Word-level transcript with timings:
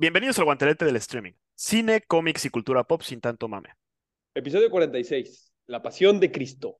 Bienvenidos 0.00 0.38
al 0.38 0.46
guantelete 0.46 0.86
del 0.86 0.96
streaming. 0.96 1.32
Cine, 1.54 2.00
cómics 2.00 2.46
y 2.46 2.48
cultura 2.48 2.84
pop 2.84 3.02
sin 3.02 3.20
tanto 3.20 3.48
mame. 3.48 3.68
Episodio 4.34 4.70
46. 4.70 5.52
La 5.66 5.82
pasión 5.82 6.18
de 6.20 6.32
Cristo. 6.32 6.78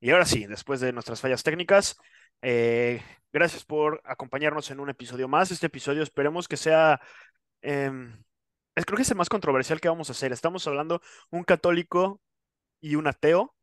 Y 0.00 0.10
ahora 0.10 0.26
sí, 0.26 0.44
después 0.44 0.80
de 0.80 0.92
nuestras 0.92 1.22
fallas 1.22 1.42
técnicas, 1.42 1.96
eh, 2.42 3.00
gracias 3.32 3.64
por 3.64 4.02
acompañarnos 4.04 4.70
en 4.70 4.80
un 4.80 4.90
episodio 4.90 5.28
más. 5.28 5.50
Este 5.50 5.68
episodio 5.68 6.02
esperemos 6.02 6.46
que 6.46 6.58
sea, 6.58 7.00
em, 7.62 8.22
es- 8.74 8.84
creo 8.84 8.96
que 8.96 9.02
es 9.02 9.10
el 9.10 9.16
más 9.16 9.30
controversial 9.30 9.80
que 9.80 9.88
vamos 9.88 10.10
a 10.10 10.12
hacer. 10.12 10.30
Estamos 10.30 10.66
hablando 10.66 11.00
un 11.30 11.42
católico 11.42 12.20
y 12.82 12.96
un 12.96 13.06
ateo. 13.06 13.54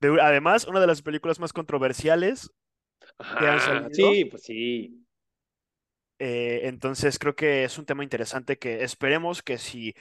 De- 0.00 0.20
además, 0.20 0.66
una 0.66 0.80
de 0.80 0.88
las 0.88 1.00
películas 1.00 1.38
más 1.38 1.52
controversiales. 1.52 2.50
han 3.18 3.48
Ajá, 3.48 3.60
salido? 3.60 4.12
sí, 4.12 4.24
pues 4.24 4.42
sí. 4.42 5.06
Eh, 6.20 6.68
entonces 6.68 7.18
creo 7.18 7.34
que 7.34 7.64
es 7.64 7.78
un 7.78 7.86
tema 7.86 8.04
interesante 8.04 8.58
que 8.58 8.84
esperemos 8.84 9.42
que 9.42 9.56
si 9.56 9.94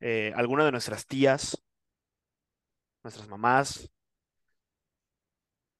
eh, 0.00 0.30
alguna 0.36 0.66
de 0.66 0.70
nuestras 0.70 1.06
tías, 1.06 1.64
nuestras 3.02 3.26
mamás, 3.26 3.90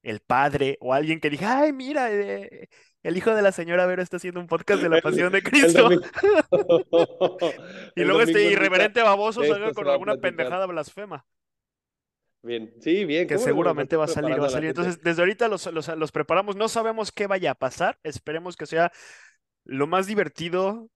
el 0.02 0.20
padre 0.20 0.78
o 0.80 0.94
alguien 0.94 1.20
que 1.20 1.28
diga, 1.28 1.60
ay, 1.60 1.74
mira, 1.74 2.10
eh, 2.10 2.70
el 3.02 3.18
hijo 3.18 3.34
de 3.34 3.42
la 3.42 3.52
señora 3.52 3.84
Vero 3.84 4.00
está 4.00 4.16
haciendo 4.16 4.40
un 4.40 4.46
podcast 4.46 4.82
de 4.82 4.88
la 4.88 5.02
pasión 5.02 5.30
de 5.30 5.42
Cristo. 5.42 5.90
Y 7.94 8.00
el 8.00 8.08
luego 8.08 8.22
este 8.22 8.50
irreverente 8.50 9.02
baboso 9.02 9.44
salga 9.44 9.74
con 9.74 9.86
alguna 9.88 10.16
pendejada 10.16 10.64
blasfema, 10.64 11.26
Bien, 12.42 12.72
sí, 12.80 13.04
bien. 13.04 13.28
que 13.28 13.36
seguramente 13.36 13.96
va 13.96 14.06
a 14.06 14.08
salir, 14.08 14.40
va 14.40 14.46
a 14.46 14.50
salir. 14.50 14.70
Entonces, 14.70 15.02
desde 15.02 15.20
ahorita 15.20 15.48
los, 15.48 15.66
los, 15.66 15.88
los 15.88 16.12
preparamos, 16.12 16.56
no 16.56 16.68
sabemos 16.68 17.12
qué 17.12 17.26
vaya 17.26 17.50
a 17.50 17.54
pasar, 17.54 17.98
esperemos 18.02 18.56
que 18.56 18.64
sea 18.64 18.90
lo 19.64 19.86
más 19.86 20.06
divertido, 20.06 20.88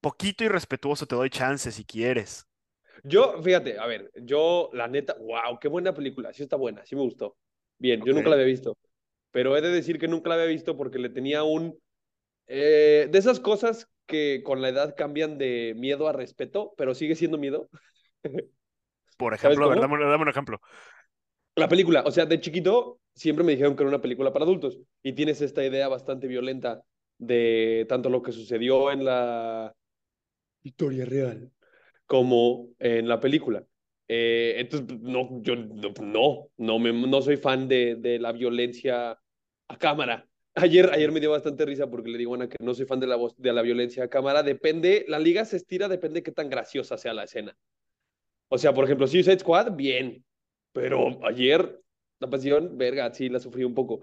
poquito 0.00 0.42
y 0.42 0.48
respetuoso, 0.48 1.06
te 1.06 1.14
doy 1.14 1.30
chance 1.30 1.70
si 1.70 1.84
quieres. 1.84 2.48
Yo, 3.04 3.40
fíjate, 3.42 3.78
a 3.78 3.86
ver, 3.86 4.10
yo, 4.14 4.70
la 4.72 4.88
neta, 4.88 5.14
wow, 5.20 5.58
qué 5.60 5.68
buena 5.68 5.94
película. 5.94 6.32
Sí 6.32 6.42
está 6.42 6.56
buena, 6.56 6.84
sí 6.84 6.96
me 6.96 7.02
gustó. 7.02 7.36
Bien, 7.78 8.02
yo 8.04 8.12
nunca 8.12 8.28
la 8.30 8.34
había 8.36 8.46
visto. 8.46 8.76
Pero 9.30 9.56
he 9.56 9.60
de 9.60 9.70
decir 9.70 9.98
que 9.98 10.08
nunca 10.08 10.30
la 10.30 10.36
había 10.36 10.46
visto 10.46 10.76
porque 10.76 10.98
le 10.98 11.10
tenía 11.10 11.44
un. 11.44 11.78
eh, 12.46 13.08
de 13.10 13.18
esas 13.18 13.40
cosas 13.40 13.88
que 14.06 14.42
con 14.44 14.62
la 14.62 14.70
edad 14.70 14.94
cambian 14.96 15.38
de 15.38 15.74
miedo 15.76 16.08
a 16.08 16.12
respeto, 16.14 16.74
pero 16.78 16.94
sigue 16.94 17.16
siendo 17.16 17.38
miedo. 17.38 17.70
Por 19.16 19.34
¿Sabes 19.40 19.58
ejemplo, 19.58 19.64
a 19.64 19.68
ver, 19.68 19.80
dame, 19.80 19.98
dame 20.04 20.22
un 20.22 20.28
ejemplo. 20.28 20.60
La 21.56 21.68
película, 21.68 22.02
o 22.06 22.10
sea, 22.10 22.24
de 22.26 22.40
chiquito 22.40 23.00
siempre 23.14 23.44
me 23.44 23.52
dijeron 23.52 23.74
que 23.76 23.82
era 23.82 23.88
una 23.88 24.00
película 24.00 24.32
para 24.32 24.44
adultos 24.44 24.78
y 25.02 25.12
tienes 25.14 25.40
esta 25.40 25.64
idea 25.64 25.88
bastante 25.88 26.26
violenta 26.28 26.82
de 27.18 27.86
tanto 27.88 28.10
lo 28.10 28.22
que 28.22 28.32
sucedió 28.32 28.90
en 28.92 29.04
la 29.04 29.74
historia 30.62 31.04
real 31.04 31.52
como 32.06 32.70
en 32.78 33.08
la 33.08 33.20
película. 33.20 33.64
Eh, 34.08 34.56
entonces, 34.58 35.00
no, 35.00 35.42
yo 35.42 35.56
no, 35.56 36.50
no, 36.58 36.78
me, 36.78 36.92
no 36.92 37.22
soy 37.22 37.36
fan 37.38 37.68
de, 37.68 37.96
de 37.96 38.18
la 38.18 38.32
violencia 38.32 39.18
a 39.68 39.78
cámara. 39.78 40.28
Ayer, 40.56 40.90
ayer 40.92 41.12
me 41.12 41.20
dio 41.20 41.30
bastante 41.32 41.64
risa 41.66 41.88
porque 41.90 42.10
le 42.10 42.18
digo 42.18 42.34
a 42.34 42.36
Ana 42.36 42.48
que 42.48 42.56
no 42.60 42.74
soy 42.74 42.86
fan 42.86 43.00
de 43.00 43.06
la, 43.06 43.16
voz- 43.16 43.36
de 43.38 43.52
la 43.52 43.62
violencia 43.62 44.04
a 44.04 44.08
cámara. 44.10 44.42
Depende, 44.42 45.04
la 45.08 45.18
liga 45.20 45.44
se 45.44 45.56
estira, 45.56 45.88
depende 45.88 46.20
de 46.20 46.24
qué 46.24 46.32
tan 46.32 46.50
graciosa 46.50 46.98
sea 46.98 47.14
la 47.14 47.24
escena. 47.24 47.56
O 48.48 48.58
sea, 48.58 48.72
por 48.74 48.84
ejemplo, 48.84 49.06
Suicide 49.06 49.38
Squad, 49.38 49.72
bien. 49.74 50.24
Pero 50.72 51.24
ayer, 51.26 51.80
la 52.20 52.30
pasión, 52.30 52.76
verga, 52.78 53.12
sí, 53.12 53.28
la 53.28 53.40
sufrí 53.40 53.64
un 53.64 53.74
poco. 53.74 54.02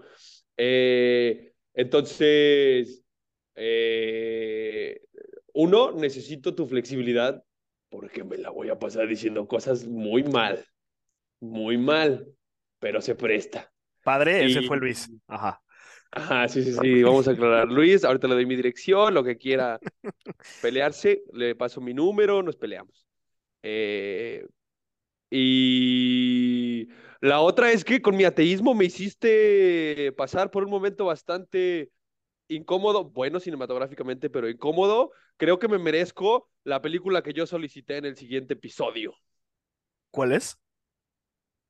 Eh, 0.56 1.52
entonces, 1.74 3.04
eh, 3.56 5.00
uno, 5.54 5.92
necesito 5.92 6.54
tu 6.54 6.66
flexibilidad 6.66 7.42
porque 7.88 8.22
me 8.24 8.36
la 8.36 8.50
voy 8.50 8.68
a 8.68 8.78
pasar 8.78 9.08
diciendo 9.08 9.48
cosas 9.48 9.86
muy 9.86 10.22
mal, 10.22 10.64
muy 11.40 11.78
mal, 11.78 12.26
pero 12.78 13.00
se 13.00 13.14
presta. 13.14 13.72
Padre, 14.04 14.44
ese 14.44 14.62
fue 14.62 14.76
Luis. 14.76 15.10
Ajá. 15.26 15.62
Ajá, 16.12 16.48
sí, 16.48 16.62
sí, 16.62 16.72
sí, 16.72 17.02
vamos 17.02 17.26
a 17.28 17.32
aclarar. 17.32 17.68
Luis, 17.68 18.04
ahorita 18.04 18.28
le 18.28 18.34
doy 18.34 18.46
mi 18.46 18.56
dirección, 18.56 19.12
lo 19.12 19.24
que 19.24 19.36
quiera 19.36 19.78
pelearse, 20.62 21.22
le 21.32 21.54
paso 21.54 21.80
mi 21.80 21.92
número, 21.92 22.42
nos 22.42 22.56
peleamos. 22.56 23.06
Eh, 23.62 24.46
y 25.30 26.88
la 27.20 27.40
otra 27.40 27.72
es 27.72 27.84
que 27.84 28.00
con 28.00 28.16
mi 28.16 28.24
ateísmo 28.24 28.74
me 28.74 28.84
hiciste 28.84 30.12
pasar 30.16 30.50
por 30.50 30.64
un 30.64 30.70
momento 30.70 31.06
bastante 31.06 31.90
incómodo, 32.48 33.04
bueno 33.04 33.40
cinematográficamente, 33.40 34.30
pero 34.30 34.48
incómodo. 34.48 35.10
Creo 35.36 35.58
que 35.58 35.68
me 35.68 35.78
merezco 35.78 36.50
la 36.64 36.80
película 36.82 37.22
que 37.22 37.32
yo 37.32 37.46
solicité 37.46 37.96
en 37.98 38.04
el 38.06 38.16
siguiente 38.16 38.54
episodio. 38.54 39.14
¿Cuál 40.10 40.32
es? 40.32 40.58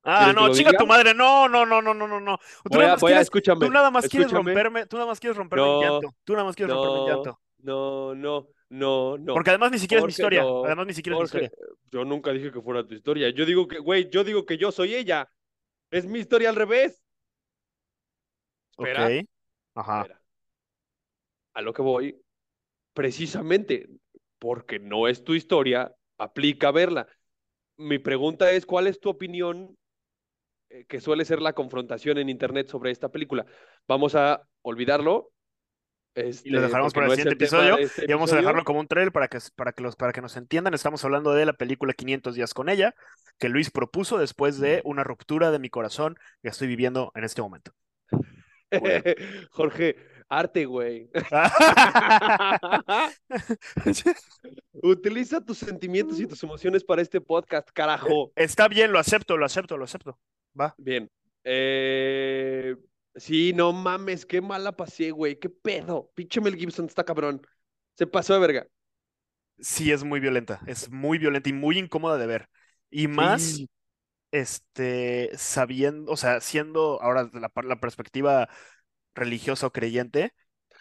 Ah, 0.03 0.17
¿Quieres 0.17 0.35
que 0.35 0.41
no, 0.41 0.49
chinga 0.49 0.69
diga? 0.71 0.77
tu 0.77 0.87
madre. 0.87 1.13
No, 1.13 1.47
no, 1.49 1.65
no, 1.65 1.81
no, 1.81 1.93
no, 1.93 2.07
no, 2.07 2.19
no. 2.19 2.37
Tú 2.69 2.69
Voy 2.69 2.79
nada 2.79 2.93
a, 2.93 2.95
más 2.95 3.03
quieres, 3.03 3.23
escúchame, 3.23 3.65
tú 3.65 3.69
nada 3.71 3.91
más 3.91 4.07
quieres 4.07 4.31
romperme, 4.31 4.85
tú 4.85 4.95
nada 4.97 5.07
más 5.07 5.19
quieres 5.19 5.37
romperme 5.37 5.71
en 5.71 5.75
No, 5.75 5.81
llanto. 5.81 6.15
Tú 6.23 6.33
nada 6.33 6.45
más 6.45 6.55
quieres 6.55 6.71
romperme 6.73 6.99
en 6.99 7.05
No, 7.05 7.07
llanto. 7.07 7.39
no, 7.59 8.15
no, 8.15 8.47
no, 8.69 9.17
no. 9.17 9.33
Porque 9.33 9.49
además 9.51 9.71
ni 9.71 9.79
siquiera 9.79 9.99
es 9.99 10.05
mi 10.05 10.11
historia. 10.11 10.41
no. 10.41 10.65
Además 10.65 10.87
ni 10.87 10.93
siquiera 10.93 11.15
es 11.15 11.19
mi 11.19 11.25
historia. 11.25 11.51
yo 11.91 12.05
nunca 12.05 12.31
dije 12.31 12.51
que 12.51 12.61
fuera 12.61 12.85
tu 12.87 12.93
historia. 12.95 13.29
Yo 13.29 13.45
digo 13.45 13.67
que, 13.67 13.79
güey, 13.79 14.09
yo 14.09 14.23
digo 14.23 14.45
que 14.45 14.57
yo 14.57 14.71
soy 14.71 14.95
ella. 14.95 15.29
Es 15.91 16.05
mi 16.05 16.19
historia 16.19 16.49
al 16.49 16.55
revés. 16.55 17.03
Espera. 18.71 19.07
Ajá. 19.75 20.01
espera. 20.01 20.16
A 21.57 21.63
lo 21.63 21.73
que 21.73 21.81
voy, 21.81 22.21
precisamente 22.93 23.89
porque 24.37 24.77
no 24.77 25.07
es 25.07 25.23
tu 25.23 25.33
historia, 25.33 25.91
aplica 26.19 26.69
verla. 26.69 27.07
Mi 27.77 27.97
pregunta 27.97 28.51
es, 28.51 28.67
¿cuál 28.67 28.85
es 28.85 28.99
tu 28.99 29.09
opinión 29.09 29.75
eh, 30.69 30.85
que 30.85 31.01
suele 31.01 31.25
ser 31.25 31.41
la 31.41 31.53
confrontación 31.53 32.19
en 32.19 32.29
internet 32.29 32.67
sobre 32.67 32.91
esta 32.91 33.09
película? 33.09 33.43
Vamos 33.87 34.13
a 34.13 34.43
olvidarlo. 34.61 35.31
Y 36.13 36.21
lo 36.21 36.29
este, 36.29 36.59
dejaremos 36.59 36.93
para 36.93 37.07
el 37.07 37.09
no 37.09 37.15
siguiente 37.15 37.43
el 37.43 37.49
episodio. 37.49 37.77
este 37.79 38.05
Y 38.05 38.13
vamos 38.13 38.31
a 38.33 38.35
dejarlo 38.35 38.63
como 38.63 38.79
un 38.79 38.87
trailer 38.87 39.11
para 39.11 39.27
que, 39.27 39.39
para 39.55 39.71
que, 39.71 39.81
los, 39.81 39.95
para 39.95 40.13
que 40.13 40.21
nos 40.21 40.37
entiendan. 40.37 40.75
Estamos 40.75 41.03
hablando 41.05 41.33
de 41.33 41.47
la 41.47 41.53
película 41.53 41.93
500 41.93 42.35
días 42.35 42.53
con 42.53 42.69
ella, 42.69 42.93
que 43.39 43.49
Luis 43.49 43.71
propuso 43.71 44.19
después 44.19 44.59
de 44.59 44.83
una 44.85 45.03
ruptura 45.03 45.49
de 45.49 45.57
mi 45.57 45.71
corazón 45.71 46.17
que 46.43 46.49
estoy 46.49 46.67
viviendo 46.67 47.11
en 47.15 47.23
este 47.23 47.41
momento. 47.41 47.71
Bueno. 48.69 49.03
Jorge, 49.49 49.95
arte, 50.29 50.65
güey. 50.65 51.09
Utiliza 54.83 55.41
tus 55.41 55.57
sentimientos 55.57 56.19
y 56.19 56.27
tus 56.27 56.43
emociones 56.43 56.83
para 56.83 57.01
este 57.01 57.21
podcast, 57.21 57.69
carajo. 57.73 58.31
Está 58.35 58.67
bien, 58.67 58.91
lo 58.91 58.99
acepto, 58.99 59.37
lo 59.37 59.45
acepto, 59.45 59.77
lo 59.77 59.85
acepto. 59.85 60.19
Va. 60.59 60.75
Bien. 60.77 61.09
Eh, 61.43 62.75
sí, 63.15 63.53
no 63.53 63.73
mames, 63.73 64.25
qué 64.25 64.41
mala 64.41 64.75
pasé, 64.75 65.11
güey. 65.11 65.39
¿Qué 65.39 65.49
pedo? 65.49 66.11
Pinche 66.13 66.41
Mel 66.41 66.55
Gibson 66.55 66.85
está 66.85 67.03
cabrón. 67.03 67.41
Se 67.95 68.07
pasó 68.07 68.33
de 68.33 68.39
verga. 68.39 68.67
Sí, 69.59 69.91
es 69.91 70.03
muy 70.03 70.19
violenta. 70.19 70.61
Es 70.67 70.89
muy 70.91 71.17
violenta 71.17 71.49
y 71.49 71.53
muy 71.53 71.79
incómoda 71.79 72.17
de 72.17 72.27
ver. 72.27 72.49
Y 72.89 73.07
más, 73.07 73.41
Sí. 73.41 73.69
este, 74.31 75.31
sabiendo, 75.35 76.11
o 76.11 76.17
sea, 76.17 76.41
siendo 76.41 77.01
ahora 77.01 77.29
la 77.33 77.79
perspectiva 77.79 78.49
religiosa 79.17 79.67
o 79.67 79.73
creyente, 79.73 80.33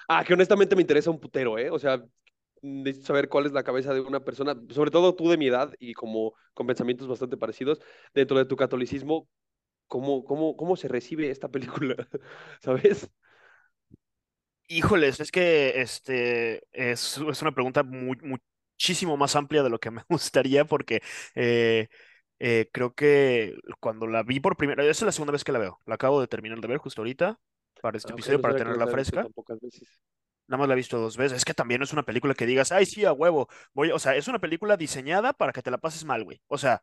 Ah, 0.09 0.25
que 0.25 0.35
honestamente 0.35 0.77
me 0.77 0.83
interesa 0.83 1.11
un 1.11 1.21
putero, 1.21 1.59
¿eh? 1.59 1.71
O 1.71 1.79
sea, 1.79 2.03
necesito 2.63 3.07
saber 3.09 3.29
cuál 3.29 3.47
es 3.47 3.53
la 3.53 3.65
cabeza 3.65 3.93
de 3.95 4.01
una 4.01 4.21
persona, 4.25 4.57
sobre 4.71 4.91
todo 4.91 5.15
tú 5.15 5.29
de 5.31 5.37
mi 5.37 5.47
edad 5.49 5.73
y 5.79 5.95
como 5.95 6.35
con 6.55 6.67
pensamientos 6.67 7.09
bastante 7.09 7.37
parecidos 7.37 7.81
dentro 8.15 8.39
de 8.39 8.45
tu 8.47 8.57
catolicismo, 8.57 9.29
¿cómo, 9.89 10.25
cómo, 10.25 10.57
cómo 10.57 10.77
se 10.77 10.89
recibe 10.89 11.31
esta 11.31 11.49
película? 11.51 11.97
¿Sabes? 12.63 13.11
híjoles, 14.69 15.21
es 15.21 15.31
que 15.33 15.81
este 15.81 16.63
es, 16.73 17.19
es 17.19 17.43
una 17.43 17.53
pregunta 17.53 17.83
muy, 17.83 18.17
muchísimo 18.23 19.17
más 19.17 19.37
amplia 19.37 19.63
de 19.63 19.71
lo 19.71 19.79
que 19.79 19.91
me 19.91 20.03
gustaría, 20.09 20.65
porque 20.65 21.03
eh, 21.35 21.89
eh, 22.39 22.69
creo 22.73 22.95
que 22.95 23.55
cuando 23.81 24.07
la 24.07 24.23
vi 24.23 24.41
por 24.41 24.57
primera 24.57 24.83
vez, 24.85 24.99
es 24.99 25.03
la 25.03 25.13
segunda 25.13 25.33
vez 25.33 25.45
que 25.45 25.53
la 25.53 25.59
veo. 25.59 25.81
La 25.87 25.95
acabo 25.97 26.21
de 26.21 26.29
terminar 26.29 26.61
de 26.61 26.69
ver 26.69 26.79
justo 26.79 27.01
ahorita 27.03 27.39
para 27.87 27.99
este 27.99 28.13
Ah, 28.13 28.15
episodio, 28.15 28.41
para 28.41 28.55
tenerla 28.55 28.87
fresca. 28.89 29.23
tan 29.23 29.33
pocas 29.33 29.61
veces. 29.61 29.89
Nada 30.49 30.59
más 30.61 30.69
la 30.69 30.75
he 30.75 30.77
visto 30.77 30.99
dos 30.99 31.17
veces. 31.17 31.39
Es 31.39 31.45
que 31.45 31.55
también 31.55 31.81
no 31.81 31.85
es 31.85 31.93
una 31.93 32.05
película 32.05 32.35
que 32.35 32.47
digas, 32.47 32.71
ay, 32.73 32.87
sí, 32.87 33.05
a 33.05 33.13
huevo. 33.13 33.49
Voy, 33.75 33.91
o 33.91 33.99
sea, 33.99 34.15
es 34.17 34.29
una 34.29 34.39
película 34.39 34.77
diseñada 34.77 35.33
para 35.33 35.53
que 35.53 35.63
te 35.63 35.71
la 35.73 35.79
pases 35.79 36.05
mal, 36.05 36.23
güey. 36.25 36.41
O 36.49 36.59
sea, 36.59 36.83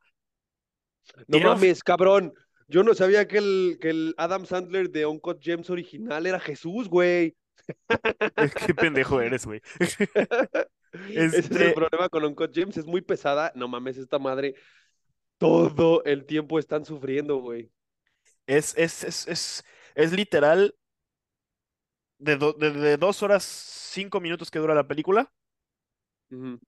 No 1.28 1.40
mames, 1.40 1.84
cabrón. 1.84 2.34
Yo 2.68 2.84
no 2.84 2.94
sabía 2.94 3.28
que 3.28 3.38
el, 3.38 3.78
que 3.82 3.90
el 3.90 4.16
Adam 4.18 4.46
Sandler 4.46 4.90
de 4.90 5.06
Uncut 5.06 5.42
Gems 5.42 5.70
original 5.70 6.26
era 6.26 6.40
Jesús, 6.40 6.88
güey. 6.90 7.36
Qué 8.68 8.74
pendejo 8.74 9.22
eres, 9.22 9.46
güey. 9.46 9.62
Ese 11.08 11.40
es 11.40 11.52
el 11.52 11.74
problema 11.74 12.10
con 12.10 12.24
Uncut 12.24 12.54
Gems, 12.54 12.78
es 12.78 12.86
muy 12.86 13.02
pesada. 13.02 13.52
No 13.56 13.68
mames, 13.68 13.98
esta 13.98 14.20
madre 14.20 14.56
todo 15.38 16.04
el 16.06 16.26
tiempo 16.26 16.60
están 16.60 16.86
sufriendo, 16.86 17.38
güey. 17.38 17.72
Es, 18.48 18.74
es, 18.78 19.04
es, 19.04 19.28
es, 19.28 19.64
es 19.96 20.12
literal 20.12 20.76
de, 22.24 22.38
do- 22.38 22.54
de- 22.54 22.72
de 22.72 22.98
dos 22.98 23.24
horas, 23.24 23.44
cinco 23.44 24.20
minutos 24.22 24.52
que 24.52 24.60
dura 24.60 24.76
la 24.76 24.88
película, 24.88 25.32
Ujú. 26.32 26.60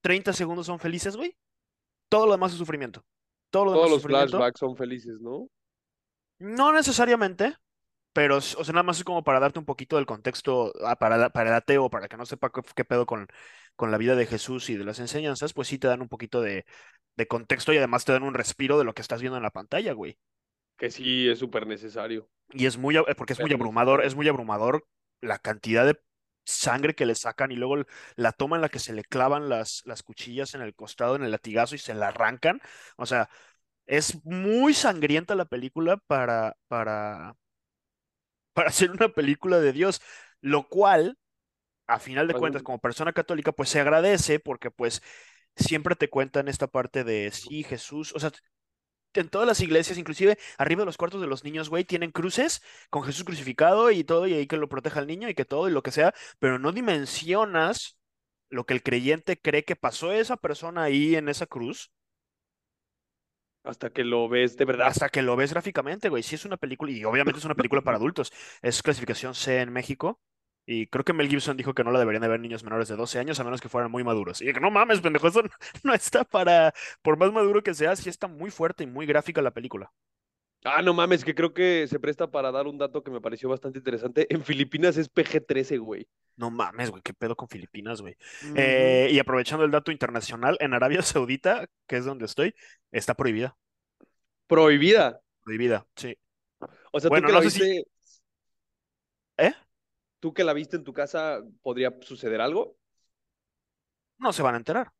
30 0.00 0.32
segundos 0.32 0.66
son 0.66 0.78
felices, 0.78 1.16
güey. 1.16 1.36
Todo 2.10 2.26
lo 2.26 2.32
demás 2.32 2.52
es 2.52 2.58
sufrimiento. 2.58 3.04
Todo 3.50 3.66
lo 3.66 3.72
demás 3.72 3.88
Todos 3.88 3.90
es 3.90 3.92
los 3.92 4.02
sufrimiento. 4.02 4.46
flashbacks 4.46 4.60
son 4.60 4.76
felices, 4.76 5.20
¿no? 5.20 5.48
No 6.38 6.72
necesariamente, 6.72 7.56
pero, 8.12 8.38
o 8.38 8.40
sea, 8.42 8.72
nada 8.74 8.82
más 8.84 8.98
es 8.98 9.04
como 9.04 9.24
para 9.24 9.40
darte 9.40 9.58
un 9.60 9.66
poquito 9.66 9.96
del 9.96 10.06
contexto 10.06 10.72
ah, 10.86 10.96
para, 10.96 11.30
para 11.30 11.50
el 11.50 11.56
ateo, 11.56 11.90
para 11.90 12.08
que 12.08 12.16
no 12.18 12.26
sepa 12.26 12.50
qué, 12.52 12.62
qué 12.76 12.84
pedo 12.84 13.06
con, 13.06 13.28
con 13.76 13.90
la 13.92 13.98
vida 13.98 14.16
de 14.16 14.26
Jesús 14.26 14.70
y 14.70 14.76
de 14.76 14.84
las 14.84 15.00
enseñanzas, 15.00 15.52
pues 15.54 15.68
sí 15.68 15.78
te 15.78 15.88
dan 15.88 16.02
un 16.02 16.08
poquito 16.08 16.40
de, 16.42 16.66
de 17.16 17.28
contexto 17.28 17.72
y 17.72 17.78
además 17.78 18.04
te 18.04 18.12
dan 18.12 18.24
un 18.24 18.34
respiro 18.34 18.78
de 18.78 18.84
lo 18.84 18.94
que 18.94 19.02
estás 19.02 19.20
viendo 19.22 19.36
en 19.38 19.44
la 19.44 19.50
pantalla, 19.52 19.92
güey. 19.94 20.18
Que 20.82 20.90
sí 20.90 21.28
es 21.30 21.38
súper 21.38 21.66
necesario. 21.66 22.28
Y 22.50 22.66
es 22.66 22.76
muy, 22.78 22.96
ab- 22.96 23.14
porque 23.16 23.32
es 23.32 23.40
muy 23.40 23.52
abrumador, 23.52 24.04
es 24.04 24.14
muy 24.14 24.28
abrumador 24.28 24.86
la 25.20 25.38
cantidad 25.38 25.86
de 25.86 25.98
sangre 26.44 26.94
que 26.94 27.06
le 27.06 27.14
sacan 27.14 27.52
y 27.52 27.56
luego 27.56 27.84
la 28.16 28.32
toma 28.32 28.56
en 28.56 28.62
la 28.62 28.68
que 28.68 28.78
se 28.80 28.92
le 28.92 29.04
clavan 29.04 29.48
las, 29.48 29.82
las 29.86 30.02
cuchillas 30.02 30.54
en 30.54 30.60
el 30.62 30.74
costado, 30.74 31.16
en 31.16 31.22
el 31.24 31.30
latigazo 31.30 31.74
y 31.74 31.78
se 31.78 31.94
la 31.94 32.08
arrancan. 32.08 32.60
O 32.96 33.06
sea, 33.06 33.30
es 33.86 34.24
muy 34.24 34.74
sangrienta 34.74 35.34
la 35.36 35.46
película 35.46 35.98
para, 36.08 36.56
para, 36.68 37.36
para 38.54 38.68
hacer 38.68 38.90
una 38.90 39.08
película 39.08 39.60
de 39.60 39.72
Dios, 39.72 40.00
lo 40.40 40.68
cual, 40.68 41.18
a 41.86 41.98
final 42.00 42.28
de 42.28 42.36
cuentas, 42.36 42.62
como 42.62 42.80
persona 42.80 43.12
católica, 43.12 43.52
pues 43.52 43.68
se 43.70 43.80
agradece 43.80 44.40
porque 44.40 44.70
pues 44.70 45.02
siempre 45.56 45.96
te 45.96 46.10
cuentan 46.10 46.48
esta 46.48 46.66
parte 46.68 47.04
de, 47.04 47.30
sí, 47.32 47.64
Jesús, 47.64 48.14
o 48.14 48.20
sea, 48.20 48.32
en 49.20 49.28
todas 49.28 49.46
las 49.46 49.60
iglesias, 49.60 49.98
inclusive 49.98 50.38
arriba 50.58 50.80
de 50.82 50.86
los 50.86 50.96
cuartos 50.96 51.20
de 51.20 51.26
los 51.26 51.44
niños, 51.44 51.68
güey, 51.68 51.84
tienen 51.84 52.10
cruces 52.12 52.62
con 52.90 53.02
Jesús 53.04 53.24
crucificado 53.24 53.90
y 53.90 54.04
todo, 54.04 54.26
y 54.26 54.34
ahí 54.34 54.46
que 54.46 54.56
lo 54.56 54.68
proteja 54.68 55.00
al 55.00 55.06
niño 55.06 55.28
y 55.28 55.34
que 55.34 55.44
todo 55.44 55.68
y 55.68 55.72
lo 55.72 55.82
que 55.82 55.90
sea, 55.92 56.14
pero 56.38 56.58
no 56.58 56.72
dimensionas 56.72 57.98
lo 58.50 58.64
que 58.66 58.74
el 58.74 58.82
creyente 58.82 59.40
cree 59.40 59.64
que 59.64 59.76
pasó 59.76 60.12
esa 60.12 60.36
persona 60.36 60.82
ahí 60.84 61.16
en 61.16 61.28
esa 61.28 61.46
cruz 61.46 61.92
Hasta 63.64 63.90
que 63.90 64.04
lo 64.04 64.28
ves 64.28 64.56
de 64.56 64.64
verdad. 64.64 64.88
hasta 64.88 65.08
que 65.08 65.22
lo 65.22 65.36
ves 65.36 65.52
gráficamente, 65.52 66.08
güey. 66.08 66.22
Sí 66.22 66.34
es 66.34 66.44
una 66.44 66.56
película, 66.56 66.90
y 66.92 67.04
obviamente 67.04 67.38
es 67.38 67.44
una 67.44 67.54
película 67.54 67.82
para 67.82 67.96
adultos, 67.96 68.32
es 68.60 68.82
clasificación 68.82 69.34
C 69.34 69.60
en 69.60 69.72
México. 69.72 70.20
Y 70.64 70.86
creo 70.86 71.04
que 71.04 71.12
Mel 71.12 71.28
Gibson 71.28 71.56
dijo 71.56 71.74
que 71.74 71.82
no 71.82 71.90
la 71.90 71.98
deberían 71.98 72.22
de 72.22 72.28
ver 72.28 72.38
niños 72.40 72.62
menores 72.62 72.88
de 72.88 72.96
12 72.96 73.18
años 73.18 73.38
a 73.40 73.44
menos 73.44 73.60
que 73.60 73.68
fueran 73.68 73.90
muy 73.90 74.04
maduros. 74.04 74.40
Y 74.40 74.52
que 74.52 74.60
no 74.60 74.70
mames, 74.70 75.00
pendejo, 75.00 75.28
eso 75.28 75.42
no, 75.42 75.48
no 75.82 75.94
está 75.94 76.24
para, 76.24 76.72
por 77.02 77.16
más 77.16 77.32
maduro 77.32 77.62
que 77.62 77.74
sea, 77.74 77.96
sí 77.96 78.08
está 78.08 78.28
muy 78.28 78.50
fuerte 78.50 78.84
y 78.84 78.86
muy 78.86 79.06
gráfica 79.06 79.42
la 79.42 79.50
película. 79.50 79.92
Ah, 80.64 80.80
no 80.80 80.94
mames, 80.94 81.24
que 81.24 81.34
creo 81.34 81.52
que 81.52 81.88
se 81.88 81.98
presta 81.98 82.30
para 82.30 82.52
dar 82.52 82.68
un 82.68 82.78
dato 82.78 83.02
que 83.02 83.10
me 83.10 83.20
pareció 83.20 83.48
bastante 83.48 83.78
interesante. 83.80 84.32
En 84.32 84.44
Filipinas 84.44 84.96
es 84.96 85.12
PG-13, 85.12 85.80
güey. 85.80 86.06
No 86.36 86.50
mames, 86.52 86.90
güey, 86.90 87.02
qué 87.02 87.12
pedo 87.12 87.34
con 87.34 87.48
Filipinas, 87.48 88.00
güey. 88.00 88.16
Eh, 88.54 89.08
y 89.10 89.18
aprovechando 89.18 89.64
el 89.64 89.72
dato 89.72 89.90
internacional, 89.90 90.56
en 90.60 90.72
Arabia 90.72 91.02
Saudita, 91.02 91.66
que 91.88 91.96
es 91.96 92.04
donde 92.04 92.26
estoy, 92.26 92.54
está 92.92 93.14
prohibida. 93.14 93.56
Prohibida. 94.46 95.20
Prohibida, 95.42 95.84
sí. 95.96 96.16
O 96.92 97.00
sea, 97.00 97.08
Bueno, 97.08 97.26
tú 97.26 97.32
que 97.32 97.38
la 97.38 97.44
no 97.44 97.50
si- 97.50 97.58
viste, 97.60 97.86
¿Eh? 99.38 99.52
Tú 100.22 100.32
que 100.32 100.44
la 100.44 100.52
viste 100.52 100.76
en 100.76 100.84
tu 100.84 100.92
casa, 100.92 101.42
¿podría 101.62 101.92
suceder 102.00 102.40
algo? 102.40 102.76
No 104.18 104.32
se 104.32 104.42
van 104.42 104.54
a 104.54 104.58
enterar. 104.58 104.92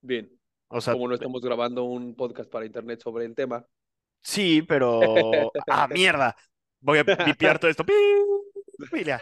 Bien. 0.00 0.28
O 0.66 0.80
sea, 0.80 0.94
Como 0.94 1.06
no 1.06 1.14
estamos 1.14 1.40
grabando 1.40 1.84
un 1.84 2.16
podcast 2.16 2.50
para 2.50 2.66
internet 2.66 3.00
sobre 3.00 3.24
el 3.24 3.36
tema. 3.36 3.64
sí, 4.20 4.62
pero. 4.62 5.00
¡Ah, 5.70 5.86
mierda! 5.88 6.36
Voy 6.80 6.98
a 6.98 7.04
vipiar 7.04 7.58
todo 7.60 7.70
esto. 7.70 7.84
Ya. 9.04 9.20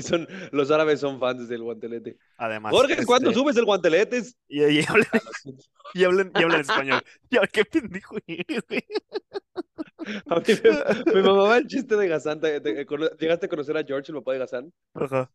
Son, 0.00 0.26
los 0.50 0.70
árabes 0.70 0.98
son 0.98 1.20
fans 1.20 1.46
del 1.46 1.62
guantelete. 1.62 2.16
Además. 2.38 2.72
Jorge, 2.72 3.04
¿cuándo 3.04 3.28
este, 3.28 3.38
subes 3.38 3.56
el 3.58 3.66
guantelete? 3.66 4.22
Y, 4.48 4.64
y 4.64 4.82
hablen, 4.88 5.06
y, 5.94 6.04
hablen, 6.04 6.32
y 6.34 6.42
hablen 6.42 6.60
español. 6.62 7.02
Ya, 7.30 7.46
qué 7.46 7.66
pendejo 7.66 8.16
eres, 8.26 8.64
güey. 8.66 8.82
A 10.28 10.36
mí 10.40 10.44
me, 10.64 11.12
me 11.14 11.22
mamaba 11.22 11.56
el 11.58 11.66
chiste 11.66 11.96
de 11.96 12.08
Gazán. 12.08 12.40
¿Te- 12.40 12.60
te- 12.60 12.86
cono- 12.86 13.08
¿Llegaste 13.18 13.46
a 13.46 13.48
conocer 13.48 13.76
a 13.76 13.84
George, 13.84 14.12
el 14.12 14.18
papá 14.18 14.32
de 14.32 14.38
Gazán? 14.38 14.72
Ajá. 14.94 15.30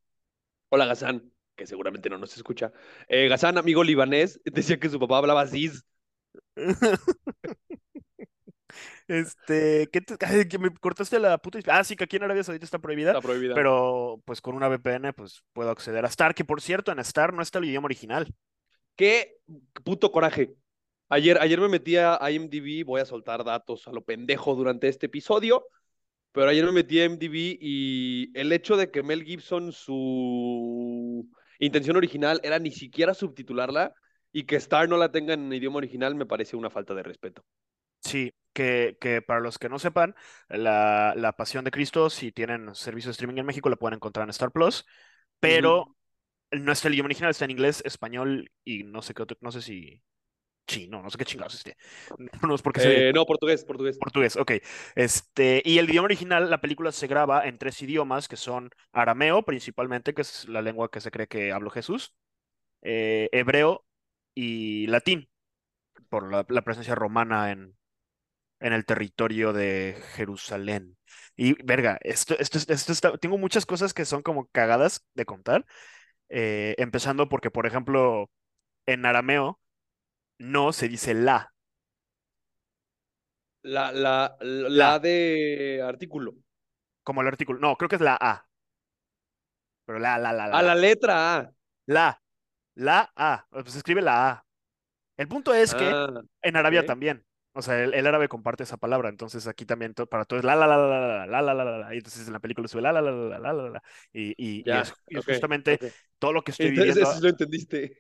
Hola, 0.70 0.86
Gazán, 0.86 1.32
que 1.56 1.66
seguramente 1.66 2.10
no 2.10 2.18
nos 2.18 2.36
escucha. 2.38 2.72
Eh, 3.08 3.28
Gazán, 3.28 3.58
amigo 3.58 3.84
libanés, 3.84 4.40
decía 4.46 4.80
que 4.80 4.90
su 4.90 5.00
papá 5.00 5.18
hablaba 5.18 5.42
Aziz. 5.42 5.84
Este, 9.08 9.90
¿qué 9.92 10.02
te- 10.02 10.24
ay, 10.26 10.48
que 10.48 10.60
me 10.60 10.70
cortaste 10.72 11.20
la 11.20 11.38
puta. 11.40 11.60
Ah, 11.68 11.84
sí, 11.84 11.96
que 11.96 12.04
aquí 12.04 12.18
en 12.18 12.24
Arabia 12.24 12.44
Saudita 12.44 12.66
está 12.66 12.78
prohibida. 12.80 13.12
Está 13.12 13.22
prohibida. 13.22 13.56
Pero 13.56 14.22
pues 14.26 14.40
con 14.42 14.56
una 14.56 14.68
VPN 14.70 15.14
pues 15.14 15.44
puedo 15.54 15.72
acceder 15.72 16.06
a 16.06 16.10
Star, 16.10 16.36
que 16.36 16.46
por 16.46 16.62
cierto 16.62 16.92
en 16.92 17.00
Star 17.00 17.34
no 17.34 17.42
está 17.42 17.58
el 17.58 17.66
idioma 17.66 17.86
original. 17.86 18.32
Qué 18.96 19.38
puto 19.84 20.12
coraje. 20.12 20.54
Ayer, 21.10 21.40
ayer 21.42 21.60
me 21.60 21.68
metí 21.70 21.98
a 21.98 22.20
IMDb, 22.30 22.86
voy 22.86 23.02
a 23.02 23.06
soltar 23.06 23.44
datos 23.44 23.88
a 23.88 23.92
lo 23.92 24.04
pendejo 24.04 24.56
durante 24.56 24.88
este 24.88 25.08
episodio, 25.08 25.66
pero 26.32 26.50
ayer 26.50 26.66
me 26.66 26.72
metí 26.72 27.00
a 27.00 27.06
IMDb 27.06 27.58
y 27.60 28.32
el 28.36 28.52
hecho 28.52 28.78
de 28.78 28.92
que 28.92 29.04
Mel 29.04 29.24
Gibson, 29.24 29.72
su 29.72 31.28
intención 31.60 31.98
original 31.98 32.40
era 32.44 32.60
ni 32.60 32.72
siquiera 32.72 33.14
subtitularla 33.14 33.94
y 34.32 34.44
que 34.44 34.58
Star 34.58 34.88
no 34.88 34.98
la 34.98 35.12
tenga 35.12 35.34
en 35.34 35.52
idioma 35.52 35.78
original 35.78 36.16
me 36.16 36.28
parece 36.28 36.56
una 36.56 36.70
falta 36.70 36.94
de 36.94 37.04
respeto. 37.04 37.44
Sí, 38.02 38.34
que, 38.54 38.98
que 39.00 39.22
para 39.22 39.40
los 39.40 39.58
que 39.60 39.70
no 39.70 39.80
sepan, 39.80 40.16
la, 40.48 41.14
la 41.16 41.34
Pasión 41.34 41.66
de 41.66 41.72
Cristo, 41.72 42.10
si 42.10 42.32
tienen 42.32 42.74
servicio 42.76 43.10
de 43.10 43.12
streaming 43.12 43.38
en 43.40 43.46
México, 43.46 43.70
la 43.70 43.76
pueden 43.76 43.98
encontrar 43.98 44.26
en 44.26 44.30
Star 44.32 44.52
Plus, 44.52 44.86
pero 45.40 45.96
no 46.52 46.72
está 46.72 46.88
el 46.88 46.96
idioma 46.96 47.08
original, 47.08 47.32
está 47.32 47.46
en 47.46 47.52
inglés, 47.52 47.82
español 47.86 48.52
y 48.64 48.84
no 48.84 49.02
sé 49.02 49.14
qué 49.14 49.24
otro, 49.24 49.38
no 49.42 49.52
sé 49.52 49.62
si 49.62 50.04
chino, 50.70 51.02
no 51.02 51.10
sé 51.10 51.18
qué 51.18 51.26
chingados 51.26 51.56
este. 51.56 51.76
No 52.48 52.56
es 52.56 52.62
porque 52.62 53.10
Eh, 53.10 53.12
no, 53.14 53.26
portugués, 53.26 53.66
portugués. 53.66 53.98
portugués, 53.98 54.36
ok. 54.38 54.52
Este, 54.96 55.62
y 55.66 55.80
el 55.80 55.90
idioma 55.90 56.06
original, 56.06 56.50
la 56.50 56.62
película 56.62 56.92
se 56.92 57.08
graba 57.08 57.46
en 57.48 57.58
tres 57.58 57.82
idiomas, 57.82 58.28
que 58.28 58.38
son 58.38 58.70
arameo 58.94 59.44
principalmente, 59.44 60.14
que 60.14 60.22
es 60.22 60.48
la 60.48 60.62
lengua 60.62 60.90
que 60.92 61.02
se 61.02 61.12
cree 61.12 61.28
que 61.28 61.52
habló 61.52 61.70
Jesús, 61.72 62.14
eh, 62.82 63.30
hebreo 63.32 63.86
y 64.36 64.88
latín, 64.88 65.30
por 66.10 66.32
la, 66.32 66.46
la 66.50 66.62
presencia 66.64 66.96
romana 66.96 67.52
en, 67.52 67.76
en 68.60 68.74
el 68.74 68.86
territorio 68.86 69.54
de 69.54 69.98
Jerusalén. 70.16 70.98
Y, 71.36 71.54
verga, 71.64 71.98
esto, 72.02 72.36
esto, 72.40 72.58
esto 72.58 72.92
está, 72.92 73.18
tengo 73.18 73.38
muchas 73.38 73.66
cosas 73.66 73.94
que 73.94 74.06
son 74.06 74.22
como 74.22 74.48
cagadas 74.50 75.06
de 75.14 75.26
contar, 75.26 75.66
eh, 76.30 76.76
empezando 76.78 77.30
porque, 77.30 77.52
por 77.52 77.66
ejemplo, 77.68 78.30
en 78.88 79.06
arameo 79.06 79.60
no 80.40 80.74
se 80.74 80.90
dice 80.90 81.14
la. 81.14 81.54
La, 83.62 83.92
la, 83.92 84.36
la, 84.42 84.70
La. 84.70 85.00
de 85.00 85.82
artículo. 85.84 86.36
como 87.04 87.22
el 87.22 87.28
artículo. 87.28 87.60
No, 87.60 87.76
creo 87.78 87.90
que 87.90 87.96
es 87.96 88.02
la 88.02 88.18
A. 88.20 88.48
Pero 89.86 90.00
la, 90.00 90.18
la, 90.18 90.32
la, 90.34 90.48
la. 90.48 90.58
A 90.58 90.62
la 90.62 90.76
letra 90.76 91.16
A. 91.38 91.52
La, 91.86 92.22
la 92.76 93.12
A. 93.16 93.48
Pues 93.52 93.72
se 93.74 93.80
escribe 93.80 94.02
la 94.02 94.30
A. 94.32 94.46
El 95.18 95.28
punto 95.28 95.54
es 95.54 95.76
que 95.76 95.98
Ah, 95.98 96.22
en 96.44 96.58
Arabia 96.58 96.84
también. 96.86 97.26
O 97.54 97.62
sea, 97.64 97.84
el, 97.84 97.94
el 97.94 98.08
árabe 98.08 98.30
comparte 98.30 98.64
esa 98.64 98.78
palabra. 98.78 99.10
Entonces 99.10 99.48
aquí 99.48 99.66
también 99.66 99.94
to- 99.96 100.08
para 100.08 100.26
todo 100.26 100.40
es 100.40 100.46
la, 100.46 100.56
la, 100.56 100.68
la, 100.68 100.78
la, 100.78 101.28
la, 101.28 101.42
la, 101.44 101.54
la, 101.56 101.66
la, 101.66 101.80
la. 101.80 101.96
Y 101.96 102.00
entonces 102.00 102.28
en 102.28 102.34
la 102.34 102.40
película 102.42 102.68
sube 102.68 102.82
la, 102.84 102.94
la, 102.94 103.02
la, 103.02 103.12
la, 103.12 103.40
la, 103.40 103.54
la, 103.54 103.64
la, 103.64 103.70
la. 103.72 103.84
Y, 104.14 104.66
es, 104.72 104.94
y 105.10 105.20
es 105.20 105.26
ok, 105.26 105.28
justamente 105.28 105.82
todo 106.20 106.34
lo 106.34 106.44
que 106.44 106.52
estoy 106.52 106.72
Entonces 106.72 106.72
viviendo. 106.72 107.10
eso 107.10 107.14
sí 107.16 107.22
lo 107.22 107.30
entendiste. 107.30 107.98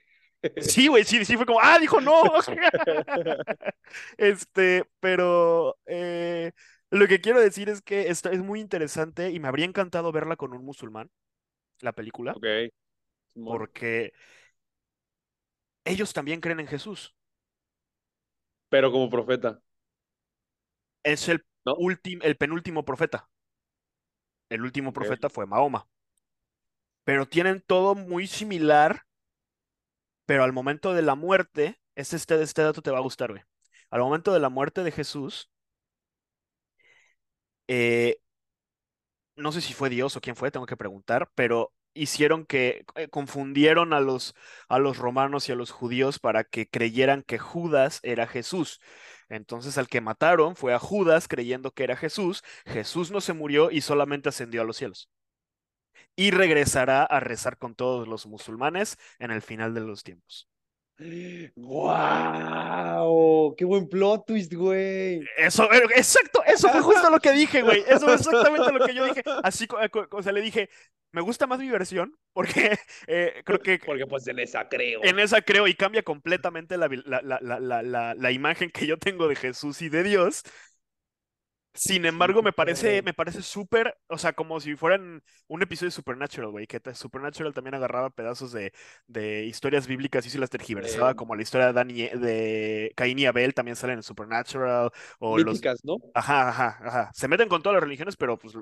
Sí, 0.61 0.87
güey, 0.87 1.03
sí, 1.03 1.23
sí, 1.25 1.35
fue 1.37 1.45
como, 1.45 1.59
ah, 1.61 1.77
dijo 1.79 1.99
no. 2.01 2.21
Este, 4.17 4.85
pero 4.99 5.77
eh, 5.85 6.51
lo 6.91 7.07
que 7.07 7.21
quiero 7.21 7.39
decir 7.41 7.69
es 7.69 7.81
que 7.81 8.09
esta 8.09 8.31
es 8.31 8.39
muy 8.39 8.59
interesante 8.59 9.31
y 9.31 9.39
me 9.39 9.47
habría 9.47 9.65
encantado 9.65 10.11
verla 10.11 10.35
con 10.35 10.53
un 10.53 10.63
musulmán, 10.63 11.09
la 11.81 11.93
película, 11.93 12.33
Ok. 12.35 12.71
Porque 13.43 14.13
ellos 15.85 16.13
también 16.13 16.39
creen 16.39 16.61
en 16.61 16.67
Jesús. 16.67 17.13
Pero 18.71 18.91
como 18.91 19.09
profeta, 19.09 19.61
Es 21.03 21.27
el 21.27 21.43
¿no? 21.65 21.75
el 22.21 22.37
penúltimo 22.37 22.85
profeta. 22.85 23.29
El 24.47 24.61
último 24.61 24.93
profeta 24.93 25.27
fue 25.27 25.47
Mahoma. 25.47 25.87
Pero 27.03 27.27
tienen 27.27 27.61
todo 27.65 27.93
muy 27.93 28.25
similar, 28.25 29.03
pero 30.29 30.43
al 30.43 30.53
momento 30.53 30.93
de 30.93 31.01
la 31.01 31.15
muerte, 31.15 31.79
este, 31.95 32.15
este, 32.15 32.39
este 32.43 32.61
dato 32.61 32.83
te 32.83 32.91
va 32.91 32.99
a 32.99 33.01
gustar, 33.01 33.31
güey. 33.31 33.41
Al 33.89 34.01
momento 34.01 34.31
de 34.31 34.39
la 34.39 34.49
muerte 34.49 34.83
de 34.83 34.91
Jesús, 34.91 35.49
eh, 37.67 38.19
no 39.35 39.51
sé 39.51 39.61
si 39.61 39.73
fue 39.73 39.89
Dios 39.89 40.15
o 40.15 40.21
quién 40.21 40.35
fue, 40.35 40.51
tengo 40.51 40.67
que 40.67 40.77
preguntar, 40.77 41.31
pero 41.33 41.73
hicieron 41.95 42.45
que 42.45 42.85
eh, 42.93 43.07
confundieron 43.07 43.91
a 43.91 44.01
los, 44.01 44.35
a 44.67 44.77
los 44.77 44.97
romanos 44.99 45.49
y 45.49 45.51
a 45.51 45.55
los 45.55 45.71
judíos 45.71 46.19
para 46.19 46.43
que 46.43 46.67
creyeran 46.69 47.23
que 47.23 47.39
Judas 47.39 47.99
era 48.03 48.27
Jesús. 48.27 48.79
Entonces 49.29 49.79
al 49.79 49.87
que 49.87 49.99
mataron 49.99 50.55
fue 50.55 50.75
a 50.75 50.79
Judas 50.79 51.27
creyendo 51.27 51.71
que 51.71 51.85
era 51.85 51.95
Jesús. 51.97 52.43
Jesús 52.67 53.09
no 53.09 53.19
se 53.19 53.33
murió 53.33 53.71
y 53.71 53.81
solamente 53.81 54.29
ascendió 54.29 54.61
a 54.61 54.65
los 54.65 54.77
cielos. 54.77 55.09
Y 56.15 56.31
regresará 56.31 57.03
a 57.03 57.19
rezar 57.19 57.57
con 57.57 57.75
todos 57.75 58.07
los 58.07 58.25
musulmanes 58.25 58.97
en 59.19 59.31
el 59.31 59.41
final 59.41 59.73
de 59.73 59.81
los 59.81 60.03
tiempos. 60.03 60.49
¡Wow! 61.55 63.55
¡Qué 63.57 63.63
buen 63.63 63.87
plot 63.87 64.25
twist, 64.25 64.53
güey! 64.53 65.21
Eso, 65.37 65.71
eh, 65.71 65.81
exacto, 65.95 66.43
eso 66.45 66.67
fue 66.69 66.81
justo 66.81 67.09
lo 67.09 67.19
que 67.19 67.31
dije, 67.31 67.61
güey. 67.61 67.83
Eso 67.87 68.01
fue 68.01 68.15
exactamente 68.15 68.71
lo 68.73 68.85
que 68.85 68.93
yo 68.93 69.05
dije. 69.05 69.23
Así, 69.43 69.65
eh, 69.81 69.89
o 70.11 70.21
sea, 70.21 70.33
le 70.33 70.41
dije, 70.41 70.69
me 71.11 71.21
gusta 71.21 71.47
más 71.47 71.59
mi 71.59 71.69
versión 71.69 72.17
porque 72.33 72.77
eh, 73.07 73.41
creo 73.45 73.59
que... 73.59 73.79
Porque 73.79 74.05
pues 74.07 74.27
en 74.27 74.39
esa 74.39 74.67
creo. 74.67 74.99
En 75.03 75.19
esa 75.19 75.41
creo 75.41 75.67
y 75.67 75.73
cambia 75.73 76.03
completamente 76.03 76.77
la, 76.77 76.89
la, 77.05 77.21
la, 77.21 78.13
la 78.15 78.31
imagen 78.31 78.69
que 78.69 78.85
yo 78.85 78.97
tengo 78.97 79.29
de 79.29 79.35
Jesús 79.35 79.81
y 79.81 79.89
de 79.89 80.03
Dios. 80.03 80.43
Sin 81.73 82.05
embargo, 82.05 82.41
me 82.41 82.51
parece, 82.51 83.01
me 83.03 83.13
parece 83.13 83.41
súper, 83.41 83.95
o 84.07 84.17
sea, 84.17 84.33
como 84.33 84.59
si 84.59 84.75
fueran 84.75 85.23
un 85.47 85.61
episodio 85.61 85.87
de 85.87 85.91
Supernatural, 85.91 86.49
güey, 86.49 86.65
que 86.65 86.81
Supernatural 86.93 87.53
también 87.53 87.75
agarraba 87.75 88.09
pedazos 88.09 88.51
de, 88.51 88.73
de 89.07 89.45
historias 89.45 89.85
bíblicas 89.85 90.25
y 90.25 90.29
se 90.31 90.39
las 90.39 90.49
tergiversaba, 90.49 91.13
como 91.13 91.35
la 91.35 91.43
historia 91.43 91.67
de, 91.67 91.73
Dani, 91.73 91.93
de 91.93 92.91
Caín 92.95 93.19
y 93.19 93.27
Abel 93.27 93.53
también 93.53 93.75
salen 93.75 93.97
en 93.97 94.03
Supernatural. 94.03 94.89
O 95.19 95.37
Míticas, 95.37 95.79
¿no? 95.83 95.97
Ajá, 96.15 96.49
ajá, 96.49 96.79
ajá. 96.81 97.11
Se 97.13 97.27
meten 97.27 97.47
con 97.47 97.61
todas 97.61 97.75
las 97.75 97.83
religiones, 97.83 98.17
pero 98.17 98.37
pues 98.37 98.55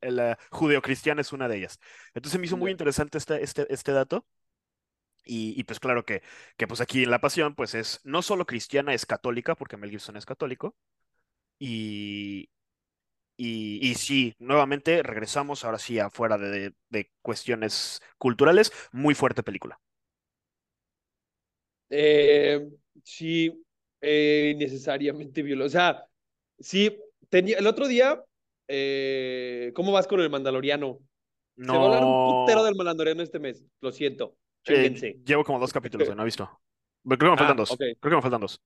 la 0.00 0.38
judeocristiana 0.50 1.20
es 1.20 1.32
una 1.32 1.48
de 1.48 1.58
ellas. 1.58 1.80
Entonces 2.14 2.38
me 2.38 2.46
hizo 2.46 2.56
muy 2.56 2.70
interesante 2.70 3.18
este, 3.18 3.42
este, 3.42 3.66
este 3.72 3.92
dato. 3.92 4.26
Y, 5.24 5.60
y, 5.60 5.64
pues 5.64 5.78
claro 5.78 6.06
que, 6.06 6.22
que 6.56 6.66
pues 6.66 6.80
aquí 6.80 7.02
en 7.02 7.10
La 7.10 7.20
Pasión 7.20 7.54
pues 7.54 7.74
es 7.74 8.00
no 8.04 8.22
solo 8.22 8.46
cristiana, 8.46 8.94
es 8.94 9.04
católica, 9.04 9.54
porque 9.56 9.76
Mel 9.76 9.90
Gibson 9.90 10.16
es 10.16 10.24
católico, 10.24 10.74
y, 11.58 12.48
y, 13.36 13.94
sí, 13.94 14.34
nuevamente 14.38 15.02
regresamos 15.02 15.64
ahora 15.64 15.78
sí 15.78 15.98
afuera 15.98 16.36
de, 16.38 16.72
de 16.88 17.10
cuestiones 17.22 18.02
culturales. 18.18 18.72
Muy 18.92 19.14
fuerte 19.14 19.44
película. 19.44 19.80
Eh, 21.90 22.68
sí, 23.04 23.64
eh, 24.00 24.54
necesariamente 24.58 25.42
violó. 25.42 25.66
O 25.66 25.68
sea, 25.68 26.04
sí, 26.58 26.98
tenía, 27.28 27.58
el 27.58 27.66
otro 27.66 27.86
día, 27.86 28.22
eh, 28.66 29.72
¿cómo 29.74 29.92
vas 29.92 30.06
con 30.06 30.20
el 30.20 30.30
Mandaloriano? 30.30 30.98
No. 31.56 31.72
Se 31.72 31.78
va 31.78 31.82
a 31.82 31.86
hablar 31.86 32.04
un 32.04 32.40
putero 32.44 32.64
del 32.64 32.76
Mandaloriano 32.76 33.22
este 33.22 33.38
mes, 33.38 33.64
lo 33.80 33.92
siento. 33.92 34.36
Eh, 34.66 35.20
llevo 35.24 35.44
como 35.44 35.58
dos 35.58 35.72
capítulos, 35.72 36.14
no 36.14 36.22
he 36.22 36.26
visto. 36.26 36.60
Creo 37.04 37.18
que 37.18 37.24
me 37.30 37.36
faltan 37.36 37.56
ah, 37.56 37.60
dos. 37.60 37.76
Creo 37.76 37.96
que 38.00 38.16
me 38.16 38.22
faltan 38.22 38.40
dos. 38.40 38.60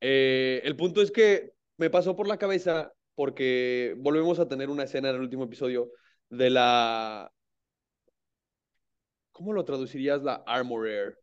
el 0.00 0.76
punto 0.76 1.02
es 1.02 1.10
que 1.10 1.55
me 1.76 1.90
pasó 1.90 2.16
por 2.16 2.28
la 2.28 2.38
cabeza 2.38 2.92
porque 3.14 3.94
volvemos 3.98 4.38
a 4.38 4.48
tener 4.48 4.68
una 4.70 4.84
escena 4.84 5.10
en 5.10 5.16
el 5.16 5.22
último 5.22 5.44
episodio 5.44 5.90
de 6.28 6.50
la... 6.50 7.32
¿Cómo 9.32 9.52
lo 9.52 9.64
traducirías 9.64 10.22
la 10.22 10.42
Armorer? 10.46 11.18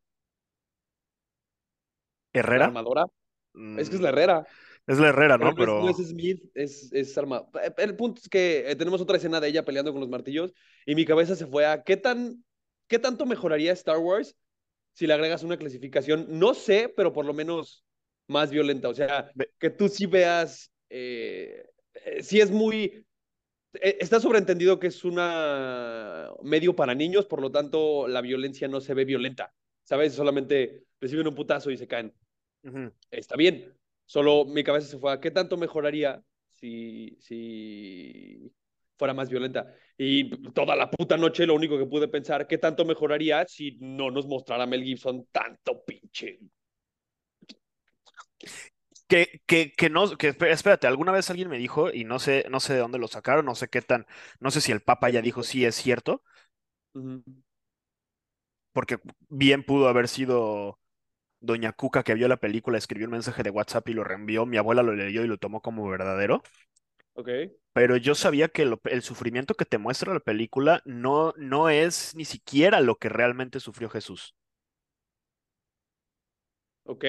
¿Herrera? 2.34 2.60
¿La 2.60 2.66
armadora? 2.66 3.06
Es 3.78 3.90
que 3.90 3.96
es 3.96 4.02
la 4.02 4.12
mm, 4.12 4.14
Herrera. 4.14 4.48
Es 4.86 5.00
la 5.00 5.10
Herrera, 5.10 5.38
¿no? 5.38 5.54
Pero, 5.56 5.82
no 5.82 5.90
es 5.90 5.98
Smith, 5.98 6.44
es, 6.56 6.92
es 6.92 7.18
armada. 7.18 7.48
El 7.78 7.96
punto 7.96 8.20
es 8.22 8.28
que 8.28 8.70
eh, 8.70 8.76
tenemos 8.76 9.02
otra 9.02 9.18
escena 9.18 9.40
de 9.40 9.48
ella 9.48 9.64
peleando 9.64 9.92
con 9.92 10.02
los 10.02 10.10
martillos 10.10 10.54
y 10.86 10.96
mi 10.96 11.06
cabeza 11.06 11.36
se 11.36 11.48
fue 11.48 11.66
a 11.66 11.84
¿qué, 11.84 11.96
tan, 11.96 12.44
qué 12.88 13.00
tanto 13.00 13.26
mejoraría 13.26 13.72
Star 13.74 13.98
Wars 13.98 14.36
si 14.94 15.08
le 15.08 15.14
agregas 15.14 15.44
una 15.44 15.58
clasificación? 15.58 16.26
No 16.28 16.54
sé, 16.54 16.92
pero 16.96 17.14
por 17.14 17.26
lo 17.26 17.34
menos 17.34 17.86
más 18.28 18.52
violenta. 18.52 18.90
O 18.90 18.94
sea, 18.94 19.32
que 19.60 19.70
tú 19.70 19.88
sí 19.90 20.06
veas, 20.06 20.72
eh, 20.90 21.66
eh, 22.06 22.24
sí 22.24 22.40
es 22.40 22.52
muy... 22.52 23.06
Eh, 23.82 23.98
está 24.00 24.20
sobreentendido 24.20 24.80
que 24.80 24.88
es 24.88 25.04
una 25.04 26.30
medio 26.44 26.76
para 26.76 26.94
niños, 26.94 27.26
por 27.26 27.42
lo 27.42 27.52
tanto 27.52 28.08
la 28.08 28.22
violencia 28.22 28.68
no 28.68 28.82
se 28.82 28.94
ve 28.94 29.06
violenta. 29.06 29.54
¿Sabes? 29.84 30.14
Solamente 30.14 30.84
reciben 31.00 31.28
un 31.28 31.36
putazo 31.36 31.70
y 31.72 31.78
se 31.78 31.88
caen. 31.88 32.14
Está 33.12 33.36
bien. 33.36 33.74
Solo 34.06 34.46
mi 34.46 34.64
cabeza 34.64 34.88
se 34.88 34.98
fue 34.98 35.12
a 35.12 35.20
qué 35.20 35.32
tanto 35.32 35.58
mejoraría 35.58 36.24
si, 36.50 37.18
si 37.20 38.50
fuera 38.98 39.14
más 39.14 39.30
violenta. 39.30 39.76
Y 39.98 40.30
toda 40.54 40.76
la 40.76 40.90
puta 40.90 41.18
noche 41.18 41.46
lo 41.46 41.56
único 41.56 41.78
que 41.78 41.86
pude 41.86 42.08
pensar, 42.08 42.48
¿qué 42.48 42.58
tanto 42.58 42.86
mejoraría 42.86 43.46
si 43.46 43.78
no 43.82 44.12
nos 44.12 44.26
mostrara 44.28 44.66
Mel 44.66 44.84
Gibson 44.84 45.28
tanto 45.32 45.84
pinche 45.84 46.40
que, 49.08 49.42
que, 49.46 49.74
que, 49.74 49.90
no, 49.90 50.18
que 50.18 50.30
espérate, 50.50 50.88
alguna 50.88 51.12
vez 51.12 51.30
alguien 51.30 51.50
me 51.50 51.58
dijo, 51.58 51.92
y 51.92 52.06
no 52.06 52.20
sé, 52.20 52.46
no 52.50 52.60
sé 52.60 52.74
de 52.74 52.80
dónde 52.80 53.00
lo 53.00 53.08
sacaron, 53.08 53.46
no 53.46 53.56
sé 53.56 53.68
qué 53.70 53.82
tan, 53.82 54.08
no 54.40 54.52
sé 54.52 54.62
si 54.62 54.72
el 54.72 54.82
Papa 54.82 55.10
ya 55.10 55.22
dijo 55.22 55.44
sí 55.44 55.66
es 55.66 55.76
cierto, 55.76 56.24
porque 58.72 59.00
bien 59.30 59.64
pudo 59.64 59.88
haber 59.88 60.08
sido 60.08 60.80
Doña 61.42 61.74
Cuca 61.74 62.04
que 62.04 62.16
vio 62.16 62.28
la 62.28 62.38
película, 62.38 62.78
escribió 62.80 63.08
un 63.08 63.14
mensaje 63.14 63.44
de 63.44 63.52
WhatsApp 63.52 63.90
y 63.90 63.94
lo 63.94 64.04
reenvió, 64.04 64.46
mi 64.46 64.58
abuela 64.58 64.84
lo 64.84 64.94
leyó 64.96 65.24
y 65.24 65.28
lo 65.28 65.38
tomó 65.40 65.62
como 65.62 65.88
verdadero. 65.90 66.44
Ok. 67.16 67.54
Pero 67.74 67.98
yo 67.98 68.16
sabía 68.16 68.50
que 68.50 68.64
el 68.86 69.02
sufrimiento 69.04 69.56
que 69.56 69.66
te 69.66 69.78
muestra 69.78 70.14
la 70.14 70.20
película 70.20 70.82
no, 70.86 71.34
no 71.38 71.70
es 71.70 72.16
ni 72.16 72.26
siquiera 72.26 72.82
lo 72.82 72.98
que 72.98 73.10
realmente 73.10 73.60
sufrió 73.60 73.90
Jesús. 73.90 74.36
Ok. 76.86 77.04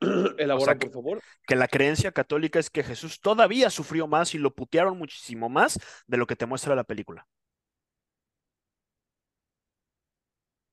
Elabora, 0.38 0.78
por 0.78 0.90
favor. 0.90 1.22
Que 1.46 1.56
la 1.56 1.68
creencia 1.68 2.12
católica 2.12 2.58
es 2.58 2.70
que 2.70 2.84
Jesús 2.84 3.20
todavía 3.20 3.70
sufrió 3.70 4.06
más 4.06 4.34
y 4.34 4.38
lo 4.38 4.54
putearon 4.54 4.98
muchísimo 4.98 5.48
más 5.48 5.78
de 6.06 6.16
lo 6.16 6.26
que 6.26 6.36
te 6.36 6.46
muestra 6.46 6.74
la 6.74 6.84
película. 6.84 7.26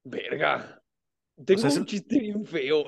Verga. 0.03 0.82
Tengo 1.44 1.63
un 1.63 1.86
chiste 1.86 2.20
bien 2.20 2.46
feo. 2.46 2.86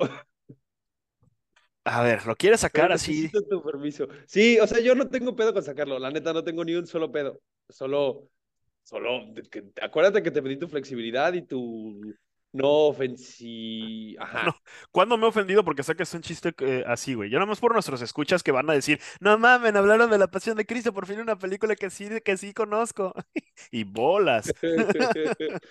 A 1.84 2.02
ver, 2.02 2.26
¿lo 2.26 2.36
quieres 2.36 2.60
sacar 2.60 2.92
así? 2.92 3.30
Tu 3.30 3.62
permiso. 3.62 4.06
Sí, 4.26 4.58
o 4.60 4.66
sea, 4.66 4.80
yo 4.80 4.94
no 4.94 5.08
tengo 5.08 5.34
pedo 5.34 5.52
con 5.52 5.62
sacarlo. 5.62 5.98
La 5.98 6.10
neta, 6.10 6.32
no 6.32 6.44
tengo 6.44 6.64
ni 6.64 6.74
un 6.74 6.86
solo 6.86 7.10
pedo. 7.10 7.40
Solo, 7.68 8.28
solo, 8.82 9.32
acuérdate 9.80 10.22
que 10.22 10.30
te 10.30 10.42
pedí 10.42 10.58
tu 10.58 10.68
flexibilidad 10.68 11.32
y 11.32 11.42
tu 11.42 12.00
no 12.52 12.88
ofensí. 12.88 14.16
Ajá. 14.18 14.56
¿Cuándo 14.90 15.16
me 15.16 15.26
he 15.26 15.28
ofendido? 15.28 15.64
Porque 15.64 15.82
sé 15.82 15.94
que 15.94 16.04
es 16.04 16.14
un 16.14 16.22
chiste 16.22 16.54
eh, 16.60 16.84
así, 16.86 17.14
güey. 17.14 17.30
Yo 17.30 17.38
nada 17.38 17.46
más 17.46 17.60
por 17.60 17.72
nuestros 17.72 18.02
escuchas 18.02 18.42
que 18.42 18.52
van 18.52 18.68
a 18.70 18.74
decir, 18.74 19.00
no 19.20 19.38
mames, 19.38 19.74
hablaron 19.74 20.10
de 20.10 20.18
la 20.18 20.28
pasión 20.28 20.56
de 20.56 20.66
Cristo, 20.66 20.92
por 20.92 21.06
fin 21.06 21.20
una 21.20 21.38
película 21.38 21.76
que 21.76 21.90
sí, 21.90 22.08
que 22.24 22.36
sí 22.36 22.54
conozco. 22.54 23.14
y 23.70 23.84
bolas. 23.84 24.52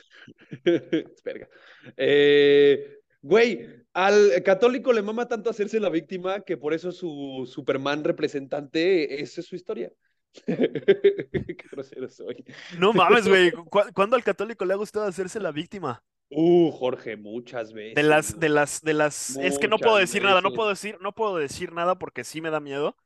Verga. 1.23 1.47
Eh, 1.95 2.97
güey, 3.21 3.67
al 3.93 4.43
católico 4.43 4.93
le 4.93 5.01
mama 5.01 5.27
tanto 5.27 5.49
hacerse 5.49 5.79
la 5.79 5.89
víctima 5.89 6.41
que 6.41 6.57
por 6.57 6.73
eso 6.73 6.91
su 6.91 7.49
Superman 7.51 8.03
representante, 8.03 9.21
esa 9.21 9.41
es 9.41 9.47
su 9.47 9.55
historia. 9.55 9.91
Qué 10.45 11.65
grosero 11.71 12.07
soy. 12.07 12.45
No 12.77 12.93
mames, 12.93 13.27
güey. 13.27 13.51
¿Cuándo 13.93 14.15
al 14.15 14.23
católico 14.23 14.65
le 14.65 14.73
ha 14.73 14.77
gustado 14.77 15.07
hacerse 15.07 15.39
la 15.39 15.51
víctima? 15.51 16.03
Uh, 16.29 16.71
Jorge, 16.71 17.15
muchas 17.15 17.71
veces. 17.71 17.95
De 17.95 18.03
las, 18.03 18.39
de 18.39 18.49
las, 18.49 18.81
de 18.81 18.93
las. 18.93 19.37
es 19.37 19.57
que 19.59 19.67
no 19.67 19.77
puedo 19.77 19.97
decir 19.97 20.23
nada, 20.23 20.41
no 20.41 20.51
puedo 20.51 20.69
decir, 20.69 20.97
no 20.99 21.13
puedo 21.13 21.37
decir 21.37 21.71
nada 21.71 21.97
porque 21.97 22.23
sí 22.23 22.41
me 22.41 22.49
da 22.49 22.59
miedo 22.59 22.97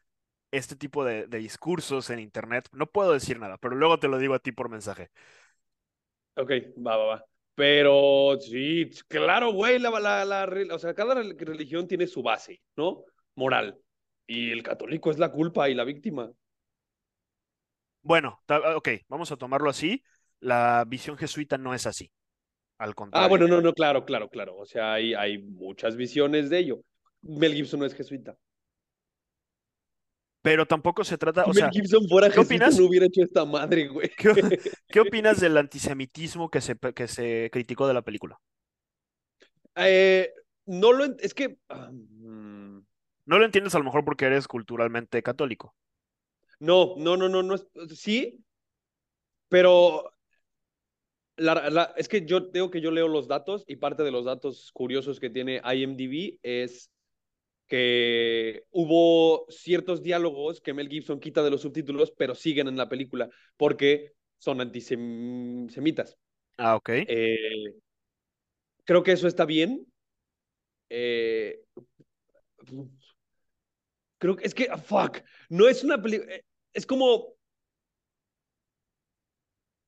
este 0.52 0.76
tipo 0.76 1.06
de, 1.06 1.28
discursos 1.28 2.10
en 2.10 2.20
internet. 2.20 2.68
No 2.72 2.88
puedo 2.88 3.14
decir 3.14 3.40
nada, 3.40 3.58
pero 3.58 3.76
luego 3.76 4.00
te 4.00 4.08
lo 4.08 4.18
digo 4.18 4.34
a 4.34 4.40
ti 4.40 4.52
por 4.52 4.70
mensaje. 4.70 5.10
Ok, 6.36 6.52
va, 6.86 6.98
va, 6.98 7.06
va. 7.06 7.26
Pero 7.54 8.38
sí, 8.40 8.90
claro, 9.08 9.52
güey, 9.52 9.78
la, 9.78 9.92
la, 10.00 10.26
la, 10.26 10.50
o 10.74 10.80
sea, 10.80 10.94
cada 10.94 11.14
religión 11.14 11.88
tiene 11.88 12.08
su 12.08 12.24
base, 12.24 12.62
¿no? 12.76 13.04
Moral. 13.36 13.78
Y 14.26 14.52
el 14.52 14.64
católico 14.64 15.12
es 15.12 15.20
la 15.20 15.32
culpa 15.32 15.70
y 15.70 15.76
la 15.76 15.84
víctima. 15.84 16.32
Bueno, 18.02 18.42
ok, 18.76 18.90
vamos 19.08 19.32
a 19.32 19.38
tomarlo 19.38 19.70
así. 19.70 20.04
La 20.40 20.84
visión 20.88 21.18
jesuita 21.18 21.58
no 21.58 21.76
es 21.76 21.86
así. 21.86 22.12
Al 22.82 22.96
contrario. 22.96 23.24
Ah, 23.24 23.30
bueno, 23.30 23.48
no, 23.48 23.62
no, 23.62 23.74
claro, 23.74 24.06
claro, 24.06 24.28
claro. 24.28 24.58
O 24.58 24.66
sea, 24.66 24.94
hay, 24.94 25.14
hay 25.14 25.38
muchas 25.38 25.96
visiones 25.96 26.50
de 26.50 26.58
ello. 26.58 26.82
Mel 27.22 27.54
Gibson 27.54 27.80
no 27.80 27.86
es 27.86 27.94
jesuita. 27.94 28.36
Pero 30.42 30.66
tampoco 30.66 31.04
se 31.04 31.16
trata, 31.16 31.44
o 31.44 31.54
Mel 31.54 31.70
Gibson 31.70 32.08
fuera 32.10 32.30
¿qué 32.30 32.38
jesuita, 32.38 32.66
opinas? 32.66 32.80
no 32.80 32.88
hubiera 32.88 33.06
hecho 33.06 33.22
esta 33.22 33.46
madre, 33.46 33.88
güey. 33.88 34.10
¿Qué, 34.88 35.00
opinas 35.00 35.40
del 35.40 35.58
antisemitismo 35.58 36.50
que 36.50 36.60
se, 36.60 36.76
que 36.76 37.08
se 37.08 37.52
criticó 37.52 37.88
de 37.88 37.94
la 37.94 38.02
película? 38.02 38.42
Eh, 39.76 40.34
no 40.66 40.92
lo, 40.92 41.06
es 41.20 41.36
que... 41.36 41.60
Ah, 41.70 41.92
mm. 41.92 42.80
No 43.26 43.38
lo 43.38 43.46
entiendes 43.46 43.76
a 43.76 43.78
lo 43.78 43.86
mejor 43.86 44.04
porque 44.04 44.26
eres 44.26 44.48
culturalmente 44.48 45.22
católico. 45.22 45.76
No, 46.60 46.96
no, 46.98 47.16
no, 47.16 47.30
no, 47.30 47.44
no, 47.44 47.58
sí, 47.90 48.44
pero 49.50 50.16
es 51.98 52.08
que 52.08 52.26
yo 52.26 52.50
tengo 52.52 52.70
que 52.70 52.82
yo 52.82 52.92
leo 52.92 53.08
los 53.08 53.28
datos 53.28 53.64
y 53.68 53.78
parte 53.78 54.04
de 54.04 54.12
los 54.12 54.26
datos 54.26 54.72
curiosos 54.74 55.20
que 55.20 55.30
tiene 55.30 55.62
IMDb 55.64 56.40
es 56.44 56.92
que 57.68 58.66
hubo 58.72 59.46
ciertos 59.50 60.04
diálogos 60.04 60.60
que 60.60 60.74
Mel 60.74 60.90
Gibson 60.90 61.20
quita 61.20 61.42
de 61.42 61.52
los 61.52 61.62
subtítulos, 61.62 62.12
pero 62.12 62.36
siguen 62.36 62.68
en 62.68 62.76
la 62.76 62.90
película 62.90 63.30
porque 63.56 64.14
son 64.38 64.60
antisemitas. 64.60 66.18
Ah, 66.58 66.76
ok. 66.76 66.90
Eh, 66.90 67.74
creo 68.84 69.04
que 69.04 69.14
eso 69.14 69.28
está 69.28 69.46
bien. 69.46 69.88
Eh, 70.90 71.62
creo 74.18 74.36
que 74.36 74.46
es 74.46 74.54
que, 74.54 74.68
fuck, 74.78 75.20
no 75.50 75.70
es 75.70 75.84
una 75.84 76.02
película, 76.02 76.34
es 76.74 76.86
como... 76.86 77.36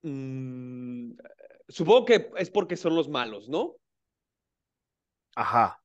Mm, 0.04 1.12
supongo 1.74 2.06
que 2.06 2.30
es 2.38 2.50
porque 2.50 2.78
son 2.78 2.96
los 2.96 3.10
malos, 3.10 3.50
¿no? 3.50 3.76
Ajá. 5.36 5.82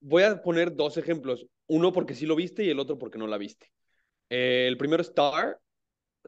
Voy 0.00 0.22
a 0.24 0.42
poner 0.42 0.76
dos 0.76 0.96
ejemplos. 0.98 1.46
Uno 1.66 1.92
porque 1.92 2.14
sí 2.14 2.26
lo 2.26 2.36
viste 2.36 2.64
y 2.64 2.70
el 2.70 2.78
otro 2.78 2.98
porque 2.98 3.18
no 3.18 3.26
la 3.26 3.38
viste. 3.38 3.70
Eh, 4.28 4.66
el 4.68 4.76
primero, 4.76 5.00
Star, 5.02 5.58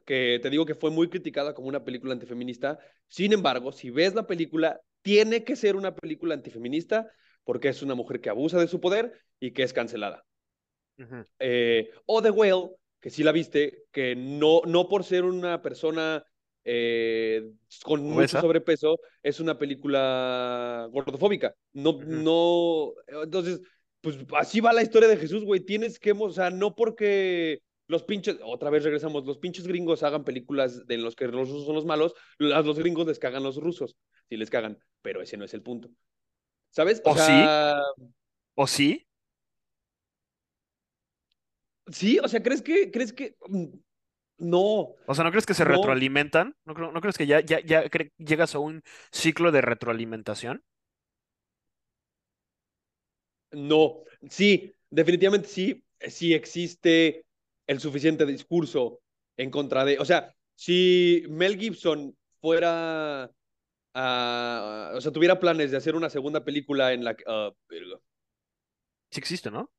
que 0.05 0.39
te 0.41 0.49
digo 0.49 0.65
que 0.65 0.75
fue 0.75 0.89
muy 0.89 1.09
criticada 1.09 1.53
como 1.53 1.67
una 1.67 1.83
película 1.83 2.13
antifeminista. 2.13 2.79
Sin 3.07 3.33
embargo, 3.33 3.71
si 3.71 3.91
ves 3.91 4.15
la 4.15 4.25
película, 4.25 4.81
tiene 5.01 5.43
que 5.43 5.55
ser 5.55 5.75
una 5.75 5.93
película 5.93 6.33
antifeminista 6.33 7.07
porque 7.43 7.69
es 7.69 7.83
una 7.83 7.93
mujer 7.93 8.21
que 8.21 8.29
abusa 8.29 8.59
de 8.59 8.67
su 8.67 8.81
poder 8.81 9.21
y 9.39 9.51
que 9.51 9.63
es 9.63 9.73
cancelada. 9.73 10.25
eh, 11.39 11.91
o 12.07 12.21
The 12.23 12.31
Whale, 12.31 12.71
que 12.99 13.11
sí 13.11 13.23
la 13.23 13.31
viste, 13.31 13.83
que 13.91 14.15
no, 14.15 14.61
no 14.65 14.89
por 14.89 15.03
ser 15.03 15.25
una 15.25 15.61
persona 15.61 16.25
eh, 16.65 17.51
con 17.83 18.03
mucho 18.03 18.41
sobrepeso, 18.41 18.99
es 19.21 19.39
una 19.39 19.57
película 19.57 20.89
gordofóbica. 20.91 21.55
No, 21.73 21.99
no, 22.01 22.93
entonces, 23.23 23.61
pues 24.01 24.17
así 24.37 24.59
va 24.59 24.73
la 24.73 24.81
historia 24.81 25.07
de 25.07 25.17
Jesús, 25.17 25.45
güey. 25.45 25.61
Tienes 25.61 25.99
que, 25.99 26.11
o 26.11 26.29
sea, 26.31 26.49
no 26.49 26.75
porque 26.75 27.61
los 27.87 28.03
pinches, 28.03 28.37
otra 28.43 28.71
vez 28.71 28.83
regresamos, 28.83 29.25
los 29.25 29.37
pinches 29.37 29.67
gringos 29.67 30.01
hagan 30.03 30.23
películas 30.23 30.87
de 30.87 30.97
los 30.97 31.15
que 31.15 31.27
los 31.27 31.49
rusos 31.49 31.65
son 31.65 31.75
los 31.75 31.85
malos, 31.85 32.15
a 32.39 32.61
los 32.61 32.79
gringos 32.79 33.05
les 33.05 33.19
cagan 33.19 33.43
los 33.43 33.57
rusos, 33.57 33.95
sí 34.27 34.37
les 34.37 34.49
cagan, 34.49 34.79
pero 35.01 35.21
ese 35.21 35.37
no 35.37 35.45
es 35.45 35.53
el 35.53 35.61
punto. 35.61 35.91
¿Sabes? 36.71 37.01
O 37.05 37.11
¿O 37.11 37.15
sí? 37.15 37.31
¿O 38.55 38.67
sí? 38.67 39.07
sí, 41.91 42.19
o 42.19 42.27
sea, 42.27 42.41
¿crees 42.41 42.61
que, 42.61 42.91
crees 42.91 43.13
que, 43.13 43.35
mm, 43.47 43.65
no, 44.37 44.95
O 45.05 45.15
sea, 45.15 45.23
¿no 45.23 45.31
crees 45.31 45.45
que 45.45 45.53
se 45.53 45.65
no, 45.65 45.71
retroalimentan? 45.71 46.55
¿No, 46.65 46.73
no 46.91 47.01
crees 47.01 47.17
que 47.17 47.27
ya, 47.27 47.39
ya, 47.41 47.59
ya 47.61 47.83
llegas 48.17 48.55
a 48.55 48.59
un 48.59 48.83
ciclo 49.11 49.51
de 49.51 49.61
retroalimentación? 49.61 50.63
no, 53.51 54.03
sí, 54.29 54.73
definitivamente 54.89 55.47
sí, 55.47 55.83
sí 55.99 56.33
existe 56.33 57.25
el 57.67 57.79
suficiente 57.79 58.25
discurso 58.25 59.01
en 59.37 59.49
contra 59.49 59.85
de, 59.85 59.99
o 59.99 60.05
sea, 60.05 60.35
si 60.55 61.23
Mel 61.29 61.57
Gibson 61.57 62.15
fuera, 62.41 63.31
o 63.93 65.01
sea, 65.01 65.11
tuviera 65.11 65.39
planes 65.39 65.71
de 65.71 65.77
hacer 65.77 65.95
una 65.95 66.09
segunda 66.09 66.43
película 66.43 66.93
en 66.93 67.03
la 67.03 67.15
que, 67.15 67.23
ah. 67.27 67.51
Sí 69.11 69.19
existe, 69.19 69.49
¿no? 69.51 69.71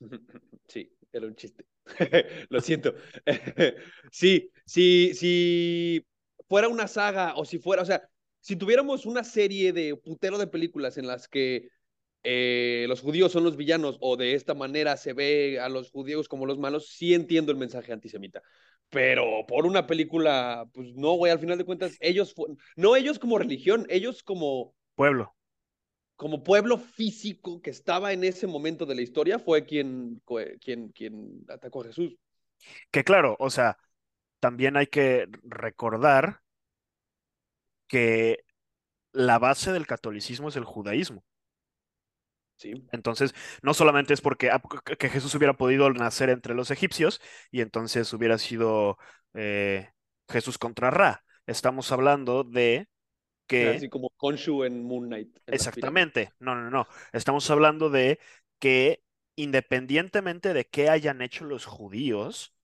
Sí, 0.68 0.90
era 1.12 1.26
un 1.26 1.34
chiste. 1.36 1.64
Lo 2.50 2.60
siento. 2.60 2.94
Sí, 4.10 4.50
sí, 4.64 5.12
si 5.14 6.04
fuera 6.48 6.68
una 6.68 6.88
saga 6.88 7.34
o 7.36 7.44
si 7.44 7.58
fuera, 7.58 7.82
o 7.82 7.84
sea, 7.84 8.08
si 8.40 8.56
tuviéramos 8.56 9.06
una 9.06 9.24
serie 9.24 9.72
de 9.72 9.96
putero 9.96 10.38
de 10.38 10.46
películas 10.46 10.96
en 10.98 11.06
las 11.06 11.28
que 11.28 11.68
eh, 12.22 12.86
los 12.88 13.00
judíos 13.00 13.32
son 13.32 13.44
los 13.44 13.56
villanos 13.56 13.98
o 14.00 14.16
de 14.16 14.34
esta 14.34 14.54
manera 14.54 14.96
se 14.96 15.12
ve 15.12 15.60
a 15.60 15.68
los 15.68 15.90
judíos 15.90 16.28
como 16.28 16.46
los 16.46 16.58
malos, 16.58 16.88
sí 16.88 17.14
entiendo 17.14 17.52
el 17.52 17.58
mensaje 17.58 17.92
antisemita. 17.92 18.42
Pero 18.90 19.44
por 19.46 19.66
una 19.66 19.86
película, 19.86 20.64
pues 20.72 20.94
no, 20.94 21.12
güey, 21.12 21.30
al 21.30 21.38
final 21.38 21.58
de 21.58 21.64
cuentas, 21.64 21.96
ellos, 22.00 22.34
no 22.76 22.96
ellos 22.96 23.18
como 23.18 23.38
religión, 23.38 23.86
ellos 23.90 24.22
como 24.22 24.74
Pueblo. 24.94 25.32
Como 26.18 26.42
pueblo 26.42 26.78
físico 26.78 27.62
que 27.62 27.70
estaba 27.70 28.12
en 28.12 28.24
ese 28.24 28.48
momento 28.48 28.84
de 28.84 28.96
la 28.96 29.02
historia 29.02 29.38
fue 29.38 29.64
quien, 29.64 30.20
quien, 30.60 30.88
quien 30.88 31.44
atacó 31.48 31.82
a 31.82 31.84
Jesús. 31.84 32.16
Que 32.90 33.04
claro, 33.04 33.36
o 33.38 33.50
sea, 33.50 33.78
también 34.40 34.76
hay 34.76 34.88
que 34.88 35.28
recordar 35.44 36.40
que 37.86 38.40
la 39.12 39.38
base 39.38 39.70
del 39.72 39.86
catolicismo 39.86 40.48
es 40.48 40.56
el 40.56 40.64
judaísmo. 40.64 41.24
Sí. 42.56 42.72
Entonces, 42.90 43.32
no 43.62 43.72
solamente 43.72 44.12
es 44.12 44.20
porque 44.20 44.50
ah, 44.50 44.60
que 44.84 44.96
que 44.96 45.10
Jesús 45.10 45.32
hubiera 45.36 45.56
podido 45.56 45.88
nacer 45.90 46.30
entre 46.30 46.56
los 46.56 46.72
egipcios 46.72 47.20
y 47.52 47.60
entonces 47.60 48.12
hubiera 48.12 48.38
sido 48.38 48.98
eh, 49.34 49.92
Jesús 50.28 50.58
contra 50.58 50.90
Ra. 50.90 51.22
Estamos 51.46 51.92
hablando 51.92 52.42
de 52.42 52.88
que 53.48 53.70
Así 53.70 53.88
como 53.88 54.10
Khonshu 54.10 54.62
en 54.62 54.84
Moon 54.84 55.06
Knight, 55.06 55.36
en. 55.46 55.54
Exactamente, 55.54 56.32
no, 56.38 56.54
no, 56.54 56.70
no. 56.70 56.86
Estamos 57.12 57.50
hablando 57.50 57.90
de 57.90 58.20
que 58.60 59.02
independientemente 59.34 60.52
de 60.52 60.66
qué 60.66 60.88
hayan 60.90 61.22
hecho 61.22 61.44
los 61.44 61.64
judíos, 61.64 62.54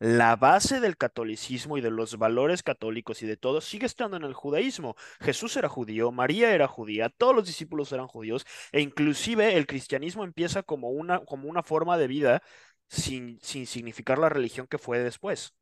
la 0.00 0.36
base 0.36 0.80
del 0.80 0.96
catolicismo 0.96 1.78
y 1.78 1.80
de 1.80 1.90
los 1.90 2.18
valores 2.18 2.62
católicos 2.62 3.22
y 3.22 3.26
de 3.26 3.36
todo 3.36 3.60
sigue 3.60 3.86
estando 3.86 4.16
en 4.16 4.24
el 4.24 4.34
judaísmo. 4.34 4.96
Jesús 5.20 5.56
era 5.56 5.68
judío, 5.68 6.12
María 6.12 6.52
era 6.52 6.66
judía, 6.68 7.08
todos 7.08 7.34
los 7.34 7.46
discípulos 7.46 7.92
eran 7.92 8.08
judíos 8.08 8.46
e 8.72 8.80
inclusive 8.80 9.56
el 9.56 9.66
cristianismo 9.66 10.24
empieza 10.24 10.62
como 10.62 10.90
una, 10.90 11.20
como 11.20 11.48
una 11.48 11.62
forma 11.62 11.96
de 11.98 12.08
vida 12.08 12.42
sin, 12.88 13.38
sin 13.40 13.66
significar 13.66 14.18
la 14.18 14.28
religión 14.28 14.66
que 14.66 14.78
fue 14.78 14.98
después. 14.98 15.54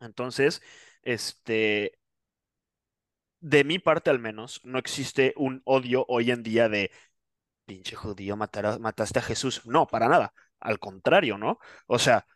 Entonces, 0.00 0.62
este, 1.02 1.98
de 3.42 3.64
mi 3.64 3.78
parte 3.78 4.10
al 4.10 4.20
menos, 4.20 4.60
no 4.64 4.78
existe 4.78 5.34
un 5.36 5.62
odio 5.64 6.06
hoy 6.08 6.30
en 6.30 6.42
día 6.42 6.68
de 6.70 6.90
pinche 7.66 7.96
judío, 7.96 8.36
mataste 8.36 9.18
a 9.20 9.22
Jesús. 9.22 9.66
No, 9.66 9.86
para 9.86 10.08
nada. 10.08 10.34
Al 10.60 10.78
contrario, 10.78 11.38
¿no? 11.38 11.58
O 11.86 11.98
sea, 11.98 12.26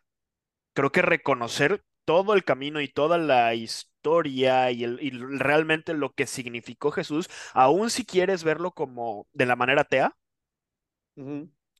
creo 0.73 0.91
que 0.91 1.01
reconocer 1.01 1.83
todo 2.05 2.33
el 2.33 2.43
camino 2.45 2.81
y 2.81 2.89
toda 2.89 3.17
la 3.17 3.53
historia 3.55 4.71
y, 4.71 4.83
el, 4.83 4.99
y 5.01 5.11
realmente 5.11 5.93
lo 5.93 6.13
que 6.13 6.27
significó 6.27 6.91
Jesús, 6.91 7.29
aun 7.53 7.89
si 7.89 8.05
quieres 8.05 8.43
verlo 8.43 8.71
como 8.73 9.27
de 9.33 9.45
la 9.45 9.55
manera 9.55 9.81
atea. 9.81 10.15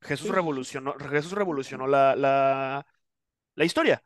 Jesús 0.02 0.28
sí. 0.28 0.34
revolucionó, 0.34 0.94
Jesús 0.94 1.34
revolucionó 1.34 1.88
la, 1.88 2.16
la, 2.16 2.88
la 3.56 3.66
historia. 3.66 4.04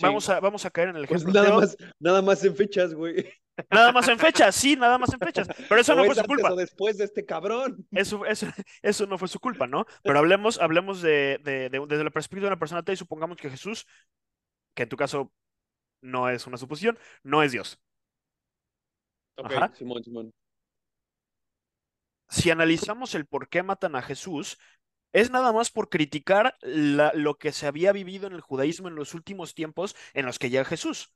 Vamos 0.00 0.24
Sí. 0.24 0.32
a, 0.32 0.40
vamos 0.40 0.64
a 0.64 0.70
caer 0.70 0.88
en 0.88 0.96
el 0.96 1.06
Pues 1.06 1.22
ejemplo 1.22 1.42
nada 1.42 1.56
más, 1.56 1.76
nada 2.00 2.22
más 2.22 2.44
en 2.44 2.56
fechas, 2.56 2.94
güey. 2.94 3.14
Nada 3.70 3.92
más 3.92 4.08
en 4.08 4.18
fechas, 4.18 4.54
sí, 4.56 4.76
nada 4.76 4.96
más 4.96 5.12
en 5.12 5.18
fechas. 5.20 5.46
Pero 5.68 5.78
eso 5.80 5.92
O 5.92 5.96
no 5.96 6.04
fue 6.06 6.14
su 6.14 6.24
culpa. 6.24 6.54
después 6.54 6.96
de 6.96 7.04
este 7.04 7.26
cabrón. 7.26 7.86
Eso, 7.92 8.24
eso, 8.24 8.46
eso 8.80 9.06
no 9.06 9.18
fue 9.18 9.28
su 9.28 9.38
culpa, 9.40 9.66
¿no? 9.66 9.84
Pero 10.02 10.18
hablemos, 10.18 10.58
hablemos 10.58 11.02
de, 11.02 11.38
de- 11.44 11.68
de- 11.68 11.86
desde 11.86 12.02
la 12.02 12.10
perspectiva 12.10 12.46
de 12.46 12.52
una 12.54 12.58
persona 12.58 12.80
atea 12.80 12.94
y 12.94 12.96
supongamos 12.96 13.36
que 13.36 13.50
Jesús, 13.50 13.86
que 14.74 14.84
en 14.84 14.88
tu 14.88 14.96
caso 14.96 15.30
no 16.00 16.30
es 16.30 16.46
una 16.46 16.56
suposición, 16.56 16.98
no 17.22 17.42
es 17.42 17.52
Dios. 17.52 17.78
Ok, 19.36 19.52
Ajá. 19.52 19.70
Simón, 19.74 20.02
Simón. 20.02 20.32
Si 22.30 22.50
analizamos 22.50 23.14
el 23.14 23.26
por 23.26 23.48
qué 23.48 23.62
matan 23.62 23.94
a 23.96 24.02
Jesús, 24.02 24.58
es 25.12 25.30
nada 25.30 25.52
más 25.52 25.70
por 25.70 25.88
criticar 25.88 26.56
la- 26.62 27.12
lo 27.14 27.38
que 27.38 27.52
se 27.52 27.66
había 27.66 27.92
vivido 27.92 28.26
en 28.26 28.32
el 28.34 28.40
judaísmo 28.40 28.88
en 28.88 28.94
los 28.96 29.14
últimos 29.14 29.54
tiempos 29.54 29.96
en 30.14 30.26
los 30.26 30.38
que 30.38 30.50
llega 30.50 30.64
Jesús. 30.64 31.12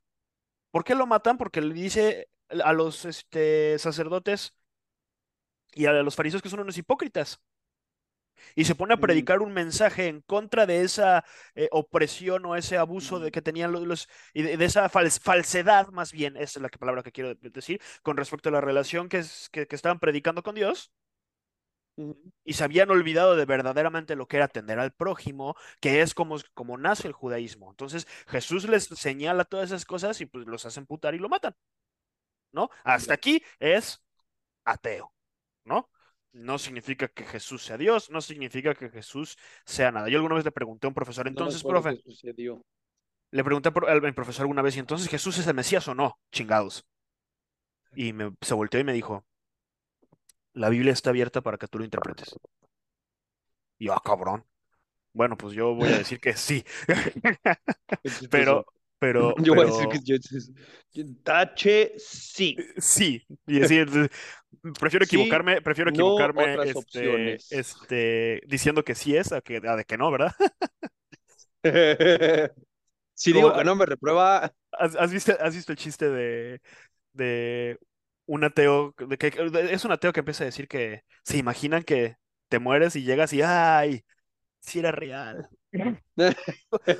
¿Por 0.71 0.83
qué 0.85 0.95
lo 0.95 1.07
matan? 1.07 1.37
Porque 1.37 1.61
le 1.61 1.73
dice 1.73 2.29
a 2.63 2.73
los 2.73 3.05
este, 3.05 3.79
sacerdotes 3.79 4.55
y 5.73 5.85
a 5.85 5.93
los 5.93 6.15
fariseos 6.15 6.41
que 6.41 6.49
son 6.49 6.59
unos 6.61 6.77
hipócritas. 6.77 7.39
y 8.55 8.65
se 8.65 8.75
pone 8.75 8.93
a 8.93 8.97
Ujú. 8.97 9.01
predicar 9.01 9.41
un 9.41 9.53
mensaje 9.53 10.07
en 10.07 10.21
contra 10.21 10.65
de 10.65 10.81
esa 10.81 11.25
eh, 11.55 11.69
opresión 11.71 12.45
o 12.45 12.55
ese 12.55 12.77
abuso 12.77 13.19
de 13.19 13.27
Ujú. 13.27 13.31
que 13.31 13.41
tenían 13.41 13.71
los, 13.71 13.83
los- 13.87 14.09
y 14.33 14.41
de, 14.43 14.57
de 14.57 14.65
esa 14.65 14.89
fals- 14.89 15.19
falsedad, 15.19 15.87
más 15.89 16.11
bien, 16.11 16.35
esa 16.37 16.59
es 16.59 16.63
la 16.63 16.69
palabra 16.69 17.03
que 17.03 17.11
quiero 17.11 17.35
de- 17.35 17.49
decir, 17.49 17.81
con 18.03 18.17
respecto 18.17 18.49
a 18.49 18.51
la 18.51 18.61
relación 18.61 19.09
que, 19.09 19.19
es- 19.19 19.49
que, 19.51 19.67
que 19.67 19.75
estaban 19.75 19.99
predicando 19.99 20.43
con 20.43 20.55
Dios. 20.55 20.91
Y 22.43 22.53
se 22.53 22.63
habían 22.63 22.91
olvidado 22.91 23.35
de 23.35 23.45
verdaderamente 23.45 24.15
lo 24.15 24.27
que 24.27 24.37
era 24.37 24.45
atender 24.45 24.77
al 24.77 24.93
prójimo, 24.93 25.55
que 25.81 26.01
es 26.01 26.13
como, 26.13 26.37
como 26.53 26.77
nace 26.77 27.07
el 27.07 27.13
judaísmo. 27.13 27.71
Entonces 27.71 28.07
Jesús 28.27 28.69
les 28.69 28.85
señala 28.85 29.45
todas 29.45 29.71
esas 29.71 29.85
cosas 29.85 30.21
y 30.21 30.27
pues 30.27 30.45
los 30.45 30.65
hacen 30.65 30.85
putar 30.85 31.15
y 31.15 31.19
lo 31.19 31.27
matan, 31.27 31.55
¿no? 32.51 32.69
Hasta 32.83 33.15
aquí 33.15 33.43
es 33.59 34.03
ateo, 34.63 35.11
¿no? 35.65 35.89
No 36.33 36.59
significa 36.59 37.07
que 37.07 37.25
Jesús 37.25 37.63
sea 37.63 37.77
Dios, 37.77 38.11
no 38.11 38.21
significa 38.21 38.75
que 38.75 38.89
Jesús 38.89 39.37
sea 39.65 39.91
nada. 39.91 40.07
Yo 40.09 40.17
alguna 40.17 40.35
vez 40.35 40.45
le 40.45 40.51
pregunté 40.51 40.85
a 40.85 40.89
un 40.89 40.93
profesor, 40.93 41.27
entonces, 41.27 41.63
lo 41.63 41.69
profe, 41.69 41.99
le 43.31 43.43
pregunté 43.43 43.69
al 43.69 44.05
al 44.05 44.13
profesor 44.13 44.43
alguna 44.43 44.61
vez, 44.61 44.75
y 44.75 44.79
entonces 44.79 45.09
Jesús 45.09 45.37
es 45.39 45.47
el 45.47 45.55
Mesías 45.55 45.87
o 45.87 45.95
no, 45.95 46.19
chingados. 46.31 46.85
Y 47.95 48.13
me, 48.13 48.33
se 48.41 48.53
volteó 48.53 48.79
y 48.79 48.83
me 48.83 48.93
dijo, 48.93 49.25
la 50.57 50.69
Biblia 50.69 50.93
está 50.93 51.11
abierta 51.11 51.41
para 51.41 51.57
que 51.57 51.67
tú 51.67 51.79
lo 51.79 51.85
interpretes. 51.85 52.35
Y 53.79 53.85
yo, 53.85 53.93
ah, 53.93 54.01
cabrón. 54.03 54.43
Bueno, 55.13 55.37
pues 55.37 55.53
yo 55.53 55.73
voy 55.75 55.89
a 55.91 55.97
decir 55.97 56.19
que 56.19 56.33
sí. 56.35 56.63
Pero, 58.29 58.65
pero, 58.99 59.35
Yo 59.43 59.53
voy 59.53 59.63
a 59.65 59.67
decir 59.67 59.87
que 59.89 59.99
yo, 60.03 60.15
tache 61.23 61.93
sí. 61.97 62.55
sí. 62.77 63.25
Y 63.45 63.59
decir, 63.59 63.87
prefiero 64.79 65.05
Sí, 65.05 65.05
equivocarme, 65.05 65.61
prefiero 65.61 65.91
no 65.91 65.91
equivocarme, 65.91 66.43
otras 66.53 66.67
este, 66.67 66.79
opciones. 66.79 67.51
este, 67.51 68.41
diciendo 68.47 68.83
que 68.83 68.95
sí 68.95 69.15
es 69.15 69.31
a 69.31 69.41
que, 69.41 69.57
a 69.57 69.75
de 69.75 69.85
que 69.85 69.97
no, 69.97 70.09
¿verdad? 70.11 70.33
Si 73.13 73.33
digo 73.33 73.53
que 73.53 73.63
no 73.63 73.75
me 73.75 73.85
reprueba, 73.85 74.53
¿Has, 74.71 74.95
has 74.95 75.11
visto, 75.11 75.33
has 75.39 75.55
visto 75.55 75.71
el 75.71 75.77
chiste 75.77 76.09
de, 76.09 76.61
de 77.13 77.79
un 78.27 78.43
ateo, 78.45 78.93
que 79.19 79.33
es 79.71 79.85
un 79.85 79.91
ateo 79.93 80.13
que 80.13 80.21
empieza 80.21 80.43
a 80.43 80.47
decir 80.47 80.67
que 80.69 81.03
se 81.23 81.37
imaginan 81.37 81.83
que 81.83 82.17
te 82.49 82.59
mueres 82.59 82.95
y 82.95 83.03
llegas 83.03 83.33
y 83.33 83.41
¡ay! 83.43 84.05
Si 84.61 84.79
era 84.79 84.91
real. 84.91 85.49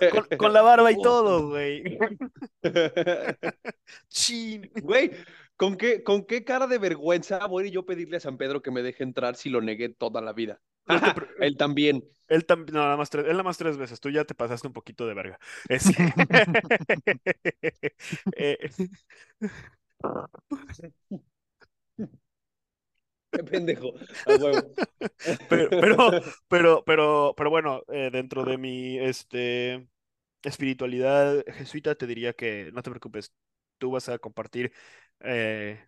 Con, 0.09 0.25
con 0.37 0.53
la 0.53 0.61
barba 0.61 0.91
y 0.91 0.97
todo, 1.01 1.49
güey. 1.49 1.97
Chin. 4.09 4.69
Güey, 4.81 5.11
¿con 5.55 5.77
qué, 5.77 6.03
¿con 6.03 6.25
qué 6.25 6.43
cara 6.43 6.67
de 6.67 6.77
vergüenza 6.77 7.45
voy 7.47 7.63
a 7.63 7.67
ir 7.67 7.73
yo 7.73 7.85
pedirle 7.85 8.17
a 8.17 8.19
San 8.19 8.37
Pedro 8.37 8.61
que 8.61 8.71
me 8.71 8.81
deje 8.81 9.03
entrar 9.03 9.35
si 9.35 9.49
lo 9.49 9.61
negué 9.61 9.89
toda 9.89 10.21
la 10.21 10.33
vida? 10.33 10.59
Él 11.39 11.57
también. 11.57 12.03
Él 12.27 12.45
también, 12.45 12.75
no, 12.75 12.81
nada 12.81 12.97
más 12.97 13.09
tres, 13.09 13.23
él 13.25 13.31
nada 13.31 13.43
más 13.43 13.57
tres 13.57 13.77
veces. 13.77 14.01
Tú 14.01 14.09
ya 14.09 14.25
te 14.25 14.35
pasaste 14.35 14.67
un 14.67 14.73
poquito 14.73 15.07
de 15.07 15.13
verga. 15.13 15.39
Es- 15.69 15.85
Eh, 18.35 18.57
Qué 23.31 23.43
pendejo. 23.43 23.93
Pero, 25.49 25.69
pero, 25.69 25.97
pero, 26.47 26.83
pero, 26.85 27.33
pero 27.35 27.49
bueno, 27.49 27.81
eh, 27.89 28.09
dentro 28.11 28.45
de 28.45 28.57
mi 28.57 28.97
este, 28.99 29.87
espiritualidad 30.43 31.43
jesuita, 31.47 31.95
te 31.95 32.07
diría 32.07 32.33
que 32.33 32.71
no 32.73 32.81
te 32.81 32.89
preocupes, 32.89 33.33
tú 33.77 33.91
vas 33.91 34.09
a 34.09 34.19
compartir 34.19 34.71
eh, 35.21 35.87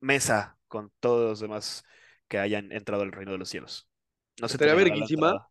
mesa 0.00 0.58
con 0.68 0.92
todos 1.00 1.30
los 1.30 1.40
demás 1.40 1.84
que 2.28 2.38
hayan 2.38 2.72
entrado 2.72 3.02
al 3.02 3.12
reino 3.12 3.32
de 3.32 3.38
los 3.38 3.48
cielos. 3.48 3.88
No 4.40 4.48
se 4.48 4.54
Estaría 4.54 4.74
verguísima. 4.74 5.48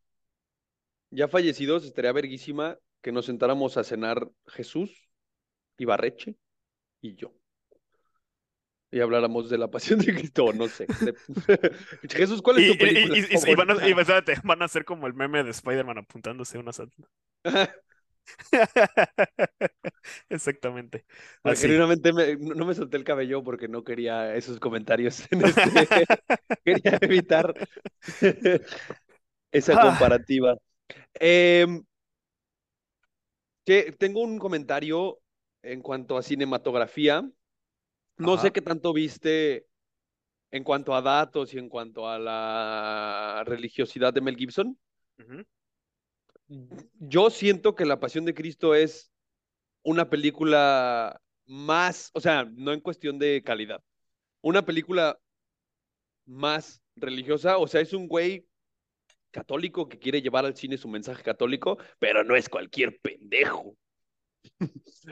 Ya 1.09 1.27
fallecidos, 1.27 1.85
estaría 1.85 2.11
verguísima 2.11 2.77
que 3.01 3.11
nos 3.11 3.25
sentáramos 3.25 3.77
a 3.77 3.83
cenar 3.83 4.29
Jesús, 4.47 5.09
Ibarreche 5.77 6.35
y 7.01 7.15
yo. 7.15 7.33
Y 8.93 8.99
habláramos 8.99 9.49
de 9.49 9.57
la 9.57 9.69
pasión 9.71 9.99
de 9.99 10.13
Cristo, 10.13 10.51
no 10.53 10.67
sé. 10.67 10.85
de- 10.85 11.15
Jesús, 12.09 12.41
¿cuál 12.41 12.59
es 12.59 12.65
Y, 12.69 12.71
tu 12.73 12.77
película 12.77 13.17
y- 13.17 13.21
y- 13.21 13.51
y 13.51 13.55
van 13.55 13.71
a, 13.71 13.85
espérate, 13.85 14.35
van 14.43 14.61
a 14.61 14.67
ser 14.67 14.85
como 14.85 15.07
el 15.07 15.13
meme 15.13 15.43
de 15.43 15.51
Spider-Man 15.51 15.97
apuntándose 15.99 16.57
unas 16.57 16.79
a- 16.81 16.87
Exactamente. 20.29 21.05
Genuinamente 21.55 22.13
me- 22.13 22.35
no 22.37 22.55
no 22.55 22.65
me 22.65 22.73
solté 22.75 22.97
el 22.97 23.03
cabello 23.03 23.43
porque 23.43 23.67
no 23.67 23.83
quería 23.83 24.35
esos 24.35 24.59
comentarios 24.59 25.25
en 25.31 25.45
este. 25.45 26.05
quería 26.63 26.97
evitar 27.01 27.53
esa 29.51 29.73
Ah. 29.77 29.81
comparativa. 29.89 30.55
Em, 31.19 31.83
que 33.65 33.91
tengo 33.93 34.21
un 34.21 34.39
comentario 34.39 35.19
en 35.63 35.81
cuanto 35.81 36.17
a 36.17 36.23
cinematografía. 36.23 37.29
No 38.17 38.33
Ajá. 38.33 38.43
sé 38.43 38.51
qué 38.51 38.61
tanto 38.61 38.93
viste 38.93 39.67
en 40.51 40.63
cuanto 40.63 40.93
a 40.93 41.01
datos 41.01 41.53
y 41.53 41.57
en 41.57 41.69
cuanto 41.69 42.07
a 42.07 42.19
la 42.19 43.43
religiosidad 43.45 44.13
de 44.13 44.21
Mel 44.21 44.35
Gibson. 44.35 44.77
Yo 46.99 47.29
siento 47.29 47.75
que 47.75 47.85
La 47.85 47.99
Pasión 47.99 48.25
de 48.25 48.33
Cristo 48.33 48.75
es 48.75 49.11
una 49.83 50.09
película 50.09 51.21
más, 51.45 52.11
o 52.13 52.19
sea, 52.19 52.45
no 52.45 52.73
en 52.73 52.81
cuestión 52.81 53.17
de 53.17 53.41
calidad, 53.43 53.83
una 54.41 54.65
película 54.65 55.19
más 56.25 56.81
religiosa, 56.95 57.57
o 57.57 57.67
sea, 57.67 57.81
es 57.81 57.93
un 57.93 58.07
güey 58.07 58.45
católico 59.31 59.87
que 59.87 59.97
quiere 59.97 60.21
llevar 60.21 60.45
al 60.45 60.55
cine 60.55 60.77
su 60.77 60.87
mensaje 60.87 61.23
católico, 61.23 61.77
pero 61.99 62.23
no 62.23 62.35
es 62.35 62.49
cualquier 62.49 62.99
pendejo. 62.99 63.75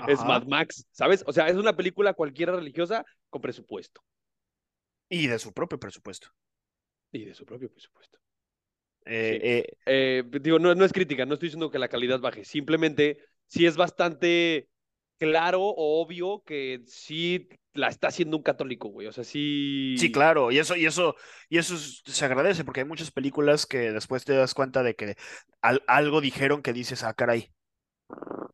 Es. 0.08 0.24
Mad 0.24 0.46
Max, 0.46 0.86
¿sabes? 0.92 1.24
O 1.28 1.34
sea, 1.34 1.48
es 1.48 1.56
una 1.56 1.76
película 1.76 2.14
cualquiera 2.14 2.54
religiosa 2.54 3.06
con 3.30 3.42
presupuesto 3.42 4.02
Y 5.08 5.28
de 5.28 5.38
su 5.38 5.54
propio 5.54 5.80
presupuesto. 5.80 6.30
y 7.12 7.26
de 7.26 7.34
su 7.34 7.46
propio 7.46 7.70
presupuesto. 7.72 8.20
Eh, 9.06 9.40
Sí. 9.40 9.40
eh, 9.44 9.78
Eh, 9.86 10.24
digo, 10.42 10.60
no, 10.60 10.76
no 10.76 10.86
es 10.86 10.94
crítica, 10.94 11.26
no 11.26 11.34
estoy 11.36 11.48
diciendo 11.50 11.72
que 11.72 11.80
la 11.80 11.88
calidad 11.90 12.20
baje, 12.20 12.46
simplemente 12.46 13.20
sí 13.48 13.66
es 13.66 13.76
bastante 13.78 14.70
claro 15.18 15.62
o 15.64 16.02
obvio 16.02 16.44
que 16.46 16.82
sí 16.88 17.50
la 17.74 17.88
está 17.90 18.08
haciendo 18.10 18.38
un 18.38 18.44
católico, 18.44 18.90
güey. 18.90 19.08
O 19.08 19.12
sea, 19.14 19.24
sí. 19.24 19.98
Sí, 19.98 20.12
claro, 20.12 20.52
y 20.52 20.60
eso, 20.60 20.76
y 20.78 20.86
eso, 20.86 21.16
y 21.50 21.58
eso 21.58 21.76
es- 21.76 22.02
se 22.06 22.24
agradece, 22.26 22.64
porque 22.64 22.82
hay 22.82 22.86
muchas 22.88 23.12
películas 23.12 23.66
que 23.66 23.92
después 23.92 24.24
te 24.24 24.34
das 24.34 24.54
cuenta 24.54 24.82
de 24.84 24.96
que 24.96 25.16
al- 25.62 25.84
algo 25.88 26.22
dijeron 26.22 26.62
que 26.62 26.72
dices, 26.74 27.04
ah, 27.04 27.14
caray, 27.14 27.52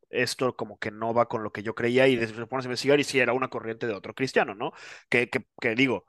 esto 0.10 0.56
como 0.56 0.78
que 0.80 0.92
no 0.92 1.14
va 1.14 1.28
con 1.28 1.44
lo 1.44 1.52
que 1.52 1.64
yo 1.64 1.76
creía, 1.76 2.08
y 2.08 2.16
después 2.16 2.48
pones 2.48 2.66
a 2.66 2.70
investigar 2.70 3.00
y 3.00 3.04
sí 3.04 3.20
era 3.20 3.34
una 3.34 3.50
corriente 3.50 3.88
de 3.88 3.94
otro 3.94 4.14
cristiano, 4.14 4.56
¿no? 4.56 4.72
Que, 5.10 5.30
que, 5.30 5.46
que 5.62 5.76
digo, 5.76 6.06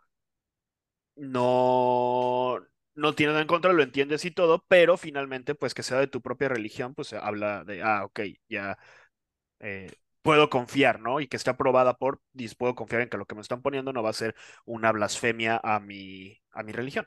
no, 1.17 2.59
no 2.95 3.15
tiene 3.15 3.33
nada 3.33 3.43
en 3.43 3.49
contra, 3.49 3.73
lo 3.73 3.83
entiendes 3.83 4.25
y 4.25 4.31
todo, 4.31 4.65
pero 4.69 4.97
finalmente, 4.97 5.55
pues 5.55 5.75
que 5.75 5.83
sea 5.83 5.99
de 5.99 6.07
tu 6.09 6.21
propia 6.23 6.49
religión, 6.49 6.95
pues 6.95 7.09
se 7.09 7.17
habla 7.19 7.65
de, 7.65 7.83
ah, 7.83 8.05
ok, 8.05 8.21
ya 8.49 8.79
eh, 9.61 9.97
puedo 10.23 10.51
confiar, 10.51 11.01
¿no? 11.01 11.21
Y 11.21 11.29
que 11.29 11.37
esté 11.39 11.51
aprobada 11.51 11.99
por, 11.99 12.23
y 12.35 12.49
puedo 12.57 12.75
confiar 12.75 13.03
en 13.03 13.09
que 13.11 13.19
lo 13.19 13.27
que 13.27 13.35
me 13.37 13.43
están 13.43 13.63
poniendo 13.63 13.93
no 13.93 14.03
va 14.03 14.11
a 14.11 14.13
ser 14.15 14.35
una 14.67 14.93
blasfemia 14.93 15.61
a 15.63 15.81
mi, 15.81 16.41
a 16.53 16.63
mi 16.63 16.73
religión. 16.73 17.07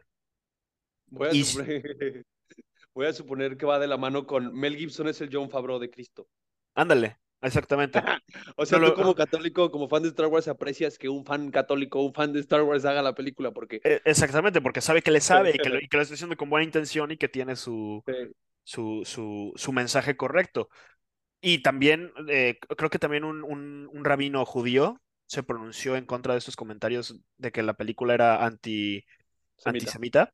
Y- 1.29 1.43
suponer, 1.43 1.71
voy 2.93 3.07
a 3.07 3.13
suponer 3.13 3.57
que 3.57 3.65
va 3.65 3.79
de 3.79 3.87
la 3.87 3.97
mano 3.97 4.25
con 4.25 4.53
Mel 4.53 4.77
Gibson 4.77 5.07
es 5.07 5.21
el 5.21 5.29
John 5.31 5.49
Favreau 5.49 5.79
de 5.79 5.89
Cristo. 5.89 6.27
Ándale, 6.75 7.17
exactamente. 7.41 8.01
O 8.57 8.65
sea, 8.65 8.79
No 8.79 8.85
tú 8.85 8.89
lo- 8.89 8.95
como 8.95 9.15
católico, 9.15 9.71
como 9.71 9.87
fan 9.87 10.03
de 10.03 10.09
Star 10.09 10.27
Wars, 10.27 10.47
aprecias 10.47 10.97
que 10.97 11.09
un 11.09 11.25
fan 11.25 11.51
católico, 11.51 12.01
un 12.03 12.13
fan 12.13 12.33
de 12.33 12.39
Star 12.41 12.61
Wars 12.63 12.85
haga 12.85 13.01
la 13.01 13.15
película, 13.15 13.51
porque 13.51 13.81
Eh, 13.83 14.01
Exactamente, 14.05 14.61
porque 14.61 14.81
sabe 14.81 15.01
que 15.01 15.11
le 15.11 15.21
sabe 15.21 15.51
y 15.55 15.59
que 15.59 15.69
lo, 15.69 15.79
y 15.81 15.87
que 15.87 15.97
lo 15.97 16.03
está 16.03 16.13
haciendo 16.15 16.35
con 16.37 16.49
buena 16.49 16.65
intención 16.65 17.11
y 17.11 17.17
que 17.17 17.29
tiene 17.29 17.55
su, 17.55 18.03
su, 18.63 19.03
su, 19.05 19.53
su 19.55 19.73
mensaje 19.73 20.17
correcto. 20.17 20.69
Y 21.41 21.63
también, 21.63 22.11
eh, 22.29 22.59
creo 22.77 22.89
que 22.89 22.99
también 22.99 23.23
un, 23.25 23.43
un, 23.43 23.89
un 23.93 24.05
rabino 24.05 24.45
judío 24.45 25.01
se 25.27 25.43
pronunció 25.43 25.95
en 25.97 26.05
contra 26.05 26.33
de 26.33 26.39
estos 26.39 26.55
comentarios 26.57 27.15
de 27.37 27.51
que 27.51 27.63
la 27.63 27.75
película 27.75 28.13
era 28.15 28.45
anti, 28.45 29.05
semita. 29.57 29.91
antisemita. 29.91 30.33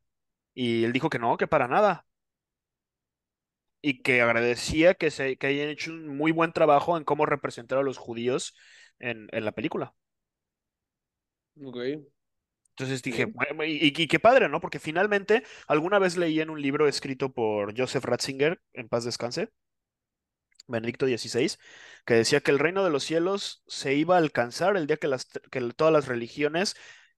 Y 0.55 0.85
él 0.85 0.93
dijo 0.93 1.09
que 1.09 1.19
no, 1.19 1.37
que 1.37 1.47
para 1.47 1.67
nada. 1.67 2.04
Y 3.87 4.01
que 4.01 4.21
agradecía 4.21 4.95
que, 4.95 5.11
se, 5.11 5.37
que 5.37 5.47
hayan 5.47 5.69
hecho 5.69 5.91
un 5.91 6.17
muy 6.17 6.31
buen 6.31 6.51
trabajo 6.53 6.97
en 6.97 7.03
cómo 7.03 7.25
representar 7.25 7.77
a 7.79 7.83
los 7.83 7.97
judíos 7.97 8.55
en, 8.99 9.27
en 9.31 9.45
la 9.45 9.51
película. 9.51 9.93
Ok. 11.63 11.77
Entonces 12.71 13.01
dije, 13.01 13.25
Bien. 13.25 13.33
"Bueno, 13.33 13.63
y, 13.63 13.77
y 13.95 14.07
qué 14.07 14.19
padre, 14.19 14.49
¿no? 14.49 14.59
Porque 14.59 14.79
finalmente, 14.79 15.43
alguna 15.67 15.97
vez 15.99 16.17
leí 16.17 16.41
en 16.41 16.49
un 16.49 16.61
libro 16.61 16.87
escrito 16.87 17.31
por 17.33 17.77
Joseph 17.77 18.03
Ratzinger, 18.03 18.61
en 18.73 18.89
paz 18.89 19.05
descanse, 19.05 19.49
Benedicto 20.67 21.05
XVI, 21.05 21.59
que 22.05 22.15
decía 22.15 22.41
que 22.41 22.51
el 22.51 22.59
reino 22.59 22.83
de 22.83 22.89
los 22.89 23.03
cielos 23.03 23.63
se 23.67 23.93
iba 23.93 24.15
a 24.15 24.17
alcanzar 24.17 24.77
el 24.77 24.87
día 24.87 24.97
que, 24.97 25.07
las, 25.07 25.25
que 25.51 25.61
todas 25.75 25.93
las 25.93 26.07
religiones 26.07 26.75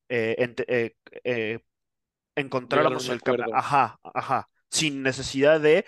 eh, 0.10 0.36
eh, 0.67 0.95
eh, 1.23 1.60
encontráramos 2.36 3.08
el 3.10 3.21
camino. 3.21 3.45
Ajá, 3.53 3.99
ajá. 4.03 4.49
Sin 4.69 5.01
necesidad 5.01 5.62
de, 5.62 5.86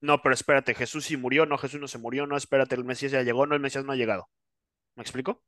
no, 0.00 0.22
pero 0.22 0.34
espérate, 0.34 0.74
Jesús 0.74 1.04
sí 1.06 1.16
murió, 1.16 1.46
no, 1.46 1.58
Jesús 1.58 1.80
no 1.80 1.88
se 1.88 1.98
murió, 1.98 2.26
no, 2.26 2.36
espérate, 2.36 2.74
el 2.74 2.84
Mesías 2.84 3.12
ya 3.12 3.22
llegó, 3.22 3.46
no, 3.46 3.54
el 3.54 3.60
Mesías 3.60 3.84
no 3.84 3.92
ha 3.92 3.96
llegado. 3.96 4.28
¿Me 4.96 5.02
explico? 5.02 5.42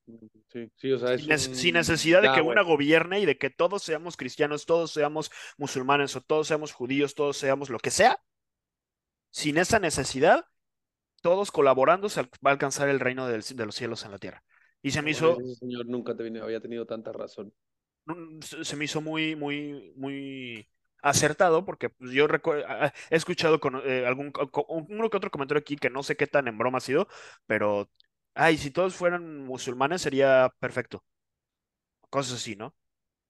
Sí, 0.48 0.70
sí, 0.76 0.92
o 0.92 0.98
sea, 0.98 1.14
es 1.14 1.26
Sin, 1.26 1.30
nece- 1.30 1.48
un... 1.48 1.54
sin 1.54 1.74
necesidad 1.74 2.22
de 2.22 2.30
que 2.30 2.40
una 2.42 2.62
gobierne 2.62 3.20
y 3.20 3.26
de 3.26 3.38
que 3.38 3.50
todos 3.50 3.82
seamos 3.82 4.16
cristianos, 4.16 4.66
todos 4.66 4.90
seamos 4.92 5.30
musulmanes 5.58 6.16
o 6.16 6.20
todos 6.22 6.48
seamos 6.48 6.72
judíos, 6.72 7.14
todos 7.14 7.36
seamos 7.36 7.70
lo 7.70 7.78
que 7.78 7.90
sea. 7.90 8.18
Sin 9.30 9.58
esa 9.58 9.78
necesidad, 9.80 10.44
todos 11.22 11.52
colaborando 11.52 12.08
se 12.10 12.22
va 12.22 12.28
a 12.44 12.50
alcanzar 12.50 12.88
el 12.90 13.00
reino 13.00 13.28
del- 13.28 13.42
de 13.42 13.66
los 13.66 13.74
cielos 13.76 14.04
en 14.04 14.12
la 14.12 14.18
tierra. 14.18 14.44
Y 14.82 14.92
se 14.92 15.02
me 15.02 15.10
Bueno, 15.10 15.12
hizo, 15.12 15.38
ese 15.38 15.54
señor 15.56 15.84
nunca 15.86 16.16
te 16.16 16.24
había 16.40 16.60
tenido 16.60 16.86
tanta 16.86 17.12
razón. 17.12 17.52
se 18.62 18.76
me 18.76 18.84
hizo 18.84 19.00
muy, 19.00 19.36
muy, 19.36 19.92
muy 19.96 20.68
acertado 21.02 21.64
porque 21.64 21.90
pues, 21.90 22.12
yo 22.12 22.26
he 22.26 22.92
escuchado 23.16 23.60
con, 23.60 23.80
eh, 23.84 24.06
algún 24.06 24.32
uno 24.68 25.10
que 25.10 25.16
otro 25.16 25.30
comentario 25.30 25.60
aquí 25.60 25.76
que 25.76 25.90
no 25.90 26.02
sé 26.02 26.16
qué 26.16 26.26
tan 26.26 26.48
en 26.48 26.58
broma 26.58 26.78
ha 26.78 26.80
sido, 26.80 27.08
pero, 27.46 27.90
ay, 28.34 28.56
si 28.58 28.70
todos 28.70 28.94
fueran 28.94 29.44
musulmanes 29.44 30.02
sería 30.02 30.52
perfecto. 30.60 31.04
Cosas 32.10 32.34
así, 32.34 32.56
¿no? 32.56 32.74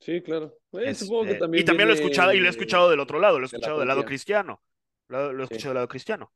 Sí, 0.00 0.20
claro. 0.22 0.58
Eh, 0.72 0.94
supongo 0.94 1.24
que 1.24 1.30
Este, 1.30 1.40
también 1.40 1.62
y 1.62 1.64
también 1.64 1.88
lo 1.88 1.94
he 1.94 1.96
escuchado, 1.96 2.32
y 2.32 2.40
lo 2.40 2.46
he 2.46 2.50
escuchado 2.50 2.90
del 2.90 3.00
otro 3.00 3.20
lado, 3.20 3.38
lo 3.38 3.46
he 3.46 3.48
de 3.48 3.56
escuchado 3.56 3.78
del 3.78 3.88
lado 3.88 4.04
cristiano. 4.04 4.62
Lo, 5.08 5.32
lo 5.32 5.42
he 5.42 5.46
Sí. 5.46 5.54
escuchado 5.54 5.70
del 5.70 5.74
lado 5.76 5.88
cristiano. 5.88 6.32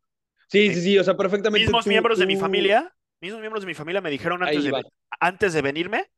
Sí, 0.49 0.73
sí, 0.75 0.81
sí, 0.81 0.99
o 0.99 1.03
sea, 1.05 1.17
perfectamente 1.17 1.65
Mismos 1.65 1.85
tú- 1.85 1.91
miembros 1.91 2.19
de 2.19 2.27
mi 2.27 2.37
familia, 2.37 2.95
mismos 3.21 3.41
miembros 3.41 3.63
de 3.63 3.67
mi 3.67 3.75
familia 3.75 4.01
me 4.01 4.11
dijeron 4.11 4.43
antes 4.43 4.63
de, 4.65 4.71
antes 5.19 5.53
de 5.55 5.63
venirme, 5.63 6.09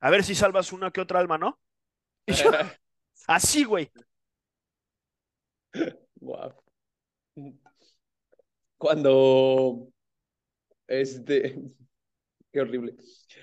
a 0.00 0.10
ver 0.10 0.22
si 0.22 0.34
salvas 0.34 0.72
una 0.72 0.90
que 0.92 1.00
otra 1.00 1.18
alma, 1.18 1.38
¿no? 1.38 1.58
Y 2.26 2.34
yo, 2.34 2.50
así, 3.26 3.64
güey. 3.64 3.90
Guau. 6.20 6.52
Cuando, 8.76 9.88
este, 10.86 11.56
qué 12.52 12.60
horrible. 12.60 12.94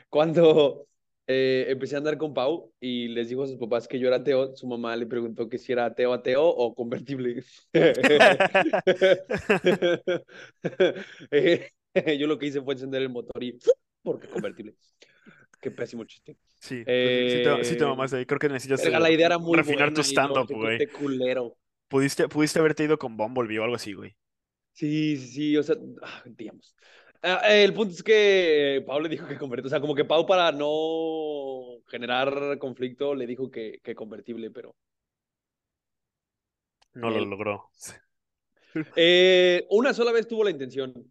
Cuando 0.10 0.88
eh, 1.28 1.65
empecé 1.69 1.95
a 1.95 2.00
andar 2.00 2.17
con 2.17 2.34
Pau 2.34 2.71
y 2.80 3.08
les 3.10 3.30
dijo 3.30 3.43
a 3.43 3.48
sus 3.48 3.58
papás 3.58 3.88
que 3.88 4.00
yo 4.00 4.08
era 4.08 4.17
ateo, 4.17 4.56
su 4.56 4.67
mamá 4.67 4.95
le 4.95 5.06
preguntó 5.08 5.50
que 5.50 5.58
si 5.58 5.71
era 5.71 5.86
ateo, 5.86 6.13
ateo 6.13 6.45
o 6.48 6.74
convertible. 6.76 7.43
Eh, 11.32 11.69
yo 12.19 12.28
lo 12.28 12.38
que 12.38 12.48
hice 12.48 12.62
fue 12.62 12.74
encender 12.74 13.02
el 13.02 13.10
motor 13.10 13.43
y 13.43 13.58
porque 14.04 14.28
convertible. 14.28 14.76
Qué 15.62 15.71
pésimo 15.71 16.04
chiste. 16.06 16.38
Sí, 16.60 16.84
pues, 16.86 17.32
sí, 17.32 17.41
te, 17.43 17.63
sí 17.63 17.76
te 17.76 17.84
Eh, 17.84 17.88
mamaste 17.88 18.17
ahí. 18.17 18.26
Creo 18.26 18.39
que 18.39 18.50
necesitas 18.50 18.86
eh, 18.86 18.91
la 18.91 19.10
idea 19.10 19.28
era 19.28 19.38
muy 19.39 19.58
refinar 19.58 19.88
buena 19.88 19.95
tu 19.95 20.04
stand-up, 20.04 20.48
güey. 20.52 20.88
culero. 20.88 21.58
Pudiste, 21.95 22.27
pudiste 22.27 22.60
haberte 22.60 22.84
ido 22.84 22.97
con 22.97 23.15
Bumblebee 23.15 23.58
o 23.58 23.63
algo 23.63 23.77
así, 23.77 23.93
güey. 23.93 24.17
Sí, 24.73 25.15
sí, 25.15 25.27
sí, 25.27 25.58
o 25.58 25.63
sea, 25.63 25.77
ah, 26.01 26.23
digamos. 26.25 26.75
Ah, 27.21 27.39
el 27.47 27.73
punto 27.73 27.93
es 27.93 28.03
que 28.03 28.84
Pau 28.86 28.99
le 28.99 29.08
dijo 29.08 29.25
que 29.25 29.38
convertible, 29.38 29.67
o 29.67 29.69
sea, 29.69 29.79
como 29.79 29.95
que 29.95 30.03
Pau 30.03 30.25
para 30.25 30.51
no 30.51 31.79
generar 31.88 32.60
conflicto 32.60 33.15
le 33.15 33.25
dijo 33.25 33.49
que, 33.49 33.79
que 33.81 33.95
convertible, 33.95 34.51
pero... 34.51 34.75
No 36.95 37.10
lo 37.10 37.23
logró. 37.23 37.69
Eh, 38.97 39.65
una 39.69 39.93
sola 39.93 40.12
vez 40.12 40.27
tuvo 40.27 40.43
la 40.43 40.51
intención 40.51 41.10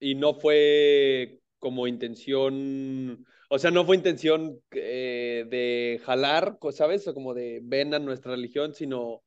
y 0.00 0.16
no 0.16 0.34
fue 0.34 1.38
como 1.60 1.86
intención, 1.86 3.24
o 3.48 3.58
sea, 3.60 3.70
no 3.70 3.84
fue 3.84 3.94
intención 3.94 4.60
eh, 4.72 5.46
de 5.48 6.00
jalar, 6.04 6.58
¿sabes? 6.72 7.06
O 7.06 7.14
como 7.14 7.32
de 7.34 7.60
ven 7.62 7.94
a 7.94 8.00
nuestra 8.00 8.32
religión, 8.32 8.74
sino 8.74 9.23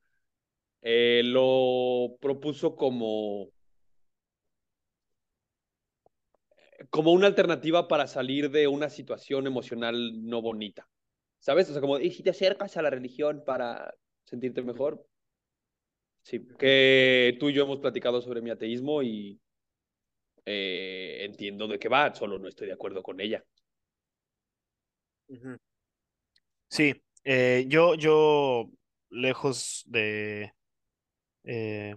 eh, 0.82 1.22
lo 1.24 2.16
propuso 2.20 2.76
como 2.76 3.50
como 6.90 7.12
una 7.12 7.26
alternativa 7.26 7.88
para 7.88 8.06
salir 8.06 8.50
de 8.50 8.68
una 8.68 8.88
situación 8.88 9.46
emocional 9.46 10.24
no 10.24 10.40
bonita. 10.40 10.88
¿Sabes? 11.40 11.68
O 11.68 11.72
sea, 11.72 11.80
como, 11.80 11.98
¿y 11.98 12.10
si 12.10 12.22
te 12.22 12.30
acercas 12.30 12.76
a 12.76 12.82
la 12.82 12.90
religión 12.90 13.42
para 13.44 13.94
sentirte 14.24 14.62
mejor? 14.62 15.04
Sí, 16.22 16.46
que 16.58 17.36
tú 17.40 17.48
y 17.48 17.54
yo 17.54 17.64
hemos 17.64 17.78
platicado 17.78 18.20
sobre 18.20 18.42
mi 18.42 18.50
ateísmo 18.50 19.02
y 19.02 19.40
eh, 20.44 21.24
entiendo 21.24 21.66
de 21.68 21.78
qué 21.78 21.88
va, 21.88 22.14
solo 22.14 22.38
no 22.38 22.48
estoy 22.48 22.66
de 22.66 22.74
acuerdo 22.74 23.02
con 23.02 23.20
ella. 23.20 23.44
Sí, 26.68 26.94
eh, 27.24 27.64
yo, 27.68 27.94
yo, 27.94 28.70
lejos 29.10 29.84
de... 29.86 30.52
eh, 31.48 31.96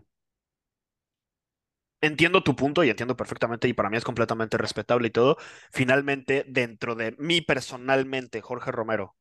entiendo 2.02 2.44
tu 2.44 2.56
punto 2.56 2.84
y 2.84 2.90
entiendo 2.90 3.16
perfectamente 3.16 3.68
y 3.68 3.74
para 3.74 3.90
mí 3.90 3.98
es 3.98 4.04
completamente 4.04 4.58
respetable 4.58 5.08
y 5.08 5.12
todo. 5.12 5.38
Finalmente, 5.72 6.46
dentro 6.48 6.96
de 6.96 7.16
mí 7.20 7.42
personalmente, 7.42 8.42
Jorge 8.42 8.72
Romero, 8.72 9.16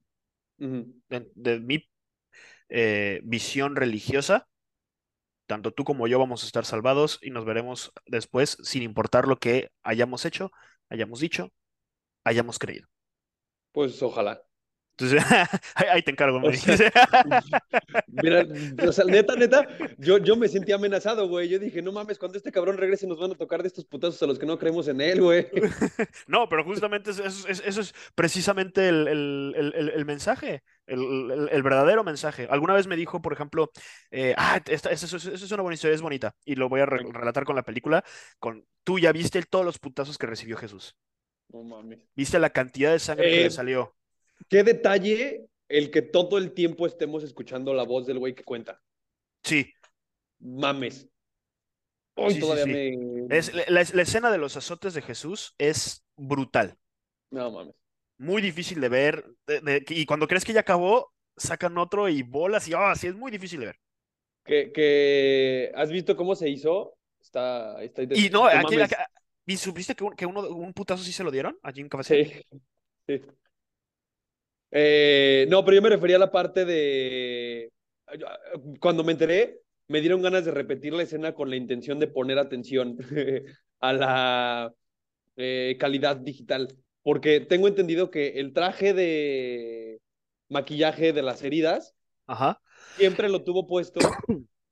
de 0.59 1.61
mi 1.61 1.89
eh, 2.69 3.21
visión 3.25 3.77
religiosa, 3.77 4.49
tanto 5.47 5.73
tú 5.73 5.85
como 5.85 6.07
yo 6.07 6.19
vamos 6.19 6.43
a 6.43 6.47
estar 6.47 6.65
salvados 6.65 7.19
y 7.23 7.31
nos 7.31 7.45
veremos 7.45 7.93
después 8.07 8.57
sin 8.63 8.83
importar 8.83 9.27
lo 9.27 9.39
que 9.39 9.71
hayamos 9.83 10.25
hecho, 10.25 10.51
hayamos 10.89 11.21
dicho, 11.21 11.53
hayamos 12.25 12.59
creído. 12.59 12.89
Pues 13.73 14.03
ojalá. 14.03 14.50
Entonces, 15.01 15.23
ahí, 15.75 16.03
te 16.03 16.11
encargo, 16.11 16.41
O 16.47 16.53
sea. 16.53 16.91
Mira, 18.07 18.47
o 18.87 18.93
sea, 18.93 19.05
neta, 19.05 19.35
neta, 19.37 19.67
yo, 19.99 20.19
yo 20.19 20.37
me 20.37 20.49
sentí 20.49 20.73
amenazado, 20.73 21.29
güey. 21.29 21.49
Yo 21.49 21.59
dije, 21.59 21.83
no 21.83 21.93
mames, 21.93 22.19
cuando 22.19 22.37
este 22.39 22.53
cabrón 22.53 22.77
regrese 22.77 23.07
nos 23.07 23.19
van 23.19 23.33
a 23.33 23.35
tocar 23.35 23.63
de 23.63 23.69
estos 23.69 23.85
putazos 23.87 24.23
a 24.23 24.27
los 24.27 24.39
que 24.39 24.47
no 24.47 24.59
creemos 24.59 24.89
en 24.89 25.01
él, 25.01 25.21
güey. 25.23 25.47
No, 26.27 26.49
pero 26.49 26.65
justamente 26.65 27.11
eso, 27.11 27.25
eso 27.25 27.49
es, 27.49 27.63
eso 27.65 27.81
es 27.81 27.95
precisamente 28.15 28.89
el, 28.89 29.09
el- 29.09 29.73
el- 29.95 30.05
mensaje, 30.05 30.63
el, 30.87 31.49
el- 31.51 31.63
verdadero 31.63 32.05
mensaje. 32.05 32.47
Alguna 32.51 32.75
vez 32.75 32.87
me 32.87 32.97
dijo, 32.97 33.23
por 33.23 33.33
ejemplo, 33.33 33.71
eh, 34.11 34.35
ah, 34.37 34.61
esta, 34.67 34.91
esa 34.91 35.17
es 35.17 35.53
una 35.53 35.63
buena 35.63 35.75
historia, 35.75 35.95
es 35.95 36.03
bonita, 36.03 36.35
y 36.45 36.55
lo 36.57 36.69
voy 36.69 36.81
a 36.81 36.87
re- 36.87 37.05
relatar 37.13 37.45
con 37.45 37.57
la 37.57 37.63
película, 37.63 38.05
con, 38.39 38.67
tú 38.85 38.99
ya 38.99 39.13
viste 39.13 39.43
todos 39.43 39.65
los 39.65 39.79
putazos 39.79 40.19
que 40.19 40.27
recibió 40.27 40.57
Jesús, 40.57 40.97
No 41.53 41.63
mames. 41.63 42.01
viste 42.15 42.39
la 42.39 42.51
cantidad 42.51 42.93
de 42.93 42.99
sangre 42.99 43.31
que 43.31 43.41
Eh, 43.41 43.45
le 43.45 43.51
salió. 43.51 43.95
Qué 44.49 44.65
detalle 44.65 45.47
el 45.69 45.91
que 45.91 46.03
todo 46.03 46.39
el 46.39 46.53
tiempo 46.53 46.87
estemos 46.87 47.23
escuchando 47.23 47.75
la 47.75 47.85
voz 47.85 48.07
del 48.07 48.19
güey 48.19 48.35
que 48.35 48.45
cuenta. 48.45 48.81
Sí, 49.43 49.73
Mames. 50.41 51.09
Hoy 52.15 52.31
Sí, 52.31 52.35
sí, 52.35 52.41
todavía 52.41 52.65
sí. 52.65 52.71
me. 52.71 53.37
es, 53.37 53.53
la, 53.71 53.81
escena 53.81 54.31
de 54.31 54.39
los 54.39 54.57
azotes 54.57 54.95
de 54.95 55.03
Jesús 55.03 55.55
es 55.59 56.05
brutal, 56.17 56.77
No 57.31 57.51
mames. 57.51 57.75
muy 58.19 58.43
difícil 58.43 58.81
de 58.81 58.89
ver, 58.89 59.25
de- 59.47 59.61
de- 59.61 59.85
y 59.89 60.05
cuando 60.07 60.27
crees 60.27 60.45
que 60.45 60.53
ya 60.53 60.61
acabó, 60.61 61.13
sacan 61.37 61.79
otro 61.79 62.09
y 62.09 62.23
bolas, 62.23 62.69
y 62.69 62.75
oh, 62.75 62.95
sí, 62.95 63.07
es 63.07 63.15
muy 63.15 63.31
difícil 63.31 63.61
de 63.61 63.67
ver. 63.67 63.77
Que, 64.45 64.73
que... 64.73 65.73
¿Has 65.75 65.91
visto 65.91 66.17
cómo 66.17 66.35
se 66.35 66.49
hizo? 66.49 66.97
Está. 67.21 67.83
está 67.83 68.03
Y 68.03 68.29
no, 68.31 68.47
aquí, 68.47 68.77
¿y 69.47 69.57
supiste 69.57 69.95
que, 69.95 70.05
un, 70.05 70.15
que 70.15 70.27
uno, 70.27 70.49
un 70.49 70.73
putazo 70.73 71.05
sí 71.05 71.13
se 71.13 71.25
lo 71.25 71.31
dieron 71.31 71.59
a 71.63 71.73
Jim 71.73 71.89
Caviezel? 71.89 72.27
Sí. 72.27 72.61
sí. 73.07 73.23
Eh, 74.71 75.47
no, 75.49 75.65
pero 75.65 75.77
yo 75.77 75.83
me 75.83 75.89
refería 75.89 76.17
a 76.17 76.21
la 76.21 76.33
parte 76.33 76.65
de. 76.65 77.71
Cuando 78.81 79.05
me 79.05 79.13
enteré, 79.13 79.61
me 79.89 80.01
dieron 80.01 80.23
ganas 80.23 80.45
de 80.45 80.51
repetir 80.51 80.93
la 80.93 81.03
escena 81.03 81.35
con 81.35 81.51
la 81.51 81.57
intención 81.57 81.99
de 81.99 82.09
poner 82.09 82.39
atención 82.39 82.97
a 83.81 83.93
la 83.93 84.73
eh, 85.37 85.77
calidad 85.79 86.17
digital. 86.17 86.69
Porque 87.03 87.41
tengo 87.41 87.67
entendido 87.67 88.11
que 88.11 88.41
el 88.41 88.53
traje 88.53 88.93
de 88.93 90.01
maquillaje 90.49 91.13
de 91.13 91.23
las 91.23 91.43
heridas 91.43 91.95
Ajá. 92.27 92.61
siempre 92.97 93.29
lo 93.29 93.43
tuvo 93.43 93.67
puesto 93.67 94.01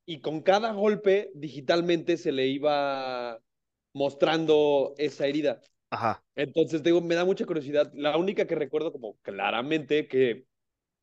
y 0.04 0.20
con 0.20 0.42
cada 0.42 0.72
golpe 0.72 1.30
digitalmente 1.34 2.16
se 2.16 2.32
le 2.32 2.46
iba 2.46 3.38
mostrando 3.92 4.94
esa 4.98 5.26
herida. 5.26 5.60
Ajá. 5.90 6.22
Entonces, 6.34 6.82
digo, 6.82 7.00
me 7.00 7.14
da 7.16 7.24
mucha 7.24 7.44
curiosidad. 7.46 7.90
La 7.94 8.16
única 8.16 8.46
que 8.46 8.54
recuerdo 8.54 8.92
como 8.92 9.18
claramente 9.22 10.06
que 10.08 10.46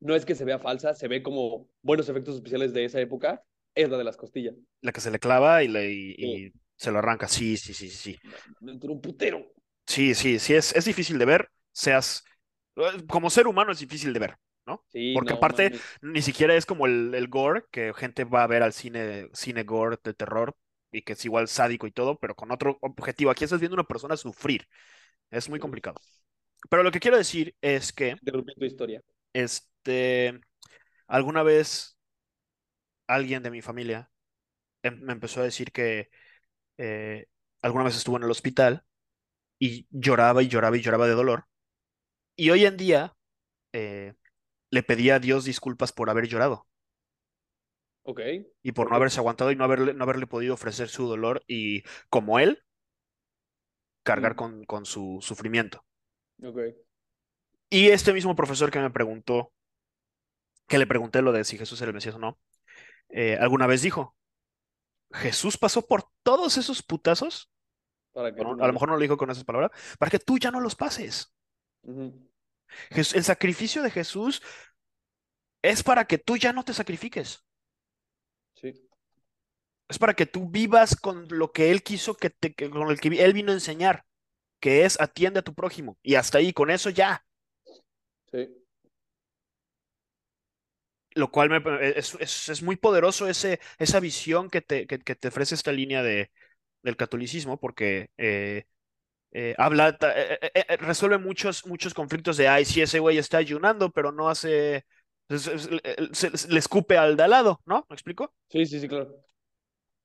no 0.00 0.14
es 0.16 0.26
que 0.26 0.34
se 0.34 0.44
vea 0.44 0.58
falsa, 0.58 0.94
se 0.94 1.08
ve 1.08 1.22
como 1.22 1.68
buenos 1.82 2.08
efectos 2.08 2.36
especiales 2.36 2.72
de 2.74 2.84
esa 2.86 3.00
época, 3.00 3.44
es 3.74 3.88
la 3.90 3.98
de 3.98 4.04
las 4.04 4.16
costillas. 4.16 4.54
La 4.82 4.92
que 4.92 5.00
se 5.00 5.10
le 5.10 5.18
clava 5.18 5.62
y, 5.62 5.68
le, 5.68 5.90
y, 5.92 6.14
Sí. 6.20 6.46
y 6.46 6.52
se 6.76 6.90
lo 6.90 6.98
arranca. 6.98 7.28
Sí, 7.28 7.56
sí, 7.56 7.74
sí, 7.74 7.90
sí. 7.90 8.18
Me 8.60 8.72
entró 8.72 8.92
un 8.92 9.00
putero. 9.00 9.52
Sí, 9.86 10.14
sí, 10.14 10.38
sí, 10.38 10.54
es, 10.54 10.74
es 10.74 10.84
difícil 10.84 11.18
de 11.18 11.24
ver. 11.24 11.50
Seas. 11.72 12.24
Como 13.08 13.30
ser 13.30 13.46
humano 13.46 13.72
es 13.72 13.78
difícil 13.80 14.12
de 14.12 14.20
ver, 14.20 14.38
¿no? 14.66 14.84
Sí, 14.88 15.04
Porque 15.12 15.32
no, 15.32 15.34
aparte, 15.34 15.72
ni 16.02 16.22
siquiera 16.22 16.54
es 16.56 16.66
como 16.66 16.86
el, 16.86 17.14
el 17.14 17.28
gore, 17.28 17.64
que 17.70 17.92
gente 17.94 18.24
va 18.24 18.42
a 18.44 18.46
ver 18.46 18.62
al 18.62 18.72
cine, 18.72 19.28
cine 19.34 19.64
gore 19.64 19.98
de 20.02 20.14
terror 20.14 20.56
y 20.96 21.02
que 21.02 21.14
es 21.14 21.24
igual 21.24 21.48
sádico 21.48 21.86
y 21.86 21.92
todo, 21.92 22.18
pero 22.18 22.34
con 22.34 22.50
otro 22.50 22.78
objetivo. 22.80 23.30
Aquí 23.30 23.44
estás 23.44 23.60
viendo 23.60 23.74
a 23.76 23.80
una 23.80 23.88
persona 23.88 24.16
sufrir. 24.16 24.66
Es 25.30 25.48
muy 25.48 25.58
complicado. 25.60 25.96
Pero 26.70 26.82
lo 26.82 26.90
que 26.90 27.00
quiero 27.00 27.16
decir 27.16 27.54
es 27.60 27.92
que, 27.92 28.10
Interrumpí 28.10 28.54
tu 28.54 28.64
historia. 28.64 29.02
este, 29.32 30.40
alguna 31.08 31.42
vez 31.42 31.96
alguien 33.06 33.42
de 33.42 33.50
mi 33.50 33.62
familia 33.62 34.10
em- 34.82 35.00
me 35.02 35.12
empezó 35.12 35.40
a 35.40 35.44
decir 35.44 35.72
que 35.72 36.10
eh, 36.78 37.26
alguna 37.62 37.84
vez 37.84 37.96
estuvo 37.96 38.16
en 38.16 38.24
el 38.24 38.30
hospital 38.30 38.84
y 39.58 39.86
lloraba 39.90 40.42
y 40.42 40.48
lloraba 40.48 40.76
y 40.76 40.82
lloraba 40.82 41.06
de 41.06 41.14
dolor. 41.14 41.46
Y 42.36 42.50
hoy 42.50 42.66
en 42.66 42.76
día 42.76 43.16
eh, 43.72 44.14
le 44.70 44.82
pedía 44.82 45.16
a 45.16 45.20
Dios 45.20 45.44
disculpas 45.44 45.92
por 45.92 46.10
haber 46.10 46.28
llorado 46.28 46.66
Ok. 48.06 48.20
y 48.62 48.72
por 48.72 48.88
¿Por 48.88 48.90
no 48.90 48.96
haberse 48.96 49.18
aguantado 49.20 49.50
y 49.50 49.56
no 49.56 49.64
haberle, 49.64 49.94
no 49.94 50.04
haberle 50.04 50.26
podido 50.26 50.54
ofrecer 50.54 50.88
su 50.88 51.06
dolor 51.08 51.42
y, 51.46 51.82
como 52.08 52.38
él, 52.38 52.62
cargar 54.02 54.32
Mm. 54.32 54.36
con, 54.36 54.64
con 54.64 54.86
su 54.86 55.18
sufrimiento. 55.20 55.84
Ok. 56.42 56.58
Y 57.70 57.88
este 57.88 58.12
mismo 58.12 58.36
profesor 58.36 58.70
que 58.70 58.78
me 58.78 58.90
preguntó, 58.90 59.52
que 60.68 60.78
le 60.78 60.86
pregunté 60.86 61.22
lo 61.22 61.32
de 61.32 61.44
si 61.44 61.58
Jesús 61.58 61.80
era 61.80 61.90
el 61.90 61.94
Mesías 61.94 62.14
o 62.14 62.18
no, 62.18 62.38
eh, 63.08 63.36
alguna 63.40 63.66
vez 63.66 63.82
dijo, 63.82 64.16
Jesús 65.12 65.58
pasó 65.58 65.86
por 65.86 66.04
todos 66.22 66.58
esos 66.58 66.82
putazos, 66.82 67.50
Para 68.12 68.34
que 68.34 68.40
bueno, 68.40 68.52
tú 68.52 68.56
no 68.56 68.64
a 68.64 68.66
lo 68.66 68.72
mejor 68.72 68.88
no 68.88 68.94
lo 68.96 69.00
dijo 69.00 69.16
con 69.16 69.30
esas 69.30 69.44
palabras, 69.44 69.70
para 69.98 70.10
que 70.10 70.18
tú 70.18 70.38
ya 70.38 70.50
no 70.50 70.60
los 70.60 70.74
pases. 70.76 71.32
El 72.90 73.24
sacrificio 73.24 73.82
de 73.82 73.90
Jesús 73.90 74.42
es 75.62 75.82
para 75.82 76.06
que 76.06 76.18
tú 76.18 76.36
ya 76.36 76.52
no 76.52 76.64
te 76.64 76.74
sacrifiques. 76.74 77.45
Es 79.88 79.98
para 79.98 80.14
que 80.14 80.26
tú 80.26 80.48
vivas 80.50 80.96
con 80.96 81.26
lo 81.30 81.52
que 81.52 81.70
él 81.70 81.82
quiso 81.82 82.16
que 82.16 82.30
te, 82.30 82.54
que- 82.54 82.70
con 82.70 82.90
el 82.90 83.00
que 83.00 83.08
él 83.24 83.32
vino 83.32 83.52
a 83.52 83.54
enseñar, 83.54 84.04
que 84.60 84.84
es 84.86 85.00
atiende 85.00 85.40
a 85.40 85.44
tu 85.44 85.54
prójimo. 85.54 85.98
Y 86.02 86.16
hasta 86.16 86.38
ahí, 86.38 86.52
con 86.52 86.70
eso 86.70 86.90
ya. 86.90 87.24
Sí. 88.32 88.66
Lo 91.14 91.30
cual 91.30 91.48
me, 91.50 91.62
es, 91.98 92.14
es- 92.20 92.48
es 92.50 92.62
muy 92.62 92.76
poderoso 92.76 93.26
ese, 93.28 93.58
esa 93.78 94.00
visión 94.00 94.50
que 94.50 94.60
te, 94.60 94.86
que, 94.86 94.98
que 94.98 95.14
te 95.16 95.28
ofrece 95.28 95.54
esta 95.54 95.72
línea 95.72 96.02
de, 96.02 96.30
del 96.82 96.96
catolicismo, 96.96 97.58
porque 97.60 98.10
eh, 98.18 98.64
eh, 99.32 99.54
habla, 99.58 99.90
eh, 100.02 100.38
eh, 100.54 100.64
eh, 100.68 100.76
resuelve 100.78 101.18
muchos, 101.18 101.66
muchos 101.66 101.94
conflictos 101.94 102.36
de, 102.38 102.48
ay, 102.48 102.64
sí, 102.66 102.82
ese 102.82 103.00
güey 103.00 103.18
está 103.18 103.38
ayunando, 103.38 103.90
pero 103.92 104.12
no 104.12 104.28
hace, 104.30 104.86
se- 105.30 105.58
se- 106.14 106.48
le 106.48 106.58
escupe 106.60 106.98
al 106.98 107.16
de 107.16 107.24
al 107.24 107.30
lado, 107.30 107.62
¿no? 107.66 107.86
¿Me 107.90 107.94
explico? 107.94 108.34
Sí, 108.48 108.66
sí, 108.66 108.80
sí, 108.80 108.88
claro. 108.88 109.25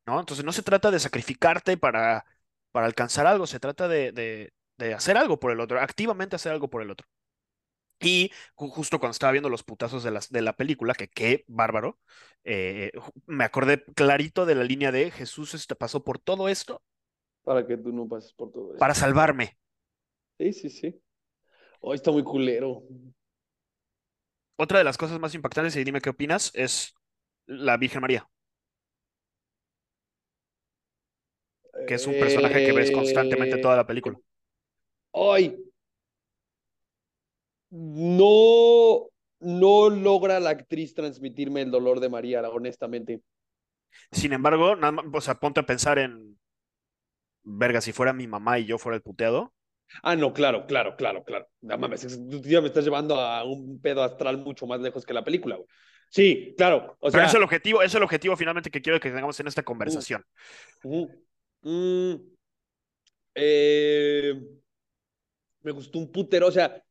¿No? 0.06 0.20
Entonces 0.20 0.46
no 0.46 0.52
se 0.54 0.64
trata 0.64 0.92
de 0.92 1.00
sacrificarte 1.00 1.78
para, 1.78 2.26
para 2.72 2.86
alcanzar 2.88 3.28
algo, 3.28 3.48
se 3.48 3.60
trata 3.60 3.88
de, 3.88 4.12
de- 4.12 4.54
de 4.78 4.94
hacer 4.96 5.18
algo 5.18 5.40
por 5.40 5.52
el 5.52 5.60
otro, 5.60 5.80
activamente 5.80 6.36
hacer 6.36 6.52
algo 6.52 6.70
por 6.70 6.82
el 6.82 6.90
otro. 6.92 7.08
Y 8.00 8.32
ju- 8.56 8.70
justo 8.72 9.00
cuando 9.00 9.12
estaba 9.14 9.32
viendo 9.32 9.50
los 9.50 9.64
putazos 9.64 10.04
de, 10.04 10.12
las, 10.12 10.30
de 10.32 10.42
la 10.42 10.54
película, 10.58 10.96
que 10.96 11.08
qué 11.10 11.46
bárbaro, 11.48 12.00
eh, 12.44 12.92
me 13.28 13.44
acordé 13.46 13.84
clarito 13.96 14.46
de 14.46 14.56
la 14.56 14.64
línea 14.64 14.92
de 14.92 15.12
Jesús 15.12 15.54
este, 15.54 15.76
pasó 15.76 16.04
por 16.04 16.20
todo 16.20 16.50
esto 16.50 16.84
Para 17.44 17.66
que 17.68 17.78
tú 17.78 17.92
no 17.94 18.08
pases 18.08 18.34
por 18.34 18.52
todo 18.52 18.76
eso. 18.76 18.82
para 18.82 18.96
salvarme. 18.96 19.58
Sí, 20.38 20.52
sí, 20.54 20.70
sí. 20.70 21.02
Hoy 21.82 21.96
está 21.98 22.12
muy 22.12 22.24
culero. 22.24 22.84
Otra 24.56 24.78
de 24.78 24.84
las 24.84 24.98
cosas 24.98 25.20
más 25.20 25.34
impactantes, 25.36 25.76
y 25.76 25.84
dime 25.84 26.02
qué 26.02 26.10
opinas, 26.12 26.52
es 26.54 26.94
la 27.48 27.78
Virgen 27.78 28.02
María, 28.02 28.30
que 31.88 31.96
es 31.96 32.08
un 32.08 32.14
personaje 32.14 32.66
que 32.66 32.72
ves 32.74 32.92
constantemente 32.92 33.58
toda 33.58 33.76
la 33.76 33.86
película. 33.88 34.18
Ay. 35.14 35.58
No, 37.72 39.08
no 39.40 39.90
logra 39.90 40.40
la 40.40 40.50
actriz 40.52 40.94
transmitirme 40.94 41.62
el 41.62 41.72
dolor 41.72 42.00
de 42.00 42.10
María, 42.10 42.42
honestamente. 42.50 43.22
Sin 44.12 44.34
embargo, 44.34 44.76
nada 44.76 44.92
más, 44.92 45.06
o 45.12 45.22
sea, 45.22 45.36
ponte 45.36 45.60
a 45.62 45.66
pensar 45.66 46.00
en, 46.00 46.38
verga, 47.44 47.82
si 47.82 47.92
fuera 47.94 48.14
mi 48.14 48.28
mamá 48.28 48.60
y 48.60 48.66
yo 48.66 48.78
fuera 48.78 48.96
el 48.96 49.02
puteado, 49.02 49.54
Ah, 50.04 50.16
no, 50.16 50.32
claro, 50.32 50.66
claro, 50.68 50.96
claro, 50.96 51.22
claro. 51.26 51.48
No 51.60 51.78
mames, 51.78 52.06
es- 52.06 52.18
tú 52.30 52.42
ya 52.44 52.62
me 52.62 52.68
estás 52.68 52.86
llevando 52.86 53.16
a 53.20 53.44
un 53.44 53.82
pedo 53.82 54.02
astral 54.04 54.38
mucho 54.38 54.66
más 54.66 54.80
lejos 54.80 55.06
que 55.06 55.14
la 55.14 55.24
película, 55.24 55.58
güey. 55.58 55.68
Sí, 56.10 56.54
claro. 56.58 56.98
O 57.02 57.12
Pero 57.12 57.24
sea, 57.24 57.26
es 57.26 57.34
el 57.34 57.44
objetivo, 57.44 57.82
es 57.82 57.94
el 57.94 58.04
objetivo 58.04 58.38
finalmente 58.38 58.70
que 58.72 58.82
quiero 58.82 59.00
que 59.02 59.10
tengamos 59.10 59.38
en 59.42 59.48
esta 59.48 59.64
conversación. 59.64 60.24
ujú. 60.84 61.10
Mm, 61.64 62.16
eh, 63.36 64.34
me 65.62 65.72
gustó 65.72 66.00
un 66.00 66.12
putero. 66.12 66.48
O 66.48 66.52
sea, 66.52 66.84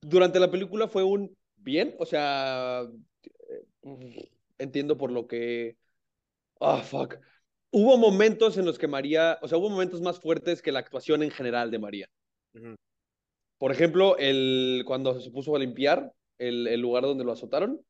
durante 0.00 0.40
la 0.40 0.50
película 0.50 0.88
fue 0.88 1.02
un 1.04 1.36
bien. 1.56 1.94
O 1.98 2.06
sea, 2.06 2.82
eh, 3.82 4.30
entiendo 4.58 4.96
por 4.96 5.10
lo 5.10 5.26
que. 5.26 5.76
Ah, 6.60 6.82
fuck. 6.82 7.16
Hubo 7.70 7.96
momentos 7.96 8.58
en 8.58 8.66
los 8.66 8.78
que 8.78 8.86
María, 8.86 9.38
o 9.42 9.48
sea, 9.48 9.58
hubo 9.58 9.70
momentos 9.70 10.00
más 10.02 10.20
fuertes 10.20 10.60
que 10.60 10.72
la 10.72 10.80
actuación 10.80 11.22
en 11.22 11.30
general 11.30 11.70
de 11.70 11.78
María. 11.78 12.08
Por 13.58 13.72
ejemplo, 13.72 14.16
el, 14.18 14.82
cuando 14.86 15.18
se 15.20 15.30
puso 15.30 15.56
a 15.56 15.58
limpiar 15.58 16.12
el, 16.38 16.66
el 16.66 16.80
lugar 16.80 17.04
donde 17.04 17.24
lo 17.24 17.32
azotaron 17.32 17.80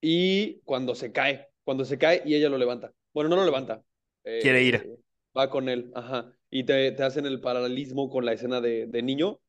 y 0.00 0.60
cuando 0.60 0.94
se 0.94 1.10
cae, 1.10 1.48
cuando 1.64 1.84
se 1.84 1.98
cae 1.98 2.22
y 2.24 2.34
ella 2.34 2.48
lo 2.48 2.58
levanta. 2.58 2.92
Bueno, 3.12 3.30
no 3.30 3.36
lo 3.36 3.44
levanta. 3.44 3.82
Quiere 4.40 4.62
ir. 4.62 4.74
Eh, 4.76 4.98
Va 5.36 5.50
con 5.50 5.68
él, 5.68 5.90
ajá. 5.94 6.32
Y 6.50 6.64
te, 6.64 6.92
te 6.92 7.02
hacen 7.02 7.26
el 7.26 7.40
paralelismo 7.40 8.08
con 8.08 8.24
la 8.24 8.32
escena 8.32 8.60
de, 8.60 8.86
de 8.86 9.02
niño. 9.02 9.40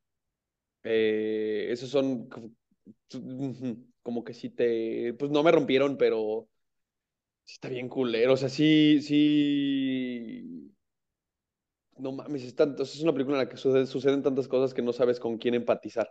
Eh, 0.84 1.68
esos 1.70 1.90
son 1.90 2.28
como- 2.28 4.24
que 4.24 4.34
sí 4.34 4.50
te, 4.50 5.14
pues 5.18 5.30
no 5.30 5.42
me 5.42 5.52
rompieron, 5.52 5.96
pero 5.98 6.48
sí 7.44 7.54
está 7.54 7.68
bien 7.68 7.88
culero. 7.88 8.34
O 8.34 8.36
sea, 8.36 8.48
sí, 8.48 9.00
sí. 9.02 10.72
No 12.04 12.12
mames, 12.12 12.44
es, 12.44 12.54
tanto, 12.54 12.82
es 12.84 12.98
una 13.02 13.12
película 13.12 13.36
en 13.36 13.44
la 13.44 13.50
que 13.50 13.58
suceden, 13.58 13.86
suceden 13.86 14.22
tantas 14.22 14.48
cosas 14.48 14.72
que 14.72 14.80
no 14.82 14.92
sabes 14.94 15.20
con 15.20 15.36
quién 15.38 15.54
empatizar. 15.54 16.10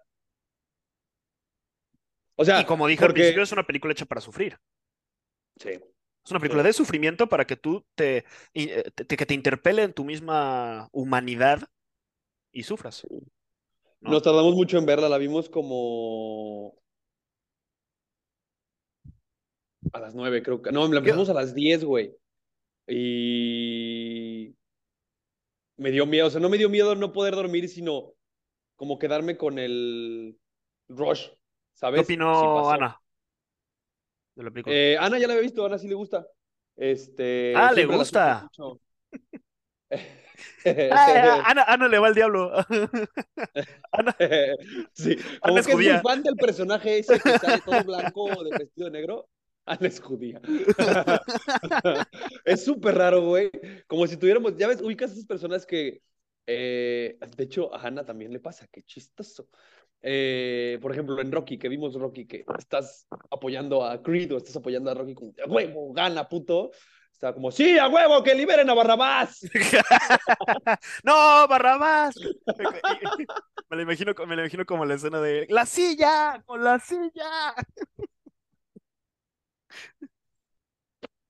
O 2.35 2.45
sea, 2.45 2.61
Y 2.61 2.65
como 2.65 2.87
dije 2.87 3.03
al 3.03 3.07
porque... 3.09 3.21
principio, 3.21 3.43
es 3.43 3.51
una 3.51 3.65
película 3.65 3.93
hecha 3.93 4.05
para 4.05 4.21
sufrir. 4.21 4.57
Sí. 5.59 5.79
Es 6.27 6.31
una 6.31 6.41
película 6.41 6.61
de 6.61 6.73
sufrimiento 6.73 7.29
para 7.29 7.47
que 7.47 7.55
tú 7.55 7.85
te, 7.95 8.25
eh, 8.53 8.91
te- 8.93 9.15
que 9.15 9.25
te 9.25 9.33
interpele 9.33 9.83
en 9.83 9.93
tu 9.93 10.03
misma 10.03 10.89
humanidad 10.91 11.69
y 12.51 12.63
sufras. 12.63 13.07
¿no? 14.01 14.11
Nos 14.11 14.23
tardamos 14.23 14.53
mucho 14.53 14.77
en 14.77 14.85
verla, 14.85 15.07
la 15.07 15.19
vimos 15.19 15.47
como 15.47 16.75
a 19.93 19.99
las 20.01 20.15
nueve, 20.15 20.43
creo 20.43 20.61
que. 20.61 20.69
No, 20.73 20.85
la 20.89 20.97
empezamos 20.97 21.29
a 21.29 21.33
las 21.33 21.55
diez, 21.55 21.85
güey. 21.85 22.13
Y 22.89 24.53
me 25.77 25.91
dio 25.91 26.05
miedo, 26.05 26.27
o 26.27 26.29
sea, 26.29 26.41
no 26.41 26.49
me 26.49 26.57
dio 26.57 26.67
miedo 26.67 26.93
no 26.95 27.13
poder 27.13 27.35
dormir, 27.35 27.69
sino 27.69 28.11
como 28.75 28.99
quedarme 28.99 29.37
con 29.37 29.59
el 29.59 30.37
rush, 30.89 31.27
¿Qué 31.29 31.35
¿sabes? 31.73 32.01
opinó 32.01 32.33
Sí 32.35 32.45
pasó. 32.47 32.71
Ana 32.71 33.01
de 34.37 34.43
la 34.43 34.51
película? 34.51 34.75
Eh, 34.75 34.97
Ana 34.99 35.17
ya 35.19 35.27
la 35.27 35.33
había 35.33 35.43
visto, 35.43 35.65
Ana 35.65 35.77
sí 35.77 35.87
le 35.87 35.95
gusta. 35.95 36.27
Este, 36.75 37.53
Ah, 37.55 37.71
le 37.73 37.85
gusta. 37.85 38.47
Ah, 38.59 38.73
Ana, 41.45 41.63
Ana 41.63 41.87
le 41.87 41.97
va 41.97 42.07
al 42.07 42.13
diablo. 42.13 42.51
Ana, 43.91 44.15
Sí, 44.93 45.17
Ana 45.17 45.39
como 45.41 45.57
es 45.57 45.65
que 45.65 45.71
es 45.71 45.77
muy 45.77 45.99
fan 46.03 46.21
del 46.23 46.35
personaje 46.35 46.99
ese 46.99 47.19
que 47.19 47.39
sale 47.39 47.61
todo 47.65 47.83
blanco 47.83 48.43
de 48.43 48.57
vestido 48.57 48.89
negro. 48.89 49.27
Ana 49.65 49.87
es 49.87 49.99
judía. 49.99 50.39
es 52.45 52.63
súper 52.63 52.95
raro, 52.95 53.25
güey. 53.25 53.51
Como 53.87 54.07
si 54.07 54.15
tuviéramos, 54.15 54.55
ya 54.55 54.67
ves, 54.67 54.81
ubicas 54.81 55.09
a 55.09 55.13
esas 55.13 55.25
personas 55.25 55.65
que, 55.65 56.01
eh, 56.45 57.17
de 57.35 57.43
hecho, 57.43 57.73
a 57.73 57.87
Ana 57.87 58.05
también 58.05 58.31
le 58.31 58.39
pasa, 58.39 58.67
qué 58.71 58.83
chistoso. 58.83 59.49
Eh, 60.09 60.79
por 60.81 60.93
ejemplo, 60.93 61.19
en 61.19 61.29
Rocky, 61.33 61.57
que 61.57 61.67
vimos 61.67 61.93
Rocky, 61.95 62.25
que 62.25 62.45
estás 62.57 63.07
apoyando 63.29 63.83
a 63.83 64.01
Creed 64.01 64.33
o 64.33 64.37
estás 64.37 64.55
apoyando 64.55 64.89
a 64.89 64.93
Rocky 64.93 65.13
como, 65.13 65.33
a 65.45 65.49
huevo, 65.49 65.91
gana, 65.91 66.29
puto. 66.29 66.71
Está 67.11 67.33
como, 67.33 67.51
sí, 67.51 67.77
a 67.77 67.89
huevo, 67.89 68.23
que 68.23 68.33
liberen 68.33 68.69
a 68.69 68.73
Barrabás. 68.73 69.41
no, 71.03 71.45
Barrabás. 71.49 72.15
Me 73.69 73.75
lo 73.75 73.81
imagino, 73.83 74.13
me 74.25 74.35
lo 74.37 74.43
imagino 74.43 74.65
como 74.65 74.85
la 74.85 74.93
escena 74.93 75.19
de 75.19 75.45
la 75.49 75.65
silla, 75.65 76.41
con 76.45 76.63
la 76.63 76.79
silla. 76.79 77.53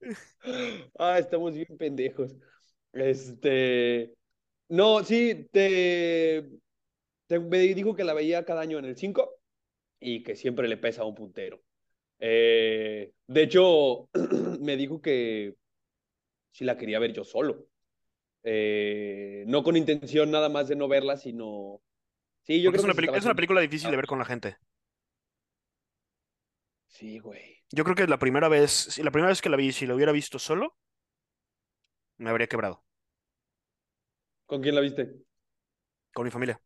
Ah, 0.99 1.19
estamos 1.19 1.53
bien 1.53 1.77
pendejos. 1.77 2.35
Este. 2.93 4.13
No, 4.69 5.03
sí, 5.03 5.49
te, 5.51 6.43
te- 6.43 6.59
me 7.29 7.59
dijo 7.59 7.95
que 7.95 8.03
la 8.03 8.13
veía 8.13 8.45
cada 8.45 8.61
año 8.61 8.79
en 8.79 8.85
el 8.85 8.95
5 8.97 9.35
y 9.99 10.23
que 10.23 10.35
siempre 10.35 10.67
le 10.67 10.77
pesa 10.77 11.05
un 11.05 11.15
puntero. 11.15 11.61
Eh, 12.19 13.13
de 13.27 13.43
hecho, 13.43 14.09
me 14.61 14.77
dijo 14.77 15.01
que 15.01 15.55
sí 16.51 16.65
la 16.65 16.77
quería 16.77 16.99
ver 16.99 17.13
yo 17.13 17.23
solo. 17.23 17.67
Eh, 18.43 19.45
no 19.47 19.63
con 19.63 19.77
intención 19.77 20.31
nada 20.31 20.49
más 20.49 20.67
de 20.69 20.75
no 20.75 20.87
verla, 20.87 21.17
sino. 21.17 21.81
Sí, 22.43 22.61
yo 22.61 22.71
Porque 22.71 22.77
creo 22.77 22.83
es 22.83 22.83
una, 22.83 22.93
que 22.93 23.17
es 23.17 23.25
una 23.25 23.33
película 23.35 23.61
difícil 23.61 23.89
de 23.89 23.97
ver 23.97 24.05
con 24.05 24.19
la 24.19 24.25
gente. 24.25 24.57
Sí, 26.87 27.19
güey. 27.19 27.63
Yo 27.71 27.83
creo 27.85 27.95
que 27.95 28.07
la 28.07 28.19
primera 28.19 28.49
vez, 28.49 28.71
si 28.71 29.03
la 29.03 29.11
primera 29.11 29.29
vez 29.29 29.41
que 29.41 29.49
la 29.49 29.55
vi, 29.57 29.71
si 29.71 29.85
la 29.85 29.95
hubiera 29.95 30.11
visto 30.11 30.37
solo, 30.39 30.75
me 32.17 32.29
habría 32.29 32.47
quebrado 32.47 32.83
¿Con 34.45 34.61
quién 34.61 34.75
la 34.75 34.81
viste? 34.81 35.23
con 36.13 36.25
mi 36.25 36.31
familia, 36.31 36.61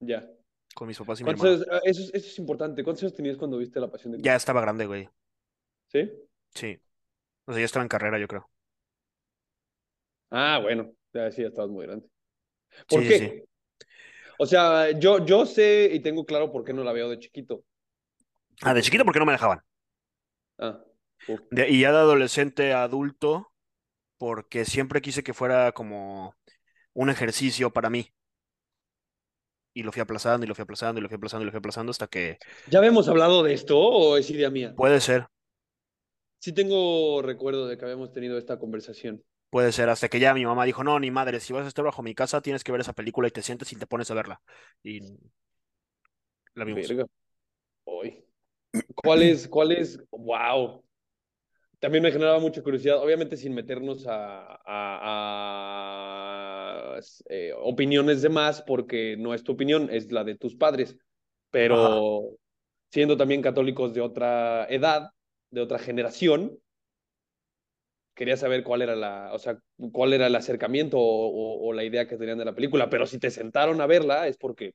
Ya. 0.00 0.28
con 0.74 0.88
mis 0.88 0.98
papás 0.98 1.20
y 1.20 1.24
mi 1.24 1.28
¿Cuántos 1.28 1.46
hermano. 1.62 1.72
años- 1.72 1.82
ah, 1.82 1.88
eso, 1.90 2.02
es- 2.02 2.14
eso 2.14 2.26
es 2.28 2.38
importante. 2.38 2.84
¿Cuántos 2.84 3.02
años 3.04 3.14
tenías 3.14 3.36
cuando 3.38 3.56
viste 3.58 3.80
La 3.80 3.90
Pasión 3.90 4.12
de 4.12 4.18
Ya 4.18 4.22
Cristo? 4.22 4.36
estaba 4.36 4.60
grande, 4.60 4.86
güey. 4.86 5.08
¿Sí? 5.88 6.10
Sí. 6.54 6.78
O 7.46 7.52
sea, 7.52 7.60
ya 7.60 7.64
estaba 7.66 7.82
en 7.84 7.88
carrera, 7.88 8.18
yo 8.18 8.28
creo. 8.28 8.50
Ah, 10.30 10.58
bueno, 10.62 10.92
ya 11.12 11.30
sí, 11.30 11.42
ya 11.42 11.48
estabas 11.48 11.70
muy 11.70 11.86
grande. 11.86 12.08
¿Por 12.88 13.02
Sí, 13.02 13.08
qué? 13.08 13.18
sí, 13.18 13.26
sí. 13.30 13.42
O 14.38 14.44
sea, 14.46 14.90
yo, 14.98 15.24
yo 15.24 15.46
sé 15.46 15.88
y 15.92 16.00
tengo 16.00 16.26
claro 16.26 16.52
por 16.52 16.64
qué 16.64 16.72
no 16.74 16.84
la 16.84 16.92
veo 16.92 17.08
de 17.08 17.18
chiquito. 17.18 17.64
Ah, 18.62 18.74
de 18.74 18.82
chiquito 18.82 19.04
porque 19.04 19.18
no 19.20 19.26
me 19.26 19.32
dejaban. 19.32 19.60
Ah. 20.58 20.82
De- 21.50 21.70
y 21.70 21.80
ya 21.80 21.92
de 21.92 21.98
adolescente 21.98 22.72
a 22.74 22.82
adulto, 22.82 23.52
porque 24.18 24.64
siempre 24.64 25.00
quise 25.00 25.22
que 25.22 25.32
fuera 25.34 25.72
como 25.72 26.34
un 26.92 27.08
ejercicio 27.10 27.72
para 27.72 27.88
mí. 27.88 28.12
Y 29.76 29.82
lo 29.84 29.92
fui 29.92 30.02
aplazando 30.02 30.44
y 30.46 30.48
lo 30.48 30.54
fui 30.54 30.62
aplazando 30.64 30.98
y 31.00 31.02
lo 31.02 31.08
fui 31.08 31.16
aplazando 31.16 31.42
y 31.44 31.46
lo 31.46 31.52
fui 31.52 31.58
aplazando 31.58 31.90
hasta 31.90 32.06
que 32.08 32.40
¿Ya 32.64 32.78
habíamos 32.78 33.08
hablado 33.08 33.42
de 33.42 33.54
esto 33.54 33.78
o 33.78 34.16
es 34.16 34.30
idea 34.30 34.50
mía? 34.50 34.76
puede 34.76 35.00
ser, 35.00 35.28
Sí 36.38 36.52
tengo 36.54 37.20
recuerdo 37.22 37.66
de 37.66 37.76
que 37.76 37.84
habíamos 37.84 38.10
tenido 38.12 38.38
esta 38.38 38.58
conversación. 38.58 39.22
puede 39.50 39.72
ser, 39.72 39.88
hasta 39.88 40.08
que 40.08 40.20
ya 40.20 40.34
mi 40.34 40.44
mamá 40.44 40.64
dijo, 40.64 40.84
no, 40.84 40.98
ni 41.00 41.10
madre, 41.10 41.40
si 41.40 41.52
vas 41.52 41.64
a 41.64 41.68
estar 41.68 41.84
bajo 41.84 42.02
mi 42.02 42.14
casa 42.14 42.40
tienes 42.42 42.64
que 42.64 42.72
ver 42.72 42.80
esa 42.80 42.92
película 42.92 43.28
y 43.28 43.30
te 43.30 43.42
sientes 43.42 43.72
y 43.72 43.76
te 43.76 43.86
pones 43.86 44.10
a 44.10 44.14
verla. 44.14 44.40
Y 44.82 45.00
la 46.54 46.64
vimos. 46.64 46.96
Verga. 46.96 47.06
Uy. 47.86 48.24
¿Cuál 48.94 49.22
es, 49.22 49.48
cuál 49.48 49.72
es? 49.72 50.00
Wow. 50.10 50.84
También 51.80 52.02
me 52.04 52.12
generaba 52.12 52.38
mucha 52.40 52.62
curiosidad, 52.62 53.02
obviamente 53.02 53.36
sin 53.36 53.54
meternos 53.54 54.06
a, 54.08 54.46
a- 54.46 54.60
a, 54.66 56.15
eh, 57.28 57.52
opiniones 57.58 58.22
de 58.22 58.28
más, 58.28 58.62
porque 58.62 59.16
no 59.18 59.34
es 59.34 59.44
tu 59.44 59.52
opinión, 59.52 59.88
es 59.90 60.12
la 60.12 60.24
de 60.24 60.36
tus 60.36 60.54
padres. 60.56 60.96
Pero 61.50 62.38
siendo 62.90 63.16
también 63.16 63.42
católicos 63.42 63.94
de 63.94 64.00
otra 64.02 64.66
edad, 64.68 65.10
de 65.50 65.60
otra 65.62 65.78
generación, 65.78 66.58
quería 68.14 68.36
saber 68.36 68.62
cuál 68.64 68.82
era 68.82 68.96
la, 68.96 69.30
o 69.32 69.38
sea, 69.38 69.58
cuál 69.92 70.12
era 70.12 70.26
el 70.26 70.34
acercamiento 70.34 70.98
o, 70.98 71.02
o- 71.28 71.68
o 71.68 71.72
la 71.72 71.84
idea 71.84 72.06
que 72.08 72.16
tenían 72.16 72.38
de 72.38 72.44
la 72.44 72.54
película. 72.54 72.88
Pero 72.90 73.06
si 73.06 73.18
te 73.18 73.30
sentaron 73.30 73.80
a 73.80 73.86
verla 73.86 74.26
es 74.28 74.36
porque 74.38 74.72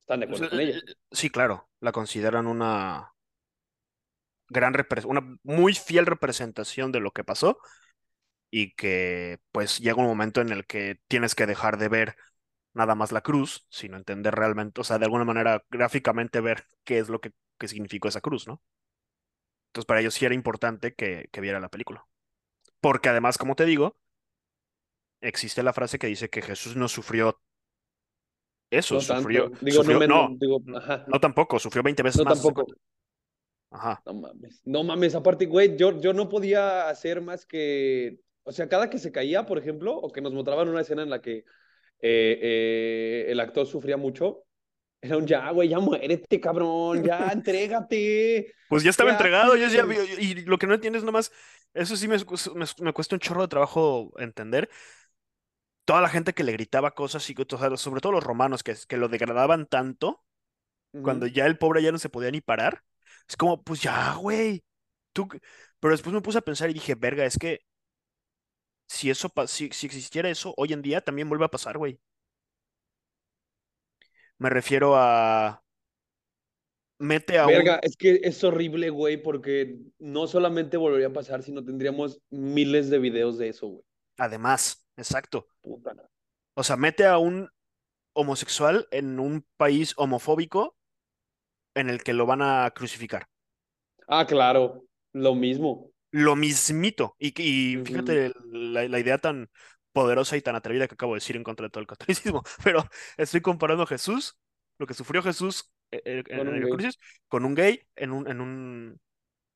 están 0.00 0.20
de 0.20 0.26
acuerdo 0.26 0.48
con 0.48 0.60
ella. 0.60 0.80
Sí, 1.10 1.30
claro, 1.30 1.68
la 1.80 1.92
consideran 1.92 2.46
una 2.46 3.12
gran 4.48 4.74
una 5.06 5.38
muy 5.42 5.74
fiel 5.74 6.06
representación 6.06 6.92
de 6.92 7.00
lo 7.00 7.10
que 7.12 7.24
pasó 7.24 7.58
y 8.58 8.74
que 8.74 9.38
pues 9.52 9.80
llega 9.80 9.96
un 10.00 10.06
momento 10.08 10.40
en 10.40 10.50
el 10.50 10.66
que 10.66 11.00
tienes 11.08 11.34
que 11.34 11.46
dejar 11.46 11.78
de 11.78 11.88
ver 11.88 12.16
nada 12.74 12.94
más 12.94 13.12
la 13.12 13.22
cruz, 13.22 13.66
sino 13.70 13.96
entender 13.98 14.34
realmente, 14.34 14.80
o 14.80 14.84
sea, 14.84 14.98
de 14.98 15.06
alguna 15.06 15.24
manera 15.24 15.64
gráficamente 15.70 16.40
ver 16.40 16.64
qué 16.84 16.98
es 16.98 17.08
lo 17.10 17.20
que, 17.20 17.32
que 17.58 17.68
significó 17.68 18.08
esa 18.08 18.20
cruz, 18.22 18.48
¿no? 18.48 18.62
Entonces 19.68 19.86
para 19.86 20.00
ellos 20.00 20.14
sí 20.14 20.24
era 20.24 20.34
importante 20.34 20.94
que, 20.94 21.28
que 21.32 21.40
viera 21.40 21.60
la 21.60 21.68
película. 21.68 22.06
Porque 22.80 23.10
además, 23.10 23.38
como 23.38 23.56
te 23.56 23.64
digo, 23.66 23.96
existe 25.20 25.62
la 25.62 25.74
frase 25.74 25.98
que 25.98 26.06
dice 26.06 26.30
que 26.30 26.40
Jesús 26.42 26.74
no 26.76 26.88
sufrió 26.88 27.38
eso, 28.70 28.98
No 28.98 29.00
sufrió, 29.00 29.50
tanto. 29.50 29.56
Digo, 29.60 29.82
sufrió, 29.82 29.98
no, 30.00 30.02
me, 30.02 30.08
no, 30.08 30.38
digo, 30.38 30.60
no, 30.64 30.78
ajá. 30.78 31.06
no 31.06 31.20
tampoco, 31.20 31.58
sufrió 31.58 31.82
20 31.82 32.02
veces 32.02 32.22
No 32.22 32.24
más. 32.24 32.52
tampoco. 32.52 32.66
Ajá. 33.70 34.02
No 34.04 34.14
mames. 34.14 34.60
No 34.64 34.84
mames, 34.84 35.14
aparte, 35.14 35.46
güey, 35.46 35.76
yo, 35.76 36.00
yo 36.00 36.12
no 36.12 36.28
podía 36.28 36.88
hacer 36.88 37.20
más 37.20 37.44
que. 37.46 38.20
O 38.46 38.52
sea, 38.52 38.68
cada 38.68 38.90
que 38.90 38.98
se 38.98 39.12
caía, 39.12 39.46
por 39.46 39.58
ejemplo, 39.58 39.96
o 39.96 40.12
que 40.12 40.22
nos 40.22 40.32
mostraban 40.34 40.68
una 40.68 40.82
escena 40.82 41.02
en 41.02 41.10
la 41.10 41.22
que 41.22 41.38
eh, 41.38 41.44
eh, 42.42 43.26
el 43.28 43.40
actor 43.40 43.66
sufría 43.66 43.96
mucho, 43.98 44.44
era 45.00 45.16
un 45.18 45.26
ya, 45.26 45.50
güey, 45.52 45.68
ya 45.70 45.80
muérete, 45.80 46.40
cabrón, 46.40 47.04
ya 47.04 47.28
entrégate. 47.32 48.54
Pues 48.68 48.82
ya 48.82 48.90
estaba 48.90 49.10
¿Qué 49.10 49.12
entregado, 49.12 49.56
yo 49.56 49.68
ya 49.68 49.84
vi- 49.84 49.96
y 50.18 50.34
lo 50.44 50.58
que 50.58 50.66
no 50.66 50.74
entiendes 50.74 51.04
nomás, 51.04 51.30
eso 51.72 51.96
sí 51.96 52.08
me, 52.08 52.16
me, 52.18 52.66
me 52.80 52.92
cuesta 52.92 53.14
un 53.14 53.20
chorro 53.20 53.42
de 53.42 53.48
trabajo 53.48 54.12
entender. 54.18 54.68
Toda 55.84 56.00
la 56.00 56.08
gente 56.08 56.32
que 56.34 56.42
le 56.44 56.52
gritaba 56.52 56.94
cosas, 56.94 57.28
y, 57.30 57.34
o 57.38 57.58
sea, 57.58 57.76
sobre 57.76 58.00
todo 58.00 58.12
los 58.12 58.24
romanos, 58.24 58.62
que, 58.64 58.74
que 58.88 58.96
lo 58.96 59.08
degradaban 59.08 59.66
tanto, 59.66 60.24
cuando 61.02 61.26
ya 61.28 61.46
el 61.46 61.58
pobre 61.58 61.82
ya 61.82 61.92
no 61.92 61.98
se 61.98 62.10
podía 62.10 62.30
ni 62.32 62.40
parar, 62.42 62.84
es 63.28 63.36
como, 63.36 63.62
pues 63.64 63.82
ya, 63.82 64.14
güey. 64.16 64.64
Tú... 65.14 65.28
Pero 65.80 65.92
después 65.92 66.14
me 66.14 66.22
puse 66.22 66.38
a 66.38 66.42
pensar 66.42 66.70
y 66.70 66.74
dije, 66.74 66.96
verga, 66.96 67.26
es 67.26 67.38
que 67.38 67.65
si 68.86 69.10
eso, 69.10 69.32
si, 69.46 69.70
si 69.70 69.86
existiera 69.86 70.28
eso 70.28 70.54
hoy 70.56 70.72
en 70.72 70.82
día, 70.82 71.00
también 71.00 71.28
vuelve 71.28 71.44
a 71.44 71.50
pasar, 71.50 71.78
güey. 71.78 72.00
Me 74.38 74.50
refiero 74.50 74.94
a... 74.96 75.62
Mete 76.98 77.38
a 77.38 77.46
Verga, 77.46 77.74
un... 77.74 77.80
es 77.82 77.96
que 77.96 78.20
es 78.22 78.42
horrible, 78.42 78.88
güey, 78.90 79.22
porque 79.22 79.78
no 79.98 80.26
solamente 80.26 80.76
volvería 80.76 81.08
a 81.08 81.12
pasar, 81.12 81.42
sino 81.42 81.62
tendríamos 81.62 82.20
miles 82.30 82.88
de 82.88 82.98
videos 82.98 83.36
de 83.36 83.48
eso, 83.48 83.68
güey. 83.68 83.84
Además, 84.16 84.86
exacto. 84.96 85.46
Puta. 85.60 85.94
O 86.54 86.62
sea, 86.62 86.76
mete 86.76 87.04
a 87.04 87.18
un 87.18 87.50
homosexual 88.14 88.88
en 88.90 89.20
un 89.20 89.46
país 89.58 89.92
homofóbico 89.98 90.74
en 91.74 91.90
el 91.90 92.02
que 92.02 92.14
lo 92.14 92.24
van 92.24 92.40
a 92.40 92.70
crucificar. 92.74 93.28
Ah, 94.08 94.26
claro, 94.26 94.84
lo 95.12 95.34
mismo. 95.34 95.90
Lo 96.16 96.36
mismito. 96.36 97.14
Y, 97.18 97.34
y 97.42 97.78
fíjate 97.84 98.32
la, 98.52 98.88
la 98.88 98.98
idea 98.98 99.18
tan 99.18 99.50
poderosa 99.92 100.36
y 100.36 100.42
tan 100.42 100.56
atrevida 100.56 100.88
que 100.88 100.94
acabo 100.94 101.14
de 101.14 101.18
decir 101.18 101.36
en 101.36 101.44
contra 101.44 101.66
de 101.66 101.70
todo 101.70 101.80
el 101.82 101.86
catolicismo. 101.86 102.42
Pero 102.64 102.84
estoy 103.16 103.40
comparando 103.40 103.84
a 103.84 103.86
Jesús, 103.86 104.36
lo 104.78 104.86
que 104.86 104.94
sufrió 104.94 105.22
Jesús 105.22 105.70
eh, 105.90 106.02
eh, 106.04 106.22
en, 106.28 106.46
en 106.48 106.54
el 106.56 106.68
crucis, 106.68 106.98
con 107.28 107.44
un 107.44 107.54
gay 107.54 107.82
en 107.96 108.12
un, 108.12 108.28
en 108.28 108.40
un... 108.40 109.00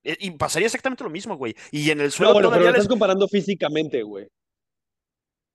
eh, 0.04 0.16
Y 0.20 0.32
pasaría 0.32 0.66
exactamente 0.66 1.04
lo 1.04 1.10
mismo, 1.10 1.36
güey. 1.36 1.56
Y 1.72 1.90
en 1.90 2.00
el 2.00 2.12
No, 2.18 2.32
suelo 2.32 2.32
bueno, 2.32 2.52
pero 2.52 2.64
lo 2.64 2.70
les... 2.70 2.70
estás 2.70 2.86
comparando 2.88 3.26
físicamente, 3.28 4.02
güey. 4.02 4.28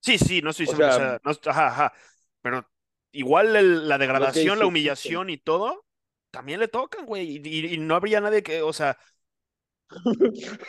Sí, 0.01 0.17
sí, 0.19 0.41
no 0.41 0.51
estoy 0.51 0.65
O 0.65 0.73
diciendo 0.73 0.83
que 0.83 0.91
sea, 0.91 1.17
sea... 1.17 1.19
no- 1.23 1.31
ajá, 1.51 1.67
ajá. 1.67 1.93
Pero 2.41 2.69
igual 3.11 3.55
el- 3.55 3.87
la 3.89 3.97
degradación, 3.97 4.59
la 4.59 4.65
sí 4.65 4.67
existen. 4.67 4.67
humillación 4.67 5.29
y 5.29 5.37
todo, 5.37 5.85
también 6.31 6.59
le 6.59 6.67
tocan, 6.67 7.05
güey. 7.05 7.37
Y, 7.37 7.41
y- 7.43 7.73
y 7.75 7.77
no 7.79 7.95
habría 7.95 8.21
nadie 8.21 8.43
que, 8.43 8.61
o 8.61 8.71
sea, 8.73 8.97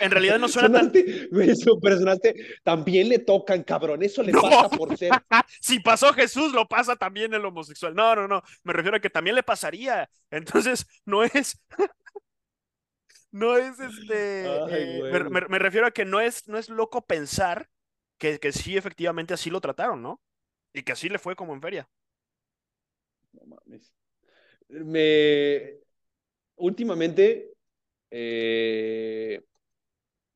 en 0.01 0.11
realidad 0.11 0.39
no 0.39 0.47
suena 0.49 0.69
tan... 0.79 0.93
Sonaste, 0.93 1.97
sonaste, 1.99 2.35
también 2.63 3.09
le 3.09 3.19
tocan, 3.19 3.63
cabrón, 3.65 4.03
eso 4.03 4.23
le 4.23 4.33
No. 4.33 4.43
pasa 4.43 4.69
por 4.71 4.97
ser. 4.97 5.11
Si 5.61 5.81
pasó 5.81 6.13
Jesús, 6.13 6.53
lo 6.53 6.69
pasa 6.69 6.97
también 6.97 7.33
el 7.35 7.45
homosexual. 7.45 7.95
No, 7.95 8.15
no, 8.15 8.29
no. 8.29 8.43
Me 8.63 8.73
refiero 8.73 8.97
a 8.97 9.01
que 9.01 9.11
también 9.11 9.35
le 9.37 9.43
pasaría. 9.43 10.09
Entonces, 10.31 10.87
no 11.05 11.25
es. 11.25 11.61
No 13.33 13.57
es 13.59 13.79
este. 13.81 14.47
Ay, 14.49 14.73
eh, 14.73 15.01
me, 15.03 15.19
güey. 15.19 15.31
me- 15.31 15.49
me 15.49 15.59
refiero 15.59 15.87
a 15.87 15.91
que 15.91 16.07
no 16.07 16.21
es, 16.21 16.49
no 16.49 16.57
es 16.57 16.71
loco 16.71 17.05
pensar 17.05 17.69
que, 18.19 18.39
que 18.39 18.51
sí, 18.53 18.77
efectivamente, 18.79 19.35
así 19.35 19.51
lo 19.51 19.61
trataron, 19.61 20.01
¿no? 20.01 20.23
Y 20.73 20.83
que 20.85 20.93
así 20.93 21.11
le 21.11 21.19
fue 21.19 21.37
como 21.37 21.53
en 21.53 21.61
feria. 21.61 21.89
No 23.33 23.43
mames. 23.45 23.93
Me, 24.69 25.75
últimamente, 26.55 27.46
eh, 28.19 29.43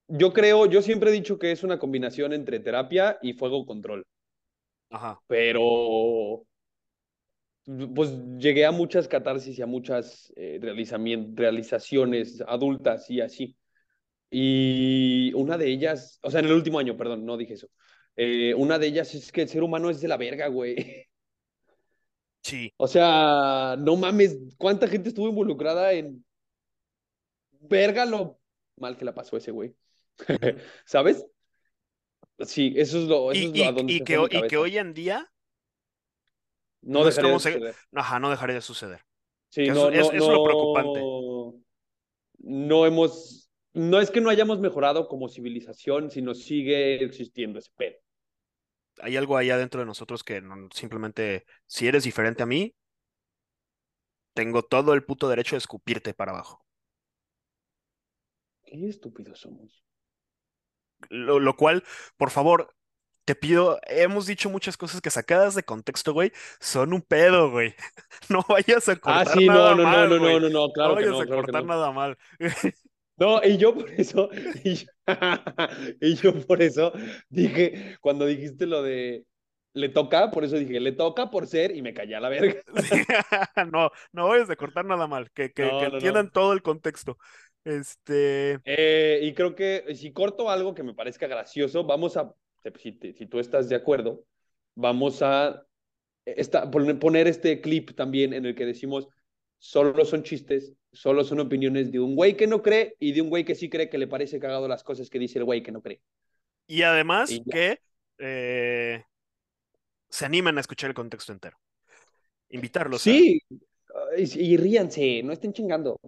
yo 0.09 0.33
creo, 0.33 0.67
yo 0.67 0.83
siempre 0.83 1.11
he 1.11 1.13
dicho 1.15 1.39
que 1.39 1.51
es 1.51 1.63
una 1.63 1.79
combinación 1.79 2.33
entre 2.35 2.61
terapia 2.61 3.19
y 3.23 3.33
fuego 3.33 3.65
control, 3.65 4.07
Ajá. 4.91 5.19
pero 5.27 6.45
pues 7.95 8.11
llegué 8.39 8.67
a 8.67 8.71
muchas 8.71 9.09
catarsis 9.09 9.59
y 9.59 9.63
a 9.63 9.67
muchas 9.67 10.31
eh, 10.37 10.59
realizamien- 10.61 11.35
realizaciones 11.35 12.43
adultas 12.47 13.09
y 13.11 13.21
así. 13.21 13.57
Y 14.31 15.33
una 15.35 15.57
de 15.57 15.69
ellas, 15.69 16.19
o 16.23 16.31
sea, 16.31 16.41
en 16.41 16.47
el 16.47 16.53
último 16.53 16.79
año, 16.79 16.97
perdón, 16.97 17.25
no 17.25 17.37
dije 17.37 17.55
eso. 17.55 17.69
Eh, 18.17 18.53
una 18.55 18.79
de 18.79 18.89
ellas 18.89 19.15
es 19.15 19.33
que 19.33 19.43
el 19.43 19.49
ser 19.49 19.63
humano 19.63 19.89
es 19.89 20.01
de 20.01 20.09
la 20.09 20.17
verga, 20.19 20.49
güey. 20.49 21.07
Sí. 22.43 22.73
O 22.77 22.89
sea, 22.89 23.77
no 23.79 23.97
mames, 23.97 24.39
¿cuánta 24.59 24.89
gente 24.89 25.11
estuvo 25.11 25.29
involucrada 25.29 25.93
en 25.93 26.25
verga 27.61 28.05
lo 28.07 28.41
mal 28.77 28.97
que 28.97 29.05
la 29.05 29.15
pasó 29.15 29.37
ese 29.37 29.51
güey? 29.51 29.77
¿Sabes? 30.85 31.27
Sí, 32.41 32.73
eso 32.77 32.99
es 32.99 33.05
lo, 33.09 33.31
eso 33.33 33.45
Y, 33.45 33.47
es 33.47 33.55
lo 33.55 33.67
a 33.67 33.73
y- 33.73 33.73
donde 33.73 33.93
y 33.97 33.97
se 33.97 34.07
que, 34.07 34.19
fue 34.29 34.29
y 34.31 34.43
que 34.47 34.57
hoy 34.57 34.79
en 34.79 34.95
día 34.95 35.31
No 36.83 37.05
no 37.05 37.05
dejaría 37.05 37.33
de 37.33 37.39
se. 37.39 37.51
suceder. 37.51 37.77
Ajá, 37.95 38.19
no 38.21 38.31
dejaría 38.31 38.57
de 38.57 38.63
suceder. 38.63 39.05
Sí, 39.49 39.71
no, 39.71 39.89
eso, 39.89 39.91
es, 39.93 40.11
no, 40.11 40.13
eso 40.13 40.31
es 40.31 40.35
lo 40.35 40.43
preocupante. 40.43 41.11
no, 42.39 42.87
hemos, 42.87 43.51
no 43.75 44.01
es 44.01 44.11
que 44.11 44.21
no 44.21 44.31
hayamos 44.31 44.61
mejorado 44.61 45.09
como 45.09 45.29
civilización, 45.29 46.11
sino 46.11 46.35
sigue 46.35 47.03
existiendo 47.05 47.59
ese 47.59 47.71
pedo. 47.77 47.97
Hay 49.03 49.17
algo 49.17 49.37
allá 49.37 49.57
dentro 49.59 49.81
de 49.81 49.87
nosotros 49.87 50.23
que 50.25 50.41
no- 50.41 50.69
simplemente, 50.73 51.45
si 51.67 51.87
eres 51.89 52.05
diferente 52.05 52.43
a 52.43 52.47
mí, 52.47 52.75
tengo 54.35 54.65
todo 54.65 54.93
el 54.95 55.05
puto 55.05 55.29
derecho 55.29 55.55
de 55.55 55.59
escupirte 55.59 56.15
para 56.15 56.33
abajo. 56.33 56.65
Qué 58.71 58.79
estúpidos 58.95 59.39
somos. 59.45 59.71
Lo, 61.09 61.41
lo 61.41 61.57
cual, 61.57 61.85
por 62.17 62.31
favor, 62.31 62.75
te 63.25 63.35
pido, 63.35 63.81
hemos 63.87 64.27
dicho 64.27 64.51
muchas 64.51 64.77
cosas 64.77 65.01
que 65.01 65.11
sacadas 65.11 65.55
de 65.55 65.63
contexto, 65.65 66.13
güey, 66.13 66.33
son 66.61 66.93
un 66.93 67.03
pedo, 67.03 67.51
güey. 67.51 67.75
No 68.31 68.45
vayas 68.49 68.89
a 68.89 68.97
Ah, 69.05 69.25
cortar 69.25 69.27
sí, 69.27 69.49
nada 69.49 69.75
no, 69.75 69.75
no, 69.75 69.87
no, 69.87 69.87
mal, 69.87 70.09
no, 70.09 70.19
güey. 70.19 70.39
no, 70.39 70.41
no, 70.41 70.49
no, 70.51 70.73
No 70.85 70.93
claro 70.93 70.97
que 70.99 71.07
vayas 71.07 71.09
no, 71.09 71.21
a 71.21 71.27
claro 71.27 71.45
que 71.45 71.53
cortar 71.53 71.53
no. 71.53 71.67
nada 71.67 71.91
mal. 71.93 72.19
No, 73.17 73.43
y 73.45 73.59
yo 73.59 73.75
por 73.75 73.91
eso, 73.91 74.31
y 74.65 74.75
yo, 74.77 74.87
y 76.01 76.15
yo 76.17 76.33
por 76.47 76.63
eso 76.63 76.93
dije, 77.29 77.97
cuando 78.01 78.25
dijiste 78.27 78.67
lo 78.67 78.83
de 78.83 79.27
le 79.75 79.89
toca, 79.91 80.31
por 80.31 80.45
eso 80.45 80.57
dije, 80.59 80.81
le 80.81 80.93
toca 80.93 81.31
por 81.31 81.47
ser 81.47 81.77
y 81.77 81.83
me 81.83 81.93
callé 81.95 82.17
a 82.17 82.21
la 82.21 82.29
verga. 82.31 82.63
Sí, 82.77 83.05
No, 83.73 83.91
no 84.13 84.29
vayas 84.29 84.51
a 84.51 84.57
cortar 84.57 84.85
nada 84.85 85.07
mal, 85.07 85.31
que, 85.33 85.53
que, 85.53 85.73
No, 85.73 85.77
que 85.77 85.87
no, 85.91 86.01
entiendan 86.01 86.31
no. 86.31 86.31
todo 86.31 86.53
el 86.53 86.63
contexto. 86.63 87.19
Este, 87.65 88.61
Eh, 88.65 89.21
y 89.23 89.35
creo 89.35 89.55
que 89.55 89.85
si 89.95 90.13
corto 90.13 90.51
algo 90.51 90.75
que 90.75 90.83
me 90.83 90.95
parezca 90.95 91.27
gracioso, 91.27 91.85
vamos 91.85 92.17
a, 92.17 92.35
si, 92.79 92.93
te- 92.93 93.13
si 93.15 93.27
tú 93.27 93.39
estás 93.39 93.69
de 93.69 93.77
acuerdo, 93.77 94.25
vamos 94.75 95.23
a 95.23 95.67
esta, 96.25 96.71
poner 96.71 97.27
este 97.27 97.61
clip 97.61 97.95
también 97.95 98.33
en 98.33 98.47
el 98.47 98.55
que 98.55 98.67
decimos 98.67 99.09
solo 99.59 100.05
son 100.05 100.23
chistes, 100.23 100.73
solo 100.93 101.23
son 101.25 101.41
opiniones 101.41 101.93
de 101.93 102.01
un 102.01 102.17
güey 102.17 102.37
que 102.37 102.47
no 102.47 102.63
cree 102.63 102.97
y 102.99 103.13
de 103.13 103.21
un 103.21 103.29
güey 103.29 103.45
que 103.45 103.55
sí 103.55 103.69
cree 103.69 103.89
que 103.91 103.99
le 103.99 104.07
parece 104.07 104.41
cagado 104.41 104.69
las 104.69 104.83
cosas 104.83 105.11
que 105.11 105.19
dice 105.19 105.39
el 105.39 105.45
güey 105.45 105.63
que 105.63 105.73
no 105.73 105.83
cree. 105.83 106.01
Y 106.67 106.83
además 106.83 107.31
que 107.51 107.81
eh, 108.19 109.05
se 110.09 110.25
animen 110.25 110.57
a 110.59 110.61
escuchar 110.61 110.91
el 110.91 110.95
contexto 110.95 111.33
entero. 111.33 111.59
Invitarlos. 112.51 113.03
Sí, 113.03 113.41
y, 114.17 114.57
ríanse, 114.57 115.23
no 115.23 115.33
estén 115.33 115.53
chingando. 115.53 115.99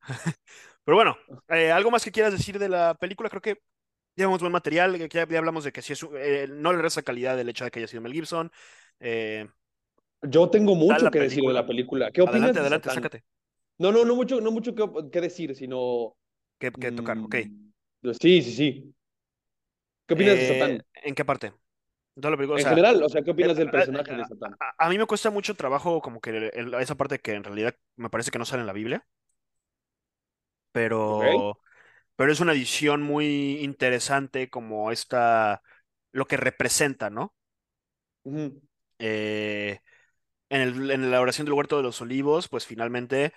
Pero 0.84 0.96
bueno, 0.96 1.16
eh, 1.48 1.70
¿algo 1.70 1.90
más 1.90 2.04
que 2.04 2.12
quieras 2.12 2.32
decir 2.32 2.58
de 2.58 2.68
la 2.68 2.94
película? 2.94 3.30
Creo 3.30 3.42
que 3.42 3.58
llevamos 4.16 4.40
buen 4.40 4.52
material, 4.52 4.96
que 5.08 5.08
ya, 5.08 5.38
hablamos 5.38 5.64
de 5.64 5.72
que 5.72 5.82
si 5.82 5.92
es, 5.94 6.06
eh, 6.16 6.46
no 6.48 6.72
le 6.72 6.82
resta 6.82 7.02
calidad 7.02 7.38
el 7.38 7.48
hecho 7.48 7.64
de 7.64 7.70
que 7.70 7.80
haya 7.80 7.88
sido 7.88 8.02
Mel 8.02 8.12
Gibson. 8.12 8.50
Eh, 9.00 9.48
Yo 10.22 10.50
tengo 10.50 10.74
mucho 10.74 11.10
que 11.10 11.20
decir 11.20 11.42
de 11.42 11.52
la 11.52 11.66
película. 11.66 12.10
¿Qué 12.10 12.20
opinas? 12.20 12.42
Adelante, 12.42 12.60
adelante, 12.60 12.90
sácate. 12.90 13.24
No, 13.78 13.90
no, 13.90 14.04
no 14.04 14.14
mucho, 14.14 14.40
no 14.40 14.50
mucho 14.50 14.74
que, 14.74 15.20
decir, 15.20 15.54
sino... 15.56 16.16
Que, 16.58 16.70
tocar, 16.70 17.18
ok. 17.18 17.34
Mm, 17.34 18.10
sí, 18.20 18.42
sí, 18.42 18.52
sí. 18.52 18.94
¿Qué 20.06 20.14
opinas 20.14 20.34
de 20.36 20.48
Satán? 20.48 20.86
¿En 21.02 21.14
qué 21.14 21.24
parte? 21.24 21.52
en 22.16 22.64
general, 22.64 23.02
o 23.02 23.08
sea, 23.08 23.22
¿qué 23.22 23.32
opinas 23.32 23.56
del 23.56 23.70
personaje 23.70 24.14
de 24.14 24.24
Satán? 24.24 24.56
A, 24.78 24.88
mí 24.88 24.98
me 24.98 25.06
cuesta 25.06 25.30
mucho 25.30 25.54
trabajo 25.54 26.00
como 26.00 26.20
que 26.20 26.52
esa 26.78 26.94
parte 26.94 27.18
que 27.18 27.32
en 27.32 27.42
realidad 27.42 27.74
me 27.96 28.08
parece 28.08 28.30
que 28.30 28.38
no 28.38 28.44
sale 28.44 28.60
en 28.60 28.68
la 28.68 28.72
Biblia. 28.72 29.04
Pero, 30.74 31.60
pero 32.16 32.32
es 32.32 32.40
una 32.40 32.52
edición 32.52 33.02
muy 33.02 33.60
interesante 33.62 34.50
como 34.50 34.92
esta, 34.92 35.62
lo 36.12 36.26
que 36.26 36.36
representa, 36.38 37.10
¿no? 37.10 37.34
Eh, 38.98 39.80
en, 40.50 40.60
el, 40.62 40.90
en 40.90 41.10
la 41.10 41.20
oración 41.20 41.46
del 41.46 41.54
huerto 41.54 41.76
de 41.76 41.84
los 41.84 42.00
olivos, 42.02 42.48
pues 42.48 42.66
finalmente 42.66 43.34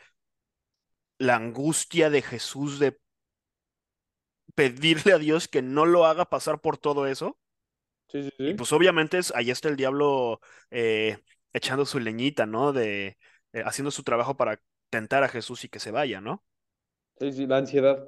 la 1.19 1.35
angustia 1.35 2.09
de 2.09 2.23
Jesús 2.23 2.79
de 2.79 2.99
pedirle 4.55 5.13
a 5.13 5.17
Dios 5.19 5.47
que 5.47 5.61
no 5.61 5.85
lo 5.85 6.05
haga 6.05 6.25
pasar 6.29 6.59
por 6.59 6.77
todo 6.77 7.07
eso 7.07 7.37
y 8.45 8.53
pues 8.53 8.71
obviamente 8.73 9.17
es, 9.17 9.33
ahí 9.35 9.51
está 9.51 9.69
el 9.69 9.75
diablo 9.75 10.39
eh, 10.71 11.17
echando 11.53 11.85
su 11.85 11.99
leñita, 11.99 12.45
¿no? 12.45 12.73
De 12.73 13.17
eh, 13.53 13.63
haciendo 13.65 13.91
su 13.91 14.03
trabajo 14.03 14.37
para 14.37 14.61
tentar 14.89 15.23
a 15.23 15.29
Jesús 15.29 15.63
y 15.65 15.69
que 15.69 15.79
se 15.79 15.91
vaya, 15.91 16.21
¿no? 16.21 16.45
Sí, 17.19 17.31
sí, 17.31 17.47
la 17.47 17.57
ansiedad. 17.57 18.03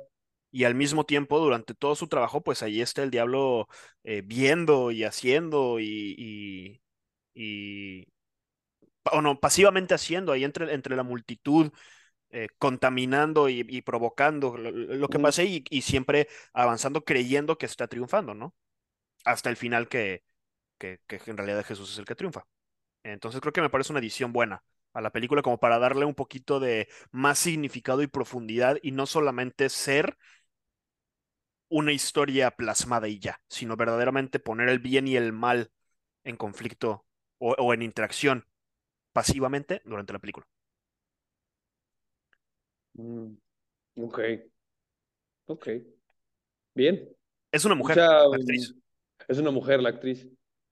Y 0.51 0.63
al 0.63 0.75
mismo 0.75 1.05
tiempo, 1.05 1.39
durante 1.39 1.75
todo 1.75 1.95
su 1.95 2.07
trabajo, 2.07 2.41
pues 2.41 2.63
ahí 2.63 2.81
está 2.81 3.03
el 3.03 3.11
diablo 3.11 3.67
eh, 4.03 4.23
viendo 4.25 4.91
y 4.91 5.03
haciendo 5.03 5.79
y, 5.79 6.81
y, 7.35 8.07
o 9.11 9.21
no, 9.21 9.39
pasivamente 9.39 9.93
haciendo 9.93 10.31
ahí 10.31 10.43
entre, 10.43 10.73
entre 10.73 10.95
la 10.95 11.03
multitud, 11.03 11.71
contaminando 12.59 13.49
y, 13.49 13.81
provocando 13.81 14.55
lo, 14.57 15.07
que 15.07 15.19
pasa 15.19 15.43
y, 15.43 15.63
y 15.69 15.81
siempre 15.81 16.27
avanzando 16.53 17.03
creyendo 17.03 17.57
que 17.57 17.65
está 17.65 17.87
triunfando, 17.87 18.35
¿no? 18.35 18.53
hasta 19.25 19.49
el 19.49 19.57
final 19.57 19.87
que, 19.87 20.23
que, 20.77 20.99
en 21.09 21.37
realidad 21.37 21.65
Jesús 21.65 21.91
es 21.91 21.99
el 21.99 22.05
que 22.05 22.15
triunfa. 22.15 22.45
Entonces 23.03 23.41
creo 23.41 23.53
que 23.53 23.61
me 23.61 23.69
parece 23.69 23.93
una 23.93 23.99
edición 23.99 24.33
buena 24.33 24.63
a 24.93 25.01
la 25.01 25.11
película 25.11 25.41
como 25.41 25.59
para 25.59 25.79
darle 25.79 26.05
un 26.05 26.15
poquito 26.15 26.59
de 26.59 26.87
más 27.11 27.39
significado 27.39 28.01
y 28.01 28.07
profundidad 28.07 28.77
y 28.81 28.91
no 28.91 29.05
solamente 29.05 29.69
ser 29.69 30.17
una 31.69 31.91
historia 31.93 32.51
plasmada 32.51 33.07
y 33.07 33.19
ya, 33.19 33.41
sino 33.47 33.77
verdaderamente 33.77 34.39
poner 34.39 34.69
el 34.69 34.79
bien 34.79 35.07
y 35.07 35.15
el 35.15 35.31
mal 35.31 35.71
en 36.23 36.35
conflicto 36.35 37.05
o, 37.37 37.73
en 37.73 37.81
interacción 37.81 38.45
pasivamente 39.13 39.81
durante 39.85 40.13
la 40.13 40.19
película. 40.19 40.47
Mm, 42.93 43.33
ok. 43.97 44.19
Ok. 45.45 45.67
Bien. 46.75 47.09
Es 47.51 47.65
una 47.65 47.75
mujer, 47.75 47.99
actriz. 47.99 48.75
Es 49.27 49.37
una 49.37 49.51
mujer 49.51 49.81
la 49.81 49.89
actriz. 49.89 50.27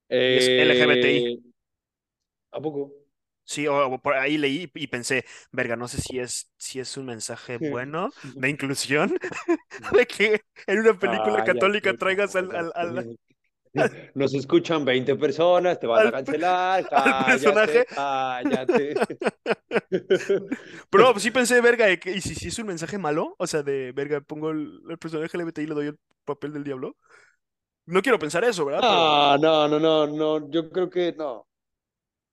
es 0.10 0.48
LGBTI. 0.48 1.34
Eh, 1.34 1.40
¿A 2.52 2.62
poco? 2.62 2.97
Sí, 3.48 3.66
o, 3.66 3.98
por 4.00 4.14
ahí 4.14 4.38
leí 4.38 4.70
y 4.76 4.88
pensé, 4.88 5.24
verga, 5.54 5.78
no 5.78 5.88
sé 5.88 6.02
si 6.02 6.20
es, 6.20 6.52
si 6.58 6.82
es 6.82 6.98
un 6.98 7.06
mensaje 7.06 7.58
bueno 7.58 8.10
de 8.36 8.50
inclusión, 8.50 9.18
de 9.94 10.06
que 10.06 10.42
en 10.68 10.80
una 10.80 11.00
película 11.00 11.46
católica 11.46 11.94
traigas 11.94 12.36
al, 12.36 12.54
al, 12.76 13.18
Nos 14.16 14.34
escuchan 14.34 14.84
20 14.84 15.16
personas, 15.16 15.80
te 15.80 15.88
van 15.88 16.08
a 16.08 16.12
cancelar. 16.12 16.90
Cállate, 16.90 17.26
personaje. 17.26 17.86
Cállate. 17.86 18.94
Pero 20.90 21.18
sí 21.18 21.32
pensé, 21.32 21.62
verga, 21.62 21.88
¿y 21.90 22.20
si, 22.20 22.36
si 22.36 22.50
es 22.50 22.60
un 22.60 22.68
mensaje 22.68 22.98
malo? 22.98 23.34
O 23.40 23.48
sea, 23.48 23.64
de 23.64 23.94
verga, 23.94 24.20
pongo 24.20 24.52
el, 24.52 24.82
el 24.90 24.98
personaje 24.98 25.38
LGBTI 25.38 25.62
y 25.62 25.68
le 25.68 25.74
doy 25.74 25.88
el 25.88 26.00
papel 26.26 26.52
del 26.52 26.66
diablo. 26.66 26.98
No 27.86 28.02
quiero 28.02 28.20
pensar 28.20 28.44
eso, 28.44 28.66
¿verdad? 28.66 28.82
No, 28.82 29.38
no, 29.38 29.68
no, 29.70 29.80
no, 29.80 30.08
no, 30.08 30.52
yo 30.52 30.70
creo 30.70 30.90
que 30.90 31.14
no. 31.14 31.48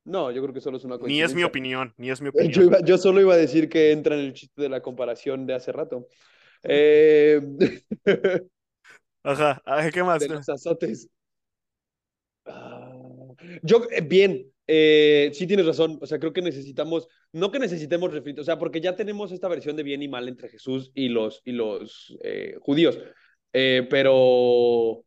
No, 0.04 0.30
yo 0.30 0.42
creo 0.42 0.52
que 0.52 0.60
solo 0.60 0.76
es 0.76 0.84
una 0.84 0.98
Ni 0.98 1.22
es 1.22 1.34
mi 1.34 1.44
opinión, 1.44 1.94
ni 1.96 2.10
es 2.10 2.20
mi 2.20 2.28
opinión. 2.28 2.84
Yo, 2.84 2.98
solo 2.98 3.20
iba 3.20 3.34
a 3.34 3.38
decir 3.38 3.68
que 3.68 3.90
entra 3.90 4.14
en 4.14 4.20
el 4.20 4.34
chiste 4.34 4.60
de 4.60 4.68
la 4.68 4.82
comparación 4.82 5.46
de 5.46 5.54
hace 5.54 5.72
rato. 5.72 6.08
Eh... 6.62 7.40
Ajá, 9.22 9.62
¿qué 9.90 10.02
más? 10.02 10.20
De 10.20 10.28
los 10.28 10.46
azotes. 10.48 11.08
Ah, 12.44 12.92
yo, 13.62 13.86
eh, 13.90 14.02
bien, 14.02 14.52
eh, 14.66 15.30
sí 15.32 15.46
tienes 15.46 15.64
razón. 15.64 15.98
O 16.02 16.06
sea, 16.06 16.18
creo 16.18 16.34
que 16.34 16.42
necesitamos, 16.42 17.08
no 17.32 17.50
que 17.50 17.58
necesitemos 17.58 18.12
refritos, 18.12 18.42
o 18.42 18.44
sea, 18.44 18.58
porque 18.58 18.82
ya 18.82 18.96
tenemos 18.96 19.32
esta 19.32 19.48
versión 19.48 19.76
de 19.76 19.82
bien 19.82 20.02
y 20.02 20.08
mal 20.08 20.28
entre 20.28 20.50
Jesús 20.50 20.92
y 20.94 21.08
los, 21.08 21.40
y 21.46 21.52
los 21.52 22.14
eh, 22.22 22.56
judíos. 22.60 22.98
pero 23.50 25.04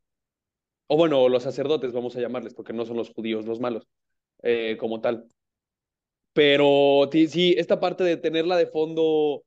o 0.90 0.96
bueno, 0.96 1.28
los 1.30 1.44
sacerdotes, 1.44 1.92
vamos 1.92 2.16
a 2.16 2.22
llamarles, 2.22 2.54
porque 2.54 2.74
no 2.74 2.86
son 2.86 2.98
los 2.98 3.10
judíos 3.10 3.46
los 3.46 3.60
malos, 3.60 3.88
eh, 4.44 4.78
como 4.80 5.02
tal. 5.02 5.28
Pero 6.34 7.10
sí, 7.12 7.56
esta 7.58 7.80
parte 7.80 8.04
de 8.04 8.18
tenerla 8.18 8.58
de 8.58 8.68
fondo, 8.68 9.44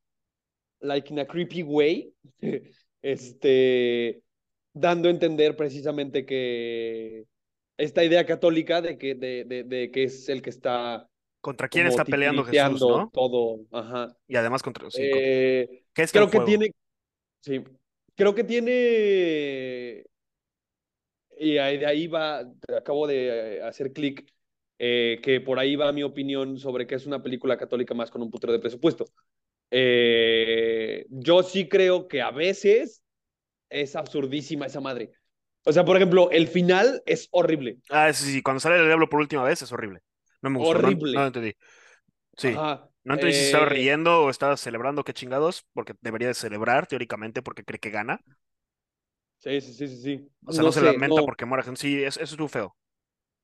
like 0.81 1.13
in 1.13 1.21
a 1.21 1.27
creepy 1.27 1.63
way, 1.63 2.13
este, 3.03 4.23
dando 4.73 5.09
a 5.09 5.13
entender 5.13 5.57
precisamente 5.57 6.27
que 6.27 7.25
esta 7.77 8.05
idea 8.05 8.27
católica 8.27 8.83
de 8.83 8.99
que, 8.99 9.15
de, 9.15 9.45
de, 9.45 9.91
que 9.91 10.05
es 10.05 10.29
el 10.29 10.43
que 10.43 10.51
está 10.51 11.07
¿Contra 11.41 11.69
quién 11.69 11.87
está 11.87 12.05
peleando 12.05 12.45
Jesús, 12.45 12.81
no? 12.81 13.11
Todo, 13.15 13.61
ajá. 13.71 14.15
Y 14.29 14.37
además 14.37 14.63
contra... 14.63 14.91
Sí, 14.91 15.01
eh, 15.03 15.85
creo 15.95 16.29
que 16.29 16.41
tiene... 16.41 16.75
Sí, 17.41 17.65
creo 18.15 18.35
que 18.35 18.45
tiene 18.45 20.05
y 21.41 21.55
de 21.55 21.87
ahí 21.87 22.07
va, 22.07 22.45
acabo 22.77 23.07
de 23.07 23.63
hacer 23.63 23.95
clic, 23.95 24.31
eh, 24.83 25.21
que 25.23 25.43
por 25.43 25.59
ahí 25.59 25.77
va 25.77 25.93
mi 25.93 26.03
opinión 26.03 26.57
sobre 26.57 26.87
que 26.87 26.95
es 26.95 27.05
una 27.05 27.23
película 27.23 27.59
católica 27.59 27.93
más 27.93 28.11
con 28.11 28.23
un 28.23 28.31
putero 28.31 28.55
de 28.55 28.61
presupuesto. 28.61 29.05
Eh, 29.71 31.05
yo 31.11 31.43
sí 31.43 31.69
creo 31.69 32.09
que 32.09 32.23
a 32.23 32.31
veces 32.31 33.03
es 33.69 33.95
absurdísima 33.95 34.65
esa 34.65 34.81
madre. 34.81 35.13
O 35.67 35.73
sea, 35.73 35.85
por 35.85 35.97
ejemplo, 35.97 36.31
el 36.31 36.49
final 36.49 37.03
es 37.05 37.29
horrible. 37.31 37.77
Ah, 37.91 38.11
sí, 38.15 38.33
sí, 38.33 38.41
cuando 38.41 38.61
sale 38.61 38.79
el 38.79 38.87
diablo 38.87 39.11
por 39.11 39.21
última 39.21 39.43
vez 39.43 39.61
es 39.61 39.71
horrible. 39.71 40.01
No 40.41 40.49
me 40.49 40.59
gustó. 40.59 40.79
Horrible. 40.79 41.13
No, 41.13 41.27
entendí. 41.27 41.53
Sí. 42.39 42.55
No 42.55 43.15
entendí 43.15 43.35
si 43.35 43.45
estaba 43.45 43.67
riendo 43.67 44.23
o 44.23 44.31
estaba 44.31 44.57
celebrando, 44.57 45.05
qué 45.05 45.13
chingados, 45.13 45.67
porque 45.75 45.93
debería 46.01 46.29
de 46.29 46.35
celebrar 46.35 46.87
teóricamente 46.87 47.43
porque 47.43 47.65
cree 47.65 47.81
que 47.81 47.91
gana. 47.91 48.23
Sí, 49.37 49.61
sí, 49.61 49.75
sí, 49.75 49.89
sí. 49.89 50.29
O 50.47 50.53
sea, 50.53 50.63
no, 50.63 50.73
se 50.73 50.81
lamenta 50.81 51.21
porque 51.21 51.45
muera 51.45 51.65
gente. 51.65 51.79
Sí, 51.79 52.03
eso 52.03 52.23
es 52.23 52.39
muy 52.39 52.49
feo. 52.49 52.75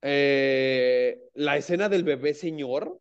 Eh, 0.08 1.18
la 1.34 1.56
escena 1.56 1.88
del 1.88 2.04
bebé 2.04 2.32
señor, 2.32 3.00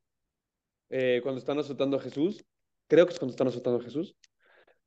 eh, 0.90 1.20
cuando 1.22 1.38
están 1.38 1.60
azotando 1.60 1.98
a 1.98 2.02
Jesús, 2.02 2.44
creo 2.88 3.06
que 3.06 3.14
es 3.14 3.20
cuando 3.20 3.34
están 3.34 3.48
azotando 3.48 3.80
a 3.80 3.84
Jesús. 3.84 4.16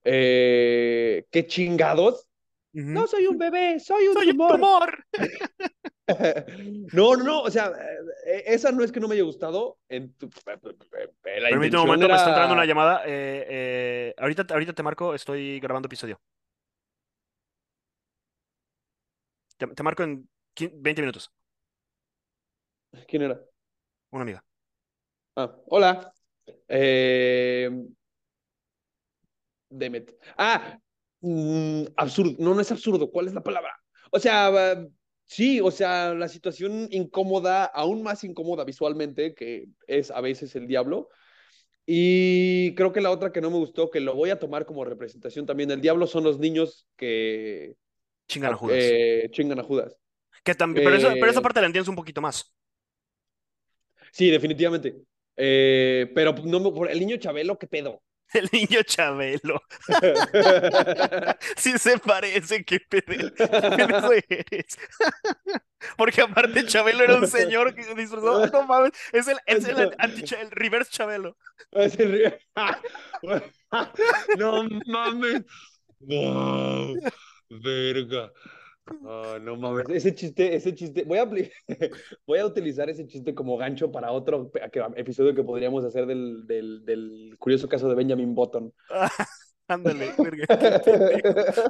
Eh, 0.02 1.26
qué 1.30 1.46
chingados. 1.46 2.26
No 2.72 3.06
soy 3.06 3.28
un 3.28 3.38
bebé, 3.38 3.78
soy 3.78 4.08
un 4.08 4.14
soy 4.14 4.36
tumor. 4.36 5.04
no, 6.92 7.14
no, 7.14 7.22
no, 7.22 7.42
o 7.42 7.50
sea, 7.52 7.72
esa 8.46 8.72
no 8.72 8.82
es 8.82 8.90
que 8.90 8.98
no 8.98 9.06
me 9.06 9.14
haya 9.14 9.22
gustado. 9.22 9.78
En 9.88 10.12
tu... 10.14 10.28
Permíteme 11.22 11.82
un 11.82 11.86
momento, 11.86 12.08
me 12.08 12.14
está 12.16 12.30
entrando 12.30 12.54
una 12.54 12.66
llamada. 12.66 13.02
ahorita, 14.16 14.44
ahorita 14.50 14.72
te 14.72 14.82
marco, 14.82 15.14
estoy 15.14 15.60
grabando 15.60 15.86
episodio. 15.86 16.20
Te, 19.56 19.82
marco 19.84 20.02
en 20.02 20.28
20 20.56 21.02
minutos. 21.02 21.32
¿Quién 23.06 23.22
era? 23.22 23.40
Una 24.10 24.22
amiga. 24.22 24.44
Ah, 25.36 25.54
hola. 25.66 26.12
Eh... 26.68 27.70
Demet. 29.70 30.16
Ah, 30.36 30.78
mm, 31.20 31.84
absurdo. 31.96 32.36
No, 32.38 32.54
no 32.54 32.60
es 32.60 32.72
absurdo. 32.72 33.10
¿Cuál 33.10 33.28
es 33.28 33.34
la 33.34 33.42
palabra? 33.42 33.72
O 34.10 34.18
sea, 34.18 34.50
Sí, 35.30 35.60
o 35.60 35.70
sea, 35.70 36.14
la 36.14 36.26
situación 36.26 36.88
incómoda, 36.90 37.66
aún 37.66 38.02
más 38.02 38.24
incómoda 38.24 38.64
visualmente, 38.64 39.34
que 39.34 39.66
es 39.86 40.10
a 40.10 40.22
veces 40.22 40.56
el 40.56 40.66
diablo. 40.66 41.10
Y 41.84 42.74
creo 42.74 42.94
que 42.94 43.02
la 43.02 43.10
otra 43.10 43.30
que 43.30 43.42
no 43.42 43.50
me 43.50 43.58
gustó, 43.58 43.90
que 43.90 44.00
lo 44.00 44.14
voy 44.14 44.30
a 44.30 44.38
tomar 44.38 44.64
como 44.64 44.86
representación 44.86 45.44
también 45.44 45.68
del 45.68 45.82
diablo, 45.82 46.06
son 46.06 46.24
los 46.24 46.38
niños 46.38 46.88
que 46.96 47.76
Chingan 48.26 48.54
a 48.54 48.56
Judas. 48.56 48.78
eh, 48.80 49.28
chingan 49.30 49.60
a 49.60 49.64
Judas. 49.64 49.96
Que 50.42 50.54
también, 50.54 50.84
pero, 50.86 50.96
eso- 50.96 51.08
pero 51.20 51.30
esa 51.30 51.40
eh, 51.40 51.42
parte 51.42 51.60
la 51.60 51.66
entiendes 51.66 51.88
un 51.88 51.96
poquito 51.96 52.22
más. 52.22 52.54
Sí, 54.12 54.30
definitivamente. 54.30 54.96
Eh, 55.36 56.10
pero 56.14 56.32
no 56.44 56.60
me- 56.60 56.72
por 56.72 56.90
el 56.90 56.98
niño 57.00 57.16
Chabelo, 57.18 57.58
¿qué 57.58 57.66
pedo? 57.66 58.02
El 58.34 58.48
niño 58.52 58.82
Chabelo. 58.82 59.62
Sí 61.56 61.78
se 61.78 61.98
parece, 61.98 62.64
qué 62.64 62.80
pedo. 62.80 63.32
¿Qué 63.34 64.24
eres? 64.28 64.76
Porque 65.96 66.22
aparte 66.22 66.66
Chabelo 66.66 67.04
era 67.04 67.16
un 67.16 67.26
señor 67.26 67.74
que 67.74 67.82
disfrazó. 67.94 68.46
No 68.52 68.62
mames, 68.64 68.92
es 69.12 69.28
el, 69.28 69.38
es 69.46 69.64
el, 69.64 69.90
anti 69.98 70.24
el 70.34 70.50
reverse 70.50 70.90
Chabelo. 70.92 71.36
Es 71.72 71.98
el 71.98 72.12
río. 72.12 72.32
No 74.38 74.64
mames. 74.86 75.42
No, 76.00 76.94
verga. 77.50 78.32
Ah, 79.06 79.38
no 79.40 79.56
mames. 79.56 79.88
Ese 79.90 80.14
chiste, 80.14 80.54
ese 80.54 80.74
chiste. 80.74 81.04
Voy 81.04 81.18
a, 81.18 81.24
voy 82.26 82.38
a 82.38 82.46
utilizar 82.46 82.88
ese 82.88 83.06
chiste 83.06 83.34
como 83.34 83.56
gancho 83.56 83.90
para 83.90 84.12
otro 84.12 84.50
episodio 84.96 85.34
que 85.34 85.44
podríamos 85.44 85.84
hacer 85.84 86.06
del, 86.06 86.46
del, 86.46 86.84
del 86.84 87.36
curioso 87.38 87.68
caso 87.68 87.88
de 87.88 87.94
Benjamin 87.94 88.34
Button. 88.34 88.72
Ándale, 89.68 90.14
verga. 90.16 90.46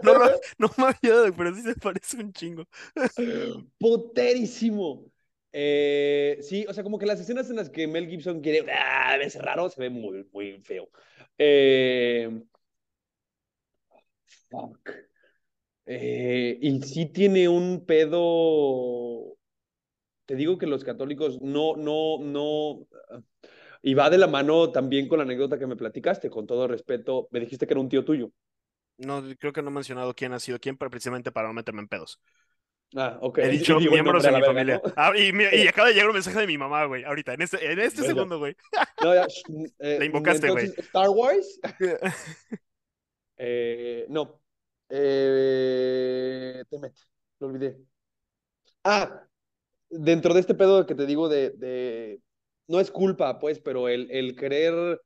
No, 0.04 0.14
no 0.58 0.70
me 0.78 0.84
había 0.84 1.16
dado, 1.16 1.34
pero 1.36 1.52
sí 1.52 1.62
se 1.62 1.74
parece 1.74 2.18
un 2.18 2.32
chingo. 2.32 2.64
Puterísimo. 3.78 5.04
Eh, 5.52 6.38
sí, 6.42 6.64
o 6.68 6.72
sea, 6.74 6.84
como 6.84 6.98
que 6.98 7.06
las 7.06 7.18
escenas 7.18 7.50
en 7.50 7.56
las 7.56 7.70
que 7.70 7.88
Mel 7.88 8.06
Gibson 8.08 8.40
quiere 8.40 8.70
ah, 8.70 9.16
verse 9.18 9.40
raro 9.40 9.68
se 9.68 9.80
ve 9.80 9.90
muy, 9.90 10.28
muy 10.32 10.60
feo. 10.62 10.88
Eh, 11.38 12.30
fuck. 14.50 15.07
Eh, 15.90 16.58
y 16.60 16.82
sí 16.82 17.06
tiene 17.06 17.48
un 17.48 17.86
pedo. 17.86 19.36
Te 20.26 20.34
digo 20.36 20.58
que 20.58 20.66
los 20.66 20.84
católicos 20.84 21.40
no, 21.40 21.76
no, 21.76 22.18
no. 22.20 22.86
Y 23.80 23.94
va 23.94 24.10
de 24.10 24.18
la 24.18 24.26
mano 24.26 24.70
también 24.70 25.08
con 25.08 25.16
la 25.18 25.24
anécdota 25.24 25.58
que 25.58 25.66
me 25.66 25.76
platicaste, 25.76 26.28
con 26.28 26.46
todo 26.46 26.68
respeto. 26.68 27.28
Me 27.30 27.40
dijiste 27.40 27.66
que 27.66 27.72
era 27.72 27.80
un 27.80 27.88
tío 27.88 28.04
tuyo. 28.04 28.30
No, 28.98 29.22
creo 29.38 29.52
que 29.54 29.62
no 29.62 29.68
he 29.68 29.72
mencionado 29.72 30.14
quién 30.14 30.34
ha 30.34 30.40
sido 30.40 30.58
quién, 30.58 30.76
pero 30.76 30.90
precisamente 30.90 31.32
para 31.32 31.48
no 31.48 31.54
meterme 31.54 31.80
en 31.80 31.88
pedos. 31.88 32.20
Ah, 32.94 33.18
ok. 33.22 33.38
He 33.38 33.48
dicho 33.48 33.78
miembros 33.80 34.22
de 34.24 34.28
mi 34.28 34.34
verga, 34.34 34.46
familia. 34.46 34.82
¿no? 34.84 34.92
Ah, 34.94 35.12
y, 35.16 35.32
mira, 35.32 35.54
y 35.54 35.66
acaba 35.68 35.88
de 35.88 35.94
llegar 35.94 36.08
un 36.08 36.14
mensaje 36.14 36.40
de 36.40 36.46
mi 36.46 36.58
mamá, 36.58 36.84
güey, 36.84 37.04
ahorita, 37.04 37.32
en 37.32 37.42
este, 37.42 37.72
en 37.72 37.78
este 37.78 38.00
Bueno. 38.02 38.14
segundo, 38.14 38.38
güey. 38.38 38.56
No, 39.02 39.14
ya, 39.14 39.26
eh, 39.78 39.96
La 40.00 40.04
invocaste, 40.04 40.50
güey. 40.50 40.66
Star 40.76 41.08
Wars. 41.08 41.60
Eh, 43.38 44.04
no. 44.08 44.37
Eh, 44.90 46.64
Temet, 46.70 46.94
lo 47.40 47.46
olvidé. 47.48 47.78
Ah, 48.84 49.26
dentro 49.90 50.34
de 50.34 50.40
este 50.40 50.54
pedo 50.54 50.86
que 50.86 50.94
te 50.94 51.06
digo 51.06 51.28
de, 51.30 51.50
de- 51.52 52.22
no 52.68 52.80
es 52.80 52.90
culpa, 52.90 53.38
pues, 53.40 53.60
pero 53.60 53.88
el, 53.88 54.10
el 54.12 54.36
querer 54.36 55.00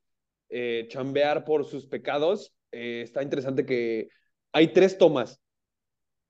eh, 0.49 0.87
chambear 0.89 1.45
por 1.45 1.65
sus 1.65 1.87
pecados, 1.87 2.53
eh, 2.71 3.01
está 3.03 3.23
interesante 3.23 3.65
que 3.65 4.09
hay 4.53 4.73
tres 4.73 4.97
tomas. 4.97 5.41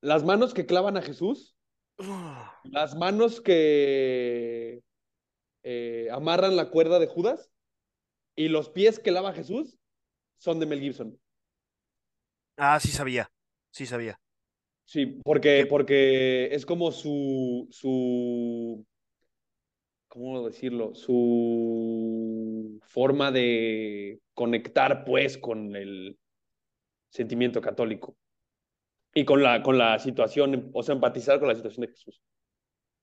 Las 0.02 0.24
manos 0.26 0.54
que 0.54 0.66
clavan 0.68 0.98
a 0.98 1.02
Jesús, 1.02 1.56
las 2.64 2.96
manos 2.96 3.42
que 3.42 4.82
eh, 5.64 6.10
amarran 6.12 6.56
la 6.58 6.70
cuerda 6.72 7.00
de 7.00 7.08
Judas 7.08 7.52
y 8.36 8.50
los 8.50 8.70
pies 8.70 9.00
que 9.00 9.12
lava 9.12 9.34
Jesús 9.34 9.80
son 10.38 10.60
de 10.60 10.66
Mel 10.68 10.82
Gibson. 10.82 11.20
Ah, 12.58 12.80
sí 12.80 12.90
sabía, 12.92 13.32
sí 13.74 13.86
sabía. 13.88 14.20
Sí, 14.86 15.06
porque, 15.24 15.66
porque 15.70 16.54
es 16.54 16.66
como 16.66 16.92
su, 16.92 17.68
su, 17.72 18.86
¿cómo 20.08 20.46
decirlo? 20.48 20.94
Su 20.96 22.80
forma 22.86 23.32
de 23.32 24.20
conectar, 24.34 25.04
pues, 25.06 25.38
con 25.38 25.76
el 25.76 26.18
sentimiento 27.10 27.62
católico 27.62 28.18
y 29.14 29.26
con 29.26 29.44
la, 29.44 29.64
con 29.64 29.78
la 29.78 30.00
situación, 30.00 30.72
o 30.74 30.84
sea, 30.84 30.96
empatizar 30.96 31.40
con 31.40 31.50
la 31.50 31.56
situación 31.56 31.86
de 31.88 31.94
Jesús. 31.94 32.22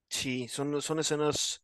Sí, 0.09 0.47
son, 0.47 0.81
son 0.81 0.99
escenas 0.99 1.63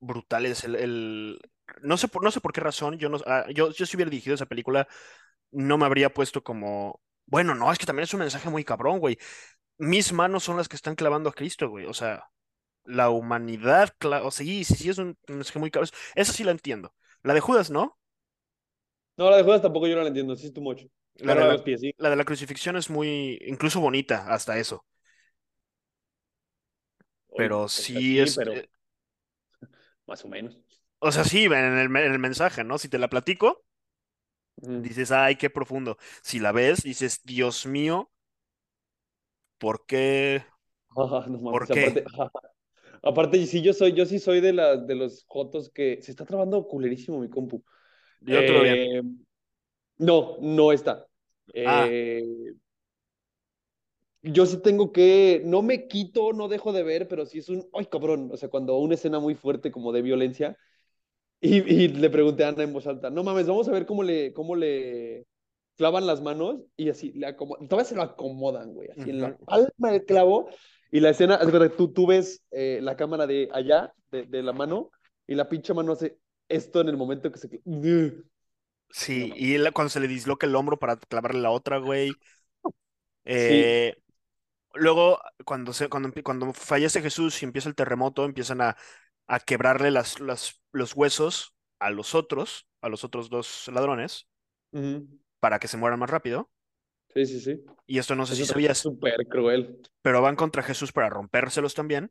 brutales. 0.00 0.64
El, 0.64 0.76
el- 0.76 1.40
No 1.82 1.96
sé 1.98 2.08
por, 2.08 2.22
no 2.24 2.30
sé 2.32 2.40
por 2.40 2.52
qué 2.52 2.60
razón, 2.62 2.98
yo 2.98 3.08
no, 3.10 3.18
ah, 3.26 3.46
yo, 3.54 3.72
yo 3.72 3.86
si 3.86 3.96
hubiera 3.96 4.10
dirigido 4.10 4.34
esa 4.36 4.46
película, 4.46 4.88
no 5.52 5.78
me 5.78 5.86
habría 5.86 6.12
puesto 6.14 6.42
como, 6.44 7.00
bueno, 7.26 7.54
no, 7.54 7.70
es 7.72 7.78
que 7.78 7.86
también 7.86 8.04
es 8.04 8.14
un 8.14 8.20
mensaje 8.20 8.48
muy 8.48 8.64
cabrón, 8.64 8.98
güey. 9.00 9.18
Mis 9.78 10.12
manos 10.12 10.44
son 10.44 10.56
las 10.56 10.68
que 10.68 10.76
están 10.76 10.94
clavando 10.94 11.28
a 11.28 11.34
Cristo, 11.34 11.68
güey. 11.68 11.86
O 11.86 11.94
sea, 11.94 12.24
la 12.84 13.10
humanidad, 13.10 13.94
o 14.02 14.30
sea, 14.30 14.46
sí, 14.46 14.64
sí, 14.64 14.74
sí, 14.74 14.88
es 14.90 14.98
un 14.98 15.18
mensaje 15.28 15.58
muy 15.58 15.70
cabrón. 15.70 15.90
Esa 16.14 16.32
sí 16.32 16.44
la 16.44 16.52
entiendo. 16.52 16.94
La 17.22 17.34
de 17.34 17.40
Judas, 17.40 17.70
¿no? 17.70 17.98
No, 19.16 19.30
la 19.30 19.38
de 19.38 19.42
Judas 19.42 19.62
tampoco 19.62 19.86
yo 19.88 19.96
no 19.96 20.02
la 20.02 20.08
entiendo, 20.08 20.36
sí 20.36 20.46
es 20.46 20.52
too 20.52 20.62
much. 20.62 20.82
La 21.16 21.34
de 21.34 21.44
la 21.44 21.64
pies, 21.64 21.80
sí. 21.80 21.94
la 21.96 22.10
de 22.10 22.16
la 22.16 22.24
crucifixión 22.24 22.76
es 22.76 22.90
muy, 22.90 23.38
incluso 23.46 23.80
bonita, 23.80 24.26
hasta 24.28 24.58
eso. 24.58 24.84
Pero 27.36 27.68
sí 27.68 28.18
es, 28.18 28.36
pero 28.36 28.52
eh, 28.52 28.68
más 30.06 30.24
o 30.24 30.28
menos. 30.28 30.58
o 30.98 31.10
sea, 31.10 31.24
sí, 31.24 31.44
en 31.44 31.52
el, 31.52 31.96
en 31.96 32.12
el 32.12 32.18
mensaje, 32.18 32.64
¿no? 32.64 32.78
Si 32.78 32.88
te 32.88 32.98
la 32.98 33.08
platico. 33.08 33.65
Dices, 34.56 35.10
ay, 35.12 35.36
qué 35.36 35.50
profundo. 35.50 35.98
Si 36.22 36.38
la 36.40 36.52
ves, 36.52 36.82
dices, 36.82 37.20
Dios 37.24 37.66
mío, 37.66 38.10
¿por 39.58 39.84
qué? 39.86 40.44
Ah, 40.96 41.26
no 41.28 41.50
¿Por 41.50 41.68
qué? 41.70 41.92
aparte, 41.92 42.04
aparte, 43.02 43.46
sí, 43.46 43.62
yo 43.62 43.72
soy, 43.72 43.92
yo 43.94 44.06
sí 44.06 44.18
soy 44.18 44.40
de 44.40 44.52
la, 44.52 44.76
de 44.76 44.94
los 44.94 45.24
jotos 45.28 45.70
que 45.70 46.00
se 46.02 46.10
está 46.10 46.24
trabando 46.26 46.66
culerísimo 46.66 47.20
mi 47.20 47.28
compu. 47.30 47.62
Yo. 48.20 48.40
Eh, 48.44 49.02
no, 49.98 50.38
no 50.40 50.72
está. 50.72 51.06
Ah, 51.64 51.88
Eh, 51.88 52.22
yo 54.22 54.46
sí 54.46 54.60
tengo 54.62 54.92
que, 54.92 55.42
no 55.44 55.62
me 55.62 55.86
quito, 55.88 56.32
no 56.32 56.48
dejo 56.48 56.72
de 56.72 56.82
ver, 56.82 57.06
pero 57.08 57.26
sí 57.26 57.38
es 57.38 57.48
un, 57.48 57.68
ay 57.72 57.86
cabrón, 57.86 58.30
o 58.32 58.36
sea, 58.36 58.48
cuando 58.48 58.76
una 58.78 58.94
escena 58.94 59.20
muy 59.20 59.34
fuerte 59.34 59.70
como 59.70 59.92
de 59.92 60.02
violencia, 60.02 60.56
y, 61.40 61.56
y 61.58 61.88
le 61.88 62.10
pregunté 62.10 62.44
a 62.44 62.48
Ana 62.48 62.62
en 62.62 62.72
voz 62.72 62.86
alta, 62.86 63.10
no 63.10 63.22
mames, 63.24 63.46
vamos 63.46 63.68
a 63.68 63.72
ver 63.72 63.86
cómo 63.86 64.02
le, 64.02 64.32
cómo 64.32 64.56
le 64.56 65.26
clavan 65.76 66.06
las 66.06 66.22
manos 66.22 66.60
y 66.76 66.88
así, 66.88 67.12
le 67.12 67.26
acomodan, 67.26 67.68
todavía 67.68 67.88
se 67.88 67.94
lo 67.94 68.02
acomodan, 68.02 68.72
güey, 68.74 68.88
así 68.90 69.10
en 69.10 69.20
la 69.20 69.36
palma 69.36 69.92
del 69.92 70.04
clavo, 70.04 70.48
y 70.90 71.00
la 71.00 71.10
escena, 71.10 71.36
es 71.36 71.50
verdad, 71.50 71.72
tú, 71.76 71.92
tú 71.92 72.06
ves 72.06 72.42
eh, 72.50 72.80
la 72.82 72.96
cámara 72.96 73.26
de 73.26 73.48
allá, 73.52 73.92
de, 74.10 74.24
de 74.24 74.42
la 74.42 74.52
mano, 74.52 74.90
y 75.26 75.34
la 75.34 75.48
pinche 75.48 75.74
mano 75.74 75.92
hace 75.92 76.18
esto 76.48 76.80
en 76.80 76.88
el 76.88 76.96
momento 76.96 77.30
que 77.30 77.38
se... 77.38 77.62
Sí, 78.90 79.32
y 79.36 79.58
cuando 79.72 79.90
se 79.90 80.00
le 80.00 80.08
disloca 80.08 80.46
el 80.46 80.54
hombro 80.54 80.78
para 80.78 80.96
clavarle 80.96 81.40
la 81.40 81.50
otra, 81.50 81.78
güey. 81.78 82.12
Sí, 83.28 83.64
Eh, 83.74 83.96
luego, 84.74 85.20
cuando, 85.44 85.72
se, 85.72 85.88
cuando, 85.88 86.10
cuando 86.22 86.52
fallece 86.52 87.02
Jesús 87.02 87.42
y 87.42 87.44
empieza 87.44 87.68
el 87.68 87.74
terremoto, 87.74 88.24
empiezan 88.24 88.60
a, 88.60 88.76
a 89.26 89.40
quebrarle 89.40 89.90
las, 89.90 90.20
las- 90.20 90.62
los 90.72 90.94
huesos 90.94 91.54
a 91.80 91.90
los 91.90 92.14
otros, 92.14 92.68
a 92.80 92.88
los 92.88 93.04
otros 93.04 93.30
dos 93.30 93.68
ladrones, 93.72 94.28
para 95.40 95.58
que 95.58 95.68
se 95.68 95.76
mueran 95.76 95.98
más 95.98 96.10
rápido. 96.10 96.50
Sí, 97.14 97.26
sí, 97.26 97.40
sí. 97.40 97.64
Y 97.86 97.98
esto 97.98 98.14
no 98.14 98.26
sé 98.26 98.34
si 98.34 98.42
Eso 98.42 98.52
es 98.52 98.52
sabías, 98.52 98.82
súper 98.82 99.26
cruel. 99.28 99.80
pero 100.02 100.22
van 100.22 100.36
contra 100.36 100.62
Jesús 100.62 100.92
para 100.92 101.10
rompérselos 101.10 101.74
también. 101.74 102.10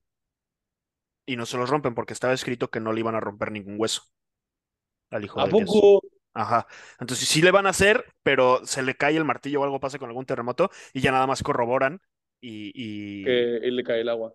Y 1.28 1.36
no 1.36 1.46
se 1.46 1.58
los 1.58 1.70
rompen 1.70 1.94
porque 1.94 2.14
estaba 2.14 2.34
escrito 2.34 2.72
que 2.72 2.80
no 2.80 2.92
le 2.92 3.02
iban 3.02 3.14
a 3.14 3.20
romper 3.20 3.52
ningún 3.52 3.76
hueso 3.80 4.02
al 5.12 5.24
Hijo 5.24 5.42
¿A 5.42 5.44
de 5.44 5.52
poco? 5.52 6.02
Ajá. 6.34 6.68
Entonces 7.00 7.28
sí 7.30 7.42
le 7.42 7.52
van 7.52 7.66
a 7.66 7.70
hacer, 7.70 8.06
pero 8.24 8.66
se 8.66 8.84
le 8.84 8.96
cae 8.96 9.16
el 9.16 9.24
martillo 9.26 9.62
o 9.62 9.64
algo 9.64 9.80
pasa 9.80 10.00
con 10.00 10.10
algún 10.10 10.26
terremoto 10.26 10.70
y 10.94 11.02
ya 11.02 11.12
nada 11.12 11.28
más 11.28 11.44
corroboran 11.44 12.02
y, 12.42 12.72
y- 12.76 13.26
Que 13.26 13.58
él 13.58 13.76
le 13.76 13.84
cae 13.84 14.02
el 14.02 14.10
agua. 14.10 14.34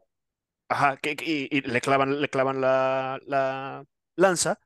Ajá, 0.71 0.99
que, 0.99 1.13
y, 1.23 1.49
y 1.59 1.63
le 1.63 1.83
clavan, 1.83 2.23
le 2.23 2.31
clavan 2.31 2.63
la, 2.63 3.21
la 3.27 3.87
lanza 4.17 4.61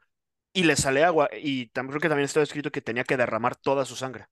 y 0.55 0.65
le 0.65 0.77
sale 0.77 1.05
agua. 1.05 1.31
Y 1.33 1.69
también 1.69 1.93
creo 1.93 2.03
que 2.03 2.09
también 2.11 2.27
estaba 2.27 2.45
escrito 2.45 2.73
que 2.73 2.83
tenía 2.83 3.05
que 3.05 3.17
derramar 3.19 3.57
toda 3.57 3.85
su 3.87 3.97
sangre. 3.97 4.27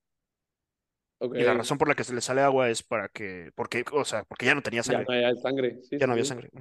Y 1.35 1.45
la 1.45 1.55
razón 1.55 1.79
por 1.79 1.89
la 1.89 1.95
que 1.95 2.05
se 2.05 2.15
le 2.15 2.21
sale 2.21 2.43
agua 2.43 2.69
es 2.71 2.83
para 2.83 3.09
que, 3.09 3.53
porque, 3.55 3.85
o 3.93 4.05
sea, 4.05 4.25
porque 4.25 4.47
ya 4.47 4.55
no 4.55 4.63
tenía 4.63 4.83
Ya 4.85 4.99
sangre. 4.99 5.09
no 5.09 5.13
hay 5.13 5.37
sangre. 5.37 5.79
Sí, 5.83 5.99
Ya 5.99 6.07
sí, 6.07 6.09
no 6.09 6.15
había 6.15 6.25
sí. 6.25 6.27
sangre. 6.27 6.53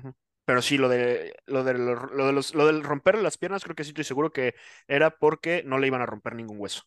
Pero 0.46 0.62
sí, 0.62 0.78
lo 0.78 0.90
de 0.90 1.36
lo 1.48 1.64
de, 1.64 1.74
lo, 1.76 1.96
lo 1.96 2.28
de 2.28 2.34
los, 2.34 2.56
lo 2.56 2.68
del 2.68 2.84
romperle 2.84 3.24
las 3.24 3.38
piernas, 3.38 3.64
creo 3.64 3.76
que 3.76 3.84
sí 3.86 3.90
estoy 3.92 4.06
seguro 4.06 4.34
que 4.34 4.56
era 4.88 5.12
porque 5.20 5.64
no 5.66 5.80
le 5.80 5.88
iban 5.88 6.02
a 6.02 6.08
romper 6.08 6.36
ningún 6.36 6.60
hueso, 6.60 6.84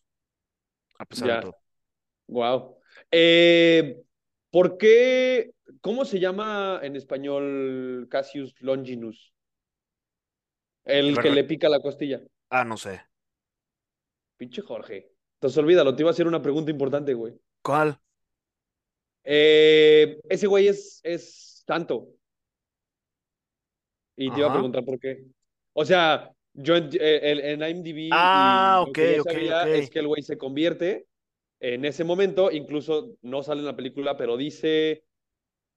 a 0.99 1.05
pesar 1.05 1.31
de 1.31 1.37
todo. 1.37 1.57
Wow. 2.27 2.77
Eh, 3.11 4.03
¿Por 4.55 4.77
qué? 4.77 5.51
¿Cómo 5.81 6.05
se 6.05 6.17
llama 6.17 6.79
en 6.81 6.95
español 6.95 8.07
Cassius 8.09 8.55
Longinus? 8.61 9.33
El 10.85 11.19
que 11.19 11.29
le 11.29 11.43
pica 11.43 11.67
la 11.67 11.81
costilla. 11.81 12.21
Ah, 12.49 12.63
no 12.63 12.77
sé. 12.77 13.01
Pinche 14.37 14.61
Jorge. 14.61 15.11
Entonces 15.33 15.57
olvídalo, 15.57 15.93
te 15.93 16.03
iba 16.03 16.09
a 16.09 16.13
hacer 16.13 16.25
una 16.25 16.41
pregunta 16.41 16.71
importante, 16.71 17.13
güey. 17.13 17.33
¿Cuál? 17.61 17.99
Eh, 19.25 20.21
ese 20.29 20.47
güey 20.47 20.69
es, 20.69 21.01
es 21.03 21.61
santo. 21.67 22.07
Y 24.15 24.31
te 24.31 24.39
iba 24.39 24.47
a 24.47 24.53
preguntar 24.53 24.85
por 24.85 24.97
qué. 24.97 25.25
O 25.73 25.83
sea, 25.83 26.31
yo 26.53 26.77
en, 26.77 26.91
eh, 26.93 27.51
en 27.51 27.61
IMDb 27.61 28.07
Ah, 28.13 28.83
y 28.85 28.87
lo 28.87 28.93
que 28.93 29.19
ok, 29.19 29.31
yo 29.33 29.57
ok. 29.59 29.67
es 29.67 29.89
que 29.89 29.99
el 29.99 30.07
güey 30.07 30.23
se 30.23 30.37
convierte 30.37 31.07
en 31.59 31.85
ese 31.85 32.03
momento, 32.03 32.51
incluso 32.51 33.17
no 33.21 33.43
sale 33.43 33.61
en 33.61 33.65
la 33.67 33.75
película, 33.75 34.17
pero 34.17 34.37
dice, 34.37 35.05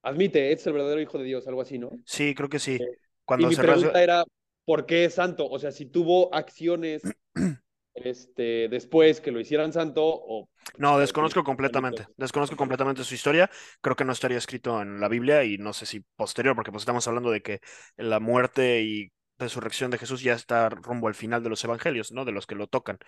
admite, 0.03 0.53
es 0.53 0.67
el 0.67 0.75
verdadero 0.75 1.01
hijo 1.03 1.19
de 1.19 1.25
Dios, 1.25 1.47
algo 1.49 1.63
así, 1.63 1.79
¿no? 1.79 2.01
Sí, 2.05 2.35
creo 2.35 2.49
que 2.49 2.59
sí. 2.59 2.81
Eh, 2.81 2.99
Y 3.37 3.47
Cuando 3.47 3.47
mi 3.47 3.57
se 3.57 3.63
pregunta 3.63 4.03
rasga. 4.03 4.03
era, 4.03 4.25
¿por 4.65 4.87
qué 4.87 5.05
es 5.07 5.15
santo? 5.15 5.49
O 5.49 5.59
sea, 5.59 5.73
si 5.73 5.87
tuvo 5.87 6.35
acciones 6.35 7.17
este, 7.95 8.69
después 8.69 9.21
que 9.21 9.33
lo 9.33 9.41
hicieran 9.41 9.73
santo 9.73 10.03
o... 10.05 10.49
No, 10.77 10.99
desconozco 10.99 11.43
completamente. 11.45 12.07
Desconozco 12.17 12.57
completamente 12.57 13.03
su 13.05 13.15
historia. 13.15 13.51
Creo 13.81 13.97
que 13.97 14.05
no 14.05 14.13
estaría 14.13 14.39
escrito 14.39 14.81
en 14.83 15.01
la 15.01 15.09
Biblia 15.09 15.43
y 15.45 15.59
no 15.59 15.73
sé 15.73 15.87
si 15.87 16.01
posterior, 16.17 16.55
porque 16.55 16.71
pues 16.71 16.83
estamos 16.83 17.07
hablando 17.09 17.31
de 17.31 17.41
que 17.43 17.61
la 17.97 18.21
muerte 18.21 18.83
y 18.83 19.11
resurrección 19.39 19.91
de 19.91 19.99
Jesús 19.99 20.23
ya 20.23 20.35
está 20.35 20.69
rumbo 20.69 21.09
al 21.09 21.15
final 21.15 21.43
de 21.43 21.51
los 21.51 21.63
evangelios, 21.65 22.13
¿no? 22.13 22.25
De 22.25 22.33
los 22.33 22.47
que 22.47 22.55
lo 22.55 22.67
tocan. 22.67 22.99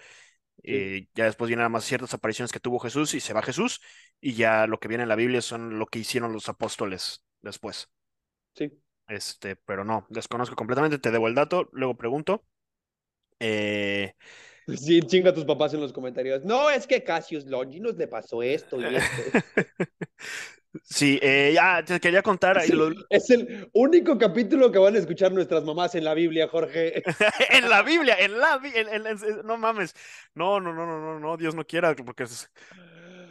Sí, 0.65 0.73
Y 0.73 1.09
ya 1.15 1.25
después 1.25 1.49
vienen 1.49 1.61
nada 1.61 1.69
más 1.71 1.85
ciertas 1.85 2.15
apariciones 2.15 2.53
que 2.53 2.61
tuvo 2.61 2.79
Jesús 2.79 3.15
y 3.15 3.21
se 3.21 3.33
va 3.33 3.43
Jesús 3.43 3.81
y 4.21 4.35
ya 4.35 4.67
lo 4.67 4.79
que 4.79 4.89
viene 4.89 5.05
en 5.05 5.09
la 5.09 5.17
Biblia 5.17 5.43
son 5.43 5.79
lo 5.79 5.87
que 5.87 6.01
hicieron 6.01 6.33
los 6.33 6.49
apóstoles 6.49 7.25
después. 7.43 7.89
sí. 8.55 8.81
Este, 9.09 9.57
pero 9.57 9.85
no, 9.85 10.07
desconozco 10.09 10.55
completamente, 10.55 10.99
te 10.99 11.11
debo 11.11 11.27
el 11.27 11.35
dato, 11.35 11.69
luego 11.73 11.97
pregunto. 11.97 12.45
Eh, 13.41 14.15
Sí, 14.77 15.01
chinga 15.01 15.31
a 15.31 15.35
tus 15.35 15.45
papás 15.45 15.75
en 15.75 15.81
los 15.81 15.93
comentarios. 15.93 16.45
No, 16.45 16.71
es 16.71 16.87
que 16.87 17.03
Cassius 17.03 17.47
Longinus 17.47 17.97
le 17.97 18.07
pasó 18.07 18.43
esto 18.43 18.81
y 18.81 18.95
esto. 18.95 19.23
sí, 20.85 21.19
eh, 21.23 21.53
ya 21.55 21.85
te 21.85 22.01
quería 22.01 22.23
contar. 22.23 22.59
Es 22.59 22.71
lo- 22.71 22.89
el, 22.89 22.97
es 23.11 23.31
el 23.31 23.69
único 23.73 24.19
capítulo 24.19 24.71
que 24.71 24.79
van 24.79 24.95
a 24.95 24.99
escuchar 24.99 25.33
nuestras 25.33 25.65
mamás 25.65 25.95
en 25.95 26.05
la 26.05 26.15
Biblia, 26.15 26.49
Jorge. 26.49 27.03
en 27.51 27.69
la 27.69 27.83
Biblia, 27.83 28.17
en 28.19 28.39
la 28.39 28.61
en- 28.63 28.89
en- 28.89 29.07
en- 29.07 29.19
no 29.45 29.57
mames. 29.57 29.95
No, 30.35 30.61
no, 30.61 30.73
no, 30.73 30.87
no, 30.87 31.01
no, 31.01 31.21
no, 31.21 31.37
Dios 31.37 31.55
no 31.55 31.65
quiera, 31.67 31.95
porque 31.97 32.25
es- 32.25 32.51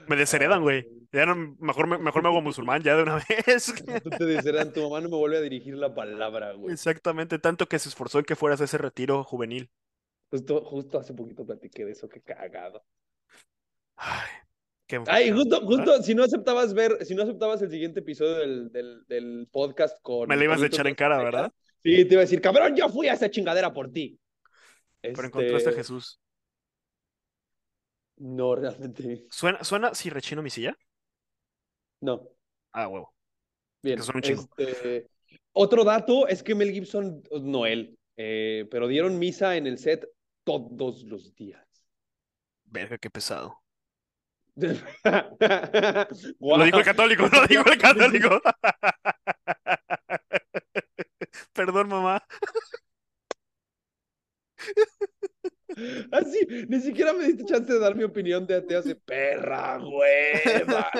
me 0.08 0.16
desheredan, 0.16 0.62
güey. 0.62 0.88
Ya 1.12 1.26
no, 1.26 1.56
mejor 1.60 1.88
me, 1.88 1.98
mejor 1.98 2.22
me 2.24 2.30
hago 2.30 2.42
musulmán 2.42 2.82
ya 2.84 2.96
de 2.96 3.04
una 3.04 3.16
vez. 3.48 3.74
Tú 4.04 4.10
te 4.10 4.26
dices, 4.26 4.74
tu 4.74 4.82
mamá 4.84 5.02
no 5.02 5.10
me 5.10 5.18
vuelve 5.18 5.38
a 5.38 5.42
dirigir 5.42 5.76
la 5.76 5.94
palabra, 5.94 6.54
güey. 6.54 6.74
Exactamente, 6.74 7.40
tanto 7.40 7.68
que 7.68 7.80
se 7.80 7.90
esforzó 7.90 8.20
en 8.20 8.26
que 8.26 8.36
fueras 8.36 8.62
a 8.62 8.66
ese 8.66 8.78
retiro 8.78 9.24
juvenil. 9.24 9.70
Justo, 10.32 10.64
justo 10.64 11.00
hace 11.00 11.14
poquito 11.14 11.46
platiqué 11.46 11.86
de 11.86 11.92
eso, 11.94 12.08
qué 12.08 12.22
cagado. 12.22 12.84
Ay, 13.96 14.30
Ay, 15.08 15.32
justo, 15.32 15.62
justo, 15.66 16.02
si 16.02 16.16
no 16.16 16.24
aceptabas 16.24 16.74
ver, 16.74 17.06
si 17.06 17.14
no 17.14 17.24
aceptabas 17.24 17.62
el 17.62 17.70
siguiente 17.70 18.00
episodio 18.00 18.36
del, 18.36 18.72
del, 18.72 19.06
del 19.08 19.48
podcast 19.52 19.98
con. 20.02 20.28
Me 20.28 20.36
la 20.36 20.44
ibas 20.46 20.62
a 20.62 20.66
echar 20.66 20.88
en 20.88 20.96
cara, 20.96 21.18
¿verdad? 21.18 21.52
Sí, 21.84 22.06
te 22.06 22.14
iba 22.14 22.22
a 22.22 22.26
decir, 22.26 22.42
cabrón, 22.42 22.76
yo 22.76 22.90
fui 22.90 23.08
a 23.08 23.14
esa 23.14 23.30
chingadera 23.30 23.72
por 23.72 23.92
ti. 23.92 24.20
Pero 25.02 25.26
encontraste 25.26 25.70
a 25.70 25.72
Este, 25.72 25.82
Jesús. 25.82 26.20
No, 28.18 28.56
realmente. 28.56 29.26
¿Suena, 29.30 29.64
suena 29.64 29.94
si 29.94 30.10
rechino 30.10 30.42
mi 30.42 30.50
silla? 30.50 30.78
No. 32.02 32.28
Ah, 32.74 32.88
huevo. 32.88 33.14
Bien. 33.82 34.02
Son 34.02 34.16
un 34.18 34.22
chingo. 34.22 34.50
Este, 34.58 35.08
otro 35.54 35.84
dato 35.84 36.28
es 36.28 36.44
que 36.44 36.56
Mel 36.56 36.72
Gibson, 36.72 37.22
no 37.42 37.66
él, 37.66 37.98
eh, 38.18 38.68
pero 38.70 38.88
dieron 38.88 39.18
misa 39.20 39.56
en 39.56 39.68
el 39.68 39.78
set 39.78 40.06
todos 40.44 41.04
los 41.04 41.34
días. 41.36 41.66
Verga, 42.66 42.98
qué 42.98 43.10
pesado. 43.10 43.58
Lo 46.52 46.64
dijo 46.66 46.80
el 46.80 46.86
católico, 46.86 47.28
lo 47.32 47.46
dijo 47.48 47.70
el 47.72 47.78
católico. 47.78 48.42
Perdón, 51.54 51.88
mamá. 51.90 52.24
Así, 56.12 56.40
Ah, 56.50 56.66
ni 56.68 56.80
siquiera 56.82 57.14
me 57.14 57.26
diste 57.26 57.46
chance 57.46 57.72
de 57.72 57.80
dar 57.80 57.96
mi 57.96 58.04
opinión 58.04 58.46
de 58.48 58.56
ateo, 58.56 58.80
hace 58.80 58.96
perra 58.96 59.80
hueva. 59.80 60.92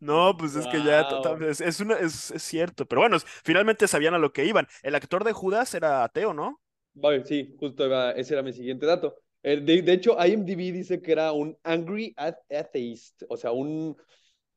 No, 0.00 0.36
pues 0.36 0.56
es 0.56 0.66
que 0.66 0.82
ya 0.82 1.06
es, 1.48 1.60
es 1.60 1.80
una, 1.80 1.94
es, 1.98 2.30
es 2.30 2.42
cierto. 2.42 2.86
Pero 2.86 3.02
bueno, 3.02 3.18
finalmente 3.44 3.88
sabían 3.88 4.14
a 4.14 4.18
lo 4.18 4.32
que 4.32 4.44
iban. 4.44 4.68
El 4.82 4.94
actor 4.94 5.24
de 5.24 5.32
Judas 5.32 5.74
era 5.74 6.04
ateo, 6.04 6.34
¿no? 6.34 6.60
Vale, 6.94 7.24
sí, 7.24 7.54
justo 7.58 7.84
iba- 7.86 8.12
ese 8.12 8.34
era 8.34 8.42
mi 8.44 8.52
siguiente 8.52 8.86
dato. 8.86 9.16
Eh, 9.42 9.60
de, 9.60 9.82
de 9.82 9.92
hecho, 9.92 10.16
IMDb 10.24 10.72
dice 10.72 11.00
que 11.00 11.12
era 11.12 11.32
un 11.32 11.56
angry 11.62 12.14
ath- 12.16 12.44
atheist, 12.50 13.22
o 13.28 13.36
sea, 13.36 13.52
un 13.52 13.96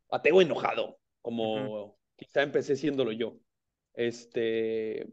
ateo 0.10 0.42
enojado, 0.42 1.00
como 1.22 1.98
quizá 2.16 2.44
empecé 2.44 2.76
siéndolo 2.76 3.12
yo. 3.12 3.38
Este. 3.94 5.08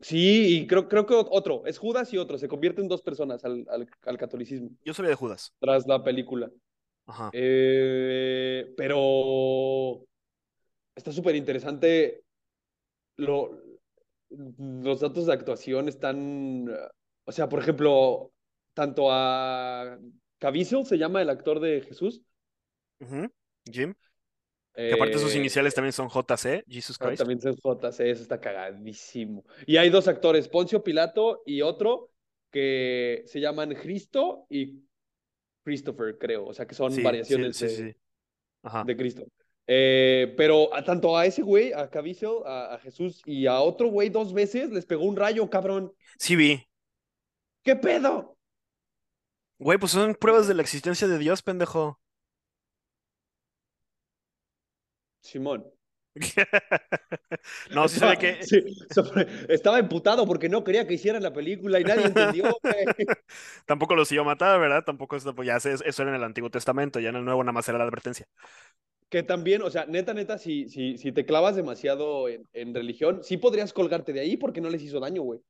Sí, 0.00 0.60
y 0.60 0.66
creo, 0.66 0.88
creo 0.88 1.06
que 1.06 1.14
otro, 1.14 1.66
es 1.66 1.76
Judas 1.76 2.12
y 2.12 2.18
otro, 2.18 2.38
se 2.38 2.46
convierte 2.46 2.80
en 2.80 2.88
dos 2.88 3.02
personas 3.02 3.44
al, 3.44 3.66
al, 3.68 3.88
al 4.02 4.18
catolicismo 4.18 4.70
Yo 4.84 4.94
sabía 4.94 5.10
de 5.10 5.16
Judas. 5.16 5.52
tras 5.60 5.86
la 5.88 6.04
película. 6.04 6.50
Ajá. 7.06 7.30
Eh, 7.32 8.72
pero 8.76 10.04
está 10.94 11.10
súper 11.10 11.34
interesante. 11.34 12.22
Lo, 13.16 13.60
los 14.30 15.00
datos 15.00 15.26
de 15.26 15.32
actuación 15.32 15.88
están. 15.88 16.68
O 17.24 17.32
sea, 17.32 17.48
por 17.48 17.58
ejemplo, 17.60 18.30
tanto 18.78 19.10
a 19.10 19.98
Caviezel, 20.38 20.86
se 20.86 20.98
llama 20.98 21.20
el 21.20 21.30
actor 21.30 21.58
de 21.58 21.80
Jesús. 21.80 22.22
Jim. 23.68 23.92
Que 24.72 24.92
aparte 24.92 25.18
sus 25.18 25.34
eh, 25.34 25.38
iniciales 25.38 25.74
también 25.74 25.92
son 25.92 26.08
JC, 26.08 26.62
Jesus 26.68 26.96
ah, 27.00 27.06
Christ. 27.06 27.18
también 27.18 27.40
es 27.42 27.56
JC, 27.56 28.00
eso 28.08 28.22
está 28.22 28.40
cagadísimo. 28.40 29.44
Y 29.66 29.78
hay 29.78 29.90
dos 29.90 30.06
actores, 30.06 30.46
Poncio 30.46 30.84
Pilato 30.84 31.42
y 31.44 31.62
otro 31.62 32.12
que 32.52 33.24
se 33.26 33.40
llaman 33.40 33.74
Cristo 33.74 34.46
y 34.48 34.84
Christopher, 35.64 36.16
creo. 36.16 36.46
O 36.46 36.54
sea, 36.54 36.64
que 36.64 36.76
son 36.76 36.92
Sí, 36.92 37.02
variaciones 37.02 37.56
sí, 37.56 37.64
de, 37.66 37.70
sí. 37.70 37.96
Ajá. 38.62 38.84
de 38.84 38.96
Cristo. 38.96 39.24
Eh, 39.66 40.32
pero 40.36 40.72
a, 40.72 40.84
tanto 40.84 41.18
a 41.18 41.26
ese 41.26 41.42
güey, 41.42 41.72
a 41.72 41.90
Caviezel, 41.90 42.44
a, 42.46 42.74
a 42.74 42.78
Jesús 42.78 43.22
y 43.26 43.46
a 43.48 43.58
otro 43.58 43.88
güey 43.88 44.08
dos 44.08 44.32
veces 44.32 44.70
les 44.70 44.86
pegó 44.86 45.02
un 45.04 45.16
rayo, 45.16 45.50
cabrón. 45.50 45.92
Sí 46.16 46.36
vi. 46.36 46.64
¿Qué 47.64 47.74
pedo? 47.74 48.37
Güey, 49.60 49.78
pues 49.78 49.92
son 49.92 50.14
pruebas 50.16 50.48
de 50.48 50.54
la 50.54 50.62
existencia 50.62 51.06
de 51.06 51.16
Dios, 51.18 51.42
pendejo. 51.42 52.00
Simón. 55.20 55.64
No, 57.70 57.86
sí 57.88 57.98
sabía 58.00 58.16
que. 58.16 58.42
Sí, 58.42 58.62
sobre- 58.90 59.26
estaba 59.48 59.78
emputado 59.78 60.26
porque 60.26 60.48
no 60.48 60.64
quería 60.64 60.86
que 60.86 60.94
hicieran 60.94 61.22
la 61.22 61.32
película 61.32 61.78
y 61.80 61.84
nadie 61.84 62.06
entendió. 62.06 62.44
güey. 62.62 62.84
Tampoco 63.66 63.94
los 63.94 64.10
iba 64.12 64.22
a 64.22 64.26
matar, 64.26 64.58
¿verdad? 64.58 64.84
Tampoco 64.84 65.16
esto, 65.16 65.34
pues 65.34 65.46
ya 65.46 65.60
sé, 65.60 65.74
eso 65.74 66.02
era 66.02 66.10
en 66.10 66.16
el 66.16 66.24
Antiguo 66.24 66.50
Testamento, 66.50 66.98
ya 67.00 67.10
en 67.10 67.16
el 67.16 67.24
Nuevo 67.24 67.44
nada 67.44 67.52
más 67.52 67.68
era 67.68 67.78
la 67.78 67.84
advertencia. 67.84 68.26
Que 69.10 69.22
también, 69.22 69.62
o 69.62 69.70
sea, 69.70 69.86
neta, 69.86 70.12
neta, 70.12 70.38
si, 70.38 70.68
si, 70.68 70.98
si 70.98 71.12
te 71.12 71.24
clavas 71.24 71.56
demasiado 71.56 72.28
en, 72.28 72.44
en 72.52 72.74
religión, 72.74 73.20
sí 73.22 73.36
podrías 73.38 73.72
colgarte 73.72 74.12
de 74.12 74.20
ahí 74.20 74.36
porque 74.36 74.60
no 74.60 74.68
les 74.70 74.82
hizo 74.82 75.00
daño, 75.00 75.22
güey. 75.22 75.40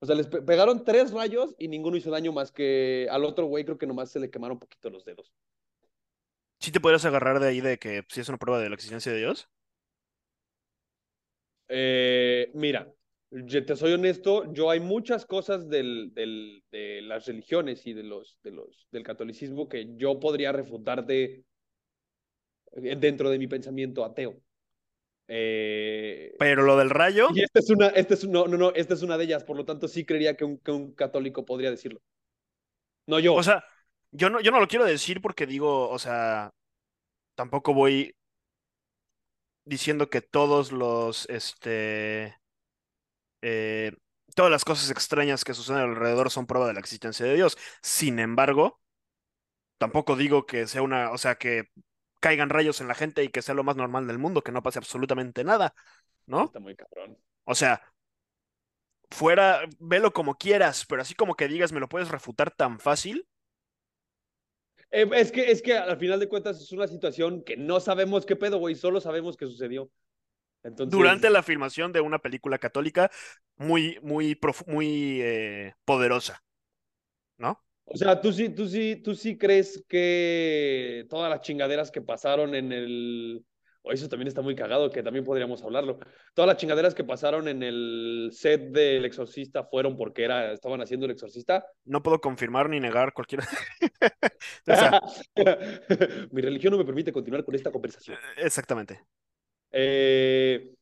O 0.00 0.06
sea, 0.06 0.14
les 0.14 0.26
pe- 0.26 0.42
pegaron 0.42 0.84
tres 0.84 1.12
rayos 1.12 1.54
y 1.58 1.68
ninguno 1.68 1.96
hizo 1.96 2.10
daño 2.10 2.32
más 2.32 2.52
que 2.52 3.08
al 3.10 3.24
otro 3.24 3.46
güey, 3.46 3.64
creo 3.64 3.78
que 3.78 3.86
nomás 3.86 4.10
se 4.10 4.20
le 4.20 4.30
quemaron 4.30 4.56
un 4.56 4.60
poquito 4.60 4.90
los 4.90 5.04
dedos. 5.04 5.32
¿Sí 6.60 6.70
te 6.72 6.80
podrías 6.80 7.04
agarrar 7.06 7.40
de 7.40 7.48
ahí 7.48 7.60
de 7.62 7.78
que 7.78 8.04
sí 8.08 8.20
es 8.20 8.28
una 8.28 8.38
prueba 8.38 8.60
de 8.60 8.68
la 8.68 8.74
existencia 8.74 9.10
de 9.12 9.18
Dios? 9.18 9.48
Eh, 11.68 12.50
mira, 12.54 12.92
yo 13.30 13.64
te 13.66 13.76
soy 13.76 13.92
honesto, 13.92 14.52
yo 14.52 14.70
hay 14.70 14.80
muchas 14.80 15.26
cosas 15.26 15.68
del, 15.68 16.12
del- 16.14 16.62
de 16.70 17.02
las 17.02 17.26
religiones 17.26 17.86
y 17.86 17.92
de 17.92 18.02
los, 18.04 18.38
de 18.42 18.52
los, 18.52 18.88
del 18.92 19.02
catolicismo 19.02 19.68
que 19.68 19.96
yo 19.96 20.20
podría 20.20 20.52
refutarte 20.52 21.44
eh, 22.72 22.96
dentro 22.96 23.30
de 23.30 23.38
mi 23.38 23.46
pensamiento 23.48 24.04
ateo. 24.04 24.40
Eh, 25.28 26.34
Pero 26.38 26.62
lo 26.62 26.76
del 26.76 26.90
rayo, 26.90 27.28
y 27.34 27.42
esta 27.42 27.58
es 27.58 27.70
una, 27.70 27.88
esta 27.88 28.14
es, 28.14 28.26
no, 28.28 28.46
no, 28.46 28.56
no, 28.56 28.72
esta 28.74 28.94
es 28.94 29.02
una 29.02 29.18
de 29.18 29.24
ellas, 29.24 29.44
por 29.44 29.56
lo 29.56 29.64
tanto 29.64 29.88
sí 29.88 30.04
creería 30.04 30.36
que 30.36 30.44
un, 30.44 30.58
que 30.58 30.70
un 30.70 30.92
católico 30.92 31.44
podría 31.44 31.70
decirlo. 31.70 32.00
No 33.06 33.18
yo. 33.18 33.34
o 33.34 33.42
sea, 33.42 33.64
yo 34.12 34.30
no, 34.30 34.40
yo 34.40 34.50
no 34.50 34.60
lo 34.60 34.68
quiero 34.68 34.84
decir 34.84 35.20
porque 35.20 35.46
digo, 35.46 35.88
o 35.90 35.98
sea, 35.98 36.52
tampoco 37.34 37.74
voy 37.74 38.14
diciendo 39.64 40.08
que 40.08 40.20
todos 40.22 40.72
los, 40.72 41.28
este, 41.28 42.36
eh, 43.42 43.92
todas 44.34 44.50
las 44.50 44.64
cosas 44.64 44.90
extrañas 44.90 45.44
que 45.44 45.54
suceden 45.54 45.82
alrededor 45.82 46.30
son 46.30 46.46
prueba 46.46 46.68
de 46.68 46.74
la 46.74 46.80
existencia 46.80 47.26
de 47.26 47.34
Dios. 47.34 47.56
Sin 47.82 48.18
embargo, 48.18 48.80
tampoco 49.78 50.16
digo 50.16 50.46
que 50.46 50.66
sea 50.66 50.82
una, 50.82 51.10
o 51.10 51.18
sea, 51.18 51.36
que 51.36 51.64
caigan 52.26 52.50
rayos 52.50 52.80
en 52.80 52.88
la 52.88 52.96
gente 52.96 53.22
y 53.22 53.28
que 53.28 53.40
sea 53.40 53.54
lo 53.54 53.62
más 53.62 53.76
normal 53.76 54.08
del 54.08 54.18
mundo, 54.18 54.42
que 54.42 54.50
no 54.50 54.60
pase 54.60 54.80
absolutamente 54.80 55.44
nada, 55.44 55.76
¿no? 56.26 56.46
Está 56.46 56.58
muy 56.58 56.74
cabrón. 56.74 57.16
O 57.44 57.54
sea, 57.54 57.80
fuera, 59.12 59.60
velo 59.78 60.12
como 60.12 60.36
quieras, 60.36 60.86
pero 60.88 61.02
así 61.02 61.14
como 61.14 61.36
que 61.36 61.46
digas, 61.46 61.70
me 61.70 61.78
lo 61.78 61.88
puedes 61.88 62.08
refutar 62.08 62.50
tan 62.50 62.80
fácil. 62.80 63.28
Eh, 64.90 65.08
es, 65.12 65.30
que, 65.30 65.52
es 65.52 65.62
que 65.62 65.78
al 65.78 65.98
final 65.98 66.18
de 66.18 66.28
cuentas 66.28 66.60
es 66.60 66.72
una 66.72 66.88
situación 66.88 67.44
que 67.44 67.56
no 67.56 67.78
sabemos 67.78 68.26
qué 68.26 68.34
pedo, 68.34 68.58
güey, 68.58 68.74
solo 68.74 69.00
sabemos 69.00 69.36
que 69.36 69.46
sucedió. 69.46 69.88
Entonces, 70.64 70.90
Durante 70.90 71.30
la 71.30 71.44
filmación 71.44 71.92
de 71.92 72.00
una 72.00 72.18
película 72.18 72.58
católica 72.58 73.08
muy, 73.54 74.00
muy, 74.02 74.36
muy 74.66 75.20
eh, 75.22 75.74
poderosa, 75.84 76.42
¿no? 77.38 77.64
O 77.88 77.96
sea, 77.96 78.20
tú 78.20 78.32
sí, 78.32 78.48
tú 78.48 78.66
sí, 78.66 78.96
tú 78.96 79.14
sí 79.14 79.38
crees 79.38 79.84
que 79.88 81.06
todas 81.08 81.30
las 81.30 81.40
chingaderas 81.40 81.90
que 81.90 82.02
pasaron 82.02 82.54
en 82.54 82.72
el. 82.72 83.44
O 83.82 83.92
eso 83.92 84.08
también 84.08 84.26
está 84.26 84.42
muy 84.42 84.56
cagado, 84.56 84.90
que 84.90 85.04
también 85.04 85.24
podríamos 85.24 85.62
hablarlo. 85.62 86.00
Todas 86.34 86.48
las 86.48 86.56
chingaderas 86.56 86.96
que 86.96 87.04
pasaron 87.04 87.46
en 87.46 87.62
el 87.62 88.30
set 88.32 88.72
del 88.72 89.04
exorcista 89.04 89.62
fueron 89.62 89.96
porque 89.96 90.24
era, 90.24 90.52
estaban 90.52 90.80
haciendo 90.80 91.06
el 91.06 91.12
exorcista. 91.12 91.64
No 91.84 92.02
puedo 92.02 92.20
confirmar 92.20 92.68
ni 92.68 92.80
negar 92.80 93.12
cualquier. 93.12 93.42
o 94.66 94.74
sea... 94.74 95.00
Mi 96.32 96.42
religión 96.42 96.72
no 96.72 96.78
me 96.78 96.84
permite 96.84 97.12
continuar 97.12 97.44
con 97.44 97.54
esta 97.54 97.70
conversación. 97.70 98.18
Exactamente. 98.36 99.00
Eh, 99.70 100.74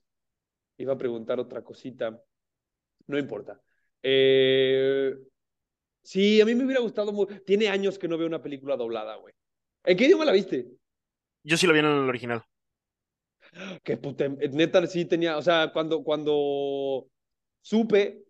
iba 0.78 0.94
a 0.94 0.98
preguntar 0.98 1.38
otra 1.38 1.62
cosita. 1.62 2.18
No 3.06 3.18
importa. 3.18 3.60
Eh, 4.02 5.14
Sí, 6.04 6.40
a 6.40 6.44
mí 6.44 6.54
me 6.54 6.64
hubiera 6.64 6.82
gustado 6.82 7.12
mucho. 7.12 7.40
Tiene 7.42 7.68
años 7.68 7.98
que 7.98 8.06
no 8.06 8.18
veo 8.18 8.26
una 8.26 8.42
película 8.42 8.76
doblada, 8.76 9.16
güey. 9.16 9.32
¿En 9.84 9.96
qué 9.96 10.04
idioma 10.04 10.26
la 10.26 10.32
viste? 10.32 10.68
Yo 11.42 11.56
sí 11.56 11.66
lo 11.66 11.72
vi 11.72 11.78
en 11.78 11.86
el 11.86 12.08
original. 12.08 12.42
Qué 13.82 13.96
puta, 13.96 14.28
neta 14.28 14.86
sí 14.86 15.04
tenía, 15.04 15.36
o 15.36 15.42
sea, 15.42 15.70
cuando, 15.72 16.02
cuando 16.02 17.06
supe 17.60 18.24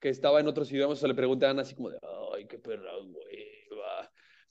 que 0.00 0.08
estaba 0.08 0.40
en 0.40 0.48
otros 0.48 0.70
idiomas, 0.70 0.98
se 0.98 1.08
le 1.08 1.14
preguntaban 1.14 1.58
así 1.58 1.74
como 1.74 1.90
de, 1.90 1.98
ay, 2.34 2.46
qué 2.46 2.58
perra, 2.58 2.90
güey. 3.04 3.48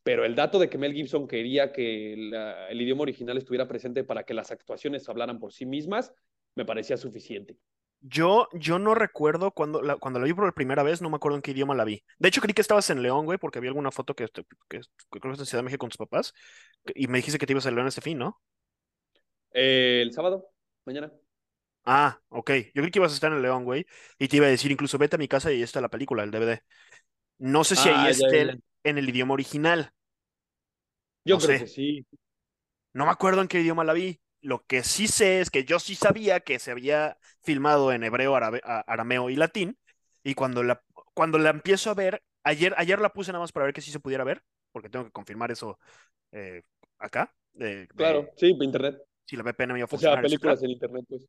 Pero 0.03 0.23
el 0.23 0.35
dato 0.35 0.57
de 0.57 0.69
que 0.69 0.77
Mel 0.77 0.93
Gibson 0.93 1.27
quería 1.27 1.73
que 1.73 2.13
el 2.13 2.81
idioma 2.81 3.01
original 3.01 3.37
estuviera 3.37 3.67
presente 3.67 4.05
para 4.05 4.23
que 4.23 4.33
las 4.33 4.51
actuaciones 4.51 5.07
hablaran 5.09 5.37
por 5.37 5.51
sí 5.51 5.65
mismas, 5.65 6.13
me 6.55 6.63
parecía 6.63 6.95
suficiente. 6.95 7.57
Yo, 8.01 8.47
yo 8.53 8.79
no 8.79 8.93
recuerdo 8.95 9.51
cuando 9.51 9.81
la, 9.81 9.97
cuando 9.97 10.19
la 10.19 10.25
vi 10.25 10.33
por 10.33 10.53
primera 10.53 10.83
vez, 10.83 11.01
no 11.01 11.09
me 11.09 11.15
acuerdo 11.17 11.35
en 11.37 11.41
qué 11.41 11.51
idioma 11.51 11.75
la 11.75 11.83
vi. 11.83 12.03
De 12.19 12.29
hecho, 12.29 12.41
creí 12.41 12.53
que 12.53 12.61
estabas 12.61 12.89
en 12.89 13.01
León, 13.01 13.25
güey, 13.25 13.37
porque 13.37 13.59
vi 13.59 13.67
alguna 13.67 13.91
foto 13.91 14.15
que, 14.15 14.27
que, 14.29 14.43
que 14.69 14.81
creo 15.19 15.33
que 15.33 15.39
en 15.41 15.45
Ciudad 15.45 15.59
de 15.61 15.63
México 15.65 15.81
con 15.81 15.89
tus 15.89 15.97
papás. 15.97 16.33
Y 16.95 17.07
me 17.07 17.17
dijiste 17.17 17.39
que 17.39 17.45
te 17.47 17.53
ibas 17.53 17.65
a 17.65 17.71
León 17.71 17.87
este 17.87 18.01
fin, 18.01 18.17
¿no? 18.19 18.41
Eh, 19.53 20.01
el 20.03 20.13
sábado, 20.13 20.49
mañana. 20.85 21.11
Ah, 21.85 22.19
ok. 22.29 22.51
Yo 22.73 22.81
creí 22.81 22.91
que 22.91 22.99
ibas 22.99 23.11
a 23.13 23.15
estar 23.15 23.31
en 23.31 23.41
León, 23.41 23.63
güey. 23.63 23.85
Y 24.19 24.27
te 24.27 24.37
iba 24.37 24.45
a 24.47 24.49
decir, 24.49 24.71
incluso 24.71 24.97
vete 24.97 25.15
a 25.15 25.19
mi 25.19 25.27
casa 25.27 25.51
y 25.51 25.55
ahí 25.55 25.63
está 25.63 25.79
la 25.81 25.89
película, 25.89 26.23
el 26.23 26.31
DVD. 26.31 26.63
No 27.39 27.63
sé 27.63 27.75
si 27.77 27.89
ahí 27.89 28.07
Ah, 28.07 28.09
esté 28.09 28.59
en 28.83 28.97
el 28.97 29.09
idioma 29.09 29.33
original. 29.35 29.93
Yo 31.25 31.37
No 31.37 31.39
creo 31.39 31.55
sé. 31.55 31.57
que 31.57 31.67
sí. 31.67 32.05
No 32.93 33.05
me 33.05 33.11
acuerdo 33.11 33.41
en 33.41 33.47
qué 33.47 33.61
idioma 33.61 33.83
la 33.85 33.93
vi. 33.93 34.19
Lo 34.47 34.65
que 34.65 34.83
sí 34.83 35.07
sé 35.07 35.41
es 35.41 35.49
que 35.51 35.65
yo 35.65 35.79
sí 35.79 35.95
sabía 35.95 36.39
que 36.39 36.59
se 36.59 36.71
había 36.71 37.17
filmado 37.43 37.91
en 37.91 38.03
hebreo, 38.03 38.35
arameo 38.35 39.29
y 39.29 39.35
latín. 39.35 39.77
Y 40.23 40.35
cuando 40.35 40.63
la, 40.63 40.81
cuando 41.13 41.37
la 41.37 41.49
empiezo 41.49 41.89
a 41.91 41.93
ver, 41.95 42.23
ayer, 42.43 42.73
ayer 42.77 42.99
la 43.01 43.11
puse 43.13 43.31
nada 43.31 43.41
más 43.43 43.51
para 43.51 43.65
ver 43.65 43.73
que 43.73 43.81
sí 43.81 43.91
se 43.91 43.99
pudiera 43.99 44.23
ver, 44.23 44.43
porque 44.71 44.89
tengo 44.89 45.05
que 45.05 45.11
confirmar 45.11 45.51
eso 45.51 45.79
eh, 46.33 46.63
acá. 46.99 47.33
de- 47.53 47.87
de 47.93 47.95
Claro, 47.97 48.29
sí, 48.37 48.53
por 48.53 48.63
internet. 48.63 48.95
si 49.25 49.35
la 49.35 49.43
VPN 49.43 49.73
me 49.73 49.79
iba 49.79 49.85
a 49.85 49.87
O 49.91 49.97
sea, 49.97 50.19
funcionar, 50.19 50.21
películas 50.21 50.63
en 50.63 50.71
internet, 50.71 51.05
pues. 51.09 51.23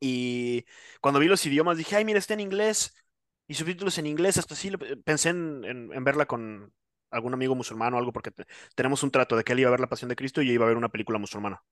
Y 0.00 0.64
cuando 1.00 1.20
vi 1.20 1.26
los 1.28 1.44
idiomas 1.46 1.78
dije, 1.78 1.96
ay, 1.96 2.04
mira, 2.04 2.18
está 2.18 2.34
en 2.34 2.40
inglés 2.40 2.94
y 3.48 3.54
subtítulos 3.54 3.98
en 3.98 4.06
inglés. 4.06 4.36
Hasta 4.38 4.54
sí 4.54 4.70
pensé 5.04 5.30
en, 5.30 5.64
en- 5.64 5.92
en 5.92 6.04
verla 6.04 6.26
con 6.26 6.72
algún 7.10 7.34
amigo 7.34 7.54
musulmán 7.54 7.94
o 7.94 7.98
algo, 7.98 8.12
porque 8.12 8.30
te- 8.30 8.46
tenemos 8.74 9.02
un 9.02 9.10
trato 9.10 9.36
de 9.36 9.44
que 9.44 9.52
él 9.52 9.60
iba 9.60 9.68
a 9.68 9.70
ver 9.72 9.80
La 9.80 9.88
Pasión 9.88 10.08
de 10.08 10.16
Cristo 10.16 10.42
y 10.42 10.46
yo 10.48 10.52
iba 10.52 10.64
a 10.66 10.68
ver 10.68 10.76
una 10.76 10.88
película 10.90 11.18
musulmana. 11.18 11.62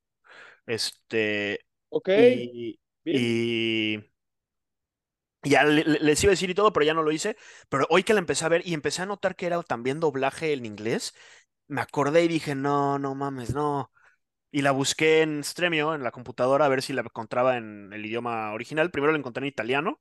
Este, 0.66 1.61
Ok, 1.91 2.09
y, 2.12 2.78
y 3.11 3.99
ya 5.43 5.64
le- 5.64 5.85
le- 5.85 5.99
les 6.01 6.22
iba 6.24 6.30
a 6.30 6.35
decir 6.35 6.51
y 6.51 6.55
todo, 6.55 6.72
pero 6.72 6.87
ya 6.87 6.95
no 6.95 7.03
lo 7.03 7.12
hice. 7.12 7.37
Pero 7.68 7.87
hoy 7.91 8.03
que 8.03 8.14
la 8.14 8.20
empecé 8.20 8.45
a 8.45 8.49
ver 8.49 8.62
y 8.66 8.74
empecé 8.74 9.03
a 9.03 9.07
notar 9.07 9.37
que 9.37 9.47
era 9.47 9.62
también 9.62 10.01
doblaje 10.01 10.53
en 10.53 10.64
inglés, 10.66 11.14
me 11.68 11.80
acordé 11.80 12.24
y 12.24 12.28
dije, 12.28 12.55
no, 12.55 12.99
no 12.99 13.14
mames, 13.14 13.55
no. 13.55 13.93
Y 14.53 14.62
la 14.62 14.72
busqué 14.72 15.22
en 15.22 15.45
Stremio, 15.45 15.95
en 15.95 16.05
la 16.05 16.12
computadora, 16.12 16.66
a 16.66 16.68
ver 16.68 16.82
si 16.82 16.93
la 16.95 17.03
encontraba 17.03 17.57
en 17.59 17.93
el 17.93 18.07
idioma 18.07 18.53
original. 18.55 18.91
Primero 18.93 19.12
la 19.12 19.18
encontré 19.18 19.43
en 19.43 19.49
italiano, 19.49 20.01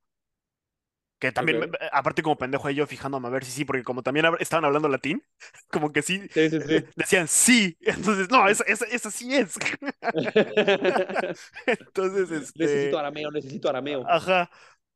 que 1.32 1.32
también, 1.32 1.60
aparte 1.92 2.24
como 2.24 2.38
pendejo 2.38 2.70
yo 2.70 2.88
fijándome 2.88 3.28
a 3.28 3.32
ver 3.32 3.46
si 3.46 3.52
sí, 3.52 3.66
porque 3.66 3.84
como 3.84 4.04
también 4.04 4.26
estaban 4.40 4.66
hablando 4.66 4.90
latín, 4.90 5.24
como 5.72 5.92
que 5.92 6.02
sí, 6.02 6.22
Sí, 6.30 6.50
sí, 6.50 6.60
sí. 6.62 6.84
decían 6.96 7.28
sí. 7.28 7.78
Entonces, 7.82 8.30
no, 8.30 8.48
esa, 8.50 8.64
esa, 8.66 8.86
esa 8.86 9.12
sí 9.12 9.36
es. 9.36 9.58
Entonces, 11.66 12.32
este... 12.32 12.56
necesito 12.56 12.98
arameo, 12.98 13.32
necesito 13.32 13.70
arameo. 13.70 14.10
Ajá. 14.10 14.50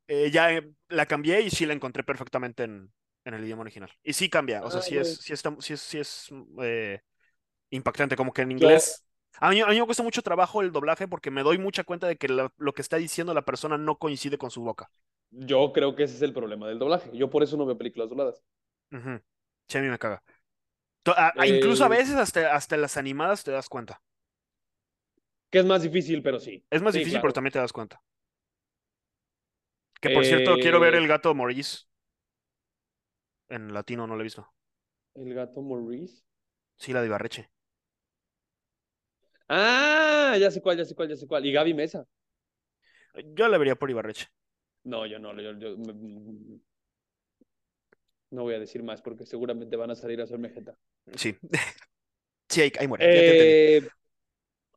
Eh, 0.06 0.30
ya 0.30 0.52
eh, 0.52 0.70
la 0.88 1.06
cambié 1.06 1.42
y 1.42 1.50
sí 1.50 1.66
la 1.66 1.74
encontré 1.74 2.02
perfectamente 2.04 2.64
en, 2.64 2.92
en 3.24 3.34
el 3.34 3.44
idioma 3.44 3.62
original. 3.62 3.90
Y 4.02 4.14
sí 4.14 4.30
cambia, 4.30 4.64
o 4.64 4.70
sea, 4.70 4.80
sí 4.82 4.96
es, 4.96 5.08
sí 5.08 5.32
es, 5.34 5.42
sí 5.82 5.98
es 5.98 6.28
eh, 6.62 7.00
impactante, 7.70 8.16
como 8.16 8.32
que 8.32 8.42
en 8.42 8.52
inglés. 8.52 9.04
A 9.40 9.50
mí, 9.50 9.60
a 9.62 9.66
mí 9.68 9.78
me 9.80 9.86
cuesta 9.86 10.02
mucho 10.04 10.22
trabajo 10.22 10.62
el 10.62 10.72
doblaje 10.72 11.08
porque 11.08 11.30
me 11.30 11.42
doy 11.42 11.58
mucha 11.58 11.84
cuenta 11.84 12.06
de 12.08 12.16
que 12.18 12.28
la- 12.28 12.52
lo 12.58 12.72
que 12.74 12.82
está 12.82 12.96
diciendo 12.98 13.34
la 13.34 13.44
persona 13.44 13.78
no 13.78 13.98
coincide 13.98 14.38
con 14.38 14.50
su 14.50 14.62
boca. 14.62 14.90
Yo 15.30 15.72
creo 15.72 15.94
que 15.96 16.02
ese 16.04 16.16
es 16.16 16.22
el 16.22 16.32
problema 16.34 16.68
del 16.68 16.78
doblaje. 16.78 17.10
Yo 17.16 17.30
por 17.30 17.42
eso 17.42 17.56
no 17.56 17.64
veo 17.66 17.78
películas 17.78 18.08
dobladas. 18.10 18.42
Ujú. 18.92 19.20
Sí, 19.68 19.78
a 19.78 19.80
mí 19.82 19.88
me 19.88 19.98
caga. 19.98 20.22
A- 21.16 21.46
incluso 21.46 21.84
a 21.84 21.88
Eh, 21.88 21.98
veces 21.98 22.16
hasta, 22.16 22.54
hasta 22.54 22.76
las 22.76 22.96
animadas 22.98 23.44
te 23.44 23.50
das 23.52 23.68
cuenta. 23.68 24.02
Que 25.50 25.58
es 25.58 25.66
más 25.66 25.82
difícil, 25.82 26.22
pero 26.22 26.38
sí. 26.40 26.64
Es 26.70 26.80
más 26.80 26.94
Sí, 26.94 26.94
difícil, 26.94 27.20
claro. 27.20 27.20
pero 27.20 27.34
también 27.34 27.52
te 27.52 27.58
das 27.58 27.74
cuenta. 27.74 28.02
Que 30.00 30.10
por 30.10 30.24
cierto, 30.26 30.58
quiero 30.58 30.80
ver 30.80 30.94
Eh, 30.94 30.96
el 30.96 31.06
gato 31.08 31.34
Maurice. 31.34 31.86
En 33.50 33.74
latino 33.74 34.06
no 34.06 34.14
lo 34.14 34.22
he 34.22 34.24
visto. 34.24 34.50
El 35.16 35.34
gato 35.34 35.60
Maurice. 35.60 36.22
Sí, 36.76 36.92
la 36.92 37.00
de 37.02 37.06
Ibarreche. 37.08 37.50
Ah, 39.48 40.36
ya 40.40 40.50
sé 40.50 40.60
cuál, 40.62 40.76
ya 40.78 40.84
sé 40.84 40.94
cuál, 40.94 41.08
ya 41.08 41.16
sé 41.16 41.26
cuál. 41.26 41.44
Y 41.46 41.52
Gaby 41.52 41.74
Mesa. 41.74 42.06
Yo 43.34 43.48
la 43.48 43.58
vería 43.58 43.76
por 43.76 43.90
Ibarreche. 43.90 44.28
No, 44.88 45.04
yo 45.06 45.18
no, 45.18 45.38
yo, 45.40 45.52
yo- 45.58 45.76
me- 45.76 46.60
no 48.30 48.42
voy 48.42 48.54
a 48.54 48.58
decir 48.58 48.82
más 48.82 49.02
porque 49.02 49.26
seguramente 49.26 49.76
van 49.76 49.90
a 49.90 49.94
salir 49.94 50.20
a 50.20 50.24
hacerme 50.24 50.50
jeta. 50.50 50.76
Sí. 51.14 51.36
Sí, 52.50 52.62
ahí, 52.62 52.72
ahí 52.78 52.88
muere. 52.88 53.04
te. 53.04 53.76
Eh, 53.76 53.88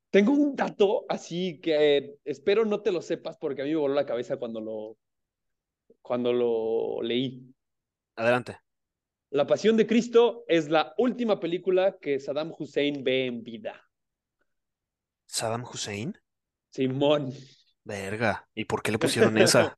tengo 0.10 0.34
un 0.34 0.58
dato 0.58 1.06
así 1.08 1.62
que 1.62 2.16
espero 2.26 2.66
no 2.66 2.82
te 2.82 2.92
lo 2.92 3.02
sepas 3.02 3.38
porque 3.38 3.62
a 3.62 3.64
mí 3.64 3.70
me 3.72 3.78
voló 3.78 3.94
la 3.94 4.06
cabeza 4.06 4.36
cuando 4.36 4.60
lo, 4.60 4.98
cuando 6.02 6.34
lo 6.34 7.02
leí. 7.02 7.56
Adelante. 8.18 8.58
La 9.30 9.48
Pasión 9.48 9.78
de 9.78 9.88
Cristo 9.88 10.44
es 10.50 10.68
la 10.68 10.94
última 10.98 11.40
película 11.40 11.98
que 11.98 12.20
Saddam 12.20 12.52
Hussein 12.60 13.06
ve 13.06 13.28
en 13.28 13.42
vida. 13.42 13.82
Saddam 15.28 15.64
Hussein. 15.64 16.14
Simón. 16.72 17.32
Verga. 17.86 18.46
¿Y 18.54 18.66
por 18.66 18.84
qué 18.84 18.92
le 18.92 19.00
pusieron 19.00 19.38
esa? 19.38 19.78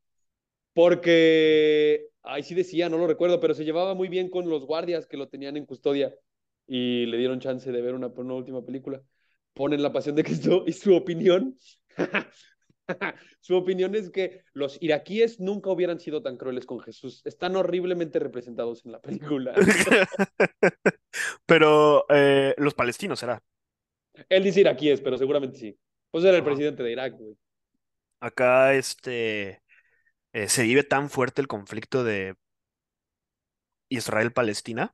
Porque, 0.73 2.07
ahí 2.23 2.43
sí 2.43 2.55
decía, 2.55 2.89
no 2.89 2.97
lo 2.97 3.07
recuerdo, 3.07 3.39
pero 3.39 3.53
se 3.53 3.65
llevaba 3.65 3.93
muy 3.93 4.07
bien 4.07 4.29
con 4.29 4.49
los 4.49 4.65
guardias 4.65 5.07
que 5.07 5.17
lo 5.17 5.27
tenían 5.29 5.57
en 5.57 5.65
custodia 5.65 6.13
y 6.67 7.05
le 7.05 7.17
dieron 7.17 7.39
chance 7.39 7.71
de 7.71 7.81
ver 7.81 7.93
una, 7.93 8.07
una 8.07 8.33
última 8.33 8.65
película. 8.65 9.01
Ponen 9.53 9.83
La 9.83 9.93
Pasión 9.93 10.15
de 10.15 10.23
Cristo 10.23 10.63
y 10.67 10.73
su 10.73 10.95
opinión, 10.95 11.57
su 13.39 13.55
opinión 13.55 13.95
es 13.95 14.09
que 14.09 14.43
los 14.53 14.81
iraquíes 14.81 15.39
nunca 15.39 15.69
hubieran 15.69 15.99
sido 15.99 16.21
tan 16.21 16.37
crueles 16.37 16.65
con 16.65 16.79
Jesús. 16.79 17.21
Están 17.25 17.55
horriblemente 17.55 18.19
representados 18.19 18.85
en 18.85 18.93
la 18.93 19.01
película. 19.01 19.53
Pero 21.45 22.05
eh, 22.09 22.53
los 22.57 22.73
palestinos 22.73 23.19
será. 23.19 23.41
Él 24.29 24.43
dice 24.43 24.61
iraquíes, 24.61 25.01
pero 25.01 25.17
seguramente 25.17 25.57
sí. 25.57 25.75
Pues 26.11 26.23
era 26.23 26.37
el 26.37 26.43
presidente 26.43 26.83
de 26.83 26.91
Irak, 26.91 27.17
güey. 27.17 27.35
Acá 28.19 28.75
este 28.75 29.62
eh, 30.33 30.49
se 30.49 30.63
vive 30.63 30.83
tan 30.83 31.09
fuerte 31.09 31.41
el 31.41 31.47
conflicto 31.47 32.03
de 32.03 32.35
Israel-Palestina. 33.89 34.93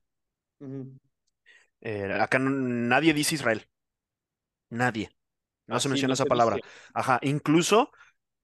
Eh, 1.82 2.14
acá 2.20 2.40
no- 2.40 2.50
nadie 2.52 3.14
dice 3.14 3.36
Israel. 3.36 3.68
Nadie. 4.70 5.10
No 5.68 5.80
se 5.80 5.88
Así 5.88 5.90
menciona 5.90 6.12
no 6.12 6.14
esa 6.14 6.24
se 6.24 6.30
palabra. 6.30 6.56
dice. 6.58 6.68
Ajá. 6.94 7.20
Incluso 7.22 7.92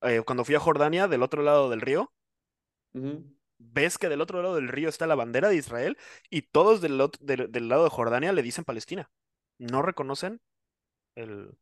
eh, 0.01 0.21
cuando 0.25 0.45
fui 0.45 0.55
a 0.55 0.59
Jordania, 0.59 1.07
del 1.07 1.23
otro 1.23 1.43
lado 1.43 1.69
del 1.69 1.81
río, 1.81 2.13
ves 3.57 3.97
que 3.97 4.09
del 4.09 4.21
otro 4.21 4.41
lado 4.41 4.55
del 4.55 4.67
río 4.69 4.89
está 4.89 5.07
la 5.07 5.15
bandera 5.15 5.49
de 5.49 5.55
Israel 5.57 5.97
y 6.29 6.43
todos 6.43 6.81
del, 6.81 6.97
del, 7.19 7.51
del 7.51 7.69
lado 7.69 7.83
de 7.85 7.89
Jordania 7.89 8.31
le 8.33 8.43
dicen 8.43 8.63
Palestina. 8.65 9.09
No 9.57 9.81
reconocen 9.81 10.41
el, 11.15 11.57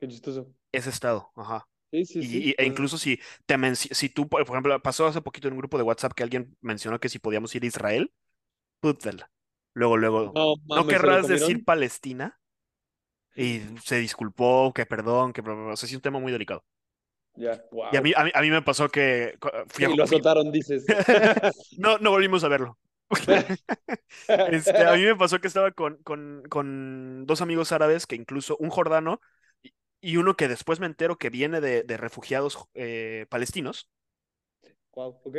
Qué 0.00 0.08
chistoso. 0.08 0.54
ese 0.72 0.90
estado, 0.90 1.30
ajá. 1.36 1.68
Sí, 1.90 2.04
sí, 2.06 2.22
Y, 2.22 2.54
sí. 2.56 2.58
e 2.60 2.64
incluso 2.66 2.98
si 2.98 3.20
te 3.46 3.56
si 3.76 4.08
tú, 4.08 4.28
por 4.28 4.42
ejemplo, 4.42 4.80
pasó 4.82 5.06
hace 5.06 5.22
poquito 5.22 5.48
en 5.48 5.54
un 5.54 5.58
grupo 5.60 5.78
de 5.78 5.84
WhatsApp 5.84 6.12
que 6.14 6.22
alguien 6.24 6.56
mencionó 6.60 6.98
que 7.00 7.08
si 7.08 7.18
podíamos 7.20 7.54
ir 7.54 7.62
a 7.64 7.66
Israel. 7.66 8.12
Luego, 9.74 9.96
luego, 9.96 10.34
No 10.34 10.54
¿no 10.74 10.86
mames, 10.86 10.98
¿se 11.00 11.06
lo 11.08 11.18
querrás 11.18 11.26
decir? 11.28 11.64
Palestina? 11.64 12.38
Y 13.36 13.62
se 13.84 13.98
disculpó, 13.98 14.72
que 14.74 14.86
perdón, 14.86 15.32
que. 15.32 15.42
O 15.42 15.76
sea, 15.76 15.88
sí 15.88 15.94
es 15.94 15.96
un 15.98 16.02
tema 16.02 16.20
muy 16.20 16.32
delicado. 16.32 16.64
Ya, 17.36 17.64
Y 17.90 17.96
a 17.96 18.02
mí, 18.02 18.12
wow. 18.12 18.16
a 18.16 18.24
mí, 18.24 18.30
a 18.34 18.40
mí 18.42 18.50
me 18.50 18.62
pasó 18.62 18.88
que 18.90 19.38
fui 19.68 19.84
a, 19.84 19.90
lo 19.96 20.04
fui- 20.04 20.04
azotaron, 20.04 20.50
dices. 20.52 20.84
no, 21.76 21.98
no 21.98 22.10
volvimos 22.10 22.44
a 22.44 22.48
verlo. 22.48 22.78
Este, 24.46 24.84
a 24.86 24.94
mí 24.94 25.02
me 25.04 25.16
pasó 25.16 25.40
que 25.40 25.48
estaba 25.48 25.70
con, 25.72 25.96
con, 26.02 26.42
con 26.48 27.26
dos 27.26 27.40
amigos 27.42 27.72
árabes, 27.72 28.06
que 28.06 28.16
incluso 28.16 28.56
un 28.58 28.70
jordano 28.70 29.20
y, 30.00 30.16
uno 30.16 30.36
que 30.36 30.48
después 30.48 30.80
me 30.80 30.86
entero 30.86 31.16
que 31.18 31.30
viene 31.30 31.60
de, 31.60 31.82
de 31.82 31.96
refugiados 31.96 32.58
eh, 32.74 33.26
palestinos. 33.30 33.88
Wow, 34.94 35.20
ok. 35.24 35.36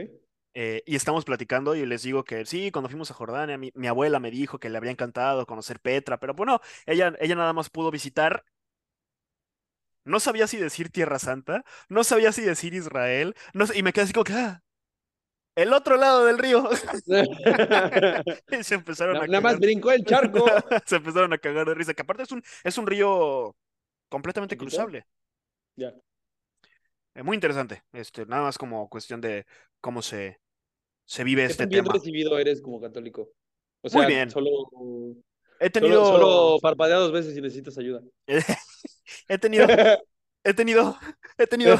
eh, 0.53 0.83
y 0.85 0.95
estamos 0.95 1.25
platicando 1.25 1.75
y 1.75 1.85
les 1.85 2.03
digo 2.03 2.23
que 2.23 2.45
sí, 2.45 2.71
cuando 2.71 2.89
fuimos 2.89 3.11
a 3.11 3.13
Jordania, 3.13 3.57
mi, 3.57 3.71
mi 3.75 3.87
abuela 3.87 4.19
me 4.19 4.31
dijo 4.31 4.59
que 4.59 4.69
le 4.69 4.77
habría 4.77 4.91
encantado 4.91 5.45
conocer 5.45 5.79
Petra, 5.79 6.19
pero 6.19 6.33
bueno, 6.33 6.61
ella, 6.85 7.13
ella 7.19 7.35
nada 7.35 7.53
más 7.53 7.69
pudo 7.69 7.91
visitar. 7.91 8.43
No 10.05 10.19
sabía 10.19 10.47
si 10.47 10.57
decir 10.57 10.89
Tierra 10.89 11.19
Santa, 11.19 11.63
no 11.87 12.03
sabía 12.03 12.31
si 12.31 12.41
decir 12.41 12.73
Israel, 12.73 13.35
no 13.53 13.65
y 13.73 13.83
me 13.83 13.93
quedé 13.93 14.03
así 14.05 14.13
como 14.13 14.23
que, 14.23 14.33
"Ah, 14.33 14.61
el 15.55 15.73
otro 15.73 15.97
lado 15.97 16.25
del 16.25 16.37
río. 16.37 16.69
Y 18.51 18.63
se 18.63 18.75
empezaron 18.75 19.17
a 19.17 19.27
Nada 19.27 19.41
más 19.41 19.59
brincó 19.59 19.91
el 19.91 20.03
charco. 20.05 20.45
Se 20.85 20.95
empezaron 20.97 21.33
a 21.33 21.37
cagar 21.37 21.67
de 21.67 21.75
risa, 21.75 21.93
que 21.93 22.01
aparte 22.01 22.23
es 22.23 22.31
un, 22.31 22.41
es 22.63 22.77
un 22.77 22.87
río 22.87 23.55
completamente 24.09 24.57
cruzable. 24.57 25.05
Ya. 25.75 25.93
Muy 27.23 27.35
interesante. 27.35 27.83
Este, 27.91 28.25
nada 28.25 28.43
más 28.43 28.57
como 28.57 28.89
cuestión 28.89 29.21
de 29.21 29.45
cómo 29.81 30.01
se, 30.01 30.39
se 31.05 31.23
vive 31.23 31.45
¿Qué 31.45 31.51
este 31.51 31.65
bien 31.65 31.83
tema. 31.83 31.93
recibido 31.93 32.37
eres 32.37 32.61
como 32.61 32.79
católico? 32.79 33.21
O 33.81 33.89
Muy 33.91 33.91
sea, 33.91 34.07
bien. 34.07 34.29
solo, 34.29 34.49
He 35.59 35.69
solo, 35.69 35.71
tenido, 35.71 36.05
solo 36.05 36.59
parpadea 36.61 36.97
dos 36.97 37.11
veces 37.11 37.33
si 37.33 37.41
necesitas 37.41 37.77
ayuda. 37.77 38.01
he 39.27 39.37
tenido, 39.37 39.67
he 40.43 40.53
tenido, 40.53 40.97
he 41.37 41.47
tenido, 41.47 41.77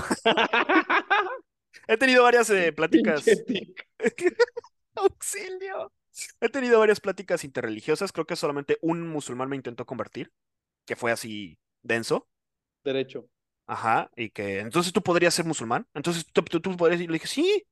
he 1.88 1.98
tenido 1.98 2.24
varias 2.24 2.50
eh, 2.50 2.72
pláticas. 2.76 3.26
Auxilio. 4.96 5.94
He 6.42 6.50
tenido 6.50 6.80
varias 6.80 7.00
pláticas 7.00 7.44
interreligiosas. 7.44 8.12
Creo 8.12 8.26
que 8.26 8.36
solamente 8.36 8.78
un 8.82 9.08
musulmán 9.08 9.50
me 9.50 9.56
intentó 9.56 9.86
convertir, 9.86 10.32
que 10.86 10.96
fue 10.96 11.12
así 11.12 11.58
denso. 11.84 12.28
Derecho. 12.84 13.30
Ajá, 13.68 14.10
y 14.16 14.32
que 14.32 14.60
entonces 14.60 14.92
tú 14.92 15.02
podrías 15.04 15.34
ser 15.34 15.46
musulmán. 15.46 15.88
Entonces 15.94 16.26
tú, 16.32 16.42
tú, 16.44 16.60
tú 16.60 16.76
podrías. 16.76 17.02
Y 17.02 17.08
le 17.08 17.14
dije, 17.14 17.28
sí, 17.28 17.66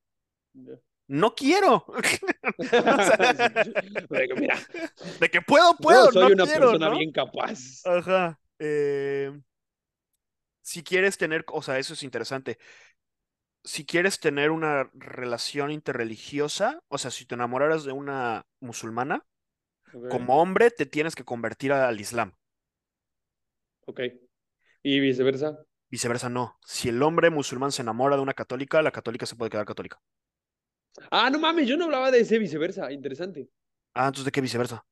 no 1.08 1.34
quiero. 1.34 1.84
O 2.58 2.62
sea, 3.00 3.18
Digo, 4.10 4.36
Mira, 4.36 4.58
de 5.20 5.28
que 5.30 5.40
puedo, 5.42 5.76
yo 5.78 5.78
puedo, 5.78 6.12
soy 6.12 6.28
no 6.28 6.32
una 6.32 6.44
quiero, 6.44 6.70
persona 6.70 6.90
¿no? 6.90 6.96
bien 6.96 7.12
capaz. 7.12 7.82
Ajá. 7.84 8.38
eh, 8.58 9.32
si 10.62 10.82
quieres 10.82 11.16
tener, 11.18 11.44
o 11.48 11.62
sea, 11.62 11.78
eso 11.78 11.94
es 11.94 12.02
interesante. 12.02 12.58
Si 13.64 13.84
quieres 13.84 14.18
tener 14.20 14.50
una 14.50 14.90
relación 14.94 15.70
interreligiosa, 15.70 16.82
o 16.88 16.98
sea, 16.98 17.10
si 17.10 17.26
te 17.26 17.34
enamoraras 17.34 17.84
de 17.84 17.92
una 17.92 18.46
musulmana, 18.60 19.26
como 20.08 20.40
hombre 20.40 20.70
te 20.70 20.86
tienes 20.86 21.14
que 21.14 21.24
convertir 21.24 21.72
al 21.72 22.00
Islam. 22.00 22.34
Ok. 23.88 24.00
Y 24.82 25.00
viceversa. 25.00 25.58
Viceversa, 25.90 26.28
no. 26.28 26.58
Si 26.64 26.88
el 26.88 27.02
hombre 27.02 27.30
musulmán 27.30 27.72
se 27.72 27.82
enamora 27.82 28.16
de 28.16 28.22
una 28.22 28.34
católica, 28.34 28.82
la 28.82 28.90
católica 28.92 29.26
se 29.26 29.36
puede 29.36 29.50
quedar 29.50 29.64
católica. 29.66 30.00
Ah, 31.10 31.30
no 31.30 31.38
mames, 31.38 31.66
yo 31.66 31.76
no 31.76 31.84
hablaba 31.86 32.10
de 32.10 32.20
ese 32.20 32.38
viceversa. 32.38 32.92
Interesante. 32.92 33.48
Ah, 33.94 34.06
entonces, 34.06 34.24
¿de 34.26 34.32
qué 34.32 34.40
viceversa? 34.40 34.84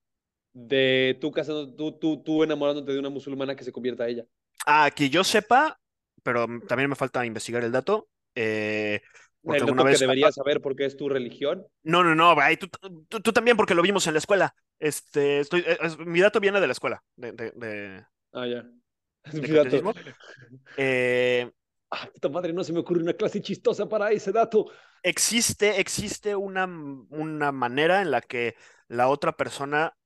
De 0.53 1.19
tú 1.21 1.31
casando, 1.31 1.75
tú, 1.75 1.99
tú, 1.99 2.23
tú 2.23 2.43
enamorándote 2.43 2.93
de 2.93 2.99
una 2.99 3.11
musulmana 3.11 3.55
que 3.55 3.65
se 3.65 3.73
convierta 3.73 4.05
a 4.05 4.09
ella. 4.09 4.25
Ah, 4.67 4.91
que 4.95 5.11
yo 5.11 5.23
sepa, 5.23 5.79
pero 6.23 6.47
también 6.67 6.89
me 6.89 6.97
falta 6.97 7.27
investigar 7.27 7.63
el 7.63 7.73
dato. 7.73 8.09
eh, 8.35 9.03
porque 9.43 9.59
El 9.61 9.67
dato 9.67 9.85
vez. 9.85 9.99
que 9.99 10.05
deberías 10.05 10.35
saber 10.35 10.61
porque 10.61 10.87
es 10.87 10.97
tu 10.97 11.09
religión. 11.09 11.65
No, 11.85 12.03
no, 12.03 12.15
no, 12.15 12.35
tú, 12.59 12.69
tú- 13.09 13.21
tú 13.21 13.33
también, 13.33 13.57
porque 13.57 13.75
lo 13.75 13.83
vimos 13.83 14.07
en 14.07 14.15
la 14.15 14.19
escuela. 14.19 14.55
Este, 14.79 15.41
estoy, 15.41 15.65
es- 15.67 15.99
mi 15.99 16.21
dato 16.21 16.41
viene 16.41 16.61
de 16.61 16.67
la 16.67 16.73
escuela, 16.73 17.03
de, 17.17 17.33
de, 17.33 17.51
de- 17.53 18.07
Ah, 18.33 18.47
ya. 18.47 18.67
de 19.33 19.55
dato. 19.55 19.83
Eh, 20.77 21.51
Ah, 21.91 22.09
puta 22.13 22.29
madre, 22.29 22.53
no 22.53 22.65
se 22.65 22.73
me 22.73 22.81
ocurre 22.81 23.01
una 23.03 23.15
clase 23.15 23.41
chistosa 23.41 23.89
para 23.89 24.11
ese 24.11 24.33
dato. 24.33 24.67
existe, 25.03 25.81
existe 25.81 26.37
una, 26.37 26.65
una 27.11 27.53
manera 27.53 28.03
en 28.03 28.11
la 28.11 28.21
que 28.21 28.57
la 28.89 29.09
otra 29.09 29.37
persona 29.37 29.97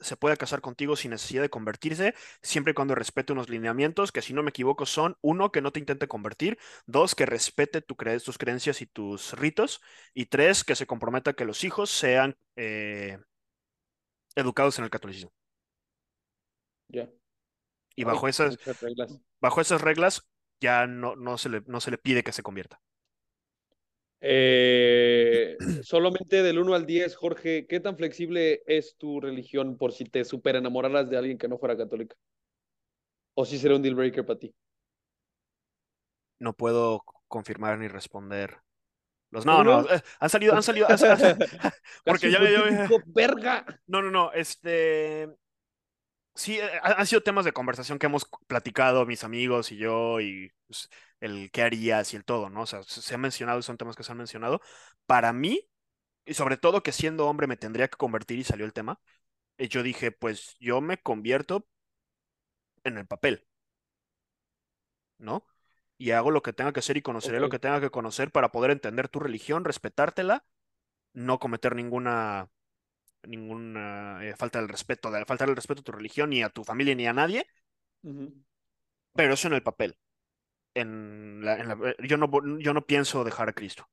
se 0.00 0.16
puede 0.16 0.36
casar 0.36 0.60
contigo 0.62 0.96
sin 0.96 1.12
necesidad 1.12 1.42
de 1.42 1.50
convertirse, 1.50 2.14
siempre 2.42 2.72
y 2.72 2.74
cuando 2.74 2.94
respete 2.96 3.32
unos 3.32 3.48
lineamientos 3.50 4.12
que, 4.12 4.22
si 4.22 4.34
no 4.34 4.42
me 4.42 4.50
equivoco, 4.50 4.86
son, 4.86 5.16
uno, 5.22 5.52
que 5.52 5.62
no 5.62 5.72
te 5.72 5.80
intente 5.80 6.08
convertir, 6.08 6.58
dos, 6.86 7.14
que 7.14 7.26
respete 7.26 7.82
tu 7.82 7.96
cre- 7.96 8.22
tus 8.24 8.38
creencias 8.38 8.82
y 8.82 8.86
tus 8.86 9.32
ritos, 9.34 9.82
y 10.14 10.26
tres, 10.26 10.64
que 10.64 10.76
se 10.76 10.86
comprometa 10.86 11.32
a 11.32 11.34
que 11.34 11.44
los 11.46 11.64
hijos 11.64 11.90
sean 11.90 12.36
eh, 12.56 13.18
educados 14.36 14.78
en 14.78 14.84
el 14.84 14.90
catolicismo. 14.90 15.32
Ya. 16.88 17.08
Y 17.98 18.04
Ay, 18.04 18.12
bajo 18.12 18.28
esas, 18.28 18.58
reglas. 18.80 19.20
bajo 19.40 19.60
esas 19.60 19.80
reglas 19.82 20.28
ya 20.60 20.86
no, 20.86 21.16
no 21.16 21.36
se 21.36 21.48
le, 21.48 21.62
no 21.66 21.80
se 21.80 21.90
le 21.90 21.98
pide 21.98 22.22
que 22.22 22.32
se 22.32 22.44
convierta. 22.44 22.80
Eh, 24.20 25.56
solamente 25.82 26.42
del 26.42 26.58
1 26.58 26.74
al 26.74 26.86
10, 26.86 27.16
Jorge, 27.16 27.66
¿qué 27.68 27.80
tan 27.80 27.96
flexible 27.96 28.62
es 28.66 28.96
tu 28.96 29.20
religión 29.20 29.76
por 29.76 29.92
si 29.92 30.04
te 30.04 30.24
super 30.24 30.56
enamoraras 30.56 31.08
de 31.10 31.16
alguien 31.18 31.38
que 31.38 31.48
no 31.48 31.58
fuera 31.58 31.76
católica? 31.76 32.16
¿O 33.40 33.42
si 33.48 33.56
será 33.58 33.74
un 33.76 33.82
deal 33.82 33.94
breaker 33.94 34.24
para 34.26 34.38
ti? 34.38 34.48
No 36.38 36.52
puedo 36.52 37.04
confirmar 37.26 37.78
ni 37.78 37.88
responder. 37.88 38.58
Los, 39.30 39.44
¿Cómo 39.44 39.62
no, 39.62 39.64
no, 39.64 39.82
no? 39.82 39.90
eh, 39.94 40.02
han 40.20 40.30
salido, 40.30 40.54
han 40.54 40.62
salido, 40.62 40.88
han- 40.88 40.98
porque 42.04 42.30
ya, 42.30 42.38
ya- 42.40 42.46
hipotético, 42.48 43.02
verga. 43.06 43.64
No, 43.86 44.02
no, 44.02 44.10
no, 44.10 44.32
este... 44.32 45.28
Sí, 46.38 46.58
eh, 46.58 46.70
ha- 46.82 46.92
han 47.00 47.06
sido 47.06 47.22
temas 47.22 47.44
de 47.44 47.52
conversación 47.52 47.98
que 47.98 48.06
hemos 48.06 48.26
platicado 48.46 49.04
mis 49.06 49.24
amigos 49.24 49.72
y 49.72 49.76
yo 49.76 50.20
y 50.20 50.52
pues, 50.66 50.88
el 51.20 51.50
qué 51.50 51.62
harías 51.62 52.12
y 52.12 52.16
el 52.16 52.24
todo, 52.24 52.48
¿no? 52.48 52.62
O 52.62 52.66
sea, 52.66 52.82
se 52.84 53.14
han 53.14 53.20
mencionado, 53.20 53.60
son 53.62 53.76
temas 53.76 53.96
que 53.96 54.04
se 54.04 54.12
han 54.12 54.18
mencionado. 54.18 54.60
Para 55.06 55.32
mí, 55.32 55.68
y 56.26 56.34
sobre 56.34 56.56
todo 56.58 56.82
que 56.82 56.92
siendo 56.92 57.28
hombre 57.28 57.46
me 57.48 57.56
tendría 57.58 57.88
que 57.88 57.96
convertir 57.98 58.38
y 58.40 58.44
salió 58.44 58.66
el 58.66 58.72
tema, 58.74 59.00
y 59.58 59.68
yo 59.68 59.82
dije, 59.84 60.12
pues 60.12 60.56
yo 60.60 60.80
me 60.82 60.98
convierto 60.98 61.66
en 62.84 62.98
el 62.98 63.06
papel, 63.06 63.46
¿no? 65.18 65.46
Y 65.98 66.12
hago 66.12 66.30
lo 66.30 66.42
que 66.42 66.52
tenga 66.52 66.72
que 66.72 66.80
hacer 66.80 66.96
y 66.96 67.02
conoceré 67.02 67.40
lo 67.40 67.48
que 67.48 67.58
tenga 67.58 67.80
que 67.80 67.90
conocer 67.90 68.30
para 68.30 68.52
poder 68.52 68.70
entender 68.70 69.08
tu 69.08 69.18
religión, 69.20 69.64
respetártela, 69.64 70.44
no 71.14 71.38
cometer 71.38 71.76
ninguna 71.76 72.50
ninguna 73.28 74.20
eh, 74.26 74.34
falta 74.36 74.58
del 74.60 74.68
respeto, 74.68 75.10
de 75.10 75.24
faltar 75.26 75.48
el 75.48 75.56
respeto 75.56 75.80
a 75.82 75.84
tu 75.84 75.92
religión, 75.92 76.30
ni 76.30 76.42
a 76.42 76.50
tu 76.50 76.64
familia, 76.64 76.94
ni 76.94 77.06
a 77.06 77.12
nadie, 77.12 77.46
pero 79.14 79.34
eso 79.34 79.48
en 79.48 79.54
el 79.54 79.62
papel. 79.62 79.98
En 80.74 81.40
la- 81.44 81.58
en 81.60 81.68
la- 81.68 81.96
yo 82.06 82.16
no, 82.18 82.30
yo 82.60 82.74
no 82.74 82.86
pienso 82.86 83.24
dejar 83.24 83.48
a 83.50 83.54
Cristo. 83.54 83.88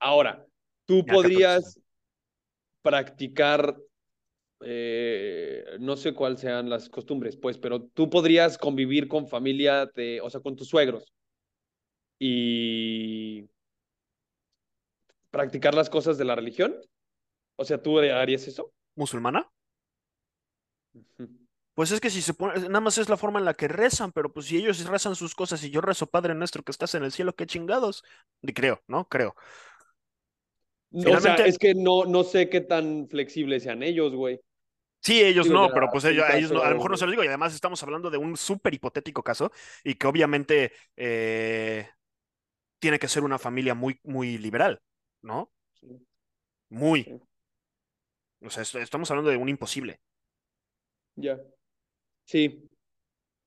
Ahora, 0.00 0.46
tú 0.84 1.06
podrías 1.06 1.80
practicar, 2.82 3.76
eh, 4.62 5.64
no 5.80 5.96
sé 5.96 6.14
cuáles 6.14 6.40
sean 6.40 6.70
las 6.70 6.88
costumbres, 6.88 7.36
pues, 7.36 7.58
pero 7.58 7.82
tú 7.84 8.10
podrías 8.10 8.58
convivir 8.58 9.08
con 9.08 9.28
familia 9.28 9.86
de, 9.86 10.20
o 10.22 10.30
sea, 10.30 10.40
con 10.40 10.56
tus 10.56 10.68
suegros 10.68 11.12
y 12.18 13.48
practicar 15.32 15.74
las 15.74 15.90
cosas 15.90 16.16
de 16.16 16.24
la 16.24 16.36
religión. 16.36 16.76
O 17.56 17.64
sea, 17.64 17.80
¿tú 17.80 17.98
harías 17.98 18.46
eso? 18.46 18.72
¿Musulmana? 18.94 19.50
Pues 21.74 21.90
es 21.90 22.00
que 22.00 22.10
si 22.10 22.20
se 22.20 22.34
pone, 22.34 22.60
nada 22.60 22.80
más 22.80 22.98
es 22.98 23.08
la 23.08 23.16
forma 23.16 23.38
en 23.38 23.46
la 23.46 23.54
que 23.54 23.66
rezan, 23.66 24.12
pero 24.12 24.32
pues 24.32 24.46
si 24.46 24.58
ellos 24.58 24.84
rezan 24.86 25.16
sus 25.16 25.34
cosas 25.34 25.64
y 25.64 25.70
yo 25.70 25.80
rezo 25.80 26.06
Padre 26.06 26.34
nuestro 26.34 26.62
que 26.62 26.72
estás 26.72 26.94
en 26.94 27.02
el 27.02 27.12
cielo, 27.12 27.34
qué 27.34 27.46
chingados. 27.46 28.04
Y 28.42 28.52
creo, 28.52 28.82
¿no? 28.86 29.08
Creo. 29.08 29.34
O 30.92 31.20
sea, 31.20 31.36
es 31.36 31.58
que 31.58 31.74
no, 31.74 32.04
no 32.04 32.24
sé 32.24 32.50
qué 32.50 32.60
tan 32.60 33.08
flexibles 33.08 33.62
sean 33.62 33.82
ellos, 33.82 34.14
güey. 34.14 34.40
Sí, 35.00 35.20
ellos 35.20 35.46
Digo, 35.46 35.58
no, 35.58 35.68
ya, 35.68 35.74
pero 35.74 35.88
pues 35.90 36.04
ellos, 36.04 36.52
no, 36.52 36.62
a 36.62 36.68
lo 36.68 36.76
mejor 36.76 36.92
no 36.92 36.96
se 36.96 37.06
los 37.06 37.12
digo, 37.12 37.24
y 37.24 37.26
además 37.26 37.54
estamos 37.54 37.82
hablando 37.82 38.08
de 38.08 38.18
un 38.18 38.36
súper 38.36 38.74
hipotético 38.74 39.22
caso, 39.24 39.50
y 39.82 39.94
que 39.94 40.06
obviamente 40.06 40.72
eh, 40.94 41.88
tiene 42.78 43.00
que 43.00 43.08
ser 43.08 43.24
una 43.24 43.38
familia 43.38 43.74
muy, 43.74 43.98
muy 44.04 44.38
liberal, 44.38 44.80
¿no? 45.22 45.50
Sí. 45.80 46.06
Muy. 46.68 47.04
Sí. 47.04 47.20
O 48.44 48.50
sea, 48.50 48.62
est- 48.62 48.74
estamos 48.76 49.10
hablando 49.10 49.30
de 49.30 49.36
un 49.36 49.48
imposible. 49.48 50.00
Ya. 51.16 51.38
Sí, 52.24 52.70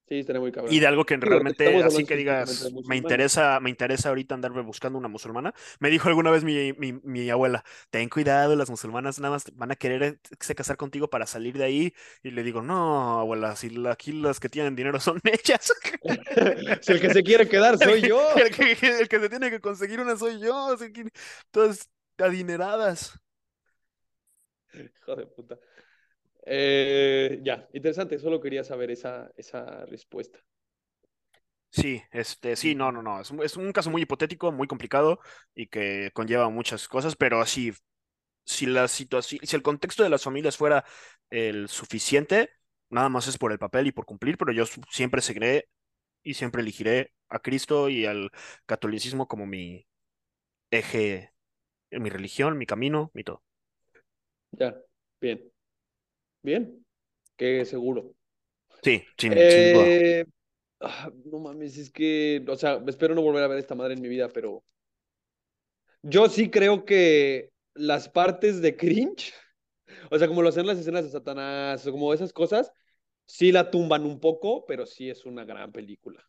sí, 0.08 0.20
estaría 0.20 0.40
muy 0.40 0.52
cabrón. 0.52 0.74
Y 0.74 0.80
de 0.80 0.86
algo 0.86 1.04
que 1.04 1.16
realmente, 1.16 1.82
así 1.82 2.04
que 2.04 2.16
digas, 2.16 2.72
me 2.86 2.96
interesa, 2.96 3.60
me 3.60 3.70
interesa 3.70 4.08
ahorita 4.08 4.34
andarme 4.34 4.62
buscando 4.62 4.98
una 4.98 5.08
musulmana. 5.08 5.54
Me 5.80 5.90
dijo 5.90 6.08
alguna 6.08 6.30
vez 6.30 6.44
mi, 6.44 6.72
mi, 6.74 6.92
mi 7.04 7.30
abuela, 7.30 7.64
ten 7.90 8.08
cuidado, 8.08 8.56
las 8.56 8.70
musulmanas 8.70 9.18
nada 9.20 9.34
más 9.34 9.44
van 9.54 9.70
a 9.70 9.76
querer 9.76 10.02
eh, 10.02 10.18
se 10.40 10.54
casar 10.54 10.76
contigo 10.76 11.08
para 11.10 11.26
salir 11.26 11.56
de 11.58 11.64
ahí. 11.64 11.94
Y 12.22 12.30
le 12.32 12.42
digo, 12.42 12.62
no, 12.62 13.20
abuela, 13.20 13.54
si 13.56 13.70
aquí 13.88 14.12
las 14.12 14.40
que 14.40 14.48
tienen 14.48 14.76
dinero 14.76 15.00
son 15.00 15.20
ellas. 15.24 15.72
Si 16.82 16.92
el 16.92 17.00
que 17.00 17.10
se 17.10 17.22
quiere 17.22 17.48
quedar 17.48 17.78
soy 17.82 18.02
yo. 18.02 18.20
El 18.36 18.50
que, 18.54 18.72
el 19.00 19.08
que 19.08 19.20
se 19.20 19.28
tiene 19.28 19.50
que 19.50 19.60
conseguir 19.60 20.00
una 20.00 20.16
soy 20.16 20.40
yo. 20.40 20.72
Así 20.74 20.92
que 20.92 21.04
todas 21.50 21.90
adineradas. 22.18 23.18
Hijo 24.96 25.16
de 25.16 25.26
puta. 25.26 25.58
Eh, 26.46 27.40
ya, 27.44 27.68
interesante, 27.72 28.18
solo 28.18 28.40
quería 28.40 28.64
saber 28.64 28.90
esa, 28.90 29.30
esa 29.36 29.86
respuesta. 29.86 30.40
Sí, 31.70 32.02
este, 32.10 32.56
sí, 32.56 32.74
no, 32.74 32.90
no, 32.90 33.02
no. 33.02 33.20
Es 33.20 33.30
un, 33.30 33.42
es 33.42 33.56
un 33.56 33.72
caso 33.72 33.90
muy 33.90 34.02
hipotético, 34.02 34.50
muy 34.50 34.66
complicado 34.66 35.20
y 35.54 35.66
que 35.66 36.10
conlleva 36.14 36.48
muchas 36.48 36.88
cosas, 36.88 37.16
pero 37.16 37.44
sí, 37.44 37.72
si 38.44 38.66
la 38.66 38.88
situación, 38.88 39.40
si 39.44 39.56
el 39.56 39.62
contexto 39.62 40.02
de 40.04 40.10
las 40.10 40.24
familias 40.24 40.56
fuera 40.56 40.84
el 41.30 41.68
suficiente, 41.68 42.50
nada 42.90 43.08
más 43.10 43.28
es 43.28 43.38
por 43.38 43.52
el 43.52 43.58
papel 43.58 43.88
y 43.88 43.92
por 43.92 44.06
cumplir, 44.06 44.38
pero 44.38 44.52
yo 44.52 44.64
siempre 44.90 45.22
seguiré 45.22 45.68
y 46.22 46.34
siempre 46.34 46.62
elegiré 46.62 47.14
a 47.28 47.40
Cristo 47.40 47.88
y 47.90 48.06
al 48.06 48.30
catolicismo 48.66 49.28
como 49.28 49.46
mi 49.46 49.86
eje, 50.70 51.32
mi 51.92 52.10
religión, 52.10 52.58
mi 52.58 52.66
camino, 52.66 53.10
mi 53.14 53.24
todo. 53.24 53.44
Ya, 54.52 54.76
bien. 55.20 55.52
Bien, 56.42 56.84
qué 57.36 57.64
seguro. 57.64 58.14
Sí, 58.82 59.02
sin. 59.18 59.32
Eh, 59.36 60.24
ah, 60.80 61.10
no 61.24 61.38
mames, 61.40 61.76
es 61.76 61.90
que, 61.90 62.44
o 62.48 62.56
sea, 62.56 62.80
espero 62.86 63.14
no 63.14 63.22
volver 63.22 63.42
a 63.42 63.48
ver 63.48 63.58
esta 63.58 63.74
madre 63.74 63.94
en 63.94 64.00
mi 64.00 64.08
vida, 64.08 64.28
pero 64.28 64.62
yo 66.02 66.28
sí 66.28 66.50
creo 66.50 66.84
que 66.84 67.50
las 67.74 68.08
partes 68.08 68.60
de 68.62 68.76
cringe, 68.76 69.34
o 70.10 70.18
sea, 70.18 70.28
como 70.28 70.42
lo 70.42 70.50
hacen 70.50 70.66
las 70.66 70.78
escenas 70.78 71.04
de 71.04 71.10
Satanás, 71.10 71.86
o 71.86 71.92
como 71.92 72.14
esas 72.14 72.32
cosas, 72.32 72.70
sí 73.26 73.50
la 73.50 73.70
tumban 73.70 74.04
un 74.04 74.20
poco, 74.20 74.64
pero 74.66 74.86
sí 74.86 75.10
es 75.10 75.26
una 75.26 75.44
gran 75.44 75.72
película. 75.72 76.24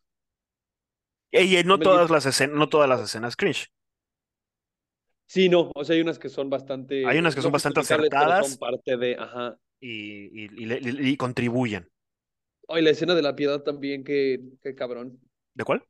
Y, 1.30 1.62
no 1.64 1.78
todas 1.78 2.10
las 2.10 2.26
escenas, 2.26 2.56
no 2.56 2.68
todas 2.68 2.88
las 2.88 3.00
escenas 3.00 3.36
cringe. 3.36 3.70
Sí, 5.28 5.48
no, 5.50 5.70
o 5.74 5.84
sea, 5.84 5.94
hay 5.94 6.00
unas 6.00 6.18
que 6.18 6.30
son 6.30 6.48
bastante, 6.48 7.06
Hay 7.06 7.18
unas 7.18 7.34
que 7.34 7.42
son 7.42 7.50
no 7.50 7.52
bastante 7.52 7.80
acertadas. 7.80 8.48
son 8.48 8.58
parte 8.58 8.96
de, 8.96 9.14
ajá. 9.18 9.58
y, 9.78 10.44
y- 10.44 11.08
y 11.10 11.16
contribuyen. 11.18 11.86
Ay, 12.66 12.82
la 12.82 12.90
escena 12.90 13.14
de 13.14 13.22
la 13.22 13.36
piedad 13.36 13.62
también, 13.62 14.04
qué, 14.04 14.40
qué 14.62 14.74
cabrón. 14.74 15.20
¿De 15.54 15.64
cuál? 15.64 15.84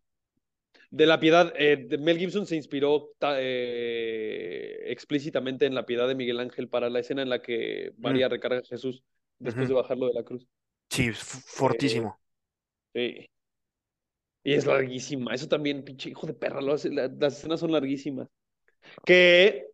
De 0.91 1.07
la 1.07 1.21
piedad, 1.21 1.53
eh, 1.57 1.77
de- 1.89 1.99
Mel 1.99 2.19
Gibson 2.19 2.47
se 2.47 2.57
inspiró 2.57 3.13
eh, 3.37 4.79
explícitamente 4.87 5.67
en 5.67 5.75
la 5.75 5.87
piedad 5.87 6.09
de 6.09 6.15
Miguel 6.17 6.41
Ángel 6.41 6.69
para 6.69 6.91
la 6.91 6.99
escena 6.99 7.23
en 7.23 7.29
la 7.29 7.41
que 7.41 7.93
María 7.99 8.29
recarga 8.29 8.59
a 8.59 8.63
Jesús 8.65 9.05
después 9.39 9.69
de 9.69 9.75
bajarlo 9.75 10.09
de 10.09 10.15
la 10.15 10.25
cruz. 10.25 10.47
Sí, 10.91 11.13
fortísimo. 11.13 12.19
Sí. 12.95 13.29
Y 14.43 14.55
es 14.55 14.67
larguísima. 14.67 15.35
Eso 15.35 15.47
también, 15.49 15.85
pinche 15.85 16.11
hijo 16.11 16.27
de 16.27 16.35
perra, 16.35 16.61
lo 16.61 16.73
hace- 16.73 16.91
la- 16.91 17.09
las 17.09 17.39
escenas 17.39 17.61
son 17.61 17.71
larguísimas. 17.73 18.29
Que, 19.05 19.67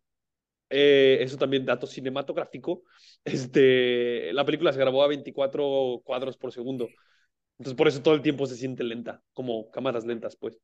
eh, 0.71 1.19
eso 1.21 1.37
también, 1.37 1.65
dato 1.65 1.87
cinematográfico, 1.87 2.83
este, 3.25 4.33
la 4.33 4.45
película 4.45 4.73
se 4.73 4.79
grabó 4.79 5.03
a 5.03 5.09
24 5.09 6.03
cuadros 6.05 6.37
por 6.37 6.53
segundo. 6.53 6.89
Entonces, 7.59 7.77
por 7.77 7.89
eso 7.89 8.03
todo 8.03 8.15
el 8.15 8.23
tiempo 8.23 8.47
se 8.47 8.57
siente 8.57 8.83
lenta, 8.83 9.23
como 9.33 9.71
cámaras 9.71 10.05
lentas, 10.05 10.37
pues. 10.37 10.59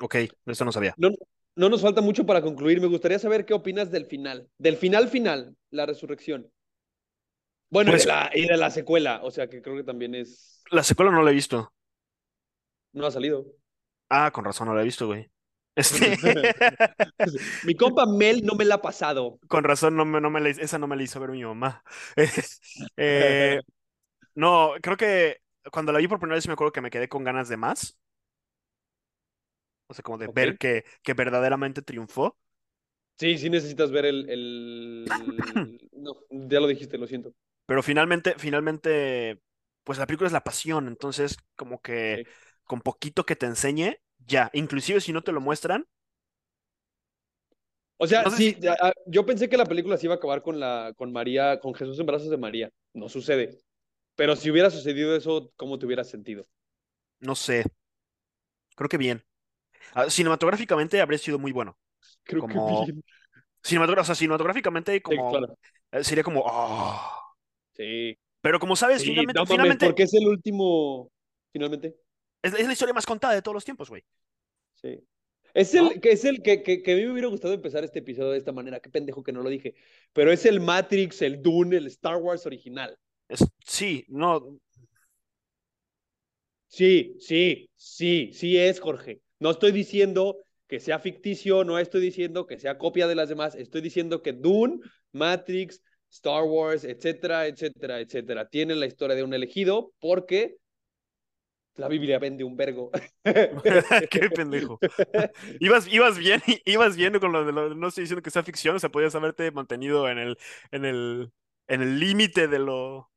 Ok, 0.00 0.16
eso 0.46 0.64
no 0.64 0.72
sabía. 0.72 0.94
No, 0.98 1.10
no 1.56 1.68
nos 1.68 1.82
falta 1.82 2.00
mucho 2.00 2.26
para 2.26 2.42
concluir. 2.42 2.80
Me 2.80 2.86
gustaría 2.86 3.18
saber 3.18 3.44
qué 3.44 3.54
opinas 3.54 3.90
del 3.90 4.06
final. 4.06 4.48
Del 4.58 4.76
final 4.76 5.08
final, 5.08 5.56
la 5.70 5.86
resurrección. 5.86 6.50
Bueno, 7.70 7.90
Pues- 7.90 8.04
y, 8.04 8.06
de 8.06 8.12
la, 8.12 8.30
y 8.34 8.46
de 8.46 8.56
la 8.56 8.70
secuela, 8.70 9.20
o 9.24 9.30
sea 9.30 9.48
que 9.48 9.60
creo 9.62 9.76
que 9.76 9.84
también 9.84 10.14
es... 10.14 10.62
La 10.70 10.82
secuela 10.82 11.10
no 11.10 11.22
la 11.22 11.30
he 11.30 11.34
visto. 11.34 11.72
No 12.92 13.06
ha 13.06 13.10
salido. 13.10 13.46
Ah, 14.08 14.30
con 14.32 14.44
razón 14.44 14.68
no 14.68 14.74
la 14.74 14.82
he 14.82 14.84
visto, 14.84 15.06
güey. 15.06 15.28
Este, 15.76 16.16
Mi 17.62 17.74
compa 17.76 18.06
Mel 18.06 18.44
no 18.44 18.54
me 18.54 18.64
la 18.64 18.76
ha 18.76 18.82
pasado. 18.82 19.40
con 19.48 19.64
razón 19.64 19.96
no 19.96 20.04
me, 20.04 20.20
no 20.20 20.30
me 20.30 20.40
la, 20.40 20.48
esa 20.50 20.78
no 20.78 20.86
me 20.86 20.96
la 20.96 21.02
hizo 21.02 21.20
ver 21.20 21.30
mi 21.30 21.44
mamá. 21.44 21.82
Eh, 22.98 23.60
no, 24.36 24.72
creo 24.82 24.96
que 24.98 25.38
cuando 25.72 25.92
la 25.92 25.98
vi 26.00 26.08
por 26.08 26.18
primera 26.20 26.36
vez 26.36 26.46
me 26.48 26.54
acuerdo 26.54 26.72
que 26.72 26.80
me 26.82 26.90
quedé 26.90 27.08
con 27.08 27.24
ganas 27.24 27.48
de 27.50 27.56
más. 27.58 27.98
O 29.88 29.94
sea, 29.94 30.02
como 30.02 30.18
de 30.18 30.28
ver 30.28 30.58
que, 30.58 30.84
que 31.02 31.14
verdaderamente 31.14 31.82
triunfó. 31.82 32.36
Sí, 33.18 33.38
sí 33.38 33.48
necesitas 33.50 33.90
ver 33.90 34.04
el, 34.04 34.28
el... 34.28 35.78
No, 35.92 36.16
ya 36.30 36.60
lo 36.60 36.66
dijiste, 36.66 36.98
lo 36.98 37.06
siento. 37.06 37.32
Pero 37.66 37.82
finalmente, 37.82 38.34
finalmente, 38.38 39.40
pues 39.84 39.98
la 39.98 40.06
película 40.06 40.26
es 40.28 40.32
la 40.32 40.44
pasión. 40.44 40.88
Entonces, 40.88 41.36
como 41.56 41.80
que 41.82 42.22
Sí. 42.22 42.26
con 42.64 42.80
poquito 42.80 43.24
que 43.26 43.36
te 43.36 43.46
enseñe, 43.46 44.00
ya. 44.18 44.50
Inclusive 44.52 45.00
si 45.00 45.12
no 45.12 45.22
te 45.22 45.32
lo 45.32 45.40
muestran, 45.40 45.86
O 47.98 48.06
sea, 48.06 48.22
No 48.24 48.30
sé 48.30 48.36
sí, 48.36 48.52
si- 48.54 48.60
ya, 48.60 48.76
ah, 48.80 48.92
yo 49.06 49.24
pensé 49.24 49.48
que 49.48 49.56
la 49.56 49.64
película 49.64 49.96
se 49.96 50.06
iba 50.06 50.14
a 50.14 50.18
acabar 50.18 50.42
con 50.42 50.60
la, 50.60 50.92
con 50.96 51.12
María, 51.12 51.58
con 51.60 51.74
Jesús 51.74 51.98
en 51.98 52.06
brazos 52.06 52.28
de 52.30 52.36
María. 52.36 52.70
No 52.92 53.08
sucede. 53.08 53.58
Pero 54.16 54.36
si 54.36 54.50
hubiera 54.50 54.70
sucedido 54.70 55.16
eso, 55.16 55.52
¿cómo 55.56 55.78
te 55.78 55.86
hubieras 55.86 56.08
sentido? 56.10 56.46
no 57.20 57.34
sé. 57.34 57.64
Creo 58.76 58.88
que 58.88 58.98
bien. 58.98 59.24
Ah, 59.94 60.10
cinematográficamente 60.10 61.00
habría 61.00 61.18
sido 61.18 61.38
muy 61.38 61.52
bueno. 61.52 61.78
Creo 62.24 62.42
Como- 62.42 62.86
que 62.86 62.92
bien. 62.92 63.04
O 64.00 64.04
sea, 64.04 64.14
cinematográficamente 64.14 64.94
Sí, 64.94 65.00
como 65.00 65.30
claro. 65.30 65.58
eh, 65.92 66.04
sería 66.04 66.24
como 66.24 66.44
"Ah". 66.48 67.22
Sí. 67.74 68.16
Pero 68.40 68.58
como 68.60 68.76
sabes, 68.76 69.02
Sí, 69.02 69.08
finalmente, 69.08 69.40
no 69.40 69.46
mames, 69.46 69.50
finalmente 69.52 69.86
porque 69.86 70.04
es 70.04 70.14
el 70.14 70.26
último, 70.28 71.10
finalmente. 71.52 71.96
Es, 72.46 72.54
es 72.54 72.66
la 72.66 72.72
historia 72.72 72.94
más 72.94 73.06
contada 73.06 73.34
de 73.34 73.42
todos 73.42 73.54
los 73.54 73.64
tiempos, 73.64 73.88
güey. 73.88 74.02
Sí. 74.74 75.00
Es 75.54 75.74
¿No? 75.74 75.90
el, 75.90 76.00
que 76.00 76.12
es 76.12 76.24
el 76.24 76.42
que, 76.42 76.62
que, 76.62 76.82
que 76.82 76.92
a 76.92 76.96
mí 76.96 77.04
me 77.04 77.12
hubiera 77.12 77.28
gustado 77.28 77.54
empezar 77.54 77.82
este 77.82 78.00
episodio 78.00 78.30
de 78.30 78.38
esta 78.38 78.52
manera. 78.52 78.80
Qué 78.80 78.90
pendejo 78.90 79.22
que 79.22 79.32
no 79.32 79.42
lo 79.42 79.48
dije. 79.48 79.74
Pero 80.12 80.30
es 80.30 80.44
el 80.44 80.60
Matrix, 80.60 81.22
el 81.22 81.42
Dune, 81.42 81.76
el 81.76 81.86
Star 81.86 82.16
Wars 82.16 82.44
original. 82.46 82.96
Es- 83.28 83.44
sí, 83.64 84.04
no, 84.08 84.58
Sí, 86.68 87.16
sí, 87.20 87.70
sí, 87.76 88.30
sí 88.32 88.58
es, 88.58 88.80
Jorge. 88.80 89.20
No 89.38 89.50
estoy 89.50 89.72
diciendo 89.72 90.38
que 90.66 90.80
sea 90.80 90.98
ficticio, 90.98 91.64
no 91.64 91.78
estoy 91.78 92.00
diciendo 92.00 92.46
que 92.46 92.58
sea 92.58 92.76
copia 92.76 93.06
de 93.06 93.14
las 93.14 93.28
demás, 93.28 93.54
estoy 93.54 93.80
diciendo 93.80 94.22
que 94.22 94.32
Dune, 94.32 94.80
Matrix, 95.12 95.80
Star 96.10 96.42
Wars, 96.44 96.84
etcétera, 96.84 97.46
etcétera, 97.46 98.00
etcétera, 98.00 98.48
tienen 98.48 98.80
la 98.80 98.86
historia 98.86 99.16
de 99.16 99.22
un 99.22 99.32
elegido 99.34 99.92
porque 100.00 100.56
la 101.76 101.88
Biblia 101.88 102.18
vende 102.18 102.44
un 102.44 102.56
vergo. 102.56 102.90
qué 104.10 104.30
pendejo. 104.34 104.78
Ibas, 105.60 105.86
ibas 105.88 106.18
bien, 106.18 106.40
ibas 106.64 106.96
bien 106.96 107.18
con 107.18 107.32
lo 107.32 107.44
de 107.44 107.52
lo, 107.52 107.74
no 107.74 107.88
estoy 107.88 108.02
diciendo 108.02 108.22
que 108.22 108.30
sea 108.30 108.42
ficción, 108.42 108.76
o 108.76 108.78
sea, 108.78 108.90
podías 108.90 109.14
haberte 109.14 109.50
mantenido 109.50 110.08
en 110.08 110.18
el, 110.18 110.38
en 110.70 110.84
el, 110.84 111.32
en 111.68 111.82
el 111.82 112.00
límite 112.00 112.48
de 112.48 112.58
lo, 112.58 113.10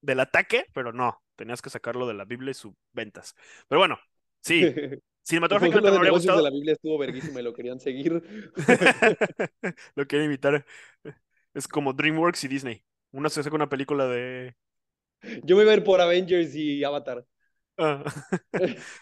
del 0.00 0.20
ataque, 0.20 0.66
pero 0.72 0.92
no, 0.92 1.22
tenías 1.36 1.62
que 1.62 1.70
sacarlo 1.70 2.06
de 2.06 2.14
la 2.14 2.24
Biblia 2.24 2.52
y 2.52 2.54
sus 2.54 2.72
ventas. 2.92 3.34
Pero 3.68 3.80
bueno, 3.80 3.98
sí, 4.40 4.62
cinematográficamente 5.22 5.90
me 5.90 5.96
habría 5.96 6.12
gustado. 6.12 6.38
de 6.38 6.44
la 6.44 6.50
Biblia 6.50 6.72
estuvo 6.74 6.98
verguísima 6.98 7.40
y 7.40 7.44
lo 7.44 7.52
querían 7.52 7.80
seguir. 7.80 8.22
Lo 9.94 10.06
quieren 10.06 10.26
imitar. 10.26 10.64
Es 11.54 11.66
como 11.66 11.92
DreamWorks 11.92 12.44
y 12.44 12.48
Disney. 12.48 12.84
Uno 13.12 13.28
se 13.30 13.42
saca 13.42 13.56
una 13.56 13.68
película 13.68 14.06
de. 14.06 14.54
Yo 15.42 15.56
me 15.56 15.62
iba 15.62 15.72
a 15.72 15.76
ir 15.76 15.84
por 15.84 16.00
Avengers 16.00 16.54
y 16.54 16.84
Avatar. 16.84 17.26
Ah. 17.78 18.02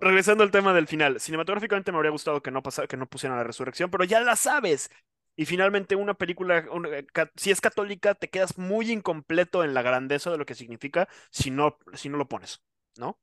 Regresando 0.00 0.44
al 0.44 0.50
tema 0.50 0.74
del 0.74 0.86
final. 0.86 1.20
Cinematográficamente 1.20 1.90
me 1.90 1.96
habría 1.98 2.10
gustado 2.10 2.42
que 2.42 2.50
no 2.50 2.62
pasa, 2.62 2.86
que 2.86 2.96
no 2.98 3.08
pusieran 3.08 3.38
la 3.38 3.44
resurrección, 3.44 3.90
pero 3.90 4.04
ya 4.04 4.20
la 4.20 4.36
sabes. 4.36 4.90
Y 5.36 5.46
finalmente 5.46 5.96
una 5.96 6.14
película, 6.14 6.66
una- 6.70 7.02
ca- 7.12 7.30
si 7.36 7.50
es 7.50 7.60
católica, 7.60 8.14
te 8.14 8.28
quedas 8.28 8.58
muy 8.58 8.90
incompleto 8.92 9.64
en 9.64 9.74
la 9.74 9.82
grandeza 9.82 10.30
de 10.30 10.38
lo 10.38 10.46
que 10.46 10.54
significa 10.54 11.08
si 11.30 11.50
no, 11.50 11.78
si 11.94 12.08
no 12.08 12.18
lo 12.18 12.28
pones, 12.28 12.62
¿no? 12.98 13.18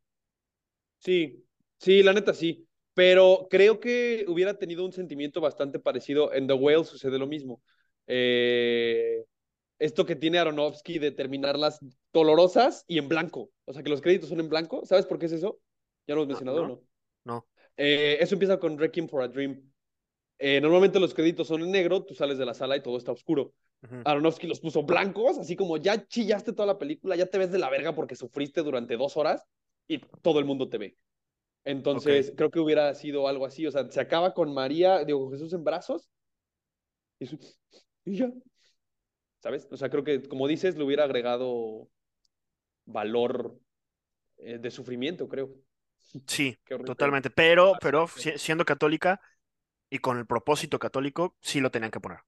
Sí, 1.00 1.46
sí, 1.78 2.04
la 2.04 2.14
neta 2.14 2.34
sí. 2.34 2.68
Pero 2.94 3.48
creo 3.50 3.80
que 3.80 4.26
hubiera 4.28 4.58
tenido 4.58 4.86
un 4.86 4.92
sentimiento 4.94 5.42
bastante 5.42 5.80
parecido. 5.80 6.34
En 6.34 6.48
The 6.48 6.54
Whale 6.54 6.86
sucede 6.86 7.18
lo 7.20 7.28
mismo. 7.28 7.62
Eh, 8.08 9.26
esto 9.80 10.06
que 10.06 10.16
tiene 10.16 10.40
Aronofsky 10.40 11.00
de 11.00 11.12
terminarlas 11.12 11.80
dolorosas 12.12 12.86
y 12.88 12.98
en 12.98 13.08
blanco. 13.10 13.52
O 13.66 13.74
sea, 13.74 13.84
que 13.84 13.90
los 13.90 14.02
créditos 14.02 14.30
son 14.30 14.40
en 14.40 14.50
blanco. 14.50 14.86
¿Sabes 14.86 15.06
por 15.06 15.20
qué 15.20 15.26
es 15.26 15.34
eso? 15.34 15.60
¿Ya 16.08 16.16
lo 16.16 16.22
hemos 16.22 16.30
mencionado 16.30 16.60
no. 16.60 16.64
o 16.64 16.68
no? 16.68 16.82
No. 17.26 17.48
Eh, 17.78 18.18
eso 18.20 18.36
empieza 18.36 18.60
con 18.60 18.78
Requiem 18.78 19.08
for 19.08 19.24
a 19.24 19.28
Dream. 19.28 19.72
Eh, 20.40 20.60
normalmente 20.62 21.00
los 21.00 21.14
créditos 21.14 21.48
son 21.48 21.62
en 21.62 21.72
negro, 21.72 22.04
tú 22.04 22.14
sales 22.16 22.38
de 22.38 22.46
la 22.46 22.54
sala 22.54 22.76
y 22.76 22.82
todo 22.82 22.98
está 22.98 23.12
oscuro. 23.12 23.54
Aronofsky 24.06 24.48
los 24.48 24.62
puso 24.62 24.84
blancos, 24.84 25.38
así 25.38 25.58
como 25.58 25.76
ya 25.78 26.08
chillaste 26.08 26.54
toda 26.54 26.66
la 26.66 26.80
película, 26.80 27.18
ya 27.18 27.26
te 27.26 27.38
ves 27.38 27.52
de 27.52 27.60
la 27.60 27.70
verga 27.70 27.94
porque 27.94 28.16
sufriste 28.16 28.62
durante 28.62 28.96
dos 28.96 29.18
horas 29.18 29.44
y 29.88 30.00
todo 30.22 30.40
el 30.40 30.46
mundo 30.46 30.70
te 30.70 30.78
ve. 30.78 30.98
Entonces, 31.66 32.34
creo 32.36 32.50
que 32.50 32.60
hubiera 32.60 32.94
sido 32.96 33.28
algo 33.28 33.46
así, 33.46 33.66
o 33.68 33.72
sea, 33.72 33.90
se 33.90 34.00
acaba 34.00 34.34
con 34.34 34.54
María, 34.54 35.04
digo, 35.04 35.30
Jesús 35.32 35.54
en 35.54 35.64
brazos 35.64 36.10
y, 37.20 37.26
su- 37.26 37.40
y 38.06 38.16
ya, 38.18 38.32
¿sabes? 39.44 39.68
O 39.72 39.78
sea, 39.78 39.90
creo 39.90 40.04
que, 40.06 40.24
como 40.30 40.48
dices, 40.48 40.78
le 40.78 40.84
hubiera 40.86 41.04
agregado 41.06 41.90
valor 42.86 43.60
eh, 44.38 44.60
de 44.60 44.72
sufrimiento, 44.72 45.30
creo. 45.30 45.52
Sí, 46.28 46.58
totalmente. 46.84 47.30
Pero, 47.30 47.78
Ah, 47.78 47.80
pero 47.80 48.08
siendo 48.38 48.66
católica 48.66 49.22
y 49.90 50.00
con 50.00 50.18
el 50.20 50.28
propósito 50.28 50.80
católico, 50.80 51.38
sí 51.42 51.62
lo 51.62 51.72
tenían 51.72 51.92
que 51.92 52.00
poner. 52.02 52.20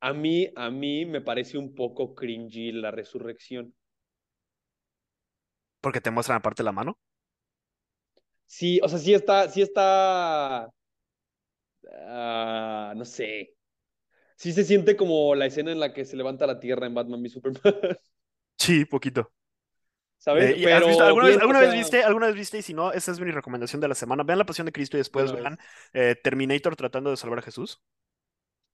A 0.00 0.12
mí, 0.14 0.48
a 0.56 0.70
mí 0.70 1.04
me 1.04 1.20
parece 1.20 1.58
un 1.58 1.74
poco 1.74 2.14
cringy 2.14 2.72
la 2.72 2.90
resurrección. 2.90 3.74
Porque 5.80 6.02
te 6.02 6.10
muestran 6.10 6.36
aparte 6.38 6.62
la 6.62 6.72
mano. 6.72 6.98
Sí, 8.46 8.80
o 8.82 8.88
sea, 8.88 8.98
sí 8.98 9.14
está, 9.14 9.48
sí 9.48 9.62
está, 9.62 10.68
ah, 11.92 12.92
no 12.96 13.04
sé. 13.04 13.55
Sí 14.36 14.52
se 14.52 14.64
siente 14.64 14.96
como 14.96 15.34
la 15.34 15.46
escena 15.46 15.72
en 15.72 15.80
la 15.80 15.92
que 15.92 16.04
se 16.04 16.16
levanta 16.16 16.46
la 16.46 16.60
tierra 16.60 16.86
en 16.86 16.94
Batman 16.94 17.22
v 17.22 17.28
Superman, 17.28 17.62
Sí, 18.58 18.84
poquito. 18.84 19.32
¿sabes? 20.18 20.50
Eh, 20.50 20.54
¿y 20.58 20.64
has 20.64 20.80
Pero 20.80 20.86
visto- 20.88 21.04
¿alguna, 21.04 21.60
vez, 21.60 21.70
o 21.70 21.72
viste? 21.72 22.02
¿Alguna 22.02 22.26
vez 22.26 22.34
viste? 22.34 22.58
Y 22.58 22.62
si 22.62 22.74
no, 22.74 22.92
esa 22.92 23.12
es 23.12 23.20
mi 23.20 23.30
recomendación 23.30 23.80
de 23.80 23.88
la 23.88 23.94
semana. 23.94 24.24
Vean 24.24 24.38
La 24.38 24.46
Pasión 24.46 24.66
de 24.66 24.72
Cristo 24.72 24.96
y 24.96 25.00
después 25.00 25.30
una 25.30 25.40
vean 25.40 25.58
eh, 25.92 26.16
Terminator 26.22 26.74
tratando 26.76 27.10
de 27.10 27.16
salvar 27.16 27.38
a 27.38 27.42
Jesús. 27.42 27.82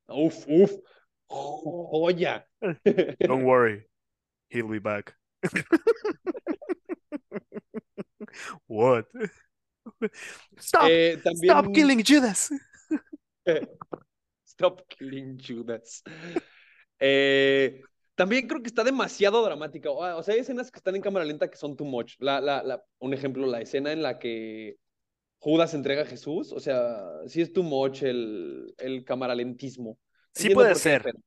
Uf, 0.08 0.44
uf, 0.48 0.72
joya. 1.26 2.46
Don't 3.20 3.44
worry, 3.44 3.86
he'll 4.50 4.68
be 4.68 4.78
back. 4.78 5.16
What? 8.66 9.06
Stop! 10.58 10.84
Eh, 10.88 11.18
Stop 11.44 11.74
killing 11.74 12.02
Judas. 12.02 12.50
Stop 14.62 14.82
killing 14.88 15.38
Judas. 15.38 16.02
Eh, 16.98 17.80
también 18.14 18.46
creo 18.46 18.62
que 18.62 18.68
está 18.68 18.84
demasiado 18.84 19.44
dramática. 19.44 19.90
O 19.90 20.22
sea, 20.22 20.34
hay 20.34 20.40
escenas 20.40 20.70
que 20.70 20.78
están 20.78 20.94
en 20.96 21.02
cámara 21.02 21.24
lenta 21.24 21.50
que 21.50 21.56
son 21.56 21.76
too 21.76 21.84
much. 21.84 22.14
La, 22.18 22.40
la, 22.40 22.62
la, 22.62 22.82
un 23.00 23.14
ejemplo, 23.14 23.46
la 23.46 23.60
escena 23.60 23.92
en 23.92 24.02
la 24.02 24.18
que 24.18 24.76
Judas 25.38 25.74
entrega 25.74 26.02
a 26.02 26.06
Jesús. 26.06 26.52
O 26.52 26.60
sea, 26.60 27.00
sí 27.26 27.40
es 27.40 27.52
too 27.52 27.62
much 27.64 28.02
el, 28.02 28.72
el 28.78 29.04
camaralentismo. 29.04 29.98
Sí 30.34 30.42
Entiendo 30.48 30.54
puede 30.62 30.74
ser. 30.76 31.02
pero- 31.02 31.18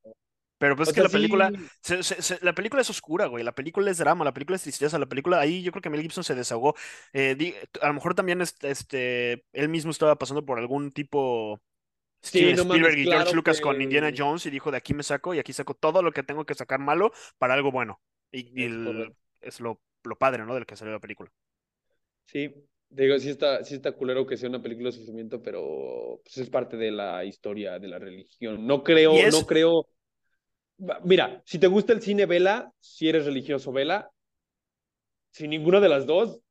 Pero 0.57 0.75
pues 0.77 0.87
o 0.87 0.91
es 0.91 0.95
que 0.95 1.03
la 1.03 1.09
película, 1.09 1.51
sí, 1.53 1.67
se- 1.81 2.03
se- 2.03 2.21
se- 2.21 2.45
la 2.45 2.55
película 2.55 2.81
es 2.81 2.89
oscura, 2.89 3.25
güey. 3.25 3.43
La 3.43 3.53
película 3.53 3.91
es 3.91 3.97
drama, 3.97 4.23
la 4.23 4.33
película 4.33 4.55
es 4.55 4.61
tristeza, 4.63 4.97
la 4.97 5.05
película 5.05 5.39
ahí 5.41 5.61
yo 5.61 5.71
creo 5.73 5.81
que 5.81 5.89
Mel 5.89 6.01
Gibson 6.01 6.23
se 6.23 6.33
desahogó. 6.33 6.75
Eh, 7.11 7.35
di- 7.37 7.53
a 7.81 7.87
lo 7.87 7.93
mejor 7.95 8.15
también 8.15 8.39
este, 8.41 8.71
este, 8.71 9.43
él 9.51 9.67
mismo 9.67 9.91
estaba 9.91 10.15
pasando 10.17 10.45
por 10.45 10.57
algún 10.57 10.91
tipo 10.93 11.61
sí, 12.21 12.53
Steven 12.53 12.55
no 12.55 12.63
Spielberg 12.63 12.73
mames, 12.81 12.97
y 12.97 13.07
George 13.07 13.07
claro 13.07 13.35
Lucas 13.35 13.61
con 13.61 13.81
Indiana 13.81 14.11
Jones 14.15 14.45
y 14.45 14.49
dijo 14.49 14.71
de 14.71 14.77
aquí 14.77 14.93
me 14.93 15.03
saco 15.03 15.33
y 15.33 15.39
aquí 15.39 15.53
saco 15.53 15.75
todo 15.75 16.01
lo 16.01 16.11
que 16.11 16.23
tengo 16.23 16.45
que 16.45 16.55
sacar 16.55 16.79
malo 16.79 17.11
para 17.37 17.53
algo 17.53 17.71
bueno. 17.71 18.01
Y, 18.31 18.51
y 18.61 18.65
es 18.65 18.65
el- 18.65 18.83
correcto. 18.83 19.17
es 19.41 19.59
lo, 19.59 19.81
lo 20.03 20.17
padre, 20.17 20.45
¿no? 20.45 20.55
Del 20.55 20.65
que 20.65 20.75
salió 20.75 20.93
la 20.93 20.99
película. 20.99 21.31
Sí, 22.25 22.53
digo, 22.89 23.17
sí 23.19 23.29
está, 23.29 23.63
sí 23.63 23.75
está 23.75 23.91
culero 23.93 24.25
que 24.25 24.37
sea 24.37 24.49
una 24.49 24.61
película 24.61 24.89
de 24.89 24.97
sufrimiento, 24.97 25.41
pero 25.41 26.21
pues, 26.23 26.37
es 26.37 26.49
parte 26.49 26.77
de 26.77 26.91
la 26.91 27.23
historia 27.25 27.79
de 27.79 27.87
la 27.87 27.99
religión. 27.99 28.65
No 28.65 28.83
creo, 28.83 29.13
es, 29.13 29.33
no 29.33 29.45
creo. 29.45 29.87
Mira, 31.03 31.41
si 31.45 31.59
te 31.59 31.67
gusta 31.67 31.93
el 31.93 32.01
cine, 32.01 32.25
vela. 32.25 32.71
Si 32.79 33.07
eres 33.09 33.25
religioso, 33.25 33.71
vela. 33.71 34.11
Si 35.31 35.47
ninguna 35.47 35.79
de 35.81 35.89
las 35.89 36.07
dos, 36.07 36.41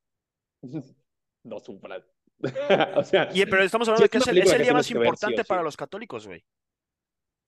no 1.45 1.61
sufras. 1.61 2.05
O 2.97 3.05
sea, 3.05 3.29
y, 3.33 3.45
pero 3.47 3.63
estamos 3.63 3.89
sí 3.89 3.89
hablando 3.89 4.05
de 4.05 4.09
es 4.09 4.11
que 4.11 4.19
es 4.19 4.27
el, 4.27 4.39
es 4.39 4.53
película 4.53 4.53
el 4.53 4.63
que 4.63 4.65
día 4.65 4.73
más 4.73 4.87
que 4.87 4.99
ver 4.99 5.17
sí 5.17 5.27
importante 5.27 5.45
para 5.45 5.63
sí. 5.63 5.65
los 5.65 5.77
católicos, 5.77 6.27
güey. 6.27 6.45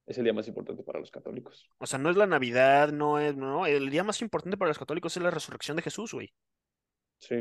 Es 0.07 0.19
el 0.19 0.25
día 0.25 0.33
más 0.33 0.47
importante 0.49 0.83
para 0.83 1.01
los 1.01 1.11
católicos. 1.11 1.69
O 1.79 1.87
sea, 1.87 1.99
no 1.99 2.11
es 2.11 2.17
la 2.17 2.27
Navidad, 2.27 2.93
no 2.93 3.19
es, 3.19 3.37
no, 3.37 3.67
el 3.67 3.91
día 3.91 4.05
más 4.05 4.23
importante 4.23 4.57
para 4.57 4.69
los 4.69 4.79
católicos 4.79 5.17
es 5.17 5.23
la 5.23 5.31
resurrección 5.31 5.77
de 5.77 5.83
Jesús, 5.83 6.13
güey. 6.13 6.33
Sí. 7.19 7.37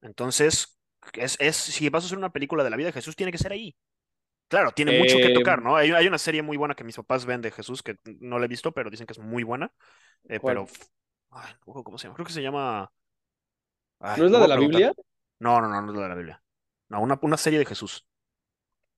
Entonces, 0.00 0.78
es, 1.14 1.36
es, 1.40 1.56
si 1.56 1.88
vas 1.88 2.04
a 2.04 2.06
hacer 2.06 2.18
una 2.18 2.32
película 2.32 2.64
de 2.64 2.70
la 2.70 2.76
vida 2.76 2.86
de 2.86 2.92
Jesús, 2.92 3.16
tiene 3.16 3.32
que 3.32 3.38
ser 3.38 3.52
ahí. 3.52 3.76
Claro, 4.48 4.70
tiene 4.72 4.98
mucho 4.98 5.16
que 5.16 5.32
Eh, 5.32 5.34
tocar, 5.34 5.60
¿no? 5.60 5.76
Hay, 5.76 5.90
hay 5.90 6.06
una 6.06 6.18
serie 6.18 6.42
muy 6.42 6.56
buena 6.56 6.74
que 6.74 6.84
mis 6.84 6.96
papás 6.96 7.26
ven 7.26 7.42
de 7.42 7.50
Jesús, 7.50 7.82
que 7.82 7.96
no 8.20 8.38
la 8.38 8.44
he 8.44 8.48
visto, 8.48 8.72
pero 8.72 8.90
dicen 8.90 9.06
que 9.06 9.12
es 9.12 9.18
muy 9.18 9.42
buena. 9.42 9.72
eh, 10.28 10.40
pero, 10.40 10.66
¿cómo 11.64 11.98
se 11.98 12.04
llama? 12.04 12.14
Creo 12.14 12.26
que 12.26 12.32
se 12.32 12.42
llama... 12.42 12.90
Ay, 13.98 14.20
¿No 14.20 14.26
es 14.26 14.30
la 14.30 14.40
de 14.40 14.48
la. 14.48 14.56
Biblia? 14.56 14.92
No, 15.38 15.60
no, 15.60 15.68
no, 15.68 15.82
no 15.82 15.92
es 15.92 15.96
la 15.96 16.02
de 16.02 16.08
la 16.08 16.14
Biblia. 16.14 16.42
No, 16.88 17.00
una, 17.02 17.18
una 17.22 17.36
serie 17.36 17.58
de 17.58 17.66
Jesús. 17.66 18.06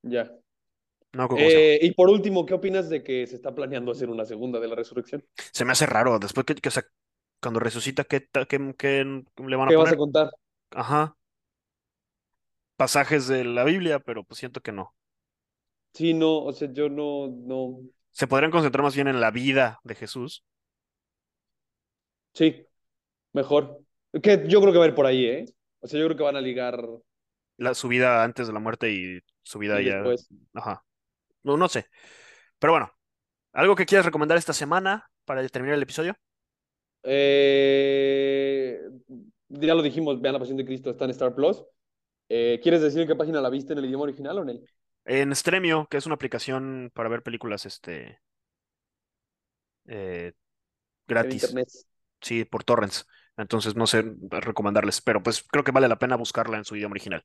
Ya. 0.02 0.30
No. 1.12 1.28
Eh, 1.36 1.78
y 1.82 1.92
por 1.92 2.10
último, 2.10 2.44
¿qué 2.44 2.54
opinas 2.54 2.88
de 2.88 3.02
que 3.02 3.26
se 3.26 3.36
está 3.36 3.54
planeando 3.54 3.92
hacer 3.92 4.10
una 4.10 4.24
segunda 4.24 4.60
de 4.60 4.68
la 4.68 4.74
resurrección? 4.74 5.24
Se 5.52 5.64
me 5.64 5.72
hace 5.72 5.86
raro, 5.86 6.18
después 6.18 6.44
que, 6.44 6.54
que, 6.54 6.68
o 6.68 6.72
sea, 6.72 6.84
cuando 7.40 7.60
resucita, 7.60 8.04
¿qué, 8.04 8.28
qué, 8.48 8.74
qué 8.76 9.22
le 9.36 9.56
van 9.56 9.68
a 9.68 9.70
¿Qué 9.70 9.76
vas 9.76 9.92
a 9.92 9.96
contar? 9.96 10.30
Ajá, 10.70 11.16
pasajes 12.78 13.26
de 13.26 13.44
la 13.44 13.64
Biblia, 13.64 13.98
pero 13.98 14.24
pues 14.24 14.38
siento 14.38 14.60
que 14.60 14.72
no. 14.72 14.94
Sí, 15.92 16.14
no, 16.14 16.44
o 16.44 16.52
sea, 16.52 16.72
yo 16.72 16.88
no, 16.88 17.26
no. 17.28 17.80
Se 18.12 18.26
podrían 18.26 18.50
concentrar 18.50 18.84
más 18.84 18.94
bien 18.94 19.08
en 19.08 19.20
la 19.20 19.30
vida 19.30 19.80
de 19.82 19.94
Jesús. 19.94 20.44
Sí, 22.34 22.64
mejor. 23.32 23.80
Que 24.22 24.44
yo 24.48 24.60
creo 24.60 24.72
que 24.72 24.78
va 24.78 24.84
a 24.84 24.88
ir 24.88 24.94
por 24.94 25.06
ahí, 25.06 25.26
¿eh? 25.26 25.44
O 25.80 25.86
sea, 25.86 25.98
yo 25.98 26.06
creo 26.06 26.16
que 26.16 26.22
van 26.22 26.36
a 26.36 26.40
ligar 26.40 26.82
la, 27.56 27.74
su 27.74 27.88
vida 27.88 28.24
antes 28.24 28.46
de 28.46 28.52
la 28.52 28.60
muerte 28.60 28.90
y 28.90 29.20
su 29.42 29.58
vida 29.58 29.80
y 29.80 29.86
ya. 29.86 29.96
después. 29.96 30.28
Ajá. 30.54 30.84
No, 31.42 31.56
no 31.56 31.68
sé. 31.68 31.86
Pero 32.58 32.72
bueno, 32.72 32.92
¿algo 33.52 33.76
que 33.76 33.86
quieras 33.86 34.06
recomendar 34.06 34.38
esta 34.38 34.52
semana 34.52 35.10
para 35.24 35.46
terminar 35.48 35.76
el 35.76 35.82
episodio? 35.82 36.16
Eh, 37.02 38.80
ya 39.48 39.74
lo 39.74 39.82
dijimos, 39.82 40.20
vean 40.20 40.34
la 40.34 40.38
Pasión 40.40 40.56
de 40.56 40.64
Cristo, 40.64 40.90
está 40.90 41.04
en 41.04 41.10
Star 41.10 41.34
Plus. 41.34 41.64
Eh, 42.28 42.60
¿quieres 42.62 42.82
decir 42.82 43.00
en 43.00 43.08
qué 43.08 43.14
página 43.14 43.40
la 43.40 43.50
viste 43.50 43.72
en 43.72 43.78
el 43.78 43.86
idioma 43.86 44.04
original 44.04 44.38
o 44.38 44.42
en 44.42 44.48
el? 44.50 44.64
En 45.04 45.34
Stremio, 45.34 45.86
que 45.88 45.96
es 45.96 46.06
una 46.06 46.16
aplicación 46.16 46.90
para 46.94 47.08
ver 47.08 47.22
películas 47.22 47.64
este 47.64 48.20
eh, 49.86 50.32
gratis. 51.06 51.42
internet. 51.42 51.68
Sí, 52.20 52.44
por 52.44 52.64
torrents. 52.64 53.06
Entonces 53.38 53.76
no 53.76 53.86
sé 53.86 54.04
recomendarles, 54.30 55.00
pero 55.00 55.22
pues 55.22 55.42
creo 55.42 55.64
que 55.64 55.72
vale 55.72 55.88
la 55.88 55.98
pena 55.98 56.16
buscarla 56.16 56.58
en 56.58 56.64
su 56.64 56.76
idioma 56.76 56.92
original. 56.92 57.24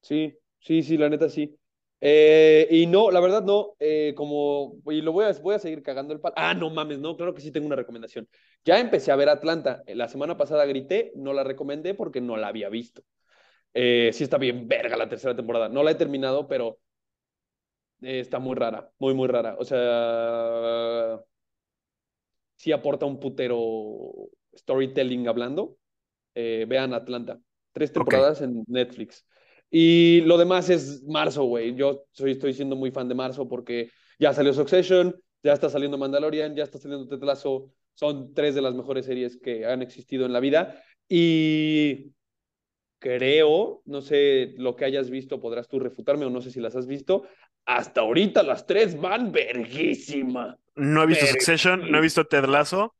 Sí, 0.00 0.38
sí, 0.60 0.82
sí, 0.82 0.96
la 0.96 1.08
neta 1.08 1.28
sí. 1.28 1.58
Eh, 2.00 2.68
y 2.70 2.86
no, 2.86 3.10
la 3.10 3.20
verdad 3.20 3.42
no, 3.42 3.74
eh, 3.78 4.12
como, 4.16 4.76
y 4.86 5.00
lo 5.00 5.12
voy 5.12 5.24
a, 5.24 5.32
voy 5.32 5.54
a 5.54 5.58
seguir 5.58 5.82
cagando 5.82 6.12
el 6.12 6.20
palo. 6.20 6.34
Ah, 6.36 6.54
no 6.54 6.70
mames, 6.70 6.98
no, 6.98 7.16
claro 7.16 7.34
que 7.34 7.40
sí 7.40 7.50
tengo 7.50 7.66
una 7.66 7.76
recomendación. 7.76 8.28
Ya 8.64 8.78
empecé 8.78 9.10
a 9.10 9.16
ver 9.16 9.28
Atlanta. 9.28 9.82
La 9.86 10.08
semana 10.08 10.36
pasada 10.36 10.66
grité, 10.66 11.12
no 11.16 11.32
la 11.32 11.44
recomendé 11.44 11.94
porque 11.94 12.20
no 12.20 12.36
la 12.36 12.48
había 12.48 12.68
visto. 12.68 13.02
Eh, 13.72 14.10
sí 14.12 14.24
está 14.24 14.38
bien 14.38 14.68
verga 14.68 14.96
la 14.96 15.08
tercera 15.08 15.34
temporada. 15.34 15.68
No 15.68 15.82
la 15.82 15.92
he 15.92 15.94
terminado, 15.96 16.46
pero 16.46 16.78
eh, 18.02 18.20
está 18.20 18.38
muy 18.38 18.54
rara, 18.54 18.90
muy, 18.98 19.14
muy 19.14 19.28
rara. 19.28 19.56
O 19.58 19.64
sea, 19.64 21.20
sí 22.56 22.72
aporta 22.72 23.06
un 23.06 23.20
putero 23.20 23.58
storytelling 24.56 25.28
hablando. 25.28 25.76
Eh, 26.34 26.66
vean 26.68 26.94
Atlanta. 26.94 27.40
Tres 27.72 27.92
temporadas 27.92 28.40
en 28.42 28.64
Netflix. 28.66 29.24
Y 29.70 30.20
lo 30.22 30.38
demás 30.38 30.70
es 30.70 31.02
marzo, 31.04 31.44
güey. 31.44 31.74
Yo 31.74 32.04
soy, 32.12 32.32
estoy 32.32 32.54
siendo 32.54 32.76
muy 32.76 32.90
fan 32.90 33.08
de 33.08 33.14
marzo 33.14 33.48
porque 33.48 33.90
ya 34.18 34.32
salió 34.32 34.52
Succession, 34.52 35.14
ya 35.42 35.52
está 35.52 35.68
saliendo 35.68 35.98
Mandalorian, 35.98 36.54
ya 36.54 36.64
está 36.64 36.78
saliendo 36.78 37.08
Ted 37.08 37.24
Lasso. 37.24 37.72
Son 37.94 38.34
tres 38.34 38.54
de 38.54 38.62
las 38.62 38.74
mejores 38.74 39.06
series 39.06 39.36
que 39.36 39.66
han 39.66 39.82
existido 39.82 40.26
en 40.26 40.32
la 40.32 40.40
vida. 40.40 40.80
Y 41.08 42.12
creo, 42.98 43.82
no 43.84 44.00
sé 44.00 44.54
lo 44.56 44.76
que 44.76 44.84
hayas 44.84 45.10
visto, 45.10 45.40
podrás 45.40 45.68
tú 45.68 45.78
refutarme 45.78 46.24
o 46.24 46.30
no 46.30 46.40
sé 46.40 46.50
si 46.50 46.60
las 46.60 46.76
has 46.76 46.86
visto. 46.86 47.24
Hasta 47.64 48.02
ahorita 48.02 48.42
las 48.42 48.66
tres 48.66 49.00
van 49.00 49.32
verguísima. 49.32 50.56
No 50.76 51.02
he 51.02 51.06
visto 51.06 51.26
Succession, 51.26 51.90
no 51.90 51.98
he 51.98 52.00
visto 52.02 52.24
Ted 52.24 52.46
Lasso 52.46 52.94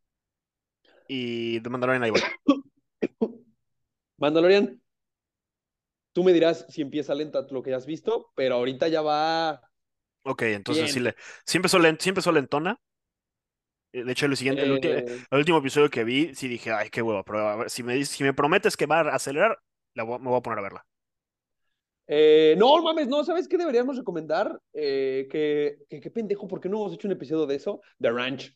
y 1.09 1.61
The 1.61 1.71
Mandalorian 1.71 2.03
ahí 2.03 2.11
voy. 2.11 2.21
Mandalorian, 4.19 4.81
tú 6.13 6.25
me 6.25 6.33
dirás 6.33 6.67
si 6.69 6.83
empieza 6.83 7.15
lenta 7.15 7.47
lo 7.51 7.63
que 7.63 7.75
has 7.75 7.87
visto, 7.87 8.31
pero 8.35 8.57
ahorita 8.57 8.89
ya 8.89 9.03
va 9.03 9.61
Ok, 10.25 10.43
entonces 10.43 10.91
sí 10.91 11.01
le. 11.01 11.15
Sí 11.45 11.59
empezó, 11.59 11.79
lent- 11.79 12.01
sí 12.01 12.09
empezó 12.09 12.33
lentona. 12.33 12.81
Eh, 13.93 14.05
De 14.05 14.13
hecho, 14.13 14.27
el 14.27 14.37
siguiente, 14.37 14.63
el, 14.63 14.73
ulti- 14.73 14.89
Eh, 14.89 15.19
el 15.31 15.39
último 15.39 15.59
episodio 15.59 15.91
que 15.91 16.03
vi, 16.05 16.35
sí 16.35 16.49
dije, 16.49 16.73
ay, 16.73 16.89
qué 16.91 17.03
huevo, 17.03 17.23
pero 17.25 17.49
a 17.49 17.57
ver, 17.57 17.71
si 17.71 17.83
me, 17.83 18.03
si 18.05 18.25
me 18.25 18.33
prometes 18.33 18.77
que 18.77 18.87
va 18.87 19.01
a 19.01 19.15
acelerar, 19.15 19.59
la 19.95 20.05
voy- 20.05 20.19
me 20.19 20.29
voy 20.29 20.39
a 20.39 20.43
poner 20.43 20.59
a 20.59 20.63
verla. 20.63 20.87
Eh, 22.07 22.55
no, 22.59 22.83
mames, 22.83 23.09
no, 23.09 23.25
¿sabes 23.25 23.49
qué 23.49 23.57
deberíamos 23.57 23.97
recomendar? 23.97 24.61
Eh, 24.73 25.27
que, 25.31 25.79
que, 25.89 26.01
qué 26.01 26.11
pendejo, 26.11 26.47
¿por 26.49 26.61
qué 26.61 26.69
no 26.69 26.79
hemos 26.79 26.95
hecho 26.95 27.09
un 27.09 27.13
episodio 27.13 27.47
de 27.47 27.57
eso? 27.57 27.81
The 28.01 28.11
Ranch. 28.11 28.55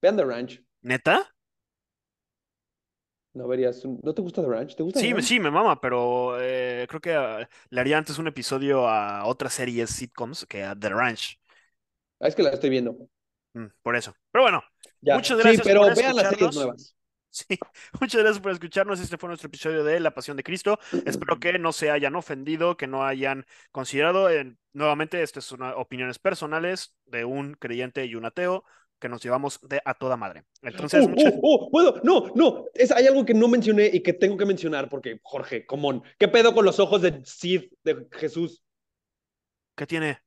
Vean 0.00 0.16
The 0.16 0.24
Ranch. 0.24 0.62
¿Neta? 0.82 1.34
No 3.34 3.48
verías. 3.48 3.82
¿No 3.86 4.12
te 4.14 4.20
gusta 4.22 4.42
The 4.42 4.48
Ranch? 4.48 4.74
¿Te 4.76 4.82
gusta 4.82 5.00
The 5.00 5.06
Sí, 5.06 5.14
Ranch? 5.14 5.28
sí, 5.28 5.38
me 5.38 5.50
mama, 5.50 5.80
pero 5.80 6.40
eh, 6.40 6.86
creo 6.88 7.00
que 7.00 7.14
ah, 7.14 7.48
le 7.70 7.80
haría 7.80 7.98
antes 7.98 8.18
un 8.18 8.26
episodio 8.26 8.88
a 8.88 9.24
otras 9.26 9.52
series 9.54 9.90
sitcoms 9.90 10.44
que 10.46 10.64
a 10.64 10.74
The 10.78 10.88
Ranch. 10.88 11.38
Ah, 12.20 12.28
es 12.28 12.34
que 12.36 12.42
la 12.44 12.50
estoy 12.50 12.70
viendo. 12.70 13.08
Mm, 13.54 13.66
por 13.82 13.96
eso. 13.96 14.14
Pero 14.30 14.42
bueno, 14.44 14.62
Ya. 15.00 15.22
Muchas 15.22 15.38
sí, 15.38 15.58
gracias 15.58 15.58
pero 15.58 15.80
por 15.80 15.94
vean 15.94 16.16
las 16.16 16.28
series 16.28 16.52
nuevas. 16.52 16.94
sí, 17.30 17.46
muchas 18.00 18.20
gracias 18.22 18.40
por 18.42 18.52
escucharnos. 18.52 19.00
Este 19.00 19.18
fue 19.18 19.28
nuestro 19.28 19.48
episodio 19.48 19.84
de 19.84 20.00
La 20.00 20.14
Pasión 20.14 20.36
de 20.36 20.42
Cristo. 20.44 20.78
Espero 21.04 21.38
que 21.40 21.58
no 21.58 21.72
se 21.72 21.90
hayan 21.90 22.16
ofendido, 22.16 22.76
que 22.76 22.86
no 22.86 23.04
hayan 23.06 23.46
considerado. 23.72 24.30
eh, 24.30 24.56
nuevamente, 24.72 25.22
estas 25.22 25.44
son 25.44 25.62
opiniones 25.62 26.18
personales 26.18 26.94
de 27.06 27.24
un 27.24 27.54
creyente 27.54 28.04
y 28.06 28.14
un 28.16 28.26
ateo 28.26 28.64
que 29.00 29.08
nos 29.08 29.22
llevamos 29.22 29.60
de 29.68 29.80
a 29.84 29.94
toda 29.94 30.16
madre. 30.16 30.44
Entonces, 30.62 31.04
Uh, 31.06 31.08
muchas- 31.08 31.34
uh, 31.34 31.40
uh, 31.66 31.70
puedo, 31.70 32.00
no, 32.02 32.32
no, 32.34 32.64
es, 32.74 32.90
hay 32.90 33.06
algo 33.06 33.24
que 33.24 33.34
no 33.34 33.48
mencioné 33.48 33.90
y 33.92 34.02
que 34.02 34.12
tengo 34.12 34.36
que 34.36 34.44
mencionar 34.46 34.88
porque, 34.88 35.20
Jorge, 35.22 35.66
comón, 35.66 36.02
¿qué 36.18 36.28
pedo 36.28 36.52
con 36.54 36.64
los 36.64 36.78
ojos 36.80 37.02
de 37.02 37.20
Sid, 37.24 37.64
de 37.84 38.06
Jesús? 38.12 38.62
¿qué 39.76 39.86
tiene? 39.86 40.18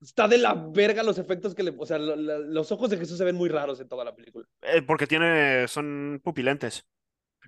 Está 0.00 0.28
de 0.28 0.38
la 0.38 0.54
verga 0.54 1.02
los 1.02 1.18
efectos 1.18 1.54
que 1.54 1.62
le, 1.62 1.74
o 1.76 1.86
sea, 1.86 1.98
lo- 1.98 2.14
la- 2.16 2.38
los 2.38 2.70
ojos 2.70 2.90
de 2.90 2.98
Jesús 2.98 3.18
se 3.18 3.24
ven 3.24 3.34
muy 3.34 3.48
raros 3.48 3.80
en 3.80 3.88
toda 3.88 4.04
la 4.04 4.14
película. 4.14 4.46
Eh, 4.62 4.82
porque 4.82 5.06
tiene, 5.06 5.66
son 5.68 6.20
pupilentes. 6.22 6.86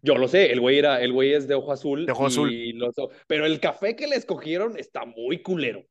Yo 0.03 0.17
lo 0.17 0.29
sé, 0.29 0.51
el 0.53 0.61
güey 0.61 0.79
era, 0.79 1.01
el 1.03 1.13
güey 1.13 1.35
es 1.35 1.47
de 1.47 1.55
ojo 1.55 1.73
azul. 1.73 2.07
De 2.07 2.13
ojo 2.13 2.27
azul. 2.27 2.51
los- 2.75 2.95
pero 3.27 3.45
el 3.47 3.61
café 3.61 3.95
que 3.97 4.07
le 4.07 4.17
escogieron 4.17 4.77
está 4.79 5.05
muy 5.05 5.43
culero. 5.43 5.85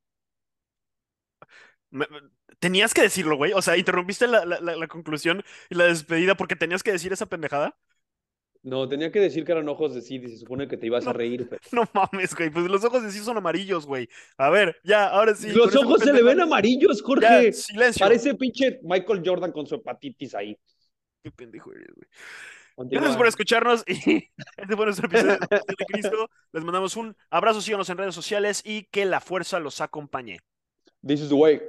Tenías 2.59 2.93
que 2.93 3.01
decirlo, 3.01 3.37
güey. 3.37 3.53
O 3.53 3.61
sea, 3.61 3.77
interrumpiste 3.77 4.27
la, 4.27 4.45
la- 4.45 4.59
la- 4.59 4.87
conclusión 4.87 5.43
y 5.69 5.75
la 5.75 5.85
despedida 5.85 6.35
porque 6.35 6.55
tenías 6.55 6.83
que 6.83 6.91
decir 6.91 7.13
esa 7.13 7.25
pendejada. 7.27 7.77
No, 8.63 8.89
tenía 8.89 9.11
que 9.11 9.19
decir 9.19 9.45
que 9.45 9.51
eran 9.53 9.69
ojos 9.69 9.93
de 9.93 10.01
Sid 10.01 10.23
y 10.23 10.29
se 10.29 10.37
supone 10.39 10.67
que 10.67 10.75
te 10.75 10.87
ibas 10.87 11.07
a 11.07 11.13
reír. 11.13 11.47
pero- 11.49 11.61
No 11.71 11.89
mames, 11.93 12.35
güey. 12.35 12.49
Pues 12.49 12.65
los 12.65 12.83
ojos 12.83 13.03
de 13.03 13.11
sí 13.11 13.19
son 13.19 13.37
amarillos, 13.37 13.85
güey. 13.85 14.09
A 14.37 14.49
ver, 14.49 14.77
ya, 14.83 15.07
ahora 15.07 15.35
sí. 15.35 15.51
los 15.51 15.75
ojos 15.75 16.01
se 16.01 16.11
le 16.11 16.23
ven 16.23 16.41
amarillos, 16.41 16.97
Ya, 16.99 17.05
Jorge. 17.05 17.53
silencio. 17.53 18.05
Parece 18.05 18.33
pinche 18.35 18.79
Michael 18.83 19.21
Jordan 19.25 19.51
con 19.51 19.65
su 19.67 19.75
hepatitis 19.75 20.35
ahí. 20.35 20.57
Qué 21.23 21.31
pendejo 21.31 21.71
eres, 21.71 21.87
güey. 21.95 22.07
Continúa. 22.75 23.01
Gracias 23.01 23.17
por 23.17 23.27
escucharnos 23.27 23.83
y 23.87 24.29
este 24.57 24.75
fue 24.75 24.85
nuestro 24.85 25.07
episodio 25.07 25.37
de 25.39 25.85
Cristo. 25.87 26.29
Les 26.51 26.63
mandamos 26.63 26.95
un 26.95 27.15
abrazo, 27.29 27.61
síganos 27.61 27.89
en 27.89 27.97
redes 27.97 28.13
sociales 28.15 28.61
y 28.65 28.83
que 28.85 29.05
la 29.05 29.19
fuerza 29.21 29.59
los 29.59 29.79
acompañe. 29.81 30.39
This 31.05 31.21
is 31.21 31.29
the 31.29 31.35
way. 31.35 31.61